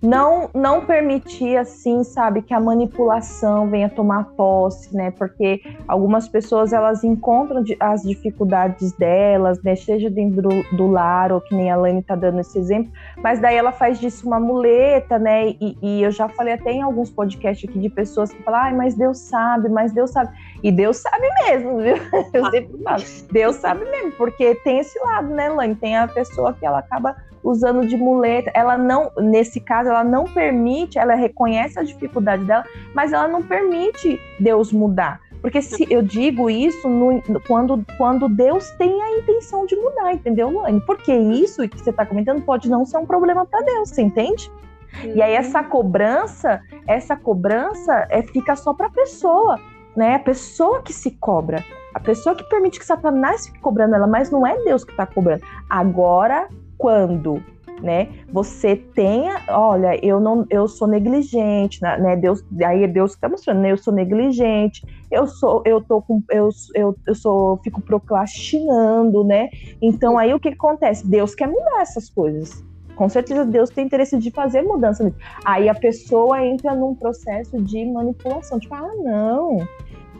não 0.00 0.48
não 0.54 0.84
permitir 0.84 1.56
assim, 1.56 2.04
sabe, 2.04 2.42
que 2.42 2.54
a 2.54 2.60
manipulação 2.60 3.68
venha 3.68 3.88
tomar 3.88 4.24
posse, 4.36 4.94
né? 4.94 5.10
Porque 5.10 5.60
algumas 5.88 6.28
pessoas 6.28 6.72
elas 6.72 7.02
encontram 7.02 7.64
as 7.80 8.02
dificuldades 8.02 8.92
delas, 8.92 9.60
né? 9.62 9.74
Seja 9.74 10.08
dentro 10.08 10.42
do, 10.42 10.76
do 10.76 10.86
lar 10.86 11.32
ou 11.32 11.40
que 11.40 11.54
nem 11.54 11.70
a 11.70 11.76
Lane 11.76 12.02
tá 12.02 12.14
dando 12.14 12.40
esse 12.40 12.58
exemplo, 12.58 12.92
mas 13.16 13.40
daí 13.40 13.56
ela 13.56 13.72
faz 13.72 13.98
disso 13.98 14.26
uma 14.26 14.38
muleta, 14.38 15.18
né? 15.18 15.48
E, 15.48 15.76
e 15.82 16.02
eu 16.02 16.12
já 16.12 16.28
falei 16.28 16.54
até 16.54 16.70
em 16.70 16.82
alguns 16.82 17.10
podcasts 17.10 17.68
aqui 17.68 17.78
de 17.78 17.88
pessoas 17.88 18.32
que 18.32 18.42
falam, 18.42 18.60
ai, 18.60 18.74
mas 18.74 18.94
Deus 18.94 19.18
sabe, 19.18 19.68
mas 19.68 19.92
Deus 19.92 20.10
sabe. 20.10 20.30
E 20.62 20.70
Deus 20.70 20.98
sabe 20.98 21.26
mesmo, 21.44 21.78
viu? 21.78 21.96
Eu 22.32 22.50
sempre 22.50 22.82
falo, 22.82 23.02
Deus 23.32 23.56
sabe 23.56 23.84
mesmo, 23.84 24.12
porque 24.12 24.54
tem 24.56 24.78
esse 24.78 24.98
lado, 25.00 25.28
né, 25.28 25.48
Lane? 25.48 25.74
Tem 25.74 25.96
a 25.96 26.06
pessoa 26.06 26.52
que 26.52 26.64
ela 26.64 26.78
acaba 26.78 27.16
usando 27.42 27.86
de 27.86 27.96
muleta. 27.96 28.50
Ela 28.54 28.76
não, 28.76 29.10
nesse 29.18 29.60
caso, 29.60 29.90
ela 29.90 30.04
não 30.04 30.24
permite, 30.24 30.98
ela 30.98 31.14
reconhece 31.14 31.78
a 31.78 31.82
dificuldade 31.82 32.44
dela, 32.44 32.64
mas 32.94 33.12
ela 33.12 33.28
não 33.28 33.42
permite 33.42 34.20
Deus 34.38 34.72
mudar. 34.72 35.20
Porque 35.40 35.62
se 35.62 35.86
eu 35.88 36.02
digo 36.02 36.50
isso 36.50 36.88
no, 36.88 37.22
quando, 37.46 37.84
quando 37.96 38.28
Deus 38.28 38.70
tem 38.72 39.00
a 39.02 39.18
intenção 39.18 39.66
de 39.66 39.76
mudar, 39.76 40.12
entendeu, 40.12 40.50
Lani? 40.50 40.80
Porque 40.80 41.14
isso 41.14 41.66
que 41.68 41.78
você 41.78 41.90
está 41.90 42.04
comentando 42.04 42.42
pode 42.42 42.68
não 42.68 42.84
ser 42.84 42.98
um 42.98 43.06
problema 43.06 43.46
para 43.46 43.60
Deus, 43.60 43.90
você 43.90 44.02
entende? 44.02 44.50
Uhum. 45.04 45.12
E 45.14 45.22
aí 45.22 45.34
essa 45.34 45.62
cobrança, 45.62 46.60
essa 46.86 47.16
cobrança 47.16 48.06
é, 48.10 48.22
fica 48.22 48.56
só 48.56 48.74
para 48.74 48.86
a 48.86 48.90
pessoa, 48.90 49.60
né? 49.96 50.16
A 50.16 50.18
pessoa 50.18 50.82
que 50.82 50.92
se 50.92 51.12
cobra, 51.12 51.64
a 51.94 52.00
pessoa 52.00 52.34
que 52.34 52.44
permite 52.44 52.78
que 52.78 52.86
Satanás 52.86 53.46
fique 53.46 53.60
cobrando 53.60 53.94
ela, 53.94 54.06
mas 54.06 54.30
não 54.30 54.46
é 54.46 54.56
Deus 54.64 54.84
que 54.84 54.90
está 54.90 55.06
cobrando. 55.06 55.42
Agora 55.70 56.48
quando 56.78 57.42
né? 57.82 58.08
Você 58.32 58.76
tenha, 58.76 59.42
olha, 59.48 59.98
eu 60.04 60.20
não, 60.20 60.46
eu 60.50 60.68
sou 60.68 60.88
negligente, 60.88 61.80
né? 61.82 62.16
Deus, 62.16 62.44
aí 62.64 62.86
Deus 62.86 63.12
está 63.12 63.28
mostrando, 63.28 63.60
né? 63.60 63.72
Eu 63.72 63.78
sou 63.78 63.92
negligente, 63.92 64.84
eu 65.10 65.26
sou, 65.26 65.62
eu 65.64 65.80
tô 65.80 66.02
com, 66.02 66.22
eu, 66.30 66.48
eu, 66.74 66.96
eu 67.06 67.14
sou, 67.14 67.58
fico 67.58 67.80
procrastinando, 67.80 69.24
né? 69.24 69.48
Então 69.80 70.18
aí 70.18 70.32
o 70.34 70.40
que, 70.40 70.50
que 70.50 70.56
acontece? 70.56 71.06
Deus 71.06 71.34
quer 71.34 71.48
mudar 71.48 71.80
essas 71.80 72.10
coisas. 72.10 72.64
Com 72.96 73.08
certeza 73.08 73.44
Deus 73.44 73.70
tem 73.70 73.86
interesse 73.86 74.18
de 74.18 74.30
fazer 74.32 74.62
mudança. 74.62 75.12
Aí 75.44 75.68
a 75.68 75.74
pessoa 75.74 76.44
entra 76.44 76.74
num 76.74 76.96
processo 76.96 77.62
de 77.62 77.84
manipulação, 77.84 78.58
tipo, 78.58 78.74
ah, 78.74 78.90
não, 79.04 79.58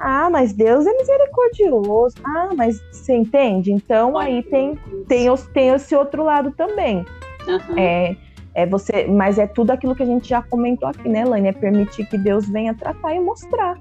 ah, 0.01 0.31
mas 0.31 0.53
Deus 0.53 0.87
é 0.87 0.93
misericordioso. 0.93 2.17
Ah, 2.25 2.51
mas 2.57 2.81
você 2.93 3.15
entende? 3.15 3.73
Então 3.73 4.17
aí 4.17 4.43
tem, 4.43 4.79
tem, 5.07 5.29
tem 5.53 5.69
esse 5.69 5.95
outro 5.95 6.23
lado 6.25 6.51
também. 6.53 7.05
Uhum. 7.47 7.79
É, 7.79 8.17
é 8.55 8.67
você, 8.67 9.07
mas 9.07 9.39
é 9.39 9.47
tudo 9.47 9.71
aquilo 9.71 9.95
que 9.95 10.03
a 10.03 10.07
gente 10.07 10.29
já 10.29 10.43
comentou 10.43 10.89
aqui, 10.89 11.09
né, 11.09 11.25
Laine? 11.25 11.49
É 11.49 11.53
permitir 11.53 12.07
que 12.09 12.19
Deus 12.19 12.49
venha 12.49 12.75
tratar 12.75 13.15
e 13.15 13.21
mostrar. 13.21 13.79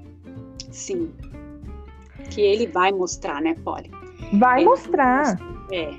Sim. 0.70 1.12
Que 2.30 2.40
ele 2.40 2.66
vai 2.66 2.92
mostrar, 2.92 3.40
né, 3.40 3.54
Polly? 3.64 3.90
Vai 4.34 4.60
ele 4.60 4.68
mostrar. 4.68 5.38
É. 5.72 5.94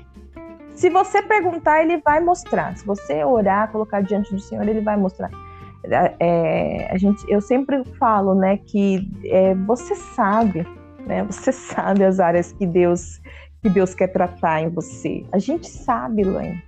Se 0.74 0.88
você 0.88 1.20
perguntar, 1.22 1.82
ele 1.82 1.98
vai 1.98 2.20
mostrar. 2.20 2.76
Se 2.76 2.86
você 2.86 3.24
orar, 3.24 3.70
colocar 3.70 4.00
diante 4.02 4.32
do 4.32 4.40
Senhor, 4.40 4.66
ele 4.66 4.80
vai 4.80 4.96
mostrar 4.96 5.30
é, 5.84 6.88
a 6.90 6.98
gente, 6.98 7.24
eu 7.28 7.40
sempre 7.40 7.84
falo, 7.98 8.34
né, 8.34 8.58
que 8.58 9.08
é, 9.24 9.54
você 9.54 9.94
sabe, 9.94 10.66
né, 11.06 11.24
você 11.30 11.52
sabe 11.52 12.04
as 12.04 12.20
áreas 12.20 12.52
que 12.52 12.66
Deus 12.66 13.20
que 13.62 13.68
Deus 13.68 13.94
quer 13.94 14.06
tratar 14.06 14.62
em 14.62 14.70
você. 14.70 15.22
A 15.32 15.38
gente 15.38 15.68
sabe, 15.68 16.24
Laine. 16.24 16.62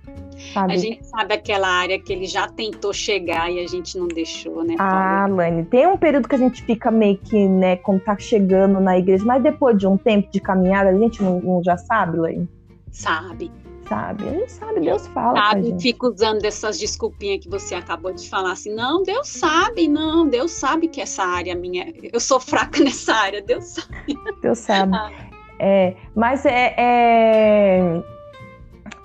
Sabe? 0.53 0.73
A 0.73 0.77
gente 0.77 1.03
sabe 1.03 1.33
aquela 1.33 1.67
área 1.67 1.99
que 1.99 2.13
ele 2.13 2.25
já 2.25 2.47
tentou 2.47 2.93
chegar 2.93 3.51
e 3.51 3.63
a 3.63 3.67
gente 3.67 3.97
não 3.97 4.07
deixou, 4.07 4.63
né? 4.63 4.75
Ah, 4.77 5.25
Lani, 5.27 5.65
tem 5.65 5.87
um 5.87 5.97
período 5.97 6.27
que 6.27 6.35
a 6.35 6.37
gente 6.37 6.61
fica 6.61 6.91
meio 6.91 7.17
que, 7.17 7.47
né, 7.47 7.77
como 7.77 7.99
tá 7.99 8.15
chegando 8.19 8.79
na 8.79 8.95
igreja, 8.95 9.25
mas 9.25 9.41
depois 9.41 9.75
de 9.75 9.87
um 9.87 9.97
tempo 9.97 10.29
de 10.31 10.39
caminhada, 10.39 10.91
a 10.91 10.97
gente 10.97 11.23
não, 11.23 11.39
não 11.39 11.63
já 11.63 11.77
sabe, 11.77 12.17
Lani? 12.17 12.47
Sabe 12.91 13.51
sabe. 13.93 14.23
Ele 14.25 14.47
sabe, 14.49 14.79
Deus 14.79 15.07
fala. 15.07 15.35
Sabe, 15.35 15.81
fica 15.81 16.07
usando 16.07 16.39
dessas 16.41 16.79
desculpinhas 16.79 17.43
que 17.43 17.49
você 17.49 17.75
acabou 17.75 18.13
de 18.13 18.27
falar 18.29 18.51
assim, 18.51 18.73
não, 18.73 19.03
Deus 19.03 19.27
sabe, 19.27 19.87
não, 19.87 20.27
Deus 20.27 20.51
sabe 20.51 20.87
que 20.87 21.01
essa 21.01 21.23
área 21.23 21.55
minha, 21.55 21.93
eu 22.11 22.19
sou 22.19 22.39
fraca 22.39 22.81
nessa 22.83 23.13
área, 23.13 23.41
Deus 23.41 23.65
sabe. 23.65 24.17
Deus 24.41 24.59
sabe. 24.59 24.95
Ah. 24.95 25.11
É, 25.59 25.95
mas 26.15 26.45
é, 26.45 26.75
é, 26.77 28.03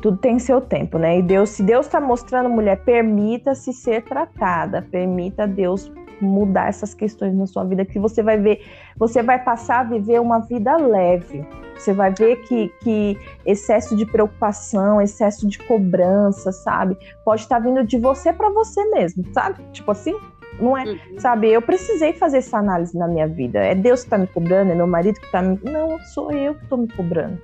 tudo 0.00 0.16
tem 0.16 0.38
seu 0.38 0.60
tempo, 0.60 0.98
né? 0.98 1.18
E 1.18 1.22
Deus, 1.22 1.50
se 1.50 1.62
Deus 1.62 1.86
está 1.86 2.00
mostrando, 2.00 2.48
mulher, 2.48 2.82
permita-se 2.84 3.72
ser 3.72 4.02
tratada, 4.02 4.82
permita 4.90 5.46
Deus 5.46 5.90
mudar 6.20 6.68
essas 6.68 6.94
questões 6.94 7.34
na 7.34 7.46
sua 7.46 7.64
vida, 7.64 7.84
que 7.84 7.98
você 7.98 8.22
vai 8.22 8.38
ver, 8.38 8.62
você 8.96 9.22
vai 9.22 9.42
passar 9.42 9.80
a 9.80 9.84
viver 9.84 10.20
uma 10.20 10.40
vida 10.40 10.76
leve. 10.76 11.46
Você 11.76 11.92
vai 11.92 12.12
ver 12.12 12.36
que, 12.42 12.68
que 12.80 13.16
excesso 13.46 13.96
de 13.96 14.04
preocupação, 14.04 15.00
excesso 15.00 15.46
de 15.46 15.58
cobrança, 15.58 16.50
sabe? 16.50 16.96
Pode 17.24 17.42
estar 17.42 17.60
vindo 17.60 17.84
de 17.84 17.98
você 17.98 18.32
para 18.32 18.50
você 18.50 18.84
mesmo, 18.86 19.24
sabe? 19.32 19.62
Tipo 19.72 19.92
assim, 19.92 20.14
não 20.60 20.76
é, 20.76 20.84
uhum. 20.84 20.98
sabe? 21.18 21.48
Eu 21.48 21.62
precisei 21.62 22.12
fazer 22.12 22.38
essa 22.38 22.58
análise 22.58 22.98
na 22.98 23.06
minha 23.06 23.28
vida. 23.28 23.60
É 23.60 23.74
Deus 23.74 24.00
que 24.00 24.06
está 24.06 24.18
me 24.18 24.26
cobrando, 24.26 24.72
é 24.72 24.74
meu 24.74 24.86
marido 24.86 25.20
que 25.20 25.26
está 25.26 25.40
me. 25.40 25.58
Não, 25.62 25.98
sou 26.00 26.32
eu 26.32 26.54
que 26.54 26.64
estou 26.64 26.78
me 26.78 26.88
cobrando. 26.88 27.40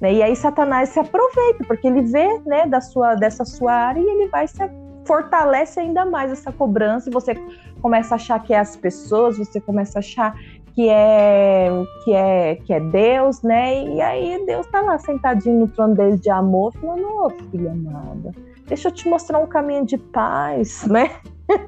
Né? 0.00 0.14
E 0.14 0.22
aí 0.22 0.34
Satanás 0.34 0.88
se 0.88 0.98
aproveita, 0.98 1.64
porque 1.66 1.86
ele 1.86 2.02
vê, 2.02 2.40
né, 2.44 2.66
da 2.66 2.80
sua, 2.80 3.14
dessa 3.14 3.44
sua 3.44 3.72
área 3.72 4.00
e 4.00 4.04
ele 4.04 4.28
vai 4.28 4.48
se 4.48 4.68
fortalece 5.04 5.80
ainda 5.80 6.04
mais 6.04 6.30
essa 6.30 6.52
cobrança 6.52 7.08
e 7.08 7.12
você 7.12 7.34
começa 7.82 8.14
a 8.14 8.16
achar 8.16 8.38
que 8.42 8.54
é 8.54 8.60
as 8.60 8.76
pessoas, 8.76 9.36
você 9.36 9.60
começa 9.60 9.98
a 9.98 10.00
achar 10.00 10.34
que 10.74 10.88
é 10.88 11.68
que 12.04 12.12
é 12.12 12.54
que 12.56 12.72
é 12.72 12.80
Deus, 12.80 13.42
né? 13.42 13.84
E 13.84 14.00
aí 14.00 14.42
Deus 14.46 14.66
tá 14.68 14.80
lá 14.80 14.98
sentadinho 14.98 15.60
no 15.60 15.68
trono 15.68 15.94
dele 15.94 16.16
de 16.16 16.30
amor, 16.30 16.72
falando: 16.80 17.04
"Ô, 17.04 17.26
oh, 17.26 17.30
filha 17.50 17.72
amada, 17.72 18.32
deixa 18.66 18.88
eu 18.88 18.92
te 18.92 19.06
mostrar 19.08 19.38
um 19.38 19.46
caminho 19.46 19.84
de 19.84 19.98
paz", 19.98 20.84
né? 20.88 21.10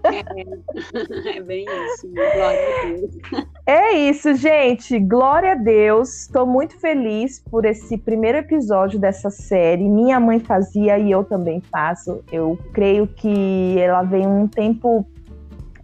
É, 0.05 1.37
é 1.37 1.43
bem 1.43 1.67
isso, 1.67 2.09
glória 2.09 2.61
a 2.81 2.87
Deus. 2.87 3.47
É 3.67 3.93
isso, 3.93 4.35
gente. 4.35 4.99
Glória 4.99 5.53
a 5.53 5.55
Deus. 5.55 6.23
Estou 6.23 6.47
muito 6.47 6.79
feliz 6.79 7.43
por 7.51 7.67
esse 7.67 7.99
primeiro 7.99 8.39
episódio 8.39 8.99
dessa 8.99 9.31
série. 9.31 9.89
Minha 9.89 10.19
mãe 10.19 10.39
fazia 10.39 10.99
e 10.99 11.11
eu 11.11 11.25
também 11.25 11.61
faço. 11.61 12.23
Eu 12.33 12.59
creio 12.73 13.07
que 13.07 13.79
ela 13.79 14.03
vem 14.03 14.27
um 14.27 14.47
tempo 14.47 15.05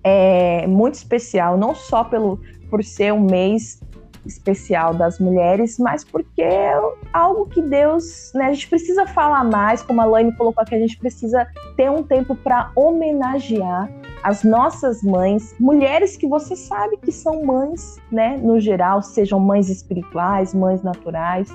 é, 0.04 0.66
muito 0.66 0.94
especial, 0.94 1.56
não 1.56 1.74
só 1.74 2.04
pelo, 2.04 2.40
por 2.68 2.82
ser 2.84 3.12
um 3.12 3.20
mês 3.20 3.80
especial 4.24 4.94
das 4.94 5.18
mulheres, 5.18 5.78
mas 5.78 6.04
porque 6.04 6.42
é 6.42 6.74
algo 7.12 7.46
que 7.46 7.62
Deus, 7.62 8.30
né, 8.34 8.46
a 8.46 8.52
gente 8.52 8.68
precisa 8.68 9.06
falar 9.06 9.44
mais, 9.44 9.82
como 9.82 10.00
a 10.00 10.04
Laine 10.04 10.32
colocou 10.36 10.62
aqui, 10.62 10.74
a 10.74 10.78
gente 10.78 10.98
precisa 10.98 11.46
ter 11.76 11.90
um 11.90 12.02
tempo 12.02 12.34
para 12.34 12.70
homenagear 12.76 13.90
as 14.22 14.44
nossas 14.44 15.02
mães, 15.02 15.54
mulheres 15.58 16.16
que 16.16 16.28
você 16.28 16.54
sabe 16.54 16.98
que 16.98 17.10
são 17.10 17.44
mães, 17.44 17.96
né, 18.12 18.36
no 18.36 18.60
geral, 18.60 19.00
sejam 19.02 19.40
mães 19.40 19.70
espirituais, 19.70 20.54
mães 20.54 20.82
naturais. 20.82 21.48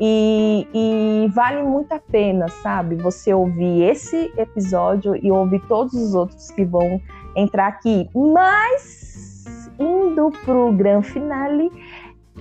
E, 0.00 0.66
e, 0.74 1.28
vale 1.32 1.62
muito 1.62 1.92
a 1.92 2.00
pena, 2.00 2.48
sabe? 2.48 2.96
Você 2.96 3.32
ouvir 3.32 3.84
esse 3.84 4.32
episódio 4.36 5.14
e 5.14 5.30
ouvir 5.30 5.60
todos 5.68 5.94
os 5.94 6.16
outros 6.16 6.50
que 6.50 6.64
vão 6.64 7.00
entrar 7.36 7.66
aqui. 7.68 8.08
Mas, 8.14 9.68
indo 9.78 10.30
pro 10.44 10.72
grande 10.72 11.08
finale, 11.08 11.70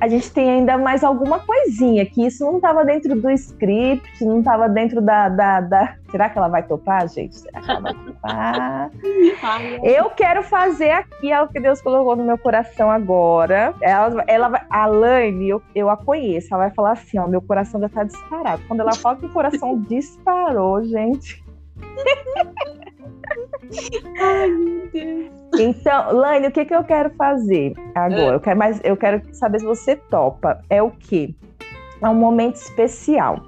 a 0.01 0.07
gente 0.07 0.31
tem 0.31 0.49
ainda 0.49 0.77
mais 0.77 1.03
alguma 1.03 1.39
coisinha, 1.39 2.05
que 2.05 2.25
isso 2.25 2.43
não 2.43 2.55
estava 2.55 2.83
dentro 2.83 3.15
do 3.15 3.29
script, 3.31 4.25
não 4.25 4.39
estava 4.39 4.67
dentro 4.67 4.99
da, 5.01 5.29
da, 5.29 5.61
da, 5.61 5.95
Será 6.09 6.29
que 6.29 6.37
ela 6.37 6.47
vai 6.47 6.63
topar, 6.63 7.07
gente? 7.07 7.37
Será 7.37 7.61
que 7.61 7.71
ela 7.71 7.79
vai 7.79 7.93
topar? 7.93 8.91
eu 9.83 10.09
quero 10.09 10.41
fazer 10.43 10.91
aqui 10.91 11.31
algo 11.31 11.53
que 11.53 11.59
Deus 11.59 11.79
colocou 11.81 12.15
no 12.15 12.23
meu 12.25 12.37
coração 12.37 12.89
agora. 12.89 13.73
Ela, 13.81 14.23
ela. 14.27 14.65
A 14.69 14.85
Laine, 14.87 15.49
eu, 15.49 15.61
eu 15.75 15.89
a 15.89 15.95
conheço, 15.95 16.53
ela 16.53 16.63
vai 16.63 16.73
falar 16.73 16.93
assim, 16.93 17.19
ó, 17.19 17.27
meu 17.27 17.41
coração 17.41 17.79
já 17.79 17.87
tá 17.87 18.03
disparado. 18.03 18.63
Quando 18.67 18.79
ela 18.79 18.93
fala 18.95 19.17
que 19.17 19.25
o 19.25 19.33
coração 19.33 19.79
disparou, 19.87 20.83
gente... 20.83 21.43
Ai, 24.19 24.49
meu 24.49 24.89
Deus. 24.91 25.31
Então, 25.59 26.13
Laine, 26.13 26.47
o 26.47 26.51
que, 26.51 26.65
que 26.65 26.75
eu 26.75 26.83
quero 26.83 27.09
fazer 27.11 27.73
agora? 27.95 28.33
É. 28.33 28.35
Eu 28.35 28.39
quero, 28.39 28.57
mas 28.57 28.81
eu 28.83 28.97
quero 28.97 29.21
saber 29.33 29.59
se 29.59 29.65
você 29.65 29.95
topa. 29.95 30.63
É 30.69 30.81
o 30.81 30.91
quê? 30.91 31.33
É 32.01 32.09
um 32.09 32.15
momento 32.15 32.55
especial. 32.55 33.41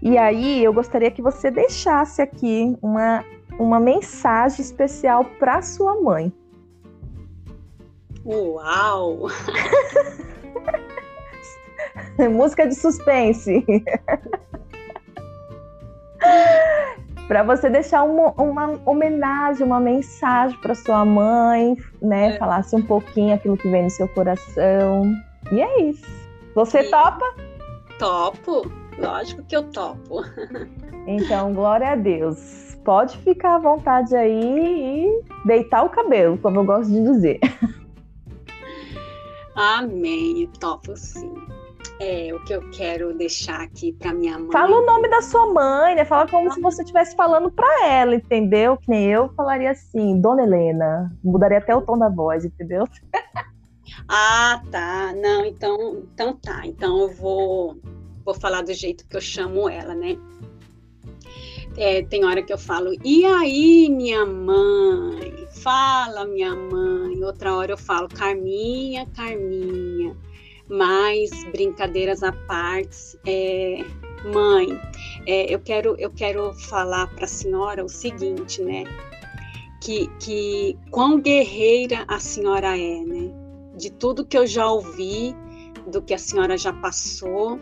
E 0.00 0.16
aí 0.18 0.62
eu 0.62 0.72
gostaria 0.72 1.10
que 1.10 1.22
você 1.22 1.50
deixasse 1.50 2.22
aqui 2.22 2.76
uma, 2.82 3.24
uma 3.58 3.80
mensagem 3.80 4.60
especial 4.60 5.24
para 5.38 5.62
sua 5.62 6.00
mãe. 6.00 6.32
Uau! 8.24 9.28
Música 12.30 12.66
de 12.66 12.74
suspense. 12.74 13.64
para 17.26 17.42
você 17.42 17.70
deixar 17.70 18.02
uma, 18.04 18.30
uma, 18.32 18.80
homenagem, 18.84 19.66
uma 19.66 19.80
mensagem 19.80 20.56
para 20.58 20.74
sua 20.74 21.04
mãe, 21.04 21.76
né? 22.00 22.34
É. 22.34 22.38
Falasse 22.38 22.76
um 22.76 22.82
pouquinho 22.82 23.34
aquilo 23.34 23.56
que 23.56 23.68
vem 23.70 23.84
no 23.84 23.90
seu 23.90 24.08
coração. 24.08 25.12
E 25.50 25.60
é 25.60 25.82
isso. 25.82 26.04
Você 26.54 26.80
e... 26.80 26.90
topa? 26.90 27.24
Topo, 27.98 28.70
lógico 28.98 29.42
que 29.44 29.56
eu 29.56 29.64
topo. 29.64 30.22
Então, 31.06 31.52
glória 31.52 31.90
a 31.90 31.96
Deus. 31.96 32.78
Pode 32.82 33.18
ficar 33.18 33.56
à 33.56 33.58
vontade 33.58 34.16
aí 34.16 35.06
e 35.06 35.22
deitar 35.44 35.84
o 35.84 35.90
cabelo, 35.90 36.38
como 36.38 36.60
eu 36.60 36.64
gosto 36.64 36.90
de 36.90 37.02
dizer. 37.02 37.40
Amém, 39.54 40.48
topo 40.58 40.96
sim. 40.96 41.34
É, 42.00 42.34
o 42.34 42.42
que 42.44 42.52
eu 42.52 42.70
quero 42.70 43.14
deixar 43.14 43.60
aqui 43.60 43.92
para 43.92 44.12
minha 44.12 44.36
mãe. 44.36 44.50
Fala 44.50 44.76
o 44.76 44.84
nome 44.84 45.08
da 45.08 45.22
sua 45.22 45.46
mãe, 45.52 45.94
né? 45.94 46.04
Fala 46.04 46.28
como 46.28 46.50
ah. 46.50 46.52
se 46.52 46.60
você 46.60 46.82
estivesse 46.82 47.14
falando 47.14 47.50
para 47.50 47.86
ela, 47.86 48.16
entendeu? 48.16 48.76
Que 48.76 48.90
nem 48.90 49.10
eu 49.10 49.28
falaria 49.34 49.70
assim, 49.70 50.20
Dona 50.20 50.42
Helena. 50.42 51.16
Mudaria 51.22 51.58
até 51.58 51.74
o 51.74 51.82
tom 51.82 51.96
da 51.96 52.08
voz, 52.08 52.44
entendeu? 52.44 52.84
ah, 54.08 54.60
tá. 54.72 55.12
Não, 55.14 55.44
então, 55.44 56.02
então 56.12 56.36
tá. 56.36 56.62
Então 56.66 57.02
eu 57.02 57.08
vou, 57.14 57.76
vou 58.24 58.34
falar 58.34 58.62
do 58.62 58.74
jeito 58.74 59.06
que 59.06 59.16
eu 59.16 59.20
chamo 59.20 59.68
ela, 59.68 59.94
né? 59.94 60.16
É, 61.76 62.02
tem 62.02 62.24
hora 62.24 62.42
que 62.42 62.52
eu 62.52 62.58
falo, 62.58 62.92
e 63.04 63.24
aí, 63.24 63.88
minha 63.90 64.24
mãe? 64.24 65.46
Fala, 65.50 66.24
minha 66.24 66.54
mãe. 66.54 67.22
Outra 67.24 67.54
hora 67.54 67.72
eu 67.72 67.78
falo, 67.78 68.08
Carminha, 68.08 69.06
Carminha. 69.14 70.16
Mas, 70.68 71.30
brincadeiras 71.52 72.22
à 72.22 72.32
parte, 72.32 73.18
é, 73.26 73.84
mãe, 74.32 74.68
é, 75.26 75.52
eu, 75.52 75.60
quero, 75.60 75.94
eu 75.98 76.10
quero 76.10 76.52
falar 76.54 77.06
para 77.14 77.24
a 77.24 77.28
senhora 77.28 77.84
o 77.84 77.88
seguinte, 77.88 78.62
né? 78.62 78.84
Que, 79.80 80.08
que 80.18 80.78
quão 80.90 81.20
guerreira 81.20 82.04
a 82.08 82.18
senhora 82.18 82.78
é, 82.78 83.00
né? 83.04 83.30
De 83.76 83.90
tudo 83.90 84.24
que 84.24 84.38
eu 84.38 84.46
já 84.46 84.66
ouvi, 84.70 85.36
do 85.86 86.00
que 86.00 86.14
a 86.14 86.18
senhora 86.18 86.56
já 86.56 86.72
passou, 86.72 87.60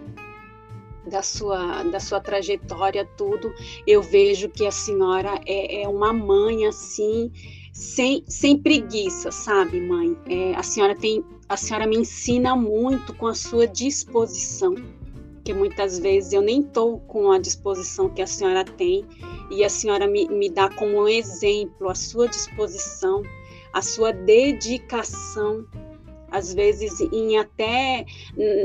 da 1.10 1.22
sua, 1.22 1.82
da 1.84 1.98
sua 1.98 2.20
trajetória, 2.20 3.04
tudo, 3.16 3.52
eu 3.86 4.00
vejo 4.00 4.48
que 4.48 4.64
a 4.64 4.70
senhora 4.70 5.40
é, 5.46 5.82
é 5.82 5.88
uma 5.88 6.12
mãe 6.12 6.66
assim, 6.66 7.32
sem, 7.72 8.22
sem 8.28 8.58
preguiça, 8.58 9.32
sabe, 9.32 9.80
mãe? 9.80 10.16
É, 10.26 10.54
a 10.54 10.62
senhora 10.62 10.94
tem 10.94 11.24
a 11.52 11.56
senhora 11.56 11.86
me 11.86 11.98
ensina 11.98 12.56
muito 12.56 13.14
com 13.14 13.26
a 13.26 13.34
sua 13.34 13.66
disposição, 13.66 14.74
que 15.44 15.52
muitas 15.52 15.98
vezes 15.98 16.32
eu 16.32 16.40
nem 16.40 16.62
estou 16.62 16.98
com 17.00 17.30
a 17.30 17.38
disposição 17.38 18.08
que 18.08 18.22
a 18.22 18.26
senhora 18.26 18.64
tem, 18.64 19.04
e 19.50 19.62
a 19.62 19.68
senhora 19.68 20.06
me, 20.06 20.26
me 20.28 20.48
dá 20.48 20.70
como 20.70 21.02
um 21.02 21.08
exemplo 21.08 21.90
a 21.90 21.94
sua 21.94 22.26
disposição, 22.26 23.22
a 23.70 23.82
sua 23.82 24.12
dedicação, 24.12 25.66
às 26.30 26.54
vezes 26.54 26.98
em 27.12 27.36
até 27.36 28.06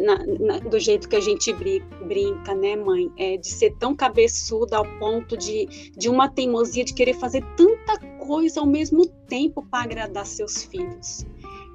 na, 0.06 0.26
na, 0.40 0.60
do 0.60 0.80
jeito 0.80 1.10
que 1.10 1.18
a 1.18 1.20
gente 1.20 1.52
brinca, 1.52 2.56
né, 2.56 2.78
mãe? 2.78 3.12
É, 3.18 3.36
de 3.36 3.50
ser 3.50 3.76
tão 3.78 3.94
cabeçuda 3.94 4.78
ao 4.78 4.86
ponto 4.98 5.36
de, 5.36 5.92
de 5.98 6.08
uma 6.08 6.30
teimosia 6.30 6.86
de 6.86 6.94
querer 6.94 7.16
fazer 7.16 7.44
tanta 7.58 8.00
coisa 8.26 8.62
ao 8.62 8.66
mesmo 8.66 9.06
tempo 9.28 9.62
para 9.70 9.84
agradar 9.84 10.26
seus 10.26 10.64
filhos. 10.64 11.26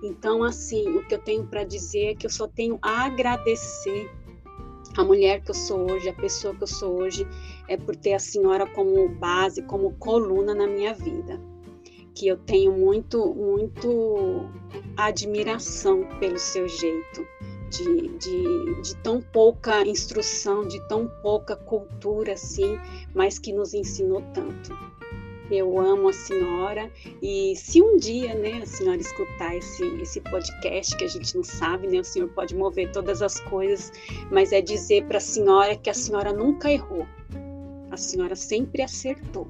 Então, 0.02 0.42
assim, 0.42 0.88
o 0.96 1.06
que 1.06 1.14
eu 1.14 1.18
tenho 1.18 1.46
para 1.46 1.62
dizer 1.62 2.10
é 2.10 2.14
que 2.14 2.26
eu 2.26 2.30
só 2.30 2.48
tenho 2.48 2.78
a 2.82 3.04
agradecer 3.04 4.10
a 4.96 5.04
mulher 5.04 5.40
que 5.42 5.50
eu 5.50 5.54
sou 5.54 5.90
hoje, 5.90 6.08
a 6.08 6.14
pessoa 6.14 6.54
que 6.54 6.62
eu 6.64 6.66
sou 6.66 7.00
hoje, 7.00 7.26
é 7.68 7.76
por 7.76 7.94
ter 7.94 8.14
a 8.14 8.18
senhora 8.18 8.66
como 8.66 9.08
base, 9.08 9.62
como 9.62 9.92
coluna 9.94 10.54
na 10.54 10.66
minha 10.66 10.92
vida. 10.92 11.40
Que 12.14 12.26
eu 12.26 12.36
tenho 12.36 12.72
muito, 12.72 13.32
muito 13.32 14.50
admiração 14.96 16.06
pelo 16.18 16.38
seu 16.38 16.68
jeito, 16.68 17.26
de, 17.70 18.08
de, 18.18 18.82
de 18.82 18.96
tão 18.96 19.22
pouca 19.22 19.86
instrução, 19.86 20.66
de 20.66 20.78
tão 20.88 21.08
pouca 21.22 21.56
cultura, 21.56 22.34
assim, 22.34 22.78
mas 23.14 23.38
que 23.38 23.52
nos 23.52 23.72
ensinou 23.72 24.20
tanto 24.34 24.76
eu 25.54 25.78
amo 25.78 26.08
a 26.08 26.12
senhora 26.12 26.90
e 27.20 27.54
se 27.56 27.82
um 27.82 27.96
dia, 27.96 28.34
né, 28.34 28.60
a 28.62 28.66
senhora 28.66 29.00
escutar 29.00 29.56
esse, 29.56 29.84
esse 30.00 30.20
podcast, 30.20 30.96
que 30.96 31.04
a 31.04 31.08
gente 31.08 31.36
não 31.36 31.44
sabe, 31.44 31.88
né, 31.88 32.00
o 32.00 32.04
senhor 32.04 32.28
pode 32.30 32.54
mover 32.54 32.90
todas 32.92 33.22
as 33.22 33.40
coisas, 33.40 33.92
mas 34.30 34.52
é 34.52 34.60
dizer 34.60 35.04
para 35.06 35.18
a 35.18 35.20
senhora 35.20 35.76
que 35.76 35.90
a 35.90 35.94
senhora 35.94 36.32
nunca 36.32 36.70
errou, 36.70 37.06
a 37.90 37.96
senhora 37.96 38.34
sempre 38.34 38.82
acertou. 38.82 39.46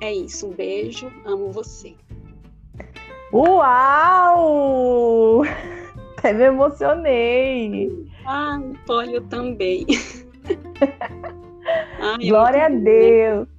É 0.00 0.12
isso, 0.12 0.48
um 0.48 0.50
beijo, 0.50 1.10
amo 1.24 1.50
você. 1.50 1.94
Uau! 3.32 5.42
Até 6.18 6.32
me 6.32 6.44
emocionei. 6.44 8.08
Ah, 8.26 8.60
Poli, 8.86 9.14
eu 9.14 9.26
também. 9.28 9.86
Ai, 12.00 12.28
Glória 12.28 12.66
a 12.66 12.68
Deus. 12.68 13.53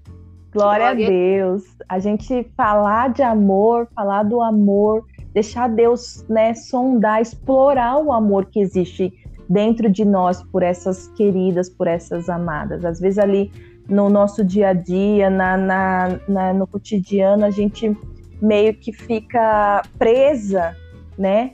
Glória, 0.56 0.96
Glória 0.96 1.08
a 1.08 1.10
Deus. 1.10 1.64
A 1.90 2.00
gente 2.00 2.50
falar 2.56 3.10
de 3.10 3.22
amor, 3.22 3.90
falar 3.94 4.24
do 4.24 4.42
amor, 4.42 5.06
deixar 5.34 5.68
Deus 5.68 6.26
né, 6.30 6.54
sondar, 6.54 7.22
explorar 7.22 7.98
o 7.98 8.10
amor 8.10 8.46
que 8.46 8.62
existe 8.62 9.14
dentro 9.50 9.90
de 9.90 10.06
nós 10.06 10.42
por 10.42 10.64
essas 10.64 11.10
queridas, 11.10 11.70
por 11.70 11.88
essas 11.88 12.30
amadas. 12.30 12.86
Às 12.86 13.02
vezes 13.02 13.20
ali 13.20 13.52
no 13.90 14.10
nosso 14.10 14.46
dia 14.46 14.70
a 14.70 14.74
dia, 14.74 15.30
na, 15.30 15.58
na, 15.58 16.20
na, 16.26 16.54
no 16.54 16.66
cotidiano, 16.66 17.44
a 17.44 17.50
gente 17.50 17.96
meio 18.42 18.74
que 18.74 18.94
fica 18.94 19.82
presa, 20.00 20.74
né? 21.18 21.52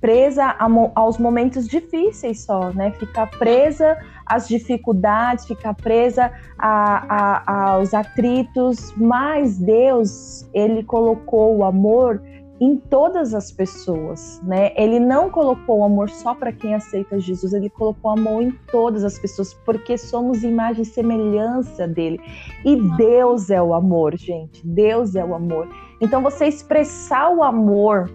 Presa 0.00 0.56
a, 0.58 0.68
aos 0.94 1.18
momentos 1.18 1.68
difíceis 1.68 2.44
só, 2.44 2.70
né? 2.70 2.92
Fica 2.92 3.26
presa 3.26 3.98
as 4.28 4.46
dificuldades, 4.46 5.46
ficar 5.46 5.74
presa 5.74 6.30
a, 6.58 7.04
a, 7.08 7.70
aos 7.72 7.94
atritos, 7.94 8.94
mas 8.96 9.58
Deus, 9.58 10.48
ele 10.52 10.82
colocou 10.82 11.56
o 11.56 11.64
amor 11.64 12.22
em 12.60 12.76
todas 12.76 13.34
as 13.34 13.52
pessoas, 13.52 14.40
né? 14.42 14.72
Ele 14.76 14.98
não 14.98 15.30
colocou 15.30 15.78
o 15.78 15.84
amor 15.84 16.10
só 16.10 16.34
para 16.34 16.52
quem 16.52 16.74
aceita 16.74 17.18
Jesus, 17.18 17.52
ele 17.52 17.70
colocou 17.70 18.10
amor 18.10 18.42
em 18.42 18.50
todas 18.70 19.04
as 19.04 19.18
pessoas, 19.18 19.54
porque 19.64 19.96
somos 19.96 20.42
imagem 20.42 20.82
e 20.82 20.86
semelhança 20.86 21.86
dele. 21.86 22.20
E 22.64 22.76
Deus 22.96 23.48
é 23.50 23.62
o 23.62 23.72
amor, 23.74 24.16
gente. 24.16 24.66
Deus 24.66 25.14
é 25.14 25.24
o 25.24 25.34
amor. 25.34 25.68
Então 26.00 26.20
você 26.20 26.46
expressar 26.46 27.30
o 27.30 27.42
amor 27.42 28.10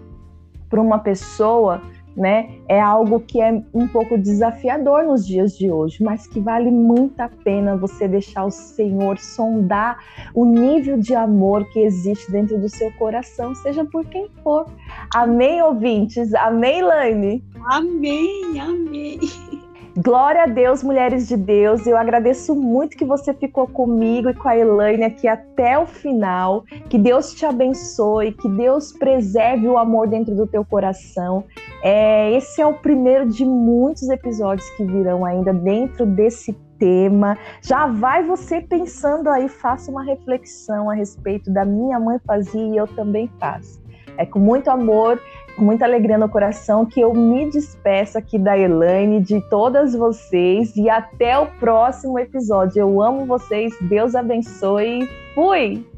para 0.68 0.80
uma 0.80 0.98
pessoa 0.98 1.80
né? 2.16 2.58
É 2.68 2.80
algo 2.80 3.20
que 3.20 3.40
é 3.40 3.62
um 3.72 3.88
pouco 3.88 4.16
desafiador 4.16 5.04
nos 5.04 5.26
dias 5.26 5.56
de 5.56 5.70
hoje, 5.70 6.02
mas 6.02 6.26
que 6.26 6.40
vale 6.40 6.70
muito 6.70 7.20
a 7.20 7.28
pena 7.28 7.76
você 7.76 8.06
deixar 8.06 8.44
o 8.44 8.50
Senhor 8.50 9.18
sondar 9.18 9.98
o 10.34 10.44
nível 10.44 10.98
de 10.98 11.14
amor 11.14 11.68
que 11.70 11.80
existe 11.80 12.30
dentro 12.30 12.58
do 12.58 12.68
seu 12.68 12.90
coração, 12.92 13.54
seja 13.56 13.84
por 13.84 14.04
quem 14.06 14.28
for. 14.42 14.66
Amém, 15.14 15.62
ouvintes? 15.62 16.34
Amém, 16.34 16.82
Laine? 16.82 17.44
Amém, 17.70 18.60
amém. 18.60 19.18
Glória 19.96 20.42
a 20.42 20.46
Deus, 20.46 20.82
mulheres 20.82 21.28
de 21.28 21.36
Deus. 21.36 21.86
Eu 21.86 21.96
agradeço 21.96 22.52
muito 22.52 22.96
que 22.96 23.04
você 23.04 23.32
ficou 23.32 23.68
comigo 23.68 24.28
e 24.28 24.34
com 24.34 24.48
a 24.48 24.58
Elaine 24.58 25.04
aqui 25.04 25.28
até 25.28 25.78
o 25.78 25.86
final. 25.86 26.64
Que 26.90 26.98
Deus 26.98 27.32
te 27.32 27.46
abençoe, 27.46 28.32
que 28.32 28.48
Deus 28.48 28.92
preserve 28.92 29.68
o 29.68 29.78
amor 29.78 30.08
dentro 30.08 30.34
do 30.34 30.48
teu 30.48 30.64
coração. 30.64 31.44
É, 31.80 32.32
esse 32.32 32.60
é 32.60 32.66
o 32.66 32.74
primeiro 32.74 33.28
de 33.28 33.44
muitos 33.44 34.08
episódios 34.08 34.68
que 34.70 34.84
virão 34.84 35.24
ainda 35.24 35.52
dentro 35.52 36.04
desse 36.04 36.52
tema. 36.76 37.38
Já 37.62 37.86
vai 37.86 38.24
você 38.24 38.60
pensando 38.60 39.30
aí, 39.30 39.48
faça 39.48 39.92
uma 39.92 40.02
reflexão 40.02 40.90
a 40.90 40.94
respeito 40.94 41.52
da 41.52 41.64
minha 41.64 42.00
mãe 42.00 42.18
fazia 42.26 42.66
e 42.66 42.76
eu 42.76 42.88
também 42.88 43.30
faço. 43.38 43.80
É 44.16 44.26
com 44.26 44.40
muito 44.40 44.68
amor 44.70 45.20
com 45.56 45.64
muita 45.64 45.84
alegria 45.84 46.18
no 46.18 46.28
coração 46.28 46.84
que 46.84 47.00
eu 47.00 47.12
me 47.14 47.48
despeço 47.48 48.18
aqui 48.18 48.38
da 48.38 48.58
Elaine, 48.58 49.20
de 49.20 49.40
todas 49.48 49.94
vocês 49.94 50.76
e 50.76 50.90
até 50.90 51.38
o 51.38 51.46
próximo 51.46 52.18
episódio. 52.18 52.80
Eu 52.80 53.00
amo 53.00 53.26
vocês, 53.26 53.72
Deus 53.80 54.14
abençoe. 54.14 55.08
Fui! 55.34 55.93